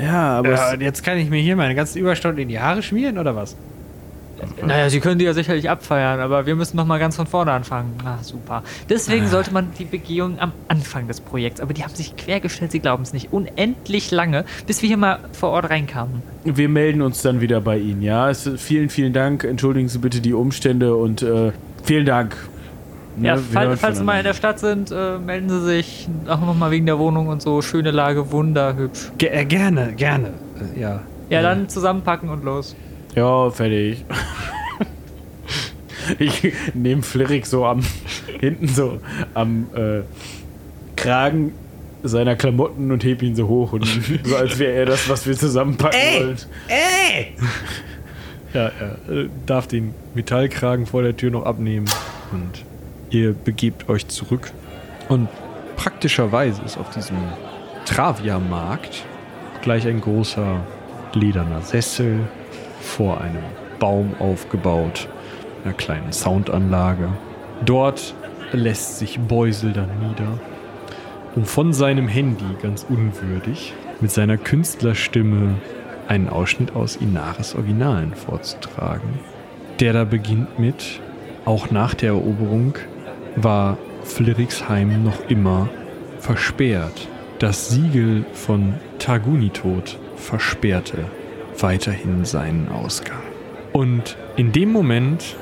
Ja, 0.00 0.38
aber 0.38 0.50
Ja, 0.52 0.72
und 0.72 0.80
jetzt 0.80 1.02
kann 1.02 1.18
ich 1.18 1.28
mir 1.28 1.40
hier 1.40 1.56
meine 1.56 1.74
ganzen 1.74 1.98
Überstunden 1.98 2.40
in 2.42 2.48
die 2.48 2.60
Haare 2.60 2.82
schmieren 2.82 3.18
oder 3.18 3.34
was? 3.34 3.56
Naja, 4.64 4.90
Sie 4.90 5.00
können 5.00 5.18
die 5.18 5.24
ja 5.24 5.34
sicherlich 5.34 5.68
abfeiern, 5.70 6.20
aber 6.20 6.46
wir 6.46 6.54
müssen 6.56 6.76
noch 6.76 6.86
mal 6.86 6.98
ganz 6.98 7.16
von 7.16 7.26
vorne 7.26 7.52
anfangen. 7.52 7.92
Ah, 8.04 8.22
super. 8.22 8.62
Deswegen 8.88 9.26
sollte 9.28 9.52
man 9.52 9.68
die 9.78 9.84
Begehung 9.84 10.38
am 10.38 10.52
Anfang 10.68 11.08
des 11.08 11.20
Projekts, 11.20 11.60
aber 11.60 11.72
die 11.74 11.82
haben 11.84 11.94
sich 11.94 12.16
quergestellt, 12.16 12.72
Sie 12.72 12.80
glauben 12.80 13.02
es 13.02 13.12
nicht, 13.12 13.32
unendlich 13.32 14.10
lange, 14.10 14.44
bis 14.66 14.82
wir 14.82 14.88
hier 14.88 14.96
mal 14.96 15.18
vor 15.32 15.50
Ort 15.50 15.70
reinkamen. 15.70 16.22
wir 16.44 16.68
melden 16.68 17.02
uns 17.02 17.22
dann 17.22 17.40
wieder 17.40 17.60
bei 17.60 17.78
Ihnen, 17.78 18.02
ja? 18.02 18.30
Es, 18.30 18.48
vielen, 18.56 18.88
vielen 18.90 19.12
Dank. 19.12 19.44
Entschuldigen 19.44 19.88
Sie 19.88 19.98
bitte 19.98 20.20
die 20.20 20.32
Umstände 20.34 20.94
und 20.96 21.22
äh, 21.22 21.52
vielen 21.84 22.06
Dank. 22.06 22.36
Ne, 23.16 23.28
Ja, 23.28 23.34
hören 23.52 23.76
falls 23.76 23.98
Sie 23.98 24.04
mal 24.04 24.18
in 24.18 24.24
der. 24.24 24.34
Stadt 24.34 24.58
sind, 24.60 24.90
äh, 24.90 25.18
melden 25.18 25.48
Sie 25.48 25.62
sich 25.64 26.08
auch 26.28 26.40
noch 26.40 26.54
mal 26.56 26.70
wegen 26.70 26.86
der 26.86 26.98
Wohnung 26.98 27.28
und 27.28 27.42
so. 27.42 27.60
Schöne 27.60 27.90
Lage, 27.90 28.30
wunderhübsch. 28.32 29.10
Ge 29.18 29.28
äh, 29.30 29.44
gerne, 29.44 29.92
gerne. 29.94 30.28
Äh, 30.76 30.80
ja. 30.80 31.00
Ja, 31.28 31.42
dann 31.42 31.68
zusammenpacken 31.68 32.28
und 32.28 32.44
los. 32.44 32.74
Ja, 33.14 33.50
fertig. 33.50 34.04
ich 36.18 36.52
nehme 36.74 37.02
Flirik 37.02 37.46
so 37.46 37.64
am 37.64 37.82
hinten 38.40 38.68
so 38.68 39.00
am 39.34 39.66
äh, 39.74 40.02
Kragen 40.96 41.52
seiner 42.02 42.36
Klamotten 42.36 42.90
und 42.90 43.04
heb 43.04 43.22
ihn 43.22 43.36
so 43.36 43.48
hoch 43.48 43.72
und 43.72 43.84
so 44.24 44.36
als 44.36 44.58
wäre 44.58 44.72
er 44.72 44.86
das, 44.86 45.08
was 45.08 45.26
wir 45.26 45.36
zusammenpacken 45.36 45.98
Ey! 45.98 46.20
wollen. 46.20 46.38
Ey! 46.68 47.34
Ja, 48.52 48.72
er 48.80 49.08
äh, 49.08 49.28
darf 49.46 49.68
den 49.68 49.94
Metallkragen 50.14 50.84
vor 50.84 51.04
der 51.04 51.16
Tür 51.16 51.30
noch 51.30 51.44
abnehmen 51.44 51.88
und 52.32 52.64
ihr 53.10 53.32
begebt 53.32 53.88
euch 53.88 54.08
zurück. 54.08 54.50
Und 55.08 55.28
praktischerweise 55.76 56.60
ist 56.62 56.76
auf 56.76 56.90
diesem 56.90 57.16
Travia-Markt 57.84 59.04
gleich 59.62 59.86
ein 59.86 60.00
großer 60.00 60.64
lederner 61.14 61.62
Sessel 61.62 62.28
vor 62.80 63.20
einem 63.20 63.42
Baum 63.78 64.14
aufgebaut, 64.18 65.08
einer 65.64 65.74
kleinen 65.74 66.12
Soundanlage. 66.12 67.08
Dort 67.64 68.14
lässt 68.52 68.98
sich 68.98 69.18
Beusel 69.20 69.72
dann 69.72 69.90
nieder, 70.00 70.38
um 71.36 71.44
von 71.44 71.72
seinem 71.72 72.08
Handy 72.08 72.44
ganz 72.62 72.86
unwürdig 72.88 73.74
mit 74.00 74.10
seiner 74.10 74.36
Künstlerstimme 74.36 75.56
einen 76.08 76.28
Ausschnitt 76.28 76.74
aus 76.74 76.96
Inaris 76.96 77.54
Originalen 77.54 78.14
vorzutragen. 78.14 79.20
Der 79.78 79.92
da 79.92 80.04
beginnt 80.04 80.58
mit, 80.58 81.00
auch 81.44 81.70
nach 81.70 81.94
der 81.94 82.10
Eroberung 82.10 82.74
war 83.36 83.78
Fliriksheim 84.02 85.04
noch 85.04 85.28
immer 85.28 85.68
versperrt. 86.18 87.08
Das 87.38 87.70
Siegel 87.70 88.24
von 88.32 88.74
Targunitod 88.98 89.98
versperrte 90.16 91.04
weiterhin 91.62 92.24
seinen 92.24 92.68
Ausgang. 92.68 93.22
Und 93.72 94.16
in 94.36 94.52
dem 94.52 94.72
Moment, 94.72 95.36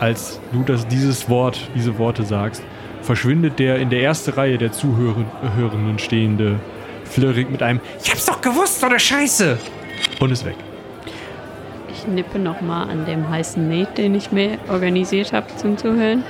als 0.00 0.40
du 0.52 0.62
das, 0.62 0.86
dieses 0.88 1.28
Wort, 1.28 1.68
diese 1.74 1.98
Worte 1.98 2.24
sagst, 2.24 2.62
verschwindet 3.02 3.58
der 3.58 3.78
in 3.78 3.90
der 3.90 4.02
ersten 4.02 4.32
Reihe 4.32 4.58
der 4.58 4.72
Zuhörenden 4.72 5.98
stehende 5.98 6.58
Flirik 7.04 7.50
mit 7.50 7.62
einem 7.62 7.80
Ich 8.02 8.10
hab's 8.10 8.26
doch 8.26 8.40
gewusst, 8.40 8.80
so 8.80 8.86
eine 8.86 8.98
Scheiße! 8.98 9.58
und 10.20 10.30
ist 10.30 10.44
weg. 10.44 10.56
Ich 11.88 12.06
nippe 12.06 12.38
nochmal 12.38 12.88
an 12.90 13.06
dem 13.06 13.28
heißen 13.28 13.68
Net, 13.68 13.98
den 13.98 14.14
ich 14.14 14.32
mir 14.32 14.58
organisiert 14.68 15.32
habe 15.32 15.46
zum 15.56 15.76
Zuhören. 15.76 16.24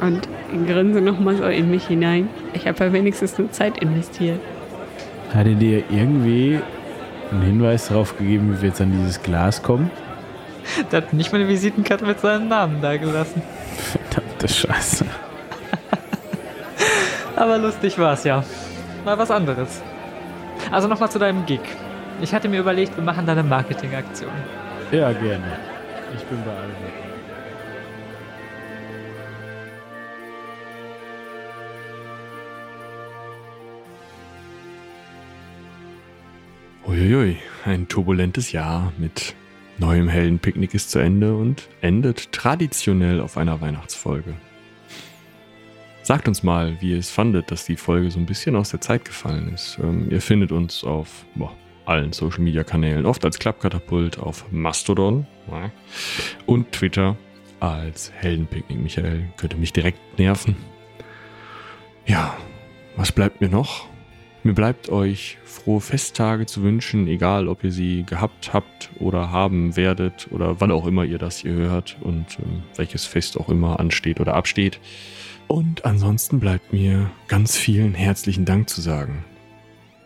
Und 0.00 0.28
grinse 0.66 1.00
nochmal 1.00 1.36
so 1.36 1.44
in 1.44 1.70
mich 1.70 1.86
hinein. 1.86 2.28
Ich 2.54 2.66
habe 2.66 2.84
ja 2.84 2.92
wenigstens 2.92 3.36
nur 3.38 3.52
Zeit 3.52 3.78
investiert. 3.78 4.40
Hat 5.34 5.46
er 5.46 5.54
dir 5.54 5.84
irgendwie 5.90 6.58
einen 7.32 7.42
Hinweis 7.42 7.88
darauf 7.88 8.16
gegeben, 8.16 8.54
wie 8.56 8.62
wir 8.62 8.68
jetzt 8.68 8.80
an 8.80 8.92
dieses 8.92 9.22
Glas 9.22 9.62
kommen? 9.62 9.90
Der 10.90 11.02
hat 11.02 11.12
nicht 11.12 11.32
mal 11.32 11.40
eine 11.40 11.48
Visitenkarte 11.48 12.04
mit 12.04 12.20
seinem 12.20 12.48
Namen 12.48 12.80
da 12.80 12.96
gelassen. 12.96 13.42
Verdammte 13.76 14.48
Scheiße. 14.48 15.06
Aber 17.36 17.58
lustig 17.58 17.98
war's 17.98 18.24
ja. 18.24 18.44
mal 19.04 19.18
was 19.18 19.30
anderes. 19.30 19.80
Also 20.70 20.88
nochmal 20.88 21.10
zu 21.10 21.18
deinem 21.18 21.46
Gig. 21.46 21.60
Ich 22.20 22.34
hatte 22.34 22.48
mir 22.48 22.60
überlegt, 22.60 22.96
wir 22.96 23.04
machen 23.04 23.24
da 23.26 23.32
eine 23.32 23.42
Marketingaktion. 23.42 24.30
Ja, 24.92 25.12
gerne. 25.12 25.58
Ich 26.14 26.24
bin 26.24 26.38
bei 26.44 26.50
allem. 26.50 27.09
Uiuiui, 36.90 37.36
ein 37.66 37.86
turbulentes 37.86 38.50
Jahr 38.50 38.92
mit 38.98 39.36
neuem 39.78 40.08
Heldenpicknick 40.08 40.74
ist 40.74 40.90
zu 40.90 40.98
Ende 40.98 41.36
und 41.36 41.68
endet 41.82 42.32
traditionell 42.32 43.20
auf 43.20 43.36
einer 43.36 43.60
Weihnachtsfolge. 43.60 44.34
Sagt 46.02 46.26
uns 46.26 46.42
mal, 46.42 46.76
wie 46.80 46.90
ihr 46.90 46.98
es 46.98 47.08
fandet, 47.08 47.52
dass 47.52 47.64
die 47.64 47.76
Folge 47.76 48.10
so 48.10 48.18
ein 48.18 48.26
bisschen 48.26 48.56
aus 48.56 48.70
der 48.70 48.80
Zeit 48.80 49.04
gefallen 49.04 49.52
ist. 49.54 49.78
Ähm, 49.80 50.10
ihr 50.10 50.20
findet 50.20 50.50
uns 50.50 50.82
auf 50.82 51.26
boah, 51.36 51.54
allen 51.84 52.12
Social 52.12 52.40
Media 52.40 52.64
Kanälen, 52.64 53.06
oft 53.06 53.24
als 53.24 53.38
Klappkatapult 53.38 54.18
auf 54.18 54.50
Mastodon 54.50 55.28
und 56.46 56.72
Twitter 56.72 57.16
als 57.60 58.10
Heldenpicknick. 58.16 58.80
Michael 58.80 59.28
könnte 59.36 59.56
mich 59.56 59.72
direkt 59.72 60.18
nerven. 60.18 60.56
Ja, 62.04 62.36
was 62.96 63.12
bleibt 63.12 63.40
mir 63.40 63.48
noch? 63.48 63.89
Mir 64.42 64.54
bleibt 64.54 64.88
euch 64.88 65.36
frohe 65.44 65.82
Festtage 65.82 66.46
zu 66.46 66.62
wünschen, 66.62 67.06
egal 67.08 67.46
ob 67.46 67.62
ihr 67.62 67.72
sie 67.72 68.04
gehabt 68.04 68.54
habt 68.54 68.90
oder 68.98 69.30
haben 69.30 69.76
werdet 69.76 70.28
oder 70.30 70.60
wann 70.60 70.70
auch 70.70 70.86
immer 70.86 71.04
ihr 71.04 71.18
das 71.18 71.38
hier 71.38 71.52
hört 71.52 71.98
und 72.00 72.38
äh, 72.38 72.76
welches 72.76 73.04
Fest 73.04 73.38
auch 73.38 73.50
immer 73.50 73.78
ansteht 73.78 74.18
oder 74.18 74.34
absteht. 74.34 74.80
Und 75.46 75.84
ansonsten 75.84 76.40
bleibt 76.40 76.72
mir 76.72 77.10
ganz 77.28 77.56
vielen 77.56 77.92
herzlichen 77.92 78.46
Dank 78.46 78.70
zu 78.70 78.80
sagen. 78.80 79.24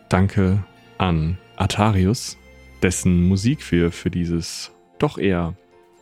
Danke 0.09 0.65
an 0.97 1.37
Atarius, 1.55 2.37
dessen 2.83 3.27
Musik 3.27 3.71
wir 3.71 3.91
für 3.91 4.11
dieses 4.11 4.71
doch 4.99 5.17
eher 5.17 5.53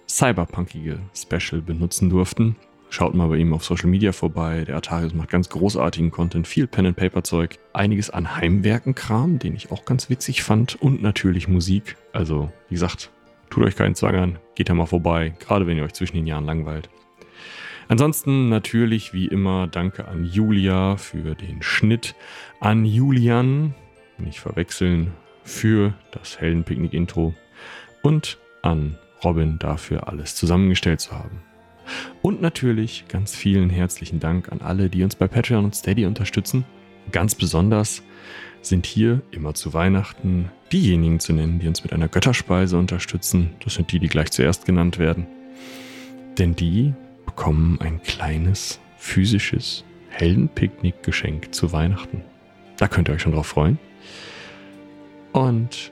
cyberpunkige 0.10 1.00
Special 1.16 1.62
benutzen 1.62 2.10
durften. 2.10 2.56
Schaut 2.94 3.16
mal 3.16 3.28
bei 3.28 3.38
ihm 3.38 3.54
auf 3.54 3.66
Social 3.66 3.90
Media 3.90 4.12
vorbei. 4.12 4.66
Der 4.66 4.78
Atarius 4.78 5.16
macht 5.16 5.32
ganz 5.32 5.50
großartigen 5.50 6.12
Content, 6.12 6.48
viel 6.48 6.68
Pen-and-Paper-Zeug, 6.68 7.58
einiges 7.74 8.12
an 8.12 8.36
Heimwerken-Kram, 8.36 9.40
den 9.40 9.56
ich 9.56 9.72
auch 9.72 9.84
ganz 9.84 10.12
witzig 10.12 10.44
fand 10.44 10.80
und 10.80 11.02
natürlich 11.02 11.48
Musik. 11.48 11.96
Also, 12.12 12.52
wie 12.70 12.76
gesagt, 12.76 13.10
tut 13.50 13.64
euch 13.64 13.76
keinen 13.76 13.96
Zwang 13.96 14.16
an, 14.16 14.40
geht 14.54 14.70
da 14.70 14.76
mal 14.76 14.86
vorbei, 14.86 15.34
gerade 15.40 15.66
wenn 15.66 15.76
ihr 15.76 15.86
euch 15.86 15.94
zwischen 15.94 16.18
den 16.18 16.28
Jahren 16.28 16.46
langweilt. 16.46 16.88
Ansonsten 17.88 18.50
natürlich 18.50 19.12
wie 19.12 19.26
immer 19.26 19.66
danke 19.66 20.08
an 20.08 20.24
Julia 20.24 20.96
für 20.98 21.34
den 21.34 21.64
Schnitt, 21.64 22.14
an 22.60 22.86
Julian, 22.86 23.74
nicht 24.20 24.40
verwechseln, 24.40 25.14
für 25.44 25.96
das 26.12 26.40
Heldenpicknick-Intro 26.40 27.34
und 28.04 28.38
an 28.62 29.00
Robin 29.24 29.58
dafür 29.58 30.08
alles 30.08 30.36
zusammengestellt 30.36 31.02
zu 31.02 31.14
haben. 31.14 31.42
Und 32.22 32.42
natürlich 32.42 33.06
ganz 33.08 33.36
vielen 33.36 33.70
herzlichen 33.70 34.20
Dank 34.20 34.52
an 34.52 34.62
alle, 34.62 34.90
die 34.90 35.04
uns 35.04 35.16
bei 35.16 35.28
Patreon 35.28 35.66
und 35.66 35.76
Steady 35.76 36.06
unterstützen. 36.06 36.66
Ganz 37.12 37.36
besonders 37.36 38.04
sind 38.62 38.86
hier 38.86 39.22
immer 39.32 39.54
zu 39.54 39.74
Weihnachten 39.74 40.50
diejenigen 40.72 41.20
zu 41.20 41.34
nennen, 41.34 41.60
die 41.60 41.68
uns 41.68 41.84
mit 41.84 41.94
einer 41.94 42.08
Götterspeise 42.08 42.78
unterstützen. 42.78 43.52
Das 43.64 43.76
sind 43.76 43.92
die, 43.92 44.00
die 44.00 44.08
gleich 44.08 44.32
zuerst 44.32 44.66
genannt 44.66 45.00
werden. 45.00 45.28
Denn 46.38 46.56
die 46.56 46.94
bekommen 47.26 47.80
ein 47.82 48.02
kleines 48.02 48.80
physisches 48.98 49.84
Heldenpicknick-Geschenk 50.10 51.54
zu 51.54 51.72
Weihnachten. 51.72 52.22
Da 52.78 52.88
könnt 52.88 53.10
ihr 53.10 53.16
euch 53.16 53.22
schon 53.22 53.34
drauf 53.34 53.48
freuen. 53.48 53.78
Und 55.32 55.92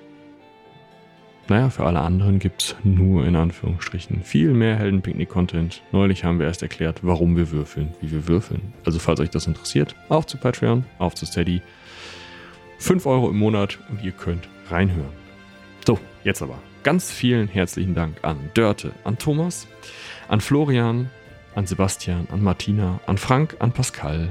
naja, 1.52 1.70
für 1.70 1.86
alle 1.86 2.00
anderen 2.00 2.40
gibt 2.40 2.64
es 2.64 2.76
nur 2.86 3.26
in 3.26 3.36
Anführungsstrichen 3.36 4.24
viel 4.24 4.54
mehr 4.54 4.78
Heldenpicknick-Content. 4.78 5.84
Neulich 5.92 6.24
haben 6.24 6.40
wir 6.40 6.46
erst 6.48 6.62
erklärt, 6.62 7.00
warum 7.04 7.36
wir 7.36 7.52
würfeln, 7.52 7.90
wie 8.00 8.10
wir 8.10 8.28
würfeln. 8.30 8.74
Also 8.86 9.00
falls 9.00 9.20
euch 9.20 9.32
das 9.32 9.48
interessiert, 9.48 9.94
auf 10.08 10.26
zu 10.26 10.38
Patreon, 10.38 10.86
auf 10.98 11.14
zu 11.14 11.26
Steady. 11.26 11.62
5 12.80 13.06
Euro 13.06 13.30
im 13.30 13.38
Monat 13.38 13.80
und 13.90 14.02
ihr 14.02 14.14
könnt 14.14 14.48
reinhören. 14.70 15.12
So, 15.86 16.00
jetzt 16.24 16.42
aber 16.42 16.58
ganz 16.84 17.12
vielen 17.12 17.50
herzlichen 17.50 17.96
Dank 17.96 18.24
an 18.24 18.38
Dörte, 18.54 18.94
an 19.04 19.18
Thomas, 19.18 19.68
an 20.30 20.40
Florian, 20.40 21.10
an 21.54 21.68
Sebastian, 21.68 22.30
an 22.32 22.42
Martina, 22.42 23.02
an 23.08 23.18
Frank, 23.18 23.58
an 23.60 23.74
Pascal, 23.74 24.30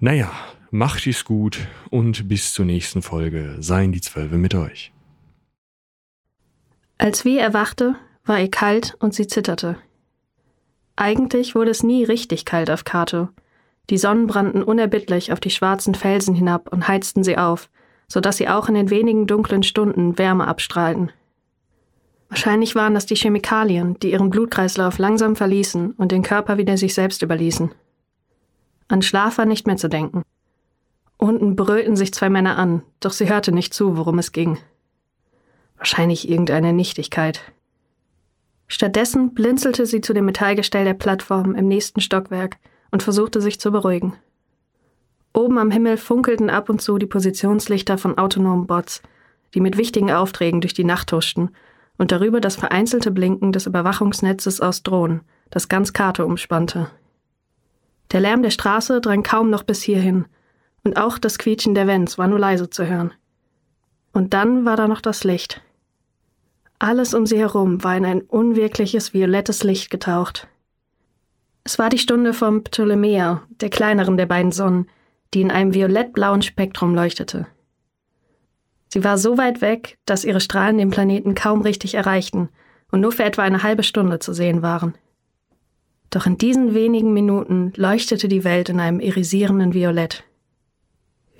Naja, 0.00 0.32
macht 0.70 1.06
es 1.06 1.26
gut 1.26 1.68
und 1.90 2.30
bis 2.30 2.54
zur 2.54 2.64
nächsten 2.64 3.02
Folge 3.02 3.56
seien 3.58 3.92
die 3.92 4.00
Zwölfe 4.00 4.38
mit 4.38 4.54
euch. 4.54 4.90
Als 6.96 7.26
wie 7.26 7.36
erwachte, 7.36 7.94
war 8.24 8.40
ihr 8.40 8.50
kalt 8.50 8.96
und 9.00 9.12
sie 9.12 9.26
zitterte. 9.26 9.76
Eigentlich 10.96 11.54
wurde 11.54 11.70
es 11.70 11.82
nie 11.82 12.04
richtig 12.04 12.44
kalt 12.44 12.70
auf 12.70 12.84
Kato. 12.84 13.28
Die 13.90 13.98
Sonnen 13.98 14.26
brannten 14.26 14.62
unerbittlich 14.62 15.32
auf 15.32 15.40
die 15.40 15.50
schwarzen 15.50 15.94
Felsen 15.94 16.34
hinab 16.34 16.72
und 16.72 16.88
heizten 16.88 17.24
sie 17.24 17.36
auf, 17.36 17.68
so 18.08 18.20
dass 18.20 18.36
sie 18.36 18.48
auch 18.48 18.68
in 18.68 18.74
den 18.74 18.90
wenigen 18.90 19.26
dunklen 19.26 19.62
Stunden 19.62 20.18
Wärme 20.18 20.46
abstrahlten. 20.46 21.10
Wahrscheinlich 22.28 22.74
waren 22.74 22.94
das 22.94 23.06
die 23.06 23.16
Chemikalien, 23.16 23.98
die 24.00 24.12
ihren 24.12 24.30
Blutkreislauf 24.30 24.98
langsam 24.98 25.36
verließen 25.36 25.92
und 25.92 26.10
den 26.10 26.22
Körper 26.22 26.58
wieder 26.58 26.76
sich 26.76 26.94
selbst 26.94 27.22
überließen. 27.22 27.72
An 28.88 29.02
Schlaf 29.02 29.38
war 29.38 29.44
nicht 29.44 29.66
mehr 29.66 29.76
zu 29.76 29.88
denken. 29.88 30.22
Unten 31.16 31.56
brüllten 31.56 31.96
sich 31.96 32.12
zwei 32.12 32.28
Männer 32.30 32.58
an, 32.58 32.82
doch 33.00 33.12
sie 33.12 33.28
hörte 33.28 33.52
nicht 33.52 33.72
zu, 33.72 33.96
worum 33.96 34.18
es 34.18 34.32
ging. 34.32 34.58
Wahrscheinlich 35.76 36.28
irgendeine 36.28 36.72
Nichtigkeit. 36.72 37.40
Stattdessen 38.66 39.34
blinzelte 39.34 39.86
sie 39.86 40.00
zu 40.00 40.14
dem 40.14 40.24
Metallgestell 40.24 40.84
der 40.84 40.94
Plattform 40.94 41.54
im 41.54 41.68
nächsten 41.68 42.00
Stockwerk 42.00 42.56
und 42.90 43.02
versuchte 43.02 43.40
sich 43.40 43.60
zu 43.60 43.70
beruhigen. 43.70 44.14
Oben 45.32 45.58
am 45.58 45.70
Himmel 45.70 45.96
funkelten 45.96 46.48
ab 46.48 46.68
und 46.70 46.80
zu 46.80 46.96
die 46.96 47.06
Positionslichter 47.06 47.98
von 47.98 48.16
autonomen 48.16 48.66
Bots, 48.66 49.02
die 49.52 49.60
mit 49.60 49.76
wichtigen 49.76 50.10
Aufträgen 50.10 50.60
durch 50.60 50.74
die 50.74 50.84
Nacht 50.84 51.12
huschten, 51.12 51.50
und 51.96 52.10
darüber 52.10 52.40
das 52.40 52.56
vereinzelte 52.56 53.10
Blinken 53.10 53.52
des 53.52 53.66
Überwachungsnetzes 53.66 54.60
aus 54.60 54.82
Drohnen, 54.82 55.20
das 55.50 55.68
ganz 55.68 55.92
Karte 55.92 56.26
umspannte. 56.26 56.88
Der 58.12 58.20
Lärm 58.20 58.42
der 58.42 58.50
Straße 58.50 59.00
drang 59.00 59.22
kaum 59.22 59.50
noch 59.50 59.62
bis 59.62 59.82
hierhin, 59.82 60.26
und 60.82 60.96
auch 60.96 61.18
das 61.18 61.38
Quietschen 61.38 61.74
der 61.74 61.86
Vents 61.86 62.18
war 62.18 62.26
nur 62.26 62.38
leise 62.38 62.68
zu 62.68 62.86
hören. 62.86 63.12
Und 64.12 64.34
dann 64.34 64.64
war 64.64 64.76
da 64.76 64.86
noch 64.86 65.00
das 65.00 65.24
Licht. 65.24 65.62
Alles 66.84 67.14
um 67.14 67.24
sie 67.24 67.38
herum 67.38 67.82
war 67.82 67.96
in 67.96 68.04
ein 68.04 68.20
unwirkliches 68.20 69.14
violettes 69.14 69.64
Licht 69.64 69.88
getaucht. 69.88 70.48
Es 71.64 71.78
war 71.78 71.88
die 71.88 71.96
Stunde 71.96 72.34
vom 72.34 72.62
Ptolemäer, 72.62 73.40
der 73.62 73.70
kleineren 73.70 74.18
der 74.18 74.26
beiden 74.26 74.52
Sonnen, 74.52 74.90
die 75.32 75.40
in 75.40 75.50
einem 75.50 75.72
violettblauen 75.72 76.42
Spektrum 76.42 76.94
leuchtete. 76.94 77.46
Sie 78.88 79.02
war 79.02 79.16
so 79.16 79.38
weit 79.38 79.62
weg, 79.62 79.96
dass 80.04 80.26
ihre 80.26 80.42
Strahlen 80.42 80.76
den 80.76 80.90
Planeten 80.90 81.34
kaum 81.34 81.62
richtig 81.62 81.94
erreichten 81.94 82.50
und 82.92 83.00
nur 83.00 83.12
für 83.12 83.24
etwa 83.24 83.44
eine 83.44 83.62
halbe 83.62 83.82
Stunde 83.82 84.18
zu 84.18 84.34
sehen 84.34 84.60
waren. 84.60 84.94
Doch 86.10 86.26
in 86.26 86.36
diesen 86.36 86.74
wenigen 86.74 87.14
Minuten 87.14 87.72
leuchtete 87.76 88.28
die 88.28 88.44
Welt 88.44 88.68
in 88.68 88.78
einem 88.78 89.00
irisierenden 89.00 89.72
Violett. 89.72 90.24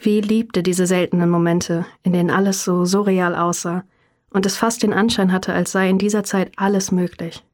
Wie 0.01 0.23
liebte 0.23 0.63
diese 0.63 0.87
seltenen 0.87 1.29
Momente, 1.29 1.85
in 2.03 2.15
denen 2.15 2.31
alles 2.31 2.65
so 2.65 2.87
surreal 2.87 3.37
aussah 3.37 3.85
und 4.35 4.45
es 4.45 4.57
fast 4.57 4.83
den 4.83 4.93
Anschein 4.93 5.33
hatte, 5.33 5.55
als 5.55 5.73
sei 5.73 5.89
in 5.89 5.97
dieser 5.97 6.25
Zeit 6.25 6.53
alles 6.57 6.91
möglich. 6.91 7.45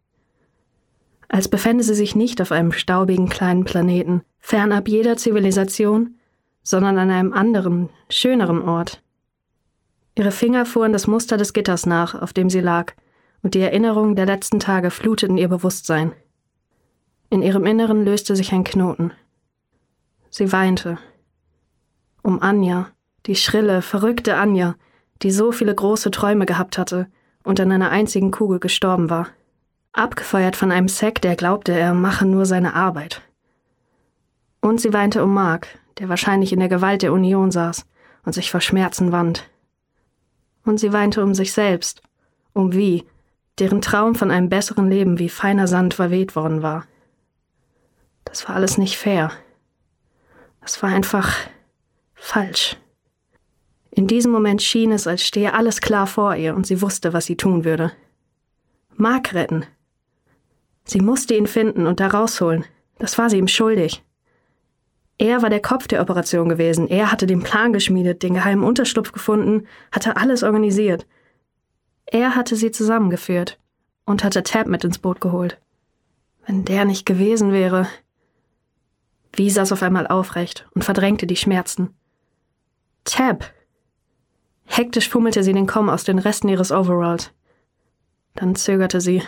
Als 1.29 1.47
befände 1.47 1.85
sie 1.85 1.95
sich 1.95 2.17
nicht 2.17 2.41
auf 2.41 2.51
einem 2.51 2.73
staubigen 2.73 3.29
kleinen 3.29 3.65
Planeten, 3.65 4.23
fernab 4.41 4.89
jeder 4.89 5.17
Zivilisation, 5.17 6.17
sondern 6.63 6.99
an 6.99 7.11
einem 7.11 7.33
anderen, 7.35 7.91
schöneren 8.09 8.63
Ort. 8.63 9.03
Ihre 10.17 10.33
Finger 10.33 10.65
fuhren 10.65 10.93
das 10.93 11.07
Muster 11.07 11.37
des 11.37 11.53
Gitters 11.53 11.85
nach, 11.85 12.21
auf 12.21 12.33
dem 12.33 12.49
sie 12.51 12.61
lag, 12.61 12.95
und 13.43 13.55
die 13.55 13.61
Erinnerungen 13.61 14.17
der 14.17 14.27
letzten 14.27 14.59
Tage 14.59 14.91
fluteten 14.91 15.37
ihr 15.37 15.49
Bewusstsein. 15.49 16.13
In 17.29 17.43
ihrem 17.43 17.67
Inneren 17.67 18.05
löste 18.05 18.35
sich 18.35 18.53
ein 18.53 18.65
Knoten. 18.65 19.13
Sie 20.31 20.51
weinte. 20.51 20.99
Um 22.23 22.41
Anja, 22.41 22.89
die 23.27 23.37
schrille, 23.37 23.83
verrückte 23.83 24.37
Anja, 24.37 24.77
die 25.23 25.31
so 25.31 25.53
viele 25.53 25.75
große 25.75 26.11
Träume 26.11 26.47
gehabt 26.47 26.79
hatte 26.79 27.07
und 27.43 27.61
an 27.61 27.73
einer 27.73 27.91
einzigen 27.91 28.31
Kugel 28.31 28.59
gestorben 28.59 29.11
war. 29.11 29.29
Abgefeuert 29.93 30.57
von 30.57 30.71
einem 30.71 30.89
Sack, 30.89 31.21
der 31.21 31.37
glaubte, 31.37 31.73
er 31.73 31.95
mache 31.95 32.25
nur 32.25 32.47
seine 32.47 32.75
Arbeit. 32.75 33.23
Und 34.61 34.81
sie 34.81 34.93
weinte 34.93 35.23
um 35.23 35.35
Mark, 35.35 35.79
der 35.99 36.09
wahrscheinlich 36.09 36.53
in 36.53 36.61
der 36.61 36.69
Gewalt 36.69 37.03
der 37.03 37.13
Union 37.13 37.51
saß 37.51 37.87
und 38.25 38.33
sich 38.33 38.51
vor 38.51 38.61
Schmerzen 38.61 39.13
wand. 39.13 39.49
Und 40.65 40.79
sie 40.79 40.93
weinte 40.93 41.23
um 41.23 41.35
sich 41.35 41.53
selbst, 41.53 42.03
um 42.53 42.73
wie, 42.73 43.05
deren 43.59 43.81
Traum 43.81 44.15
von 44.15 44.31
einem 44.31 44.49
besseren 44.49 44.89
Leben 44.89 45.19
wie 45.19 45.29
feiner 45.29 45.67
Sand 45.67 45.95
verweht 45.95 46.37
worden 46.37 46.63
war. 46.63 46.85
Das 48.25 48.49
war 48.49 48.55
alles 48.55 48.79
nicht 48.79 48.97
fair. 48.97 49.33
Das 50.61 50.83
war 50.83 50.91
einfach 50.91 51.35
falsch. 52.15 52.77
In 53.91 54.07
diesem 54.07 54.31
Moment 54.31 54.63
schien 54.63 54.93
es, 54.93 55.07
als 55.07 55.25
stehe 55.25 55.55
alles 55.55 55.81
klar 55.81 56.07
vor 56.07 56.37
ihr 56.37 56.55
und 56.55 56.67
sie 56.67 56.81
wusste, 56.81 57.13
was 57.13 57.27
sie 57.27 57.37
tun 57.37 57.65
würde. 57.65 57.93
Mark 58.97 59.35
retten. 59.35 59.65
Sie 60.85 61.01
musste 61.01 61.35
ihn 61.35 61.47
finden 61.47 61.87
und 61.87 62.01
da 62.01 62.09
rausholen. 62.09 62.65
Das 62.99 63.19
war 63.19 63.31
sie 63.31 63.39
ihm 63.39 63.49
schuldig. 63.49 64.03
Er 65.19 65.43
war 65.43 65.51
der 65.51 65.61
Kopf 65.61 65.87
der 65.87 66.01
Operation 66.01 66.49
gewesen. 66.49 66.89
Er 66.89 67.13
hatte 67.13 67.27
den 67.27 67.43
Plan 67.43 67.73
geschmiedet, 67.73 68.23
den 68.23 68.35
geheimen 68.35 68.65
Unterschlupf 68.65 69.13
gefunden, 69.13 69.67
hatte 69.93 70.17
alles 70.17 70.43
organisiert. 70.43 71.07
Er 72.07 72.35
hatte 72.35 72.57
sie 72.57 72.71
zusammengeführt 72.71 73.59
und 74.05 74.25
hatte 74.25 74.43
Tab 74.43 74.67
mit 74.67 74.83
ins 74.85 74.99
Boot 74.99 75.21
geholt. 75.21 75.61
Wenn 76.47 76.65
der 76.65 76.85
nicht 76.85 77.07
gewesen 77.07 77.53
wäre. 77.53 77.87
Wie 79.33 79.51
saß 79.51 79.73
auf 79.73 79.83
einmal 79.83 80.07
aufrecht 80.07 80.67
und 80.75 80.85
verdrängte 80.85 81.27
die 81.27 81.37
Schmerzen. 81.37 81.95
Tab! 83.05 83.53
Hektisch 84.73 85.09
fummelte 85.09 85.43
sie 85.43 85.53
den 85.53 85.67
Komm 85.67 85.89
aus 85.89 86.05
den 86.05 86.21
Resten 86.21 86.49
ihres 86.49 86.71
Overalls. 86.71 87.33
Dann 88.37 88.55
zögerte 88.55 89.01
sie. 89.01 89.21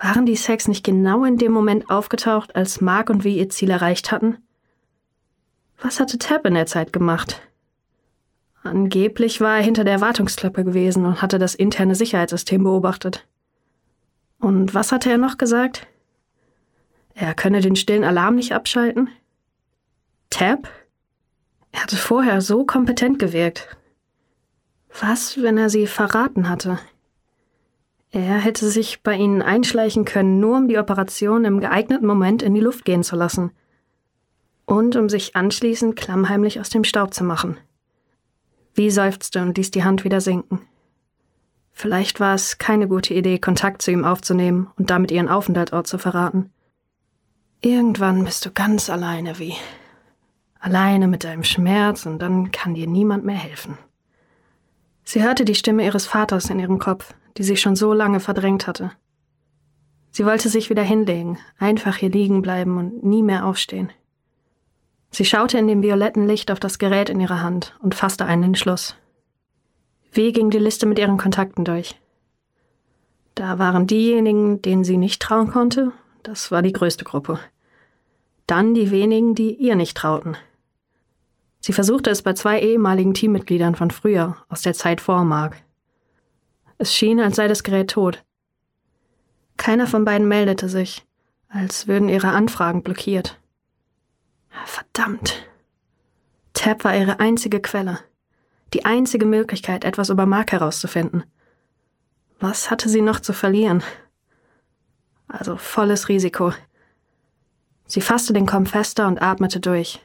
Waren 0.00 0.26
die 0.26 0.34
Sex 0.34 0.66
nicht 0.66 0.84
genau 0.84 1.24
in 1.24 1.38
dem 1.38 1.52
Moment 1.52 1.88
aufgetaucht, 1.88 2.56
als 2.56 2.80
Mark 2.80 3.10
und 3.10 3.22
wie 3.22 3.38
ihr 3.38 3.48
Ziel 3.48 3.70
erreicht 3.70 4.10
hatten? 4.10 4.38
Was 5.80 6.00
hatte 6.00 6.18
Tab 6.18 6.44
in 6.46 6.54
der 6.54 6.66
Zeit 6.66 6.92
gemacht? 6.92 7.40
Angeblich 8.64 9.40
war 9.40 9.58
er 9.58 9.62
hinter 9.62 9.84
der 9.84 10.00
Wartungsklappe 10.00 10.64
gewesen 10.64 11.06
und 11.06 11.22
hatte 11.22 11.38
das 11.38 11.54
interne 11.54 11.94
Sicherheitssystem 11.94 12.64
beobachtet. 12.64 13.24
Und 14.40 14.74
was 14.74 14.90
hatte 14.90 15.10
er 15.10 15.18
noch 15.18 15.38
gesagt? 15.38 15.86
Er 17.14 17.34
könne 17.34 17.60
den 17.60 17.76
stillen 17.76 18.02
Alarm 18.02 18.34
nicht 18.34 18.52
abschalten? 18.52 19.10
Tab? 20.28 20.68
Er 21.70 21.84
hatte 21.84 21.96
vorher 21.96 22.40
so 22.40 22.66
kompetent 22.66 23.20
gewirkt. 23.20 23.77
Was, 25.00 25.40
wenn 25.42 25.58
er 25.58 25.70
sie 25.70 25.86
verraten 25.86 26.48
hatte? 26.48 26.78
Er 28.10 28.38
hätte 28.38 28.70
sich 28.70 29.02
bei 29.02 29.14
ihnen 29.14 29.42
einschleichen 29.42 30.04
können, 30.04 30.40
nur 30.40 30.56
um 30.56 30.68
die 30.68 30.78
Operation 30.78 31.44
im 31.44 31.60
geeigneten 31.60 32.06
Moment 32.06 32.42
in 32.42 32.54
die 32.54 32.60
Luft 32.60 32.84
gehen 32.84 33.02
zu 33.02 33.16
lassen. 33.16 33.50
Und 34.64 34.96
um 34.96 35.08
sich 35.08 35.36
anschließend 35.36 35.96
klammheimlich 35.96 36.60
aus 36.60 36.70
dem 36.70 36.84
Staub 36.84 37.12
zu 37.12 37.24
machen. 37.24 37.58
Wie 38.74 38.90
seufzte 38.90 39.42
und 39.42 39.56
ließ 39.56 39.70
die 39.70 39.84
Hand 39.84 40.04
wieder 40.04 40.20
sinken. 40.20 40.60
Vielleicht 41.72 42.18
war 42.18 42.34
es 42.34 42.58
keine 42.58 42.88
gute 42.88 43.14
Idee, 43.14 43.38
Kontakt 43.38 43.82
zu 43.82 43.90
ihm 43.90 44.04
aufzunehmen 44.04 44.68
und 44.76 44.90
damit 44.90 45.10
ihren 45.10 45.28
Aufenthaltsort 45.28 45.86
zu 45.86 45.98
verraten. 45.98 46.50
Irgendwann 47.60 48.24
bist 48.24 48.46
du 48.46 48.50
ganz 48.50 48.88
alleine 48.88 49.38
wie. 49.38 49.54
Alleine 50.60 51.08
mit 51.08 51.24
deinem 51.24 51.44
Schmerz 51.44 52.06
und 52.06 52.20
dann 52.20 52.50
kann 52.52 52.74
dir 52.74 52.86
niemand 52.86 53.24
mehr 53.24 53.36
helfen. 53.36 53.78
Sie 55.10 55.22
hörte 55.22 55.46
die 55.46 55.54
Stimme 55.54 55.86
ihres 55.86 56.04
Vaters 56.04 56.50
in 56.50 56.58
ihrem 56.58 56.78
Kopf, 56.78 57.14
die 57.38 57.42
sich 57.42 57.62
schon 57.62 57.76
so 57.76 57.94
lange 57.94 58.20
verdrängt 58.20 58.66
hatte. 58.66 58.92
Sie 60.10 60.26
wollte 60.26 60.50
sich 60.50 60.68
wieder 60.68 60.82
hinlegen, 60.82 61.38
einfach 61.58 61.96
hier 61.96 62.10
liegen 62.10 62.42
bleiben 62.42 62.76
und 62.76 63.02
nie 63.02 63.22
mehr 63.22 63.46
aufstehen. 63.46 63.90
Sie 65.10 65.24
schaute 65.24 65.56
in 65.56 65.66
dem 65.66 65.82
violetten 65.82 66.26
Licht 66.26 66.50
auf 66.50 66.60
das 66.60 66.78
Gerät 66.78 67.08
in 67.08 67.20
ihrer 67.20 67.40
Hand 67.40 67.74
und 67.80 67.94
fasste 67.94 68.26
einen 68.26 68.42
Entschluss. 68.42 68.96
Wie 70.12 70.30
ging 70.30 70.50
die 70.50 70.58
Liste 70.58 70.84
mit 70.84 70.98
ihren 70.98 71.16
Kontakten 71.16 71.64
durch? 71.64 71.98
Da 73.34 73.58
waren 73.58 73.86
diejenigen, 73.86 74.60
denen 74.60 74.84
sie 74.84 74.98
nicht 74.98 75.22
trauen 75.22 75.48
konnte, 75.48 75.92
das 76.22 76.50
war 76.50 76.60
die 76.60 76.74
größte 76.74 77.04
Gruppe. 77.04 77.40
Dann 78.46 78.74
die 78.74 78.90
wenigen, 78.90 79.34
die 79.34 79.54
ihr 79.54 79.74
nicht 79.74 79.96
trauten. 79.96 80.36
Sie 81.60 81.72
versuchte 81.72 82.10
es 82.10 82.22
bei 82.22 82.34
zwei 82.34 82.60
ehemaligen 82.60 83.14
Teammitgliedern 83.14 83.74
von 83.74 83.90
früher, 83.90 84.36
aus 84.48 84.62
der 84.62 84.74
Zeit 84.74 85.00
vor 85.00 85.24
Mark. 85.24 85.56
Es 86.78 86.94
schien, 86.94 87.20
als 87.20 87.36
sei 87.36 87.48
das 87.48 87.62
Gerät 87.62 87.90
tot. 87.90 88.24
Keiner 89.56 89.86
von 89.86 90.04
beiden 90.04 90.28
meldete 90.28 90.68
sich, 90.68 91.04
als 91.48 91.88
würden 91.88 92.08
ihre 92.08 92.28
Anfragen 92.28 92.82
blockiert. 92.82 93.40
Verdammt. 94.64 95.48
Tab 96.54 96.84
war 96.84 96.96
ihre 96.96 97.20
einzige 97.20 97.60
Quelle, 97.60 97.98
die 98.72 98.84
einzige 98.84 99.26
Möglichkeit, 99.26 99.84
etwas 99.84 100.10
über 100.10 100.26
Mark 100.26 100.52
herauszufinden. 100.52 101.24
Was 102.40 102.70
hatte 102.70 102.88
sie 102.88 103.02
noch 103.02 103.20
zu 103.20 103.32
verlieren? 103.32 103.82
Also 105.26 105.56
volles 105.56 106.08
Risiko. 106.08 106.52
Sie 107.86 108.00
fasste 108.00 108.32
den 108.32 108.46
Kopf 108.46 108.70
fester 108.70 109.08
und 109.08 109.20
atmete 109.20 109.60
durch. 109.60 110.00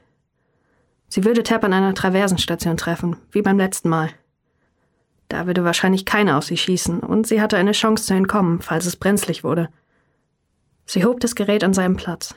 Sie 1.08 1.24
würde 1.26 1.44
Tab 1.44 1.64
an 1.64 1.74
einer 1.74 1.94
Traversenstation 1.94 2.78
treffen, 2.78 3.18
wie 3.32 3.42
beim 3.42 3.58
letzten 3.58 3.90
Mal. 3.90 4.10
Da 5.30 5.48
würde 5.48 5.64
wahrscheinlich 5.64 6.06
keiner 6.06 6.38
auf 6.38 6.46
sie 6.46 6.58
schießen, 6.58 7.00
und 7.00 7.28
sie 7.28 7.42
hatte 7.42 7.58
eine 7.58 7.72
Chance 7.72 8.06
zu 8.06 8.14
entkommen, 8.14 8.62
falls 8.62 8.86
es 8.86 8.96
brenzlig 8.96 9.44
wurde. 9.44 9.70
Sie 10.86 11.06
hob 11.06 11.20
das 11.20 11.36
Gerät 11.36 11.64
an 11.64 11.74
seinem 11.74 11.96
Platz. 11.96 12.36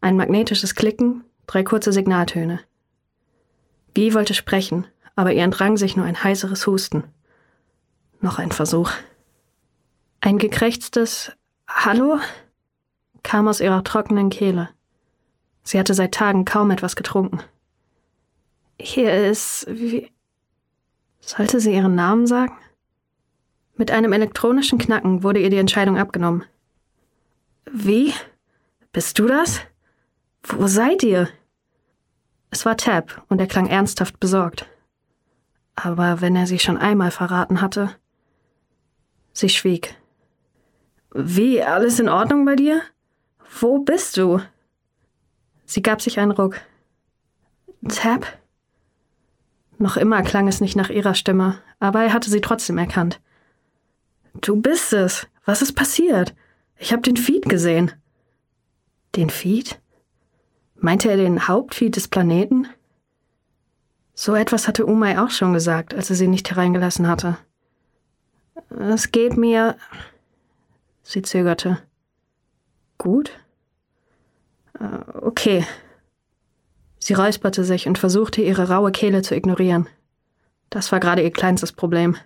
Ein 0.00 0.16
magnetisches 0.16 0.74
Klicken, 0.74 1.24
drei 1.46 1.62
kurze 1.62 1.92
Signaltöne. 1.92 2.60
Guy 3.94 4.14
wollte 4.14 4.34
sprechen, 4.34 4.86
aber 5.16 5.32
ihr 5.32 5.42
entrang 5.42 5.76
sich 5.76 5.96
nur 5.96 6.06
ein 6.06 6.22
heiseres 6.22 6.66
Husten. 6.66 7.04
Noch 8.20 8.38
ein 8.38 8.52
Versuch. 8.52 8.90
Ein 10.20 10.38
gekrächztes 10.38 11.32
Hallo? 11.68 12.18
kam 13.22 13.48
aus 13.48 13.60
ihrer 13.60 13.84
trockenen 13.84 14.30
Kehle. 14.30 14.70
Sie 15.62 15.78
hatte 15.78 15.94
seit 15.94 16.12
Tagen 16.12 16.44
kaum 16.44 16.70
etwas 16.70 16.96
getrunken. 16.96 17.40
Hier 18.82 19.26
ist. 19.26 19.66
Wie. 19.68 20.10
Sollte 21.20 21.60
sie 21.60 21.74
ihren 21.74 21.94
Namen 21.94 22.26
sagen? 22.26 22.56
Mit 23.76 23.90
einem 23.90 24.12
elektronischen 24.12 24.78
Knacken 24.78 25.22
wurde 25.22 25.40
ihr 25.40 25.50
die 25.50 25.58
Entscheidung 25.58 25.98
abgenommen. 25.98 26.44
Wie? 27.70 28.14
Bist 28.92 29.18
du 29.18 29.26
das? 29.26 29.60
Wo 30.42 30.66
seid 30.66 31.02
ihr? 31.02 31.28
Es 32.50 32.64
war 32.64 32.76
Tab 32.76 33.24
und 33.28 33.38
er 33.38 33.46
klang 33.46 33.68
ernsthaft 33.68 34.18
besorgt. 34.18 34.66
Aber 35.76 36.20
wenn 36.20 36.34
er 36.34 36.46
sie 36.46 36.58
schon 36.58 36.78
einmal 36.78 37.10
verraten 37.10 37.60
hatte. 37.60 37.94
Sie 39.32 39.50
schwieg. 39.50 39.94
Wie, 41.12 41.62
alles 41.62 42.00
in 42.00 42.08
Ordnung 42.08 42.44
bei 42.44 42.56
dir? 42.56 42.82
Wo 43.60 43.78
bist 43.78 44.16
du? 44.16 44.40
Sie 45.66 45.82
gab 45.82 46.00
sich 46.00 46.18
einen 46.18 46.32
Ruck. 46.32 46.60
Tab? 47.88 48.39
Noch 49.80 49.96
immer 49.96 50.20
klang 50.22 50.46
es 50.46 50.60
nicht 50.60 50.76
nach 50.76 50.90
ihrer 50.90 51.14
Stimme, 51.14 51.58
aber 51.78 52.02
er 52.02 52.12
hatte 52.12 52.28
sie 52.28 52.42
trotzdem 52.42 52.76
erkannt. 52.76 53.18
Du 54.42 54.60
bist 54.60 54.92
es. 54.92 55.26
Was 55.46 55.62
ist 55.62 55.72
passiert? 55.72 56.34
Ich 56.76 56.92
habe 56.92 57.00
den 57.00 57.16
Feed 57.16 57.48
gesehen. 57.48 57.90
Den 59.16 59.30
Feed? 59.30 59.80
Meinte 60.76 61.10
er 61.10 61.16
den 61.16 61.48
Hauptfeed 61.48 61.96
des 61.96 62.08
Planeten? 62.08 62.68
So 64.12 64.34
etwas 64.34 64.68
hatte 64.68 64.84
Umay 64.84 65.16
auch 65.16 65.30
schon 65.30 65.54
gesagt, 65.54 65.94
als 65.94 66.10
er 66.10 66.16
sie 66.16 66.28
nicht 66.28 66.50
hereingelassen 66.50 67.08
hatte. 67.08 67.38
Es 68.68 69.10
geht 69.12 69.38
mir. 69.38 69.78
Sie 71.02 71.22
zögerte. 71.22 71.78
Gut? 72.98 73.30
Äh, 74.78 74.98
okay. 75.22 75.64
Sie 77.00 77.14
räusperte 77.14 77.64
sich 77.64 77.88
und 77.88 77.98
versuchte, 77.98 78.42
ihre 78.42 78.68
raue 78.68 78.92
Kehle 78.92 79.22
zu 79.22 79.34
ignorieren. 79.34 79.88
Das 80.68 80.92
war 80.92 81.00
gerade 81.00 81.22
ihr 81.22 81.32
kleinstes 81.32 81.72
Problem. 81.72 82.16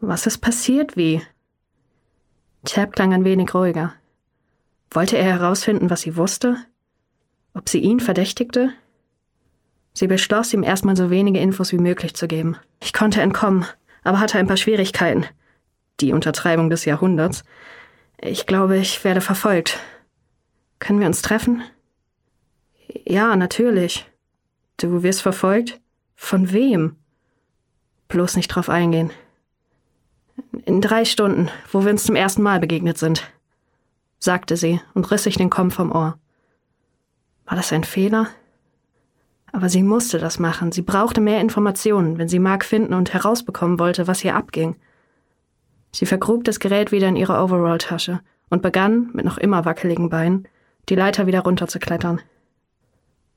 Was 0.00 0.26
ist 0.26 0.38
passiert, 0.38 0.96
wie? 0.96 1.22
Chap 2.64 2.94
klang 2.94 3.12
ein 3.12 3.24
wenig 3.24 3.54
ruhiger. 3.54 3.94
Wollte 4.90 5.16
er 5.16 5.24
herausfinden, 5.24 5.90
was 5.90 6.00
sie 6.00 6.16
wusste? 6.16 6.56
Ob 7.54 7.68
sie 7.68 7.78
ihn 7.78 8.00
verdächtigte? 8.00 8.72
Sie 9.92 10.06
beschloss, 10.06 10.54
ihm 10.54 10.62
erstmal 10.62 10.96
so 10.96 11.10
wenige 11.10 11.38
Infos 11.38 11.72
wie 11.72 11.78
möglich 11.78 12.14
zu 12.14 12.26
geben. 12.26 12.56
Ich 12.80 12.92
konnte 12.92 13.20
entkommen, 13.20 13.66
aber 14.02 14.20
hatte 14.20 14.38
ein 14.38 14.46
paar 14.46 14.56
Schwierigkeiten. 14.56 15.26
Die 16.00 16.12
Untertreibung 16.12 16.70
des 16.70 16.86
Jahrhunderts. 16.86 17.44
Ich 18.18 18.46
glaube, 18.46 18.78
ich 18.78 19.04
werde 19.04 19.20
verfolgt. 19.20 19.78
Können 20.78 21.00
wir 21.00 21.06
uns 21.06 21.22
treffen? 21.22 21.62
Ja, 23.04 23.36
natürlich. 23.36 24.10
Du 24.76 25.02
wirst 25.02 25.22
verfolgt? 25.22 25.80
Von 26.16 26.52
wem? 26.52 26.96
Bloß 28.08 28.36
nicht 28.36 28.48
drauf 28.48 28.68
eingehen. 28.68 29.10
In 30.64 30.80
drei 30.80 31.04
Stunden, 31.04 31.50
wo 31.70 31.84
wir 31.84 31.90
uns 31.90 32.04
zum 32.04 32.16
ersten 32.16 32.42
Mal 32.42 32.60
begegnet 32.60 32.98
sind, 32.98 33.30
sagte 34.18 34.56
sie 34.56 34.80
und 34.94 35.10
riss 35.10 35.24
sich 35.24 35.36
den 35.36 35.50
Kopf 35.50 35.74
vom 35.74 35.92
Ohr. 35.92 36.18
War 37.46 37.56
das 37.56 37.72
ein 37.72 37.84
Fehler? 37.84 38.28
Aber 39.52 39.68
sie 39.68 39.82
musste 39.82 40.18
das 40.18 40.38
machen. 40.38 40.72
Sie 40.72 40.82
brauchte 40.82 41.20
mehr 41.20 41.40
Informationen, 41.40 42.18
wenn 42.18 42.28
sie 42.28 42.38
Mark 42.38 42.64
finden 42.64 42.94
und 42.94 43.12
herausbekommen 43.12 43.78
wollte, 43.78 44.06
was 44.06 44.20
hier 44.20 44.36
abging. 44.36 44.76
Sie 45.92 46.06
vergrub 46.06 46.44
das 46.44 46.60
Gerät 46.60 46.92
wieder 46.92 47.08
in 47.08 47.16
ihre 47.16 47.42
Overall-Tasche 47.42 48.20
und 48.48 48.62
begann, 48.62 49.10
mit 49.12 49.24
noch 49.24 49.38
immer 49.38 49.64
wackeligen 49.64 50.08
Beinen, 50.08 50.46
die 50.88 50.94
Leiter 50.94 51.26
wieder 51.26 51.40
runterzuklettern. 51.40 52.20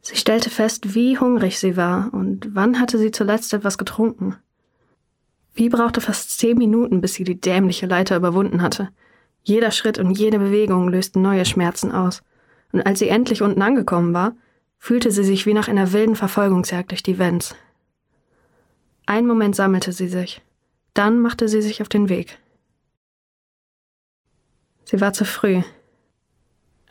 Sie 0.04 0.18
stellte 0.18 0.50
fest, 0.50 0.96
wie 0.96 1.18
hungrig 1.18 1.58
sie 1.60 1.78
war 1.78 2.14
und 2.14 2.54
wann 2.54 2.80
hatte 2.80 2.98
sie 2.98 3.12
zuletzt 3.12 3.54
etwas 3.54 3.78
getrunken. 3.78 4.36
Wie 5.54 5.70
brauchte 5.70 6.02
fast 6.02 6.38
zehn 6.38 6.58
Minuten, 6.58 7.00
bis 7.00 7.14
sie 7.14 7.24
die 7.24 7.40
dämliche 7.40 7.86
Leiter 7.86 8.18
überwunden 8.18 8.62
hatte. 8.62 8.90
Jeder 9.44 9.72
Schritt 9.72 10.00
und 10.00 10.12
jede 10.12 10.40
Bewegung 10.40 10.90
lösten 10.90 11.22
neue 11.22 11.46
Schmerzen 11.46 11.94
aus. 11.94 12.22
Und 12.74 12.82
als 12.86 13.00
sie 13.00 13.08
endlich 13.08 13.42
unten 13.42 13.62
angekommen 13.62 14.14
war, 14.14 14.36
fühlte 14.78 15.10
sie 15.10 15.24
sich 15.24 15.46
wie 15.46 15.54
nach 15.54 15.70
einer 15.70 15.94
wilden 15.94 16.18
Verfolgungsjagd 16.18 16.92
durch 16.92 17.04
die 17.04 17.18
Vents. 17.18 17.56
Einen 19.06 19.28
Moment 19.28 19.56
sammelte 19.56 19.94
sie 19.94 20.10
sich. 20.10 20.42
Dann 20.94 21.22
machte 21.22 21.48
sie 21.48 21.62
sich 21.62 21.82
auf 21.82 21.88
den 21.88 22.10
Weg. 22.10 22.40
Sie 24.84 25.00
war 25.00 25.14
zu 25.14 25.24
früh. 25.24 25.62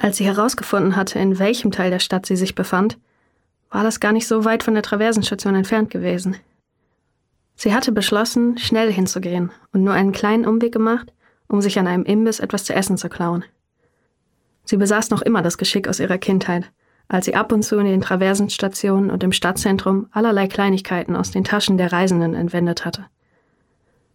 Als 0.03 0.17
sie 0.17 0.25
herausgefunden 0.25 0.97
hatte, 0.97 1.21
in 1.21 1.39
welchem 1.39 1.71
Teil 1.71 1.93
der 1.93 2.01
Stadt 2.01 2.27
sie 2.27 2.35
sich 2.35 2.57
befand, 2.57 2.99
war 3.71 3.85
das 3.85 4.01
gar 4.01 4.11
nicht 4.11 4.27
so 4.27 4.45
weit 4.45 4.65
von 4.65 4.75
der 4.75 4.83
Traversenstation 4.83 5.55
entfernt 5.55 5.91
gewesen. 5.91 6.35
Sie 7.55 7.73
hatte 7.73 7.93
beschlossen, 7.93 8.59
schnell 8.59 8.93
hinzugehen 8.93 9.53
und 9.73 9.85
nur 9.85 9.95
einen 9.95 10.11
kleinen 10.11 10.45
Umweg 10.45 10.73
gemacht, 10.73 11.13
um 11.47 11.61
sich 11.61 11.79
an 11.79 11.87
einem 11.87 12.03
Imbiss 12.03 12.41
etwas 12.41 12.65
zu 12.65 12.75
essen 12.75 12.97
zu 12.97 13.09
klauen. 13.09 13.45
Sie 14.65 14.77
besaß 14.77 15.11
noch 15.11 15.23
immer 15.23 15.41
das 15.41 15.57
Geschick 15.57 15.87
aus 15.87 16.01
ihrer 16.01 16.19
Kindheit, 16.19 16.73
als 17.07 17.27
sie 17.27 17.37
ab 17.37 17.53
und 17.53 17.63
zu 17.63 17.79
in 17.79 17.87
den 17.87 18.01
Traversenstationen 18.01 19.09
und 19.09 19.23
im 19.23 19.31
Stadtzentrum 19.31 20.09
allerlei 20.11 20.49
Kleinigkeiten 20.49 21.15
aus 21.15 21.31
den 21.31 21.45
Taschen 21.45 21.79
der 21.79 21.93
Reisenden 21.93 22.35
entwendet 22.35 22.85
hatte. 22.85 23.07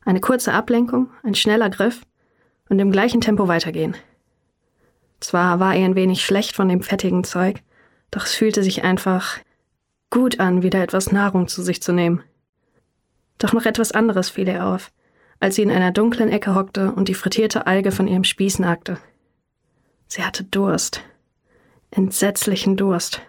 Eine 0.04 0.20
kurze 0.20 0.52
Ablenkung, 0.52 1.12
ein 1.24 1.34
schneller 1.34 1.70
Griff 1.70 2.02
und 2.68 2.78
im 2.78 2.92
gleichen 2.92 3.22
Tempo 3.22 3.48
weitergehen. 3.48 3.96
Zwar 5.20 5.60
war 5.60 5.76
ihr 5.76 5.86
ein 5.86 5.96
wenig 5.96 6.24
schlecht 6.24 6.56
von 6.56 6.70
dem 6.70 6.82
fettigen 6.82 7.24
Zeug, 7.24 7.62
doch 8.12 8.26
es 8.26 8.36
fühlte 8.36 8.64
sich 8.64 8.84
einfach 8.84 9.38
gut 10.10 10.40
an, 10.40 10.64
wieder 10.64 10.82
etwas 10.82 11.12
Nahrung 11.12 11.48
zu 11.48 11.62
sich 11.62 11.82
zu 11.82 11.92
nehmen. 11.92 12.24
Doch 13.38 13.54
noch 13.54 13.66
etwas 13.66 13.92
anderes 13.92 14.30
fiel 14.30 14.48
ihr 14.48 14.66
auf, 14.66 14.92
als 15.40 15.56
sie 15.56 15.64
in 15.64 15.72
einer 15.72 15.92
dunklen 15.92 16.30
Ecke 16.30 16.56
hockte 16.56 16.92
und 16.92 17.08
die 17.08 17.14
frittierte 17.14 17.68
Alge 17.68 17.92
von 17.92 18.08
ihrem 18.08 18.24
Spieß 18.24 18.60
nagte. 18.60 18.98
Sie 20.08 20.24
hatte 20.24 20.44
Durst. 20.44 21.04
Entsetzlichen 21.92 22.78
Durst. 22.78 23.22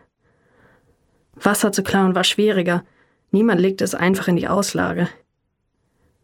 Wasser 1.34 1.72
zu 1.72 1.82
klauen 1.82 2.14
war 2.14 2.24
schwieriger. 2.24 2.84
Niemand 3.30 3.60
legte 3.60 3.84
es 3.84 3.94
einfach 3.94 4.28
in 4.28 4.36
die 4.36 4.48
Auslage. 4.48 5.08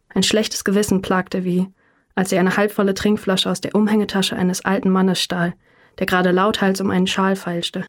Ein 0.08 0.22
schlechtes 0.22 0.64
Gewissen 0.64 1.02
plagte 1.02 1.44
wie, 1.44 1.68
als 2.14 2.30
sie 2.30 2.38
eine 2.38 2.56
halbvolle 2.56 2.94
Trinkflasche 2.94 3.50
aus 3.50 3.60
der 3.60 3.74
Umhängetasche 3.74 4.36
eines 4.36 4.64
alten 4.64 4.90
Mannes 4.90 5.20
stahl, 5.20 5.54
der 5.98 6.06
gerade 6.06 6.30
lauthals 6.30 6.80
um 6.80 6.90
einen 6.90 7.06
Schal 7.06 7.36
feilschte. 7.36 7.84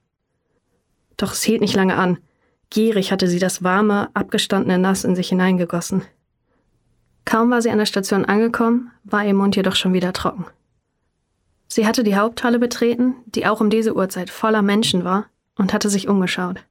Doch 1.18 1.34
es 1.34 1.44
hielt 1.44 1.62
nicht 1.62 1.76
lange 1.76 1.96
an. 1.96 2.18
Gierig 2.70 3.12
hatte 3.12 3.28
sie 3.28 3.40
das 3.40 3.64
warme, 3.64 4.10
abgestandene 4.14 4.78
Nass 4.78 5.04
in 5.04 5.16
sich 5.16 5.30
hineingegossen. 5.30 6.04
Kaum 7.24 7.50
war 7.50 7.62
sie 7.62 7.72
an 7.72 7.78
der 7.78 7.86
Station 7.86 8.26
angekommen, 8.26 8.92
war 9.04 9.26
ihr 9.26 9.34
Mund 9.34 9.56
jedoch 9.56 9.76
schon 9.76 9.94
wieder 9.94 10.14
trocken. 10.14 10.46
Sie 11.68 11.88
hatte 11.88 12.04
die 12.04 12.16
Haupthalle 12.16 12.60
betreten, 12.60 13.16
die 13.26 13.48
auch 13.48 13.62
um 13.62 13.70
diese 13.70 13.96
Uhrzeit 13.96 14.30
voller 14.30 14.62
Menschen 14.62 15.04
war, 15.04 15.26
und 15.58 15.74
hatte 15.74 15.90
sich 15.90 16.08
umgeschaut. 16.08 16.64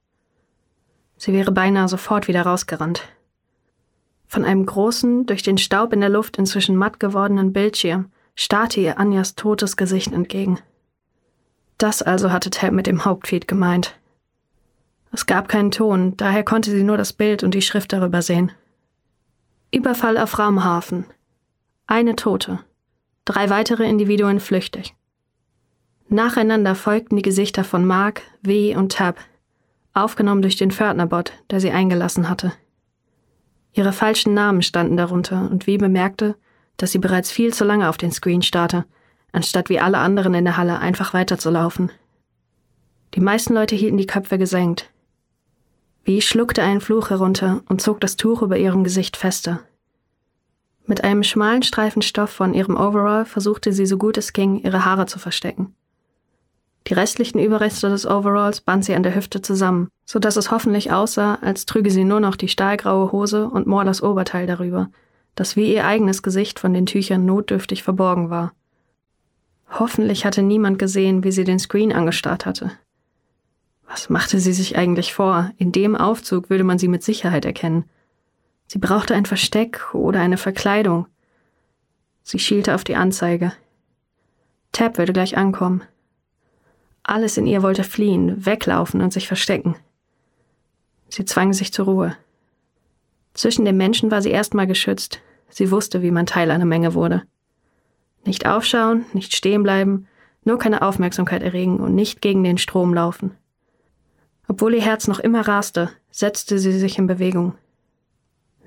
Sie 1.17 1.33
wäre 1.33 1.53
beinahe 1.53 1.89
sofort 1.89 2.29
wieder 2.29 2.43
rausgerannt. 2.43 3.03
Von 4.35 4.45
einem 4.45 4.67
großen, 4.67 5.27
durch 5.27 5.45
den 5.45 5.59
Staub 5.59 5.93
in 5.93 6.01
der 6.01 6.09
Luft 6.09 6.39
inzwischen 6.39 6.75
matt 6.75 6.99
gewordenen 6.99 7.53
Bildschirm 7.53 8.11
starrte 8.35 8.81
ihr 8.81 8.99
Anjas 8.99 9.37
totes 9.37 9.77
Gesicht 9.77 10.13
entgegen. 10.13 10.59
Das 11.79 12.03
also 12.03 12.33
hatte 12.33 12.51
Tab 12.51 12.73
mit 12.73 12.89
dem 12.89 13.05
Hauptfeed 13.05 13.47
gemeint. 13.47 13.97
Es 15.13 15.27
gab 15.27 15.49
keinen 15.49 15.71
Ton, 15.71 16.17
daher 16.17 16.43
konnte 16.43 16.73
sie 16.73 16.83
nur 16.83 16.97
das 16.97 17.13
Bild 17.13 17.45
und 17.45 17.55
die 17.55 17.63
Schrift 17.63 17.93
darüber 17.93 18.23
sehen. 18.23 18.51
Überfall 19.71 20.19
auf 20.19 20.37
Raumhafen. 20.37 21.05
Eine 21.87 22.17
Tote. 22.17 22.59
Drei 23.25 23.51
weitere 23.51 23.89
Individuen 23.89 24.41
flüchtig. 24.41 24.97
Nacheinander 26.09 26.75
folgten 26.75 27.15
die 27.15 27.23
Gesichter 27.23 27.63
von 27.63 27.85
Mark, 27.85 28.23
W 28.43 28.75
und 28.75 28.91
Tab, 28.91 29.17
aufgenommen 29.93 30.43
durch 30.43 30.57
den 30.57 30.73
Pförtnerbot, 30.73 31.35
der 31.53 31.61
sie 31.61 31.71
eingelassen 31.71 32.29
hatte. 32.29 32.53
Ihre 33.75 33.93
falschen 33.93 34.35
Namen 34.35 34.63
standen 34.63 34.97
darunter 34.97 35.51
und 35.51 35.67
wie 35.67 35.79
bemerkte, 35.79 36.37
dass 36.77 36.93
sie 36.93 36.99
bereits 36.99 37.31
viel 37.31 37.53
zu 37.53 37.65
lange 37.65 37.89
auf 37.89 37.97
den 37.97 38.13
Screen 38.13 38.43
starrte, 38.43 38.85
anstatt 39.33 39.69
wie 39.69 39.81
alle 39.81 39.99
anderen 39.99 40.33
in 40.35 40.45
der 40.45 40.57
Halle 40.57 40.79
einfach 40.79 41.13
weiterzulaufen. 41.13 41.91
Die 43.15 43.21
meisten 43.21 43.53
Leute 43.55 43.75
hielten 43.75 43.97
die 43.97 44.07
Köpfe 44.07 44.39
gesenkt, 44.39 44.91
wie 46.05 46.21
schluckte 46.21 46.63
einen 46.63 46.81
Fluch 46.81 47.11
herunter 47.11 47.63
und 47.69 47.81
zog 47.81 48.01
das 48.01 48.17
Tuch 48.17 48.43
über 48.43 48.59
ihrem 48.59 48.85
Gesicht 48.85 49.17
fester. 49.17 49.61
Mit 50.87 51.03
einem 51.03 51.23
schmalen 51.23 51.63
Streifen 51.63 52.03
Stoff 52.03 52.31
von 52.31 52.53
ihrem 52.53 52.77
Overall 52.77 53.25
versuchte 53.25 53.73
sie 53.73 53.87
so 53.87 53.97
gut 53.97 54.19
es 54.19 54.35
ging, 54.35 54.61
ihre 54.61 54.85
Haare 54.85 55.07
zu 55.07 55.19
verstecken. 55.19 55.75
Die 56.87 56.93
restlichen 56.93 57.39
Überreste 57.39 57.89
des 57.89 58.07
Overalls 58.07 58.61
band 58.61 58.85
sie 58.85 58.95
an 58.95 59.03
der 59.03 59.15
Hüfte 59.15 59.41
zusammen, 59.41 59.89
so 60.05 60.19
dass 60.19 60.37
es 60.37 60.51
hoffentlich 60.51 60.93
aussah, 60.93 61.37
als 61.37 61.65
trüge 61.65 61.91
sie 61.91 62.05
nur 62.05 62.21
noch 62.21 62.37
die 62.37 62.49
stahlgraue 62.49 63.11
Hose 63.11 63.49
und 63.49 63.67
Morders 63.67 64.03
Oberteil 64.03 64.47
darüber, 64.47 64.91
das 65.35 65.57
wie 65.57 65.73
ihr 65.73 65.87
eigenes 65.87 66.23
Gesicht 66.23 66.61
von 66.61 66.75
den 66.75 66.85
Tüchern 66.85 67.25
notdürftig 67.25 67.83
verborgen 67.83 68.29
war. 68.29 68.53
Hoffentlich 69.71 70.27
hatte 70.27 70.43
niemand 70.43 70.79
gesehen, 70.79 71.25
wie 71.25 71.33
sie 71.33 71.45
den 71.45 71.59
Screen 71.59 71.93
angestarrt 71.93 72.45
hatte. 72.45 72.73
Was 73.89 74.11
machte 74.11 74.39
sie 74.39 74.53
sich 74.53 74.77
eigentlich 74.77 75.15
vor? 75.15 75.53
In 75.57 75.73
dem 75.73 75.97
Aufzug 75.97 76.51
würde 76.51 76.65
man 76.65 76.79
sie 76.79 76.89
mit 76.89 77.03
Sicherheit 77.03 77.45
erkennen. 77.45 77.85
Sie 78.67 78.79
brauchte 78.79 79.15
ein 79.15 79.27
Versteck 79.27 79.95
oder 79.95 80.21
eine 80.21 80.37
Verkleidung. 80.37 81.07
Sie 82.23 82.39
schielte 82.39 82.75
auf 82.75 82.85
die 82.85 82.97
Anzeige. 82.97 83.53
Tab 84.73 84.99
würde 84.99 85.13
gleich 85.13 85.37
ankommen. 85.37 85.83
Alles 87.05 87.37
in 87.37 87.47
ihr 87.47 87.63
wollte 87.63 87.85
fliehen, 87.85 88.45
weglaufen 88.47 89.03
und 89.03 89.13
sich 89.13 89.29
verstecken. 89.29 89.77
Sie 91.11 91.27
zwang 91.27 91.53
sich 91.53 91.73
zur 91.73 91.85
Ruhe. 91.85 92.17
Zwischen 93.35 93.67
den 93.67 93.77
Menschen 93.77 94.11
war 94.11 94.23
sie 94.23 94.31
erstmal 94.31 94.67
geschützt. 94.67 95.21
Sie 95.51 95.71
wusste, 95.71 96.03
wie 96.03 96.11
man 96.11 96.25
Teil 96.25 96.51
einer 96.51 96.65
Menge 96.65 96.95
wurde. 96.95 97.23
Nicht 98.25 98.47
aufschauen, 98.47 99.05
nicht 99.13 99.37
stehen 99.37 99.63
bleiben, 99.63 100.09
nur 100.45 100.59
keine 100.59 100.81
Aufmerksamkeit 100.81 101.43
erregen 101.43 101.79
und 101.79 101.95
nicht 101.95 102.23
gegen 102.23 102.43
den 102.43 102.57
Strom 102.57 102.95
laufen. 102.95 103.33
Obwohl 104.49 104.75
ihr 104.75 104.83
Herz 104.83 105.07
noch 105.07 105.19
immer 105.19 105.47
raste, 105.47 105.91
setzte 106.11 106.59
sie 106.59 106.73
sich 106.73 106.99
in 106.99 107.07
Bewegung. 107.07 107.55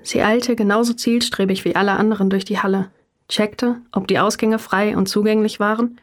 Sie 0.02 0.22
eilte 0.22 0.54
genauso 0.54 0.92
zielstrebig 0.92 1.64
wie 1.64 1.74
alle 1.74 1.92
anderen 1.92 2.30
durch 2.30 2.44
die 2.44 2.60
Halle, 2.60 2.90
checkte, 3.28 3.80
ob 3.90 4.06
die 4.06 4.20
Ausgänge 4.20 4.60
frei 4.60 4.96
und 4.96 5.08
zugänglich 5.08 5.58
waren 5.58 5.98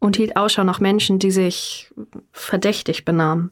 und 0.00 0.16
hielt 0.16 0.36
Ausschau 0.36 0.64
nach 0.64 0.80
Menschen, 0.80 1.18
die 1.18 1.30
sich 1.30 1.92
verdächtig 2.32 3.04
benahmen. 3.04 3.50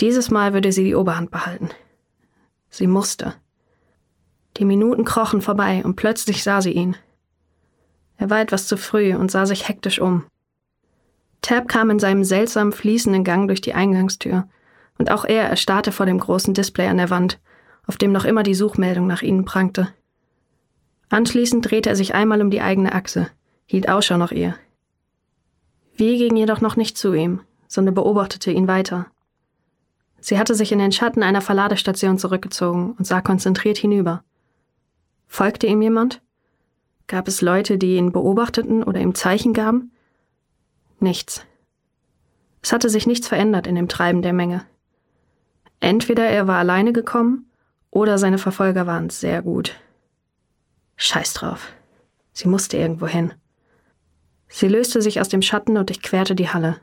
Dieses 0.00 0.30
Mal 0.30 0.52
würde 0.52 0.70
sie 0.72 0.84
die 0.84 0.94
Oberhand 0.94 1.30
behalten. 1.30 1.70
Sie 2.70 2.86
musste. 2.86 3.34
Die 4.58 4.64
Minuten 4.64 5.04
krochen 5.04 5.40
vorbei 5.40 5.82
und 5.84 5.96
plötzlich 5.96 6.42
sah 6.44 6.60
sie 6.60 6.72
ihn. 6.72 6.96
Er 8.16 8.30
war 8.30 8.40
etwas 8.40 8.66
zu 8.68 8.76
früh 8.76 9.14
und 9.14 9.30
sah 9.30 9.46
sich 9.46 9.68
hektisch 9.68 10.00
um. 10.00 10.24
Tab 11.40 11.66
kam 11.66 11.90
in 11.90 11.98
seinem 11.98 12.22
seltsam 12.22 12.72
fließenden 12.72 13.24
Gang 13.24 13.48
durch 13.48 13.60
die 13.60 13.74
Eingangstür, 13.74 14.48
und 14.98 15.10
auch 15.10 15.24
er 15.24 15.48
erstarrte 15.48 15.90
vor 15.90 16.06
dem 16.06 16.18
großen 16.18 16.54
Display 16.54 16.86
an 16.86 16.98
der 16.98 17.10
Wand, 17.10 17.40
auf 17.86 17.96
dem 17.96 18.12
noch 18.12 18.24
immer 18.24 18.44
die 18.44 18.54
Suchmeldung 18.54 19.06
nach 19.08 19.22
ihnen 19.22 19.44
prangte. 19.44 19.88
Anschließend 21.08 21.68
drehte 21.68 21.90
er 21.90 21.96
sich 21.96 22.14
einmal 22.14 22.40
um 22.40 22.50
die 22.50 22.60
eigene 22.60 22.92
Achse, 22.92 23.28
hielt 23.66 23.88
Ausschau 23.88 24.16
nach 24.16 24.30
ihr. 24.30 24.54
Wie 26.02 26.18
ging 26.18 26.34
jedoch 26.34 26.60
noch 26.60 26.74
nicht 26.74 26.98
zu 26.98 27.14
ihm, 27.14 27.42
sondern 27.68 27.94
beobachtete 27.94 28.50
ihn 28.50 28.66
weiter. 28.66 29.06
Sie 30.18 30.36
hatte 30.36 30.56
sich 30.56 30.72
in 30.72 30.80
den 30.80 30.90
Schatten 30.90 31.22
einer 31.22 31.40
Verladestation 31.40 32.18
zurückgezogen 32.18 32.96
und 32.98 33.06
sah 33.06 33.20
konzentriert 33.20 33.78
hinüber. 33.78 34.24
Folgte 35.28 35.68
ihm 35.68 35.80
jemand? 35.80 36.20
Gab 37.06 37.28
es 37.28 37.40
Leute, 37.40 37.78
die 37.78 37.98
ihn 37.98 38.10
beobachteten 38.10 38.82
oder 38.82 38.98
ihm 39.00 39.14
Zeichen 39.14 39.52
gaben? 39.52 39.92
Nichts. 40.98 41.46
Es 42.62 42.72
hatte 42.72 42.88
sich 42.88 43.06
nichts 43.06 43.28
verändert 43.28 43.68
in 43.68 43.76
dem 43.76 43.86
Treiben 43.86 44.22
der 44.22 44.32
Menge. 44.32 44.66
Entweder 45.78 46.24
er 46.24 46.48
war 46.48 46.58
alleine 46.58 46.92
gekommen 46.92 47.48
oder 47.92 48.18
seine 48.18 48.38
Verfolger 48.38 48.88
waren 48.88 49.08
sehr 49.08 49.40
gut. 49.40 49.78
Scheiß 50.96 51.34
drauf. 51.34 51.72
Sie 52.32 52.48
musste 52.48 52.76
irgendwo 52.76 53.06
hin. 53.06 53.34
Sie 54.54 54.68
löste 54.68 55.00
sich 55.00 55.18
aus 55.18 55.30
dem 55.30 55.40
Schatten 55.40 55.78
und 55.78 55.88
durchquerte 55.88 56.34
die 56.34 56.50
Halle. 56.50 56.78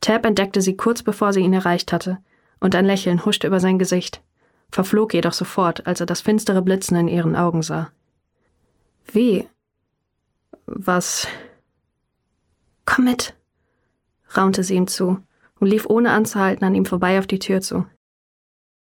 Tab 0.00 0.26
entdeckte 0.26 0.60
sie 0.60 0.76
kurz 0.76 1.04
bevor 1.04 1.32
sie 1.32 1.40
ihn 1.40 1.52
erreicht 1.52 1.92
hatte, 1.92 2.18
und 2.58 2.74
ein 2.74 2.84
Lächeln 2.84 3.24
huschte 3.24 3.46
über 3.46 3.60
sein 3.60 3.78
Gesicht, 3.78 4.20
verflog 4.72 5.14
jedoch 5.14 5.32
sofort, 5.32 5.86
als 5.86 6.00
er 6.00 6.06
das 6.06 6.20
finstere 6.20 6.60
Blitzen 6.60 6.96
in 6.96 7.06
ihren 7.06 7.36
Augen 7.36 7.62
sah. 7.62 7.92
Wie? 9.12 9.48
Was? 10.66 11.28
Komm 12.84 13.04
mit, 13.04 13.36
raunte 14.36 14.64
sie 14.64 14.74
ihm 14.74 14.88
zu 14.88 15.22
und 15.60 15.68
lief 15.68 15.86
ohne 15.86 16.10
anzuhalten 16.10 16.64
an 16.64 16.74
ihm 16.74 16.84
vorbei 16.84 17.20
auf 17.20 17.28
die 17.28 17.38
Tür 17.38 17.60
zu. 17.60 17.86